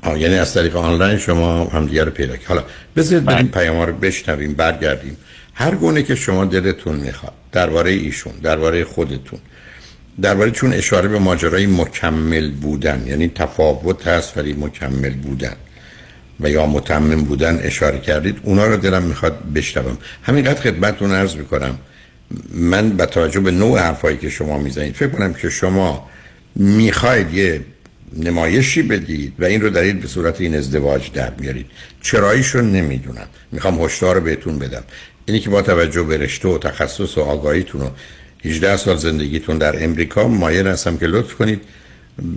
آه 0.03 0.19
یعنی 0.19 0.36
از 0.36 0.53
طریق 0.53 0.76
آنلاین 0.76 1.18
شما 1.18 1.65
همدیگه 1.65 2.03
رو 2.03 2.11
پیدا 2.11 2.34
حالا 2.48 2.64
بذارید 2.95 3.26
بریم 3.26 3.48
پیام 3.48 3.82
رو 3.82 3.94
بشنویم 3.94 4.53
برگردیم. 4.53 5.18
هر 5.53 5.76
گونه 5.76 6.03
که 6.03 6.15
شما 6.15 6.45
دلتون 6.45 6.95
می‌خواد 6.95 7.34
درباره 7.52 7.91
ایشون 7.91 8.34
درباره 8.34 8.84
خودتون 8.84 9.40
درباره 10.22 10.52
چون 10.52 10.74
اشاره 10.74 11.08
به 11.08 11.20
ماجرای 11.20 11.66
مکمل 11.66 12.52
بودن 12.52 13.04
یعنی 13.08 13.32
تفاوت 13.36 14.08
هست 14.08 14.38
ولی 14.38 14.54
مکمل 14.54 15.14
بودن 15.14 15.56
و 16.40 16.50
یا 16.50 16.66
متمم 16.66 17.24
بودن 17.24 17.60
اشاره 17.64 18.00
کردید 18.00 18.38
اونا 18.44 18.68
رو 18.68 18.78
دلم 18.78 19.04
می‌خواد 19.04 19.54
بشنوم. 19.56 19.98
همینقدر 20.24 20.62
خدمتتون 20.62 21.12
عرض 21.12 21.36
می‌کنم. 21.36 21.80
من 22.54 22.90
با 22.90 23.06
توجه 23.06 23.40
به 23.40 23.52
نوع 23.52 23.80
حرفایی 23.80 24.18
که 24.18 24.30
شما 24.30 24.58
می‌زنید 24.58 24.96
فکر 24.96 25.10
کنم 25.10 25.34
که 25.34 25.50
شما 25.50 26.10
می‌خواید 26.56 27.34
یه 27.34 27.62
نمایشی 28.18 28.82
بدید 28.82 29.34
و 29.40 29.46
این 29.46 29.62
رو 29.62 29.70
دارید 29.70 30.02
به 30.02 30.08
صورت 30.08 30.42
این 30.42 30.56
ازدواج 30.56 31.12
در 31.12 31.34
میارید 31.40 31.66
چراییش 32.02 32.48
رو 32.48 32.62
نمی‌دونم. 32.62 33.28
می‌خوام 33.52 33.82
هشدار 33.82 34.20
بهتون 34.20 34.60
بدم. 34.60 34.84
اینی 35.26 35.40
که 35.40 35.50
با 35.50 35.62
توجه 35.62 36.04
به 36.04 36.18
رشته 36.18 36.48
و 36.48 36.58
تخصص 36.58 37.18
و 37.18 37.22
آگاهیتون 37.22 37.82
و 37.82 37.90
18 38.46 38.78
سال 38.78 38.98
زندگیتون 38.98 39.58
در 39.58 39.84
امریکا. 39.84 40.28
مایل 40.28 40.68
هستم 40.68 40.98
که 40.98 41.08
لطف 41.08 41.34
کنید 41.34 41.62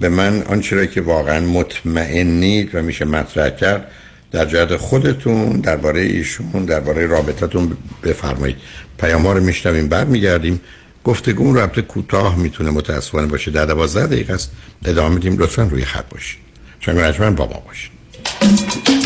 به 0.00 0.08
من 0.08 0.42
آنچه 0.42 0.86
که 0.86 1.00
واقعا 1.00 1.40
مطمئنید 1.40 2.74
و 2.74 2.82
میشه 2.82 3.04
مطرح 3.04 3.50
کرد 3.50 3.90
در 4.32 4.44
جهت 4.44 4.76
خودتون 4.76 5.60
درباره 5.60 6.00
ایشون 6.00 6.64
درباره 6.64 7.06
رابطتون 7.06 7.76
بفرمایید. 8.02 8.56
پیام 8.98 9.26
ها 9.26 9.32
رو 9.32 9.44
میشنویم 9.44 9.88
برمیگردیم. 9.88 10.60
گفتگو 11.04 11.52
رابطه 11.52 11.82
کوتاه 11.82 12.38
می‌تونه 12.38 12.70
متاسفانه 12.70 13.26
باشه. 13.26 13.50
در 13.50 13.66
12 13.66 14.06
دقیقه 14.06 14.34
است. 14.34 14.50
ادامه 14.84 15.14
میدیم. 15.14 15.38
لطفا 15.38 15.62
روی 15.62 15.84
خط 15.84 16.04
باشید. 16.10 16.38
چون 16.80 17.34
با 17.34 17.46
ما 17.46 17.62
باشید. 17.66 19.03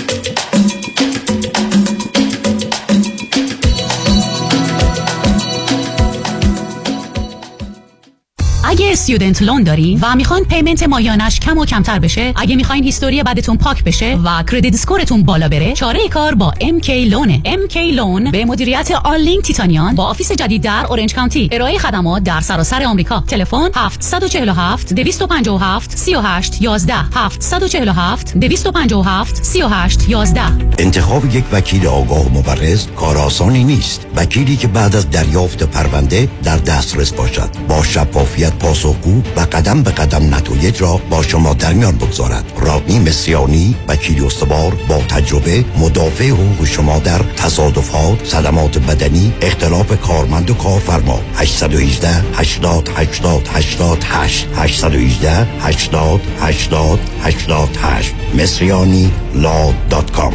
student 8.92 9.42
loan 9.42 9.62
دارین 9.62 9.98
و 10.02 10.14
می‌خواین 10.16 10.44
payment 10.44 10.82
ماهیانش 10.82 11.40
کم 11.40 11.58
و 11.58 11.64
کمتر 11.64 11.98
بشه؟ 11.98 12.32
اگه 12.36 12.56
می‌خواین 12.56 12.84
history 12.84 13.22
بدتون 13.22 13.56
پاک 13.56 13.84
بشه 13.84 14.18
و 14.24 14.42
credit 14.42 14.74
score 14.74 15.04
تون 15.04 15.22
بالا 15.22 15.48
بره 15.48 15.72
چاره 15.72 16.08
کار 16.08 16.34
با 16.34 16.52
MK 16.60 16.90
Loan 16.90 17.32
ه 17.32 17.42
MK 17.44 17.76
Loan 17.76 18.30
به 18.30 18.44
مدیریت 18.44 18.90
آرلینگ 19.04 19.42
تیتانیان 19.42 19.94
با 19.94 20.04
office 20.04 20.32
جدید 20.32 20.62
در 20.62 20.86
اورنج 20.88 21.14
کانتی 21.14 21.48
ارائه 21.52 21.78
خدمات 21.78 22.22
در 22.22 22.40
سراسر 22.40 22.84
آمریکا. 22.84 23.24
تلفن 23.26 23.70
747 23.74 24.92
257 24.92 25.98
38 25.98 26.62
11 26.62 26.94
747 27.14 28.36
257 28.36 29.44
38 29.44 30.08
11 30.08 30.42
انتخاب 30.78 31.34
یک 31.34 31.44
وکیل 31.52 31.86
آگاه 31.86 32.26
و 32.26 32.38
مبرز 32.38 32.86
کار 32.96 33.18
آسانی 33.18 33.64
نیست. 33.64 34.06
وکیلی 34.16 34.56
که 34.56 34.68
بعد 34.68 34.96
از 34.96 35.10
دریافت 35.10 35.62
پرونده 35.62 36.28
در 36.44 36.56
دسترس 36.56 37.12
باشد. 37.12 37.50
با 37.68 37.82
شفافیت 37.82 38.52
پاسخگو 38.82 39.22
و 39.36 39.40
قدم 39.40 39.82
به 39.82 39.90
قدم 39.90 40.34
نتایج 40.34 40.82
را 40.82 41.00
با 41.10 41.22
شما 41.22 41.54
در 41.54 41.72
میان 41.72 41.96
بگذارد. 41.96 42.52
رادنی 42.60 42.98
مصریانی 42.98 43.76
وکیل 43.88 44.24
استوار 44.24 44.74
با 44.88 44.98
تجربه 44.98 45.64
مدافع 45.78 46.28
حقوق 46.28 46.64
شما 46.66 46.98
در 46.98 47.18
تصادفات 47.18 48.26
صدمات 48.26 48.78
بدنی 48.78 49.32
اختلاف 49.42 50.00
کارمند 50.00 50.50
و 50.50 50.54
کارفرما. 50.54 51.20
818 51.34 52.08
80 52.34 52.90
80 52.96 53.48
88 53.52 54.48
818 54.54 55.46
80 55.60 56.20
80 56.40 56.98
88 57.22 58.14
مصریانی 58.34 59.10
لا 59.34 59.72
دات 59.90 60.10
کام. 60.10 60.34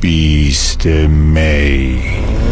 بیست 0.00 0.86
می. 0.86 2.51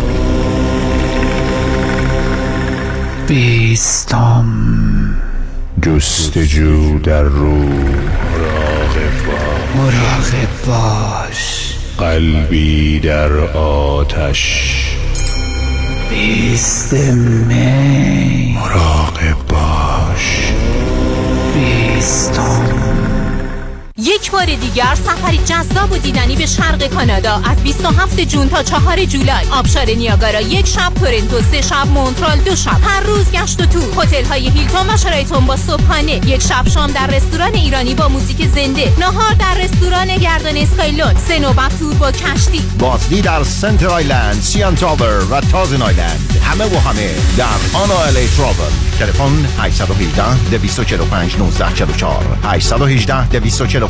بیستم. 3.31 4.45
جستجو 5.83 6.99
در 6.99 7.23
روح. 7.23 7.95
مراقب 9.75 10.67
باش. 10.67 11.75
قلبی 11.99 13.01
در 13.01 13.33
آتش. 13.57 14.75
بیست 16.11 16.95
می. 16.95 18.57
مراقب 18.59 19.37
باش. 19.49 20.53
بیستم. 21.55 22.80
یک 24.03 24.31
بار 24.31 24.45
دیگر 24.45 24.95
سفری 24.95 25.39
جذاب 25.39 25.93
و 25.93 25.99
دیدنی 25.99 26.37
به 26.37 26.47
شرق 26.47 26.87
کانادا 26.87 27.35
از 27.45 27.57
27 27.63 28.21
جون 28.21 28.49
تا 28.49 28.63
4 28.63 29.05
جولای. 29.05 29.47
آبشار 29.53 29.85
نیاگارا 29.85 30.41
یک 30.41 30.67
شب 30.67 30.93
تورنتو 30.95 31.41
سه 31.51 31.63
شب 31.63 31.87
مونترال 31.87 32.39
دو 32.39 32.57
شب. 32.57 32.77
هر 32.83 33.01
روز 33.01 33.31
گشت 33.31 33.61
و 33.61 33.67
تور 33.67 34.05
هتل 34.05 34.25
های 34.25 34.49
هیلتون 34.49 34.91
و 34.91 34.97
شرایطون 34.97 35.47
با 35.47 35.57
صبحانه. 35.57 36.13
یک 36.13 36.43
شب 36.43 36.69
شام 36.69 36.91
در 36.91 37.07
رستوران 37.07 37.55
ایرانی 37.55 37.95
با 37.95 38.09
موزیک 38.09 38.49
زنده. 38.49 38.93
نهار 38.99 39.35
در 39.35 39.55
رستوران 39.55 40.17
گردان 40.17 40.57
اسکایلون 40.57 41.15
سه 41.29 41.39
نوبت 41.39 41.79
تور 41.79 41.95
با 41.95 42.13
کشتی. 42.13 42.63
بازدید 42.79 43.25
در 43.25 43.45
Centre 43.45 43.89
Island 43.89 44.41
CN 44.43 44.75
Tower 44.75 45.25
و 45.31 45.41
Thousand 45.41 45.83
Island. 45.83 46.41
همه 46.45 46.65
و 46.65 46.79
همه 46.79 47.11
در 47.37 47.79
آنا 47.79 48.03
الی 48.03 48.29
Travel. 48.37 48.73
تلفن 48.99 49.47
818 49.59 50.51
245 50.51 51.35
1944 51.35 52.39
818 52.45 53.29
245 53.29 53.90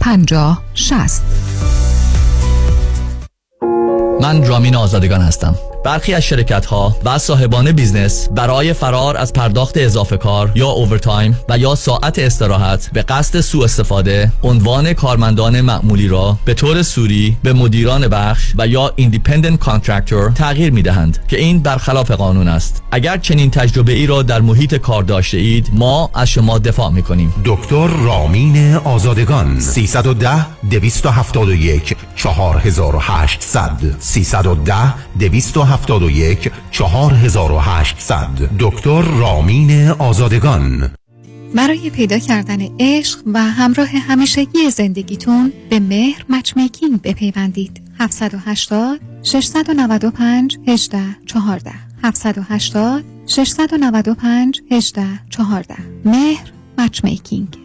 50 0.00 0.58
60 0.74 1.22
من 4.20 4.46
رامین 4.46 4.76
آزادگان 4.76 5.20
هستم. 5.20 5.54
برخی 5.86 6.14
از 6.14 6.22
شرکت 6.22 6.66
ها 6.66 6.96
و 7.04 7.18
صاحبان 7.18 7.72
business 7.72 8.28
برای 8.28 8.72
فرار 8.72 9.16
از 9.16 9.32
پرداخت 9.32 9.76
اضافه 9.76 10.16
کار 10.16 10.52
یا 10.54 10.68
overtime 10.68 11.38
و 11.48 11.58
یا 11.58 11.74
ساعت 11.74 12.18
استراحت 12.18 12.90
به 12.92 13.02
قصد 13.02 13.40
سوء 13.40 13.64
استفاده 13.64 14.32
عنوان 14.42 14.92
کارمندان 14.92 15.60
معمولی 15.60 16.08
را 16.08 16.38
به 16.44 16.54
طور 16.54 16.82
صوری 16.82 17.36
به 17.42 17.52
مدیران 17.52 18.08
بخش 18.08 18.52
و 18.58 18.66
یا 18.66 18.92
independent 18.96 19.58
contractor 19.58 20.30
تغییر 20.30 20.72
می 20.72 20.82
دهند 20.82 21.18
که 21.28 21.38
این 21.38 21.62
برخلاف 21.62 22.10
قانون 22.10 22.48
است. 22.48 22.82
اگر 22.92 23.16
چنین 23.16 23.50
تجربه 23.50 23.92
ای 23.92 24.06
را 24.06 24.22
در 24.22 24.40
محیط 24.40 24.74
کار 24.74 25.02
داشته 25.02 25.38
اید 25.38 25.70
ما 25.72 26.10
از 26.14 26.28
شما 26.28 26.58
دفاع 26.58 26.90
می 26.90 27.02
کنیم 27.02 27.34
دکتر 27.44 27.86
رامین 27.86 28.74
آزادگان 28.74 29.60
310 29.60 30.46
271 30.70 31.96
4800 32.16 33.96
310 34.00 34.94
271 35.18 35.75
4800 36.70 38.28
دکتر 38.58 39.02
رامین 39.02 39.88
آزادگان. 39.88 40.90
برای 41.54 41.90
پیدا 41.90 42.18
کردن 42.18 42.58
عشق 42.80 43.18
و 43.34 43.42
همراه 43.42 43.88
همیشگی 43.88 44.70
زندگیتون 44.70 45.52
به 45.70 45.80
مهر 45.80 46.24
مچمیکینگ 46.28 47.02
بپیوندید. 47.02 47.80
780 47.98 49.00
695 49.22 50.58
18 50.68 50.98
14 51.26 51.72
780 52.04 53.04
695 53.26 54.60
18 54.70 55.02
14 55.30 55.74
مهر 56.04 56.52
مچمیکینگ. 56.78 57.56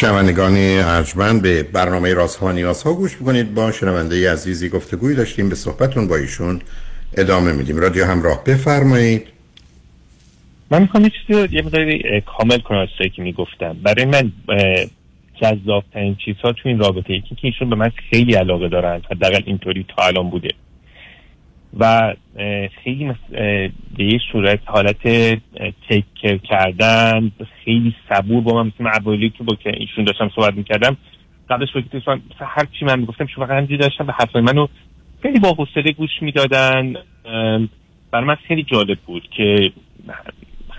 شنوندگان 0.00 0.56
ارجمند 0.56 1.42
به 1.42 1.62
برنامه 1.62 2.14
راست 2.14 2.36
ها 2.36 2.52
نیاز 2.52 2.82
ها 2.82 2.92
گوش 2.92 3.16
بکنید 3.16 3.54
با 3.54 3.72
شنونده 3.72 4.32
عزیزی 4.32 4.68
گفتگوی 4.68 5.14
داشتیم 5.14 5.48
به 5.48 5.54
صحبتون 5.54 6.08
با 6.08 6.16
ایشون 6.16 6.60
ادامه 7.16 7.52
میدیم. 7.52 7.76
رادیو 7.76 8.04
همراه 8.04 8.44
بفرمایید. 8.44 9.26
من 10.70 10.82
می‌خوام 10.82 11.04
یه 11.04 11.10
چیزی 11.10 11.56
یه 11.56 11.62
مقداری 11.62 12.22
کامل 12.26 12.58
کنم 12.58 12.78
از 12.78 12.88
که 13.16 13.22
می‌گفتم. 13.22 13.76
برای 13.82 14.04
من 14.04 14.32
جذاب 15.42 15.84
ترین 15.92 16.16
چیزها 16.24 16.52
تو 16.52 16.68
این 16.68 16.78
رابطه 16.78 17.12
یکی 17.12 17.34
که 17.34 17.40
ایشون 17.42 17.70
به 17.70 17.76
من 17.76 17.92
خیلی 18.10 18.34
علاقه 18.34 18.68
دارن. 18.68 19.02
حداقل 19.10 19.42
اینطوری 19.46 19.86
تا 19.96 20.02
الان 20.02 20.30
بوده. 20.30 20.48
و 21.78 22.14
خیلی 22.84 23.12
به 23.96 24.04
یه 24.04 24.18
صورت 24.32 24.60
حالت 24.66 25.02
تکر 25.88 26.36
کردن 26.36 27.32
خیلی 27.64 27.94
صبور 28.08 28.40
با 28.40 28.62
من 28.62 28.72
مثل 28.80 28.86
اولی 28.86 29.30
که 29.30 29.44
با 29.44 29.54
که 29.54 29.72
ایشون 29.76 30.04
داشتم 30.04 30.30
صحبت 30.34 30.54
می‌کردم 30.54 30.96
قبلش 31.50 31.68
وقتی 31.76 32.02
هر 32.40 32.64
چی 32.78 32.84
من 32.84 32.98
می‌گفتم 32.98 33.26
شما 33.26 33.46
فقط 33.46 33.68
داشتم 33.68 34.06
به 34.06 34.12
حرفای 34.12 34.42
منو 34.42 34.66
خیلی 35.22 35.38
با 35.38 35.52
حوصله 35.52 35.92
گوش 35.92 36.10
می‌دادن 36.20 36.94
برای 38.10 38.24
من 38.26 38.34
خیلی 38.34 38.62
جالب 38.62 38.98
بود 39.06 39.28
که 39.36 39.72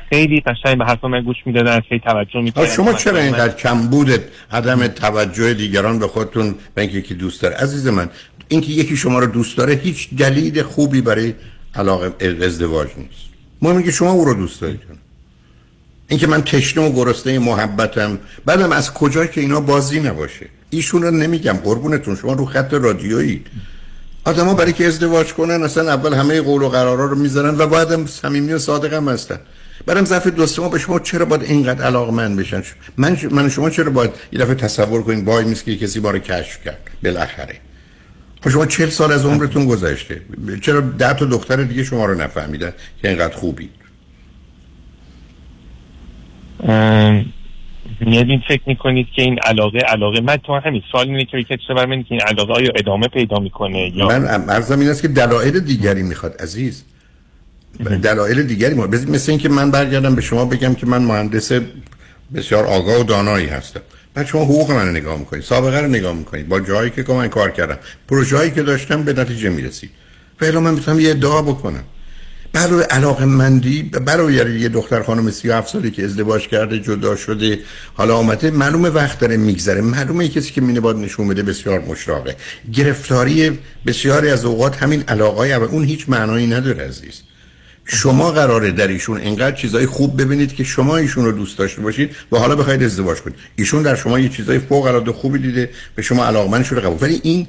خیلی 0.10 0.42
قشنگ 0.42 0.78
به 0.78 0.86
حرف 0.86 1.04
من 1.04 1.22
گوش 1.22 1.38
می‌دادن 1.46 1.80
خیلی 1.80 2.02
توجه 2.06 2.42
می‌کردن. 2.42 2.70
شما 2.70 2.94
چرا 2.94 3.18
اینقدر 3.18 3.56
کم 3.56 3.88
بودت 3.88 4.22
عدم 4.52 4.88
توجه 4.88 5.54
دیگران 5.54 6.00
به 6.00 6.08
خودتون 6.08 6.56
به 6.76 6.82
اینکه 6.82 7.14
دوست 7.14 7.42
داره. 7.42 7.56
عزیز 7.56 7.88
من 7.88 8.10
اینکه 8.48 8.72
یکی 8.72 8.98
شما 8.98 9.20
رو 9.20 9.26
دوست 9.26 9.58
داره 9.58 9.74
هیچ 9.74 10.10
دلیل 10.18 10.64
خوبی 10.64 11.02
برای 11.02 11.34
علاقه 11.76 12.14
ازدواج 12.42 12.88
نیست. 12.98 13.30
مهم 13.62 13.84
که 13.84 13.92
شما 13.92 14.12
او 14.12 14.26
رو 14.26 14.34
دوست 14.34 14.62
دارید. 14.62 14.80
اینکه 16.08 16.28
من 16.28 16.42
تشنه 16.42 16.84
و 16.84 16.92
گرسنه 16.92 17.40
محبتم. 17.40 18.20
بعدم 18.46 18.72
از 18.72 18.94
کجا 18.94 19.26
که 19.26 19.42
اینا 19.42 19.60
بازی 19.60 20.00
نباشه؟ 20.00 20.46
ایشون 20.70 21.02
رو 21.02 21.12
نمیگم 21.12 21.54
قربونتون. 21.54 22.16
شما 22.16 22.34
رو 22.34 22.46
خط 22.46 22.74
رادیویی. 22.74 23.44
آدما 24.26 24.54
برای 24.54 24.74
که 24.74 24.86
ازدواج 24.86 25.34
کنن 25.34 25.64
اصلا 25.64 25.94
اول 25.94 26.14
همه 26.14 26.42
قول 26.42 26.62
و 26.62 26.70
قرارا 26.70 27.06
رو 27.06 27.16
می‌ذارن 27.16 27.58
و 27.58 27.68
بعدم 27.68 28.06
صمیمی 28.06 28.54
و 28.54 28.60
صادق 28.60 28.94
هم 28.94 29.10
هستن. 29.10 29.40
برام 29.86 30.06
ظرف 30.06 30.28
دو 30.28 30.46
ما 30.58 30.70
به 30.70 30.80
شما 30.80 31.00
چرا 31.00 31.26
باید 31.26 31.44
اینقدر 31.44 31.84
علاقمند 31.86 32.40
بشن؟ 32.40 32.64
من 32.98 33.18
من 33.32 33.50
شما 33.50 33.70
چرا 33.70 33.92
باید 33.92 34.12
یه 34.32 34.40
دفعه 34.40 34.56
تصور 34.56 35.04
کنید 35.04 35.26
وای 35.26 35.46
نیست 35.46 35.66
که 35.66 35.78
کسی 35.78 36.00
ما 36.00 36.12
رو 36.12 36.20
کشف 36.20 36.64
کرد؟ 36.66 36.90
بالاخره. 37.04 37.56
خب 38.44 38.50
شما 38.50 38.66
چهل 38.66 38.90
سال 38.90 39.12
از 39.12 39.26
عمرتون 39.26 39.66
گذشته. 39.66 40.22
چرا 40.62 40.82
ده 40.82 41.14
تا 41.14 41.26
دختر 41.26 41.56
دیگه 41.56 41.84
شما 41.84 42.06
رو 42.06 42.22
نفهمیدن 42.22 42.74
که 43.02 43.10
اینقدر 43.10 43.36
خوبی 43.36 43.70
یعنی 48.08 48.44
فکر 48.48 48.62
می‌کنید 48.66 49.08
که 49.16 49.22
این 49.22 49.40
علاقه 49.40 49.80
علاقه 49.80 50.22
من 50.22 50.38
تو 50.38 50.60
همین 50.66 50.82
سوال 50.92 51.08
اینه 51.08 51.26
که 51.26 51.44
که 51.44 51.58
چه 51.68 51.74
که 51.74 52.06
این 52.10 52.22
علاقه 52.22 52.54
آیا 52.54 52.72
ادامه 52.76 53.08
پیدا 53.08 53.40
می‌کنه 53.40 53.92
یا 53.96 54.08
من 54.08 54.50
ارزم 54.50 54.80
این 54.80 54.90
است 54.90 55.02
که 55.02 55.08
دلایل 55.08 55.60
دیگری 55.60 56.04
می‌خواد 56.04 56.42
عزیز. 56.42 56.84
دلایل 58.04 58.44
دیگری 58.44 58.74
ما 58.74 58.88
مثل 58.88 59.32
اینکه 59.32 59.50
من 59.50 59.72
برگردم 59.72 60.16
به 60.16 60.22
شما 60.22 60.46
بگم 60.46 60.76
که 60.76 60.86
من 60.86 61.02
مهندس 61.02 61.52
بسیار 62.36 62.66
آگاه 62.66 63.00
و 63.00 63.04
دانایی 63.04 63.48
هستم. 63.48 63.82
بعد 64.14 64.26
شما 64.26 64.44
حقوق 64.44 64.72
من 64.72 64.90
نگاه 64.90 65.20
می‌کنید 65.20 65.44
سابقه 65.44 65.80
رو 65.80 65.88
نگاه 65.88 66.14
می‌کنید. 66.14 66.48
با 66.48 66.60
جایی 66.60 66.90
که 66.90 67.06
من 67.10 67.28
کار 67.28 67.52
کردم 67.52 67.78
پروژه‌ای 68.08 68.52
که 68.52 68.64
داشتم 68.64 69.04
به 69.04 69.14
نتیجه 69.14 69.50
می‌رسید. 69.50 69.90
فعلا 70.40 70.60
من 70.60 70.74
می‌تونم 70.74 71.00
یه 71.00 71.10
ادعا 71.10 71.42
بکنم. 71.42 71.84
برای 72.54 72.84
علاقه 72.84 73.26
مندی 73.26 73.84
برای 73.84 74.34
یه 74.60 74.70
دختر 74.70 75.04
خانم 75.04 75.32
37 75.32 75.70
سالی 75.70 75.92
که 75.92 76.04
ازدواج 76.04 76.48
کرده 76.48 76.80
جدا 76.80 77.16
شده 77.16 77.60
حالا 77.94 78.16
آمده 78.16 78.52
معلومه 78.52 78.90
وقت 78.90 79.20
داره 79.20 79.38
میگذره. 79.38 79.82
معلومه 79.82 80.28
کسی 80.28 80.52
که 80.52 80.62
مینه 80.62 80.80
باید 80.80 80.98
نشون 80.98 81.28
بده 81.28 81.44
بسیار 81.44 81.80
مشتاقه. 81.80 82.36
گرفتاری 82.74 83.60
بسیاری 83.86 84.30
از 84.30 84.46
اوقات 84.46 84.84
همین 84.84 85.04
علاقه 85.08 85.54
اون 85.54 85.84
هیچ 85.84 86.10
معنایی 86.10 86.48
نداره 86.48 86.88
عزیز. 86.88 87.22
شما 87.92 88.32
قراره 88.32 88.72
در 88.72 88.88
ایشون 88.88 89.22
انقدر 89.22 89.56
چیزای 89.56 89.86
خوب 89.86 90.22
ببینید 90.22 90.56
که 90.56 90.64
شما 90.64 90.98
ایشون 90.98 91.26
رو 91.26 91.32
دوست 91.32 91.58
داشته 91.58 91.82
باشید 91.82 92.16
و 92.32 92.38
حالا 92.38 92.56
بخواید 92.56 92.84
ازدواج 92.84 93.18
کنید. 93.18 93.36
ایشون 93.56 93.82
در 93.82 93.96
شما 93.96 94.20
یه 94.20 94.30
چیزای 94.30 94.60
فوق 94.60 94.86
العاده 94.86 95.12
خوبی 95.12 95.40
دیده 95.40 95.70
به 95.96 96.02
شما 96.02 96.26
علاقمند 96.26 96.66
شده 96.66 96.82
قبول. 96.82 96.98
ولی 97.02 97.20
این 97.24 97.48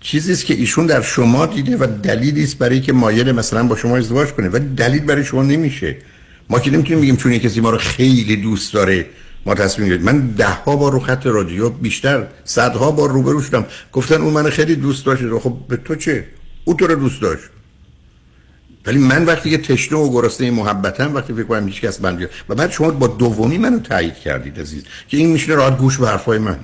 چیزی 0.00 0.32
است 0.32 0.46
که 0.46 0.54
ایشون 0.54 0.86
در 0.86 1.02
شما 1.02 1.46
دیده 1.46 1.76
و 1.76 1.86
دلیلی 2.02 2.42
است 2.42 2.58
برای 2.58 2.80
که 2.80 2.92
مایل 2.92 3.32
مثلا 3.32 3.62
با 3.62 3.76
شما 3.76 3.96
ازدواج 3.96 4.28
کنه. 4.28 4.48
و 4.48 4.58
دلیل 4.76 5.02
برای 5.02 5.24
شما 5.24 5.42
نمیشه. 5.42 5.96
ما 6.50 6.58
که 6.60 6.70
نمی‌تونیم 6.70 7.00
بگیم 7.00 7.16
چون 7.16 7.38
کسی 7.38 7.60
ما 7.60 7.70
رو 7.70 7.78
خیلی 7.78 8.36
دوست 8.36 8.74
داره 8.74 9.06
ما 9.46 9.54
تصمیم 9.54 9.88
گرفتیم. 9.88 10.06
من 10.06 10.26
ده 10.26 10.48
ها 10.48 10.76
بار 10.76 10.92
رو 10.92 11.00
خط 11.00 11.26
رادیو 11.26 11.70
بیشتر 11.70 12.26
صدها 12.44 12.90
بار 12.90 13.10
روبرو 13.10 13.42
شدم. 13.42 13.66
گفتن 13.92 14.20
اون 14.20 14.32
من 14.32 14.50
خیلی 14.50 14.74
دوست 14.76 15.06
داشت 15.06 15.22
خب 15.42 15.56
به 15.68 15.76
تو 15.76 15.94
چه؟ 15.94 16.24
او 16.64 16.74
تو 16.74 16.86
رو 16.86 16.94
دوست 16.94 17.22
داشت. 17.22 17.44
ولی 18.86 18.98
من 18.98 19.24
وقتی 19.24 19.50
که 19.50 19.58
تشنه 19.58 19.98
و 19.98 20.10
گرسنه 20.12 20.50
محبتم 20.50 21.14
وقتی 21.14 21.32
فکر 21.32 21.42
کنم 21.42 21.66
هیچ 21.66 21.80
کس 21.80 21.98
بند 21.98 22.28
و 22.48 22.54
بعد 22.54 22.70
شما 22.70 22.90
با 22.90 23.06
دومی 23.06 23.58
منو 23.58 23.78
تایید 23.78 24.14
کردید 24.14 24.60
عزیز 24.60 24.82
که 25.08 25.16
این 25.16 25.30
میشه 25.30 25.52
راحت 25.52 25.78
گوش 25.78 25.98
به 25.98 26.08
حرفای 26.08 26.38
من 26.38 26.58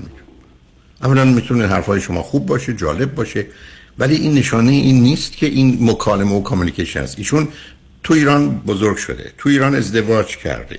اولا 1.03 1.25
می‌تونه 1.25 1.67
حرفای 1.67 2.01
شما 2.01 2.23
خوب 2.23 2.47
باشه 2.47 2.73
جالب 2.73 3.15
باشه 3.15 3.47
ولی 3.99 4.15
این 4.15 4.35
نشانه 4.35 4.73
این 4.73 5.03
نیست 5.03 5.33
که 5.33 5.47
این 5.47 5.91
مکالمه 5.91 6.33
و 6.33 6.43
کامیکیشن 6.43 7.01
است. 7.01 7.19
ایشون 7.19 7.49
تو 8.03 8.15
ایران 8.15 8.59
بزرگ 8.59 8.97
شده 8.97 9.33
تو 9.39 9.49
ایران 9.49 9.75
ازدواج 9.75 10.37
کرده. 10.37 10.79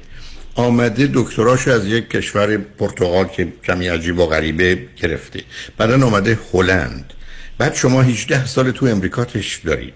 آمده 0.55 1.09
دکتراش 1.13 1.67
از 1.67 1.85
یک 1.85 2.09
کشور 2.09 2.57
پرتغال 2.57 3.27
که 3.27 3.53
کمی 3.63 3.87
عجیب 3.87 4.19
و 4.19 4.25
غریبه 4.25 4.87
گرفته. 5.01 5.43
بعدا 5.77 6.07
آمده 6.07 6.39
هلند. 6.53 7.13
بعد 7.57 7.75
شما 7.75 8.01
18 8.01 8.45
سال 8.45 8.71
تو 8.71 8.85
امریکا 8.85 9.25
تش 9.25 9.61
دارید. 9.65 9.93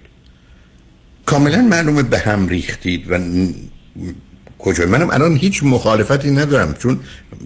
کاملا 1.27 1.61
معلومه 1.61 2.03
به 2.03 2.19
هم 2.19 2.47
ریختید 2.47 3.11
و 3.11 3.19
کجا. 4.59 4.85
منم 4.85 5.09
الان 5.09 5.35
هیچ 5.35 5.63
مخالفتی 5.63 6.31
ندارم 6.31 6.73
چون 6.73 6.99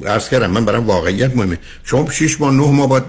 عرض 0.06 0.30
کردم 0.30 0.52
من 0.52 0.66
برام 0.66 0.88
واقعیت 0.88 1.36
مهمه. 1.36 1.60
شما 1.84 2.12
6 2.12 2.42
ماه 2.42 2.54
9 2.54 2.72
ماه 2.72 2.90
باید 2.90 3.08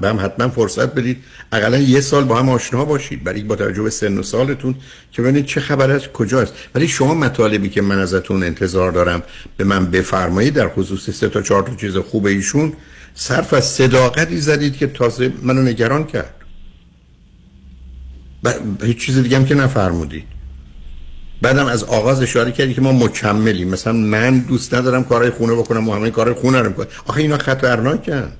به 0.00 0.08
هم 0.08 0.20
حتما 0.20 0.48
فرصت 0.48 0.94
بدید. 0.94 1.16
اقلا 1.52 1.78
یه 1.78 2.00
سال 2.00 2.24
با 2.24 2.36
هم 2.36 2.48
آشنا 2.48 2.84
باشید 2.84 3.24
برای 3.24 3.42
با 3.42 3.56
توجه 3.56 3.82
به 3.82 3.90
سن 3.90 4.18
و 4.18 4.22
سالتون 4.22 4.74
که 5.12 5.22
ببینید 5.22 5.46
چه 5.46 5.60
خبر 5.60 5.90
است 5.90 6.08
کجاست. 6.08 6.52
ولی 6.74 6.88
شما 6.88 7.14
مطالبی 7.14 7.68
که 7.68 7.82
من 7.82 7.98
ازتون 7.98 8.42
انتظار 8.42 8.92
دارم 8.92 9.22
به 9.56 9.64
من 9.64 9.86
بفرمایید 9.86 10.54
در 10.54 10.68
خصوص 10.68 11.10
سه 11.10 11.28
تا 11.28 11.42
چهار 11.42 11.62
تا 11.62 11.74
چیز 11.74 11.96
خوب 11.96 12.26
ایشون 12.26 12.72
صرف 13.14 13.54
از 13.54 13.64
صداقتی 13.64 14.40
زدید 14.40 14.76
که 14.76 14.86
تازه 14.86 15.32
منو 15.42 15.62
نگران 15.62 16.04
کرد. 16.04 16.39
ب... 18.44 18.48
هیچ 18.84 19.06
چیز 19.06 19.18
دیگه 19.18 19.36
هم 19.36 19.44
که 19.44 19.54
نفرمودید 19.54 20.24
بعدم 21.42 21.66
از 21.66 21.84
آغاز 21.84 22.22
اشاره 22.22 22.52
کردی 22.52 22.74
که 22.74 22.80
ما 22.80 22.92
مکملیم. 22.92 23.68
مثلا 23.68 23.92
من 23.92 24.38
دوست 24.38 24.74
ندارم 24.74 25.04
کارهای 25.04 25.30
خونه 25.30 25.54
بکنم 25.54 25.88
و 25.88 25.94
همه 25.94 26.10
کارهای 26.10 26.40
خونه 26.40 26.60
رو 26.60 26.68
می‌کنم. 26.68 26.86
آخه 27.06 27.20
اینا 27.20 27.38
خطرناکند 27.38 28.36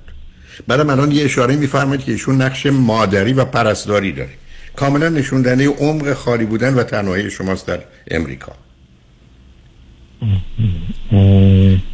بعدم 0.69 0.91
الان 0.91 1.11
یه 1.11 1.25
اشاره 1.25 1.57
میفرمایید 1.57 2.05
که 2.05 2.13
ایشون 2.13 2.43
نقش 2.43 2.67
مادری 2.67 3.33
و 3.33 3.45
پرستاری 3.45 4.13
داره. 4.13 4.31
کاملا 4.77 5.09
نشون 5.09 5.47
عمق 5.47 6.13
خالی 6.13 6.45
بودن 6.45 6.75
و 6.75 6.83
تنهایی 6.83 7.31
شماست 7.31 7.67
در 7.67 7.81
امریکا. 8.11 8.53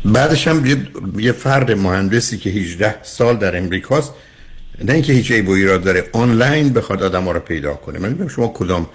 بعدش 0.05 0.49
هم 0.49 0.87
یه 1.19 1.33
فرد 1.33 1.73
مهندسی 1.73 2.39
که 2.39 2.51
18 2.51 3.03
سال 3.03 3.37
در 3.37 3.59
امریکاست 3.59 4.13
نه 4.85 4.93
اینکه 4.93 5.13
هیچ 5.13 5.33
عیب 5.33 5.49
و 5.49 5.53
ایراد 5.53 5.85
داره 5.85 6.11
آنلاین 6.13 6.73
بخواد 6.73 7.03
آدم 7.03 7.25
ها 7.25 7.33
رو 7.33 7.41
پیدا 7.41 7.75
کنه. 7.75 7.99
من 7.99 8.09
میگم 8.09 8.29
شما 8.29 8.49
کدام 8.49 8.87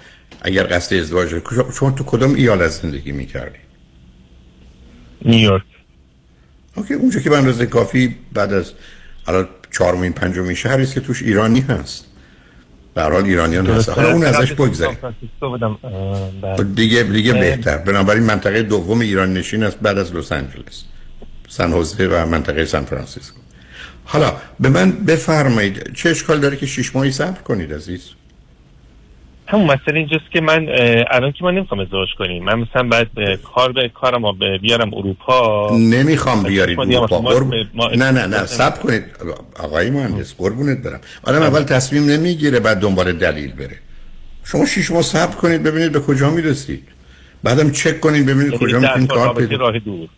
اگر 0.42 0.76
قصد 0.76 0.96
ازدواج 0.96 1.42
شما 1.78 1.90
تو 1.90 2.04
کدام 2.04 2.34
ایالت 2.34 2.70
زندگی 2.70 3.12
می‌کردی؟ 3.12 3.58
نیویورک. 5.24 5.62
اوکی 6.74 6.94
اونجا 6.94 7.20
که 7.20 7.30
به 7.30 7.38
اندازه 7.38 7.66
کافی 7.66 8.16
بعد 8.32 8.52
از 8.52 8.72
الان 9.26 9.48
چهارمین 9.70 10.12
پنجمین 10.12 10.54
شهری 10.54 10.82
است 10.82 10.94
که 10.94 11.00
توش 11.00 11.22
ایرانی 11.22 11.60
هست. 11.60 12.06
به 12.94 13.02
حال 13.02 13.24
ایرانیان 13.24 13.66
هست. 13.66 13.88
حالا 13.88 14.12
اون 14.12 14.24
ازش 14.24 14.52
بگذاریم 14.52 14.98
دیگه 16.74 17.02
دیگه 17.02 17.32
بهتر. 17.32 17.78
بنابراین 17.78 18.22
منطقه 18.22 18.62
دوم 18.62 19.00
ایران 19.00 19.32
نشین 19.32 19.62
است 19.62 19.78
بعد 19.78 19.98
از 19.98 20.14
لس 20.14 20.32
آنجلس. 20.32 20.84
سن 21.48 21.72
و 21.72 22.26
منطقه 22.26 22.64
سان 22.64 22.84
فرانسیسکو. 22.84 23.41
حالا 24.04 24.32
به 24.60 24.68
من 24.68 24.90
بفرمایید 24.90 25.94
چه 25.94 26.10
اشکال 26.10 26.40
داره 26.40 26.56
که 26.56 26.66
شش 26.66 26.96
ماهی 26.96 27.10
صبر 27.10 27.40
کنید 27.42 27.74
عزیز؟ 27.74 28.10
همون 29.46 29.66
مسئله 29.66 29.98
اینجاست 29.98 30.30
که 30.32 30.40
من 30.40 30.68
الان 31.10 31.32
که 31.32 31.44
من 31.44 31.54
نمی‌خوام 31.54 31.80
ازدواج 31.80 32.08
کنیم. 32.18 32.44
من 32.44 32.54
مثلا 32.54 32.82
بعد 32.82 33.08
کار 33.54 33.72
به 33.72 33.88
کارم 33.88 34.22
بیارم 34.62 34.94
اروپا. 34.94 35.70
نمی‌خوام 35.76 36.42
بیارید 36.42 36.80
اروپا. 36.80 37.18
قرب... 37.18 37.54
نه 37.96 38.10
نه 38.10 38.26
نه 38.26 38.46
صبر 38.46 38.78
کنید. 38.78 39.04
آقای 39.58 39.90
مهندس 39.90 40.34
قربونت 40.34 40.82
برم. 40.82 41.00
آدم 41.22 41.42
اول 41.42 41.62
تصمیم 41.62 42.04
نمی‌گیره 42.10 42.60
بعد 42.60 42.78
دنبال 42.80 43.12
دلیل 43.12 43.52
بره. 43.52 43.76
شما 44.44 44.66
شش 44.66 44.90
ماه 44.90 45.02
صبر 45.02 45.34
کنید 45.34 45.62
ببینید 45.62 45.92
به 45.92 46.00
کجا 46.00 46.30
می‌رسید. 46.30 46.88
بعدم 47.42 47.70
چک 47.70 48.00
کنید 48.00 48.26
ببینید 48.26 48.58
کجا 48.58 48.68
یعنی 48.68 48.86
در 48.86 48.98
می‌تونید 48.98 49.10
کار 49.10 49.34
پیدا 49.34 49.56
راه 49.56 49.78
دور. 49.78 50.08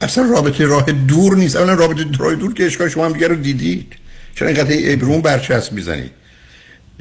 اصلا 0.00 0.30
رابطه 0.30 0.66
راه 0.66 0.86
دور 0.92 1.36
نیست. 1.36 1.56
اولا 1.56 1.74
رابطه 1.74 2.04
راه 2.18 2.34
دور 2.34 2.54
که 2.54 2.66
اشکال 2.66 2.88
شما 2.88 3.06
هم 3.06 3.12
دیگه 3.12 3.28
رو 3.28 3.34
دیدید. 3.34 3.92
چرا 4.34 4.48
اینقدر 4.48 4.76
ابرون 4.92 5.20
برچسب 5.20 5.72
می‌زنید؟ 5.72 6.10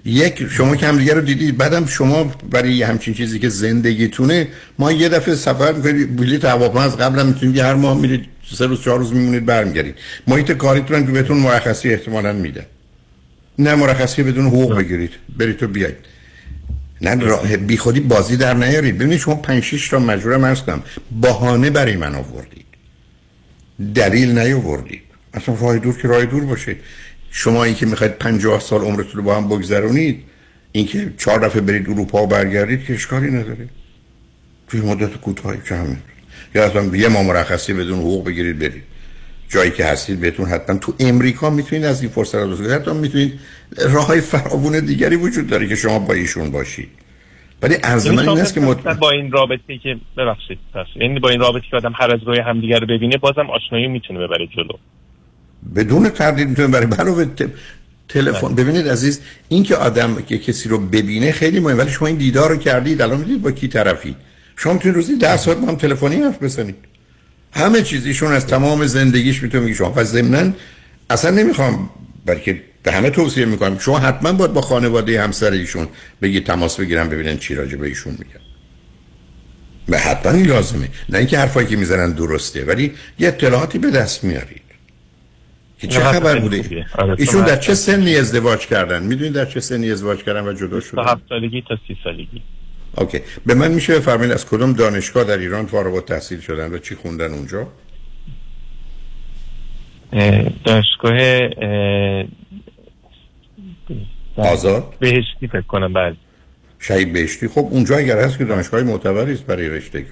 یک 0.06 0.48
شما 0.50 0.76
که 0.76 0.88
هم 0.88 0.98
دیگه 0.98 1.14
رو 1.14 1.22
دیدید 1.22 1.58
بعدم 1.58 1.86
شما 1.86 2.24
برای 2.24 2.84
همچین 2.84 3.14
چیزی 3.14 3.40
که 3.40 3.50
زندگیتونه 3.50 4.48
ما 4.80 4.92
یه 4.92 5.10
دفعه 5.10 5.36
سفر 5.36 5.72
می‌کنید 5.72 6.16
بلیط 6.16 6.46
هواپیما 6.46 6.84
از 6.84 6.98
قبل 6.98 7.20
هم 7.20 7.28
می‌تونید 7.28 7.58
هر 7.58 7.74
ماه 7.74 7.98
میرید 7.98 8.26
سه 8.56 8.66
روز 8.66 8.82
چهار 8.82 9.00
روز 9.00 9.14
میمونید 9.14 9.46
برمیگردید. 9.46 9.96
محیط 10.28 10.52
کاریتون 10.52 11.06
که 11.06 11.12
بهتون 11.12 11.38
مرخصی 11.38 11.90
احتمالاً 11.90 12.34
میده. 12.34 12.66
نه 13.60 13.76
مرخصی 13.76 14.24
بدون 14.24 14.46
حقوق 14.46 14.78
بگیرید. 14.78 15.12
برید 15.38 15.58
تو 15.58 15.68
بیاید. 15.68 15.96
نه 17.02 17.16
راه 17.16 17.58
بی 17.58 17.78
خودی 17.78 18.00
بازی 18.00 18.38
در 18.38 18.54
نیارید. 18.54 18.98
ببینید 18.98 19.20
شما 19.20 19.36
5 19.36 19.64
6 19.64 19.90
تا 19.90 20.00
مجبورم 20.00 20.46
عرض 20.46 20.62
کنم. 20.62 20.84
بهانه 21.22 21.70
برای 21.70 21.96
من 21.96 22.16
آوردید. 22.16 22.67
دلیل 23.96 24.40
نیاوردید. 24.40 25.02
اصلا 25.34 25.56
راه 25.56 25.78
دور 25.78 25.98
که 25.98 26.08
راه 26.08 26.26
دور 26.26 26.46
باشه. 26.46 26.76
شما 27.32 27.64
این 27.64 27.76
که 27.76 27.86
می‌خواید 27.86 28.12
50 28.12 28.60
سال 28.60 28.82
عمرتون 28.82 29.14
رو 29.14 29.22
با 29.22 29.38
هم 29.38 29.48
بگذرونید 29.48 30.24
اینکه 30.72 31.14
چهار 31.18 31.40
دفعه 31.40 31.62
برید 31.62 31.90
اروپا 31.90 32.24
و 32.24 32.28
برگردید 32.28 32.84
که 32.86 32.94
اشکالی 32.94 33.32
نداره. 33.32 33.70
توی 34.68 34.82
مدت 34.82 35.16
کوتاهی 35.16 35.60
که 35.70 35.76
همین. 35.76 35.98
یا 36.56 36.66
اصلا 36.66 36.96
یه 36.96 37.08
ما 37.08 37.24
مرخصی 37.24 37.74
بدون 37.74 38.00
حقوق 38.00 38.26
بگیرید 38.26 38.60
برید. 38.60 38.84
جایی 39.50 39.72
که 39.72 39.86
هستید 39.86 40.20
بهتون 40.20 40.46
حتما 40.46 40.78
تو 40.78 40.94
امریکا 41.00 41.50
می‌تونید 41.50 41.86
از 41.86 42.02
این 42.02 42.12
فرصت 42.12 42.36
رو 42.36 42.72
حتی 42.72 42.94
می‌تونید 42.94 43.40
راه 43.78 44.08
های 44.08 44.82
دیگری 44.82 45.16
وجود 45.16 45.48
داره 45.48 45.68
که 45.68 45.76
شما 45.76 46.00
با 46.00 46.14
ایشون 46.14 46.52
باشید. 46.52 46.90
ولی 47.62 47.74
عرض 47.76 48.08
من 48.08 48.30
این 48.30 48.40
است 48.40 48.54
که 48.54 48.60
مط... 48.60 48.78
با 48.78 49.12
این 49.12 49.32
رابطه 49.32 49.78
که 49.84 49.98
ببخشید. 50.18 50.60
یعنی 50.96 51.20
با 51.20 51.30
این 51.30 51.40
رابطه 51.40 51.66
که 51.72 51.78
آدم 51.78 51.94
هر 51.96 52.12
از 52.14 52.20
گاهی 52.26 52.40
همدیگه 52.40 52.80
رو 52.80 52.88
ببینه 52.88 53.18
بازم 53.18 53.50
آشنایی 53.50 53.88
می‌تونه 53.88 54.20
ببره 54.20 54.48
جلو. 54.48 54.74
بدون 55.76 56.10
تردید 56.10 56.50
می‌تونه 56.50 56.68
برای 56.68 56.88
علاوه 57.00 57.26
ت- 57.26 57.50
تلفن 58.10 58.56
ببینید 58.56 58.88
عزیز 58.90 59.22
این 59.50 59.64
که 59.64 59.76
آدم 59.76 60.16
که 60.16 60.38
کسی 60.38 60.70
رو 60.70 60.78
ببینه 60.78 61.32
خیلی 61.32 61.60
مهمه. 61.60 61.84
ولی 61.84 61.92
شما 61.92 62.08
این 62.08 62.18
دیدار 62.18 62.50
رو 62.50 62.58
کردید 62.58 63.02
الان 63.02 63.20
می‌دید 63.20 63.42
با 63.42 63.52
کی 63.52 63.68
طرفی 63.68 64.16
شما 64.56 64.74
می‌تونید 64.74 64.96
روزی 64.96 65.18
ده 65.18 65.38
ساعت 65.38 65.58
با 65.58 65.68
هم 65.68 65.76
تلفنی 65.76 66.16
حرف 66.16 66.44
بزنید. 66.44 66.76
همه 67.54 67.82
چیز 67.82 68.06
ایشون 68.06 68.32
از 68.32 68.48
تمام 68.48 68.86
زندگیش 68.86 69.44
می‌تونه 69.44 69.64
میگه 69.64 69.76
شما. 69.76 69.94
و 69.96 70.04
ضمناً 70.04 70.52
اصلا 71.10 71.32
نمی‌خوام 71.32 71.90
بلکه 72.26 72.62
به 72.88 72.94
همه 72.94 73.10
توصیه 73.10 73.46
می‌کنم. 73.46 73.80
شما 73.80 74.00
حتما 74.00 74.34
باید 74.34 74.54
با 74.54 74.62
خانواده 74.62 75.22
همسر 75.22 75.52
ایشون 75.52 75.88
بگید 76.22 76.46
تماس 76.46 76.80
بگیرن 76.80 77.10
ببینن 77.10 77.38
چی 77.38 77.56
راجع 77.56 77.78
به 77.78 77.88
ایشون 77.88 78.12
میگن. 78.12 78.42
و 79.90 79.98
حتما 79.98 80.32
این 80.32 80.46
لازمه. 80.46 80.90
نه 81.10 81.18
اینکه 81.18 81.38
حرفایی 81.38 81.68
که 81.68 81.76
می‌زنن 81.76 82.12
درسته 82.12 82.66
ولی 82.66 82.92
یه 83.20 83.28
اطلاعاتی 83.28 83.80
به 83.80 83.92
دست 83.92 84.24
میارید. 84.24 84.62
که 85.80 85.88
چه 85.88 86.00
خبر 86.00 86.40
بوده. 86.40 86.86
آره، 86.98 87.16
ایشون 87.18 87.46
در 87.46 87.56
چه 87.56 87.76
سنی 87.76 88.16
ازدواج 88.16 88.60
کردن؟ 88.60 89.04
می‌دونید 89.04 89.34
در 89.34 89.46
چه 89.46 89.60
سنی 89.60 89.92
ازدواج 89.92 90.24
کردن 90.24 90.48
و 90.48 90.54
جدا 90.54 90.80
شدن 90.80 91.04
27 91.04 91.22
سالگی 91.30 91.64
تا 91.70 91.78
30 91.88 91.98
سالگی. 92.04 92.42
اوکی. 92.98 93.20
به 93.46 93.54
من 93.54 93.72
میشه 93.72 93.96
بفرمایید 93.96 94.34
از 94.34 94.46
کدوم 94.46 94.74
دانشگاه 94.74 95.24
در 95.24 95.38
ایران 95.38 95.66
فارغ 95.66 95.96
التحصیل 95.96 96.40
شدن 96.40 96.74
و 96.74 96.78
چی 96.78 96.96
خوندن 96.96 97.34
اونجا؟ 97.34 97.68
اه، 100.14 100.50
دانشگاه 100.66 101.14
اه، 101.14 102.24
آزاد؟ 104.38 104.94
بهشتی 105.00 105.48
فکر 105.48 105.62
کنم 105.62 105.94
بله. 105.94 106.16
شهید 106.80 107.14
بهشتی. 107.14 107.48
خب 107.48 107.68
اونجا 107.72 107.98
اگر 107.98 108.20
هست 108.20 108.38
که 108.38 108.46
دانشگاه 108.46 108.84
معتبری 108.84 109.34
است 109.34 109.46
برای 109.46 109.70
رشته 109.70 110.06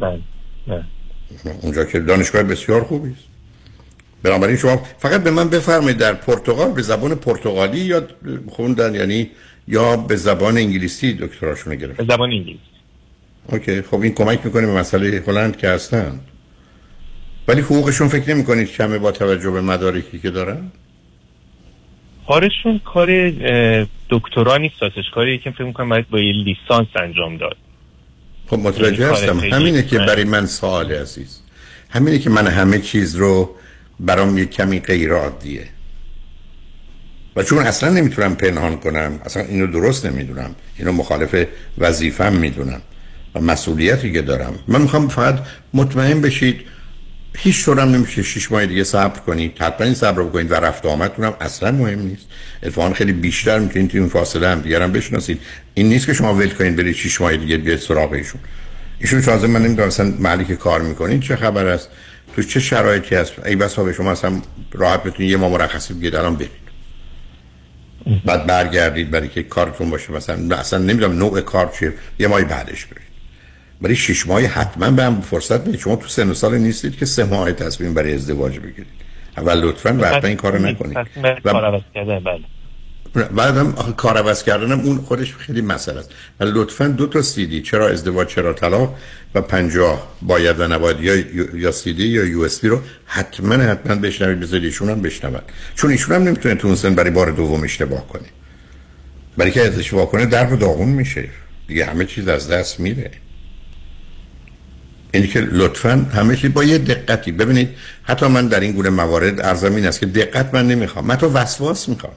بله 0.00 0.20
بله. 0.66 0.84
اونجا 1.62 1.84
که 1.84 2.00
دانشگاه 2.00 2.42
بسیار 2.42 2.84
خوبی 2.84 3.10
است. 3.10 3.24
بنابراین 4.22 4.56
شما 4.56 4.76
فقط 4.98 5.22
به 5.22 5.30
من 5.30 5.48
بفرمایید 5.48 5.98
در 5.98 6.14
پرتغال 6.14 6.72
به 6.72 6.82
زبان 6.82 7.14
پرتغالی 7.14 7.80
یا 7.80 8.02
خوندن 8.48 8.94
یعنی 8.94 9.30
یا 9.68 9.96
به 9.96 10.16
زبان 10.16 10.56
انگلیسی 10.56 11.12
دکتراشون 11.12 11.76
گرفت 11.76 11.96
به 11.96 12.04
زبان 12.04 12.30
انگلیسی. 12.30 12.60
اوکی. 13.48 13.82
خب 13.82 14.00
این 14.00 14.14
کمک 14.14 14.40
می‌کنه 14.44 14.66
به 14.66 14.72
مسئله 14.72 15.22
هلند 15.26 15.56
که 15.56 15.68
هستن. 15.68 16.20
ولی 17.48 17.60
حقوقشون 17.60 18.08
فکر 18.08 18.34
نمی 18.34 18.44
کنید 18.44 18.68
کمه 18.68 18.98
با 18.98 19.12
توجه 19.12 19.50
به 19.50 19.60
مدارکی 19.60 20.18
که 20.18 20.30
دارن؟ 20.30 20.70
کارشون 22.28 22.80
کار 22.84 23.32
دکترا 24.10 24.56
نیست 24.56 24.74
کاری 25.14 25.38
که 25.38 25.50
فکر 25.50 25.64
می‌کنم 25.64 25.88
باید 25.88 26.10
با 26.10 26.20
یه 26.20 26.32
لیسانس 26.32 26.88
انجام 26.96 27.36
داد. 27.36 27.56
خب 28.46 28.58
متوجه 28.58 29.04
کار 29.04 29.12
هستم. 29.12 29.40
همینه 29.40 29.82
که. 29.82 29.98
برای 29.98 30.24
من 30.24 30.46
سوال 30.46 30.92
عزیز. 30.92 31.40
همینه 31.90 32.18
که 32.18 32.30
من 32.30 32.46
همه 32.46 32.78
چیز 32.78 33.16
رو 33.16 33.56
برام 34.00 34.38
یه 34.38 34.44
کمی 34.44 34.80
غیر 34.80 35.12
عادیه. 35.12 35.66
و 37.36 37.42
چون 37.42 37.58
اصلا 37.58 37.88
نمی‌تونم 37.88 38.34
پنهان 38.34 38.76
کنم 38.76 39.20
اصلا 39.24 39.42
اینو 39.42 39.66
درست 39.66 40.06
نمی‌دونم. 40.06 40.54
اینو 40.78 40.92
مخالف 40.92 41.46
وظیفم 41.78 42.32
می‌دونم. 42.32 42.82
و 43.34 43.40
مسئولیتی 43.40 44.12
که 44.12 44.22
دارم. 44.22 44.58
من 44.68 44.82
می‌خوام 44.82 45.08
فقط 45.08 45.38
مطمئن 45.74 46.20
بشید 46.20 46.60
هیچ 47.38 47.64
طورم 47.64 47.88
نمیشه 47.88 48.22
شش 48.22 48.52
ماه 48.52 48.66
دیگه 48.66 48.84
صبر 48.84 49.18
کنید 49.18 49.58
حتما 49.58 49.86
این 49.86 49.94
صبر 49.94 50.18
رو 50.18 50.28
بکنید 50.28 50.50
و 50.50 50.54
رفت 50.54 50.84
و 50.84 50.88
آمدتونم 50.88 51.34
اصلا 51.40 51.72
مهم 51.72 52.00
نیست. 52.00 52.26
اتفاقا 52.62 52.94
خیلی 52.94 53.12
بیشتر 53.12 53.58
می‌تونید 53.58 53.90
توی 53.90 54.00
این 54.00 54.08
فاصله 54.08 54.48
هم 54.48 54.60
دیگر 54.60 54.82
هم 54.82 54.92
بشناسید. 54.92 55.40
این 55.74 55.88
نیست 55.88 56.06
که 56.06 56.12
شما 56.12 56.34
ول 56.34 56.48
کنید 56.48 56.76
برید 56.76 56.94
شش 56.94 57.20
ماه 57.20 57.36
دیگه 57.36 57.56
بیاید 57.56 57.80
سراغ 57.80 58.12
ایشون 58.12 58.40
ایشون 58.98 59.20
تازه 59.20 59.46
من 59.46 59.62
نمی‌دونم 59.62 59.88
مثلا 59.88 60.14
محلی 60.18 60.44
که 60.44 60.56
کار 60.56 60.82
می‌کنید 60.82 61.22
چه 61.22 61.36
خبر 61.36 61.66
است؟ 61.66 61.88
تو 62.36 62.42
چه 62.42 62.60
شرایطی 62.60 63.14
هست؟ 63.14 63.32
ای 63.46 63.56
بسا 63.56 63.84
به 63.84 63.92
شما 63.92 64.12
اصلا 64.12 64.42
راحت 64.72 65.02
بتونید 65.02 65.30
یه 65.30 65.36
ماه 65.36 65.50
مرخصی 65.50 65.94
بگیرید 65.94 66.16
الان 66.16 66.36
برید. 66.36 66.50
بعد 68.24 68.46
برگردید 68.46 69.10
برای 69.10 69.28
که 69.28 69.42
کارتون 69.42 69.90
باشه. 69.90 70.12
مثلا 70.12 70.56
اصلا 70.56 70.78
نمی‌دونم 70.78 71.18
نوع 71.18 71.40
کار 71.40 71.72
چیه. 71.78 71.92
یه 72.18 72.28
ماه 72.28 72.42
بعدش 72.42 72.86
برید. 72.86 73.11
ولی 73.82 73.96
شش 73.96 74.26
ماهی 74.26 74.46
حتما 74.46 74.90
به 74.90 75.02
هم 75.02 75.20
فرصت 75.20 75.60
بدید 75.60 75.80
شما 75.80 75.96
تو 75.96 76.08
سن 76.08 76.30
و 76.30 76.34
سال 76.34 76.58
نیستید 76.58 76.96
که 76.96 77.06
سه 77.06 77.24
ماه 77.24 77.52
تصمیم 77.52 77.94
برای 77.94 78.14
ازدواج 78.14 78.58
بگیرید. 78.58 78.86
اول 79.36 79.60
لطفا 79.60 79.98
و 80.00 80.04
حتما 80.04 80.28
این 80.28 80.36
کارو 80.36 80.58
نکنید. 80.58 80.96
و- 81.22 81.40
کار 81.44 81.64
عوض 81.64 81.82
کردن 81.94 82.18
بله. 82.24 82.44
بعدم 83.28 83.72
کار 83.96 84.16
عوض 84.16 84.42
کردنم 84.42 84.80
اون 84.80 84.96
خودش 84.98 85.34
خیلی 85.34 85.60
مسئله 85.60 85.98
است. 85.98 86.10
و 86.40 86.44
لطفا 86.44 86.88
دو 86.88 87.06
تا 87.06 87.22
سیدی 87.22 87.62
چرا 87.62 87.88
ازدواج 87.88 88.28
چرا 88.28 88.52
طلاق؟ 88.52 88.94
و 89.34 89.40
پنجاه 89.40 90.08
باید 90.22 90.60
و 90.60 90.68
نباید 90.68 91.00
یا 91.00 91.14
یا 91.54 91.70
سیدی 91.70 92.06
یا 92.06 92.24
یو 92.24 92.40
اس 92.40 92.60
بی 92.60 92.68
رو 92.68 92.80
حتما 93.06 93.54
حتما 93.54 93.94
بشنوید. 93.94 94.40
بذارید 94.40 94.64
ایشون 94.64 94.90
هم 94.90 95.02
بشنون. 95.02 95.40
چون 95.74 95.90
ایشون 95.90 96.16
هم 96.16 96.22
نمی‌تونه 96.22 96.54
تو 96.54 96.66
اون 96.66 96.76
سن 96.76 96.94
برای 96.94 97.10
بار 97.10 97.30
دوم 97.30 97.62
اشتباه 97.62 98.08
کنه. 98.08 98.28
برای 99.36 99.50
که 99.50 99.60
از 99.60 99.78
اشتباه 99.78 100.10
کنه 100.10 100.26
در 100.26 100.52
و 100.52 100.56
داغون 100.56 100.88
میشه. 100.88 101.28
دیگه 101.68 101.84
همه 101.84 102.04
چیز 102.04 102.28
از 102.28 102.50
دست 102.50 102.80
میره. 102.80 103.10
اینی 105.14 105.26
که 105.26 105.40
لطفا 105.40 106.06
همه 106.14 106.36
چیز 106.36 106.54
با 106.54 106.64
یه 106.64 106.78
دقتی 106.78 107.32
ببینید 107.32 107.68
حتی 108.02 108.26
من 108.26 108.48
در 108.48 108.60
این 108.60 108.72
گونه 108.72 108.90
موارد 108.90 109.40
ارزم 109.40 109.74
این 109.74 109.86
است 109.86 110.00
که 110.00 110.06
دقت 110.06 110.54
من 110.54 110.68
نمی‌خوام. 110.68 111.06
من 111.06 111.16
تو 111.16 111.32
وسواس 111.32 111.88
می‌خوام. 111.88 112.12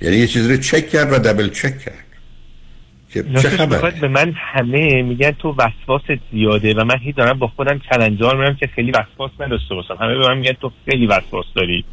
یعنی 0.00 0.16
یه 0.16 0.26
چیزی 0.26 0.48
رو 0.48 0.56
چک 0.56 0.90
کرد 0.90 1.12
و 1.12 1.18
دبل 1.18 1.48
چک 1.48 1.78
کرد. 1.78 2.04
که 3.10 3.24
چه 3.42 3.66
بخواد 3.66 3.94
به 3.94 4.08
من 4.08 4.32
همه 4.36 5.02
میگن 5.02 5.30
تو 5.30 5.56
وسواست 5.58 6.20
زیاده 6.32 6.74
و 6.74 6.84
من 6.84 6.98
هی 6.98 7.12
دارم 7.12 7.38
با 7.38 7.46
خودم 7.46 7.78
کلنجار 7.78 8.36
میرم 8.36 8.56
که 8.56 8.66
خیلی 8.66 8.90
وسواس 8.90 9.30
نداشته 9.40 9.74
باشم. 9.74 9.96
همه 10.00 10.18
به 10.18 10.28
من 10.28 10.38
میگن 10.38 10.52
تو 10.52 10.72
خیلی 10.84 11.06
وسواس 11.06 11.46
داری. 11.56 11.84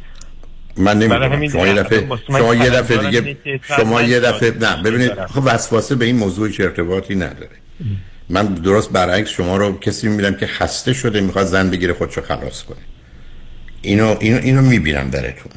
من 0.76 0.98
نمی‌دونم 0.98 1.48
شما 1.48 1.66
یه 1.66 1.74
دفعه 1.74 2.08
شما 2.26 2.54
یه 2.54 2.70
دفعه 2.70 3.10
دیگه 3.10 3.36
شما 3.76 4.02
یه 4.02 4.20
دفعه. 4.20 4.50
نه 4.60 4.82
ببینید. 4.82 5.26
خب 5.26 5.42
وسواسه 5.44 5.94
به 5.94 6.04
این 6.04 6.16
موضوع 6.16 6.48
هیچ 6.48 6.60
ارتباطی 6.60 7.14
نداره. 7.14 7.56
من 8.32 8.46
درست 8.54 8.90
برعکس 8.90 9.30
شما 9.30 9.56
رو 9.56 9.78
کسی 9.78 10.08
می‌بینم 10.08 10.34
که 10.34 10.46
خسته 10.46 10.92
شده 10.92 11.20
می‌خواد 11.20 11.46
زن 11.46 11.70
بگیره 11.70 11.92
خودشو 11.92 12.20
خلاص 12.20 12.62
کنه. 12.62 12.76
اینو 13.82 14.16
اینو 14.20 14.38
اینو 14.42 14.62
می‌بینم 14.62 15.10
درتون 15.10 15.52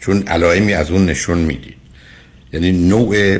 چون 0.00 0.22
علائمی 0.22 0.72
از 0.74 0.90
اون 0.90 1.06
نشون 1.06 1.38
می‌دید. 1.38 1.76
یعنی 2.52 2.72
نوع 2.72 3.38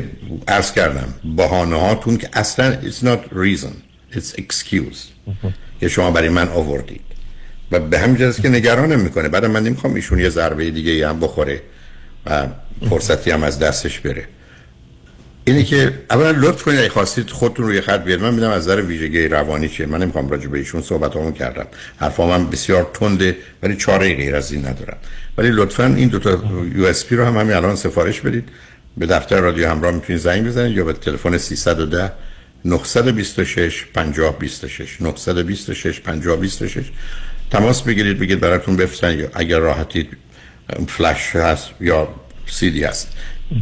عرض 0.49 0.73
کردم 0.73 1.15
بهانه 1.37 1.77
هاتون 1.77 2.17
که 2.17 2.29
اصلا 2.33 2.79
it's 2.83 3.05
not 3.05 3.35
reason 3.35 3.73
it's 4.13 4.41
excuse. 4.41 5.31
که 5.81 5.89
شما 5.89 6.11
برای 6.11 6.29
من 6.29 6.49
آوردید. 6.49 7.01
و 7.73 7.81
به 7.81 7.99
همین 7.99 8.17
جهت 8.17 8.43
که 8.43 8.49
نگرانم 8.49 9.01
می‌کنه 9.01 9.29
بعد 9.29 9.45
من 9.45 9.63
نمی‌خوام 9.63 9.95
ایشون 9.95 10.19
یه 10.19 10.29
ضربه 10.29 10.71
دیگه 10.71 11.09
هم 11.09 11.21
بخوره 11.21 11.63
و 12.27 12.47
فرصتی 12.91 13.31
هم 13.31 13.43
از 13.43 13.59
دستش 13.59 14.01
بره. 14.01 14.25
اینه 15.49 15.65
که 15.65 15.93
اولا 16.11 16.31
لطف 16.31 16.63
کنید 16.63 16.79
اگه 16.79 16.89
خواستید 16.89 17.31
خودتون 17.31 17.67
روی 17.67 17.81
خط 17.81 18.05
بیاد 18.05 18.21
من 18.21 18.35
میدم 18.35 18.51
از 18.51 18.63
نظر 18.63 18.83
ویژگی 18.83 19.29
روانی 19.29 19.69
چیه. 19.69 19.87
من 19.87 20.03
نمی‌خوام 20.03 20.29
راجع 20.29 20.49
به 20.49 20.59
ایشون 20.59 20.83
صحبت 20.83 21.17
همون 21.17 21.33
کردم. 21.33 21.67
حرفام 21.97 22.31
هم 22.31 22.51
بسیار 22.51 22.91
تنده 22.95 23.37
ولی 23.63 23.77
چاره 23.77 24.15
غیر 24.15 24.37
از 24.37 24.53
این 24.53 24.67
ندارم. 24.67 24.97
ولی 25.39 25.51
لطفا 25.51 25.85
این 25.85 26.09
دوتا 26.09 26.43
USB 26.75 27.17
رو 27.17 27.25
هم 27.25 27.37
همین 27.37 27.57
الان 27.57 27.77
سفارش 27.77 28.21
بدید. 28.21 28.49
به 28.97 29.07
دفتر 29.07 29.41
رادیو 29.41 29.69
همراه 29.69 29.95
می‌تونید 29.95 30.23
زنگ 30.23 30.47
بزنید 30.47 30.77
یا 30.77 30.85
به 30.85 30.93
تلفن 30.93 31.39
310 31.39 32.13
926 32.65 33.85
50 33.95 34.39
26 34.39 35.03
926 35.03 36.01
50 36.01 36.37
26 36.37 36.85
تماس 37.51 37.83
بگیرید 37.83 38.19
بگید 38.19 38.41
براتون 38.41 38.77
بفرستن 38.77 39.19
یا 39.19 39.29
اگر 39.35 39.59
راحتید 39.59 40.09
فلش 40.89 41.37
هست 41.37 41.71
یا 41.81 42.09
سی 42.47 42.71
دی 42.71 42.85
هست. 42.85 43.09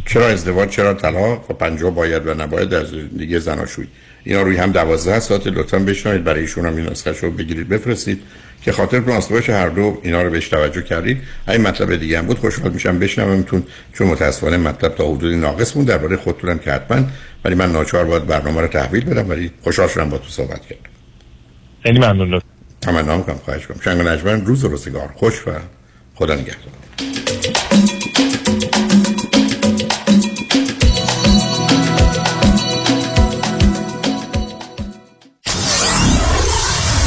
چرا 0.05 0.27
ازدواج 0.27 0.69
چرا 0.69 0.93
طلاق 0.93 1.51
و 1.51 1.53
پنجاه 1.53 1.91
باید 1.91 2.27
و 2.27 2.33
نباید 2.33 2.69
در 2.69 2.85
زندگی 2.85 3.39
زناشویی 3.39 3.87
اینا 4.23 4.41
روی 4.41 4.57
هم 4.57 4.71
دوازده 4.71 5.19
ساعت 5.19 5.47
لطفا 5.47 5.79
بشنوید 5.79 6.23
برای 6.23 6.41
ایشون 6.41 6.65
هم 6.65 6.75
این 6.75 6.85
نسخه 6.85 7.11
رو 7.11 7.31
بگیرید 7.31 7.69
بفرستید. 7.69 8.21
که 8.61 8.71
خاطر 8.71 9.11
آسوده 9.11 9.35
باشه 9.35 9.53
هر 9.53 9.69
دو 9.69 9.99
اینا 10.03 10.21
رو 10.21 10.29
بهش 10.29 10.47
توجه 10.47 10.81
کردید. 10.81 11.21
این 11.47 11.61
مطلب 11.61 11.95
دیگه 11.95 12.17
هم 12.17 12.25
بود 12.25 12.39
خوشحال 12.39 12.71
میشم 12.71 12.99
بشنومتون. 12.99 13.63
چون 13.93 14.07
متاسفانه 14.07 14.57
مطلب 14.57 14.95
تا 14.95 15.11
حدودی 15.11 15.35
ناقص 15.35 15.73
بود 15.73 15.87
درباره 15.87 16.17
خودتونم 16.17 16.59
که 16.59 16.71
حتما 16.71 17.03
ولی 17.45 17.55
من 17.55 17.71
ناچار 17.71 18.05
باید 18.05 18.25
برنامه 18.25 18.61
رو 18.61 18.67
تحویل 18.67 19.05
بدم. 19.05 19.29
ولی 19.29 19.51
خوشحال 19.61 19.87
شدم 19.87 20.09
با 20.09 20.17
تو 20.17 20.29
صحبت 20.29 20.61
کردم. 20.61 20.89
خیلی 21.83 21.99
ممنون. 21.99 22.33
لطفا. 22.33 22.47
تمنا 22.81 23.17
می‌کنم. 23.17 23.39
خواهش 23.45 23.67
کنم 23.67 23.79
شنگ 23.83 23.99
و 23.99 24.03
نجمن 24.03 24.45
روز 24.45 24.63
و 24.63 24.67
روزگار. 24.67 25.09
خوش 25.15 25.47
و 25.47 25.51
خدا 26.15 26.35
نگهدار. 26.35 26.73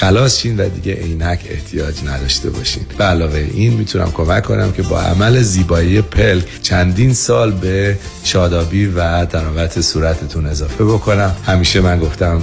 خلاص 0.00 0.38
شین 0.38 0.60
و 0.60 0.68
دیگه 0.68 0.92
عینک 0.94 1.40
احتیاج 1.50 1.94
نداشته 2.04 2.50
باشین. 2.50 2.82
به 2.98 3.04
علاوه 3.04 3.38
این 3.54 3.72
می‌تونم 3.72 4.12
کمک 4.12 4.42
کنم 4.42 4.72
که 4.72 4.82
با 4.82 5.00
عمل 5.00 5.42
زیبایی 5.42 6.02
پلک 6.02 6.62
چندین 6.62 7.14
سال 7.14 7.52
به 7.52 7.98
شادابی 8.24 8.86
و 8.86 9.24
تراوت 9.24 9.80
صورتتون 9.80 10.46
اضافه 10.46 10.84
بکنم. 10.84 11.36
همیشه 11.46 11.80
من 11.80 11.98
گفتم 11.98 12.42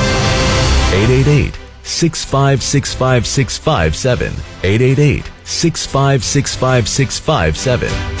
888 0.91 1.55
6565657 1.83 4.33
888 4.63 5.25
6565657 5.45 8.20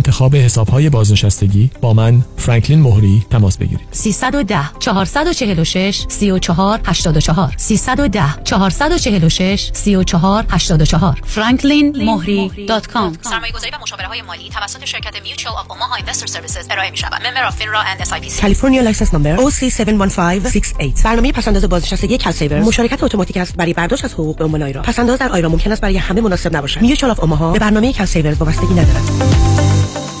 انتخاب 0.01 0.35
حسابهای 0.35 0.89
بازنشستگی 0.89 1.69
با 1.81 1.93
من 1.93 2.23
فرانکلین 2.37 2.81
مهری 2.81 3.25
تماس 3.29 3.57
بگیرید. 3.57 3.87
310 3.91 4.59
446 4.79 6.05
34 6.09 6.79
84 6.85 7.53
310 7.57 8.23
446 8.43 9.69
34 9.73 10.45
84 10.49 11.21
franklinmohri.com 11.35 13.29
سرمایه 13.29 13.53
گذاری 13.53 13.71
و 13.73 13.81
مشاوره 13.81 14.07
های 14.07 14.21
مالی 14.21 14.49
توسط 14.49 14.85
شرکت 14.85 15.23
Mutual 15.23 15.55
of 15.55 15.71
Omaha 15.71 15.95
Investor 15.95 16.25
Services 16.25 16.67
ارائه 16.71 16.91
می 16.91 16.97
شود 16.97 17.27
member 17.27 17.49
FINRA 17.49 17.79
and 17.79 18.01
SIPC. 18.01 18.41
کالیفرنیا 18.41 18.81
license 18.81 19.13
نمبر 19.13 19.37
OC71568 19.37 21.03
برنامه 21.03 21.31
پس‌انداز 21.31 21.65
بازنشستگی 21.65 22.17
کالسیور 22.17 22.59
مشارکت 22.59 23.03
اتوماتیک 23.03 23.37
است 23.37 23.55
برای 23.55 23.73
برداشت 23.73 24.05
از 24.05 24.13
حقوق 24.13 24.37
به 24.37 24.45
عنوان 24.45 24.63
IRA 24.63 24.81
پس‌انداز 24.81 25.19
در 25.19 25.29
IRA 25.29 25.49
ممکن 25.49 25.71
است 25.71 25.81
برای 25.81 25.97
همه 25.97 26.21
مناسب 26.21 26.55
نباشد. 26.55 26.81
Mutual 26.81 27.11
of 27.11 27.19
Omaha 27.19 27.51
به 27.51 27.59
برنامه 27.59 27.93
کالسیور 27.93 28.33
وابستگی 28.33 28.73
ندارد. 28.73 29.80
Thank 29.81 30.11
you. 30.15 30.20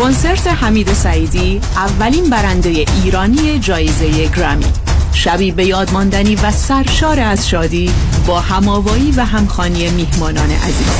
کنسرت 0.00 0.46
حمید 0.46 0.92
سعیدی 0.92 1.60
اولین 1.76 2.30
برنده 2.30 2.84
ایرانی 3.04 3.58
جایزه 3.58 4.28
گرامی 4.28 4.64
شبی 5.12 5.52
به 5.52 5.64
یاد 5.64 5.92
ماندنی 5.92 6.34
و 6.34 6.50
سرشار 6.50 7.20
از 7.20 7.48
شادی 7.48 7.90
با 8.26 8.40
هم‌آوایی 8.40 9.10
و 9.16 9.24
همخانی 9.24 9.90
میهمانان 9.90 10.50
عزیز. 10.50 10.92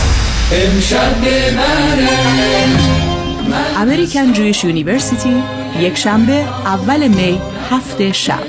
American 3.76 4.32
Jewish 4.32 4.64
University 4.64 5.42
یک 5.80 5.98
شنبه 5.98 6.44
اول 6.64 7.08
می 7.08 7.40
هفت 7.70 8.12
شب. 8.12 8.42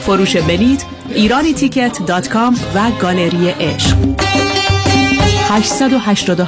فروش 0.00 0.36
بلیت 0.36 0.84
ایرانی 1.14 1.52
ticket 1.52 1.98
dot 2.06 2.28
com 2.28 2.56
و 2.74 2.90
گالری 3.00 3.48
عشق. 3.48 3.96
887 5.50 6.40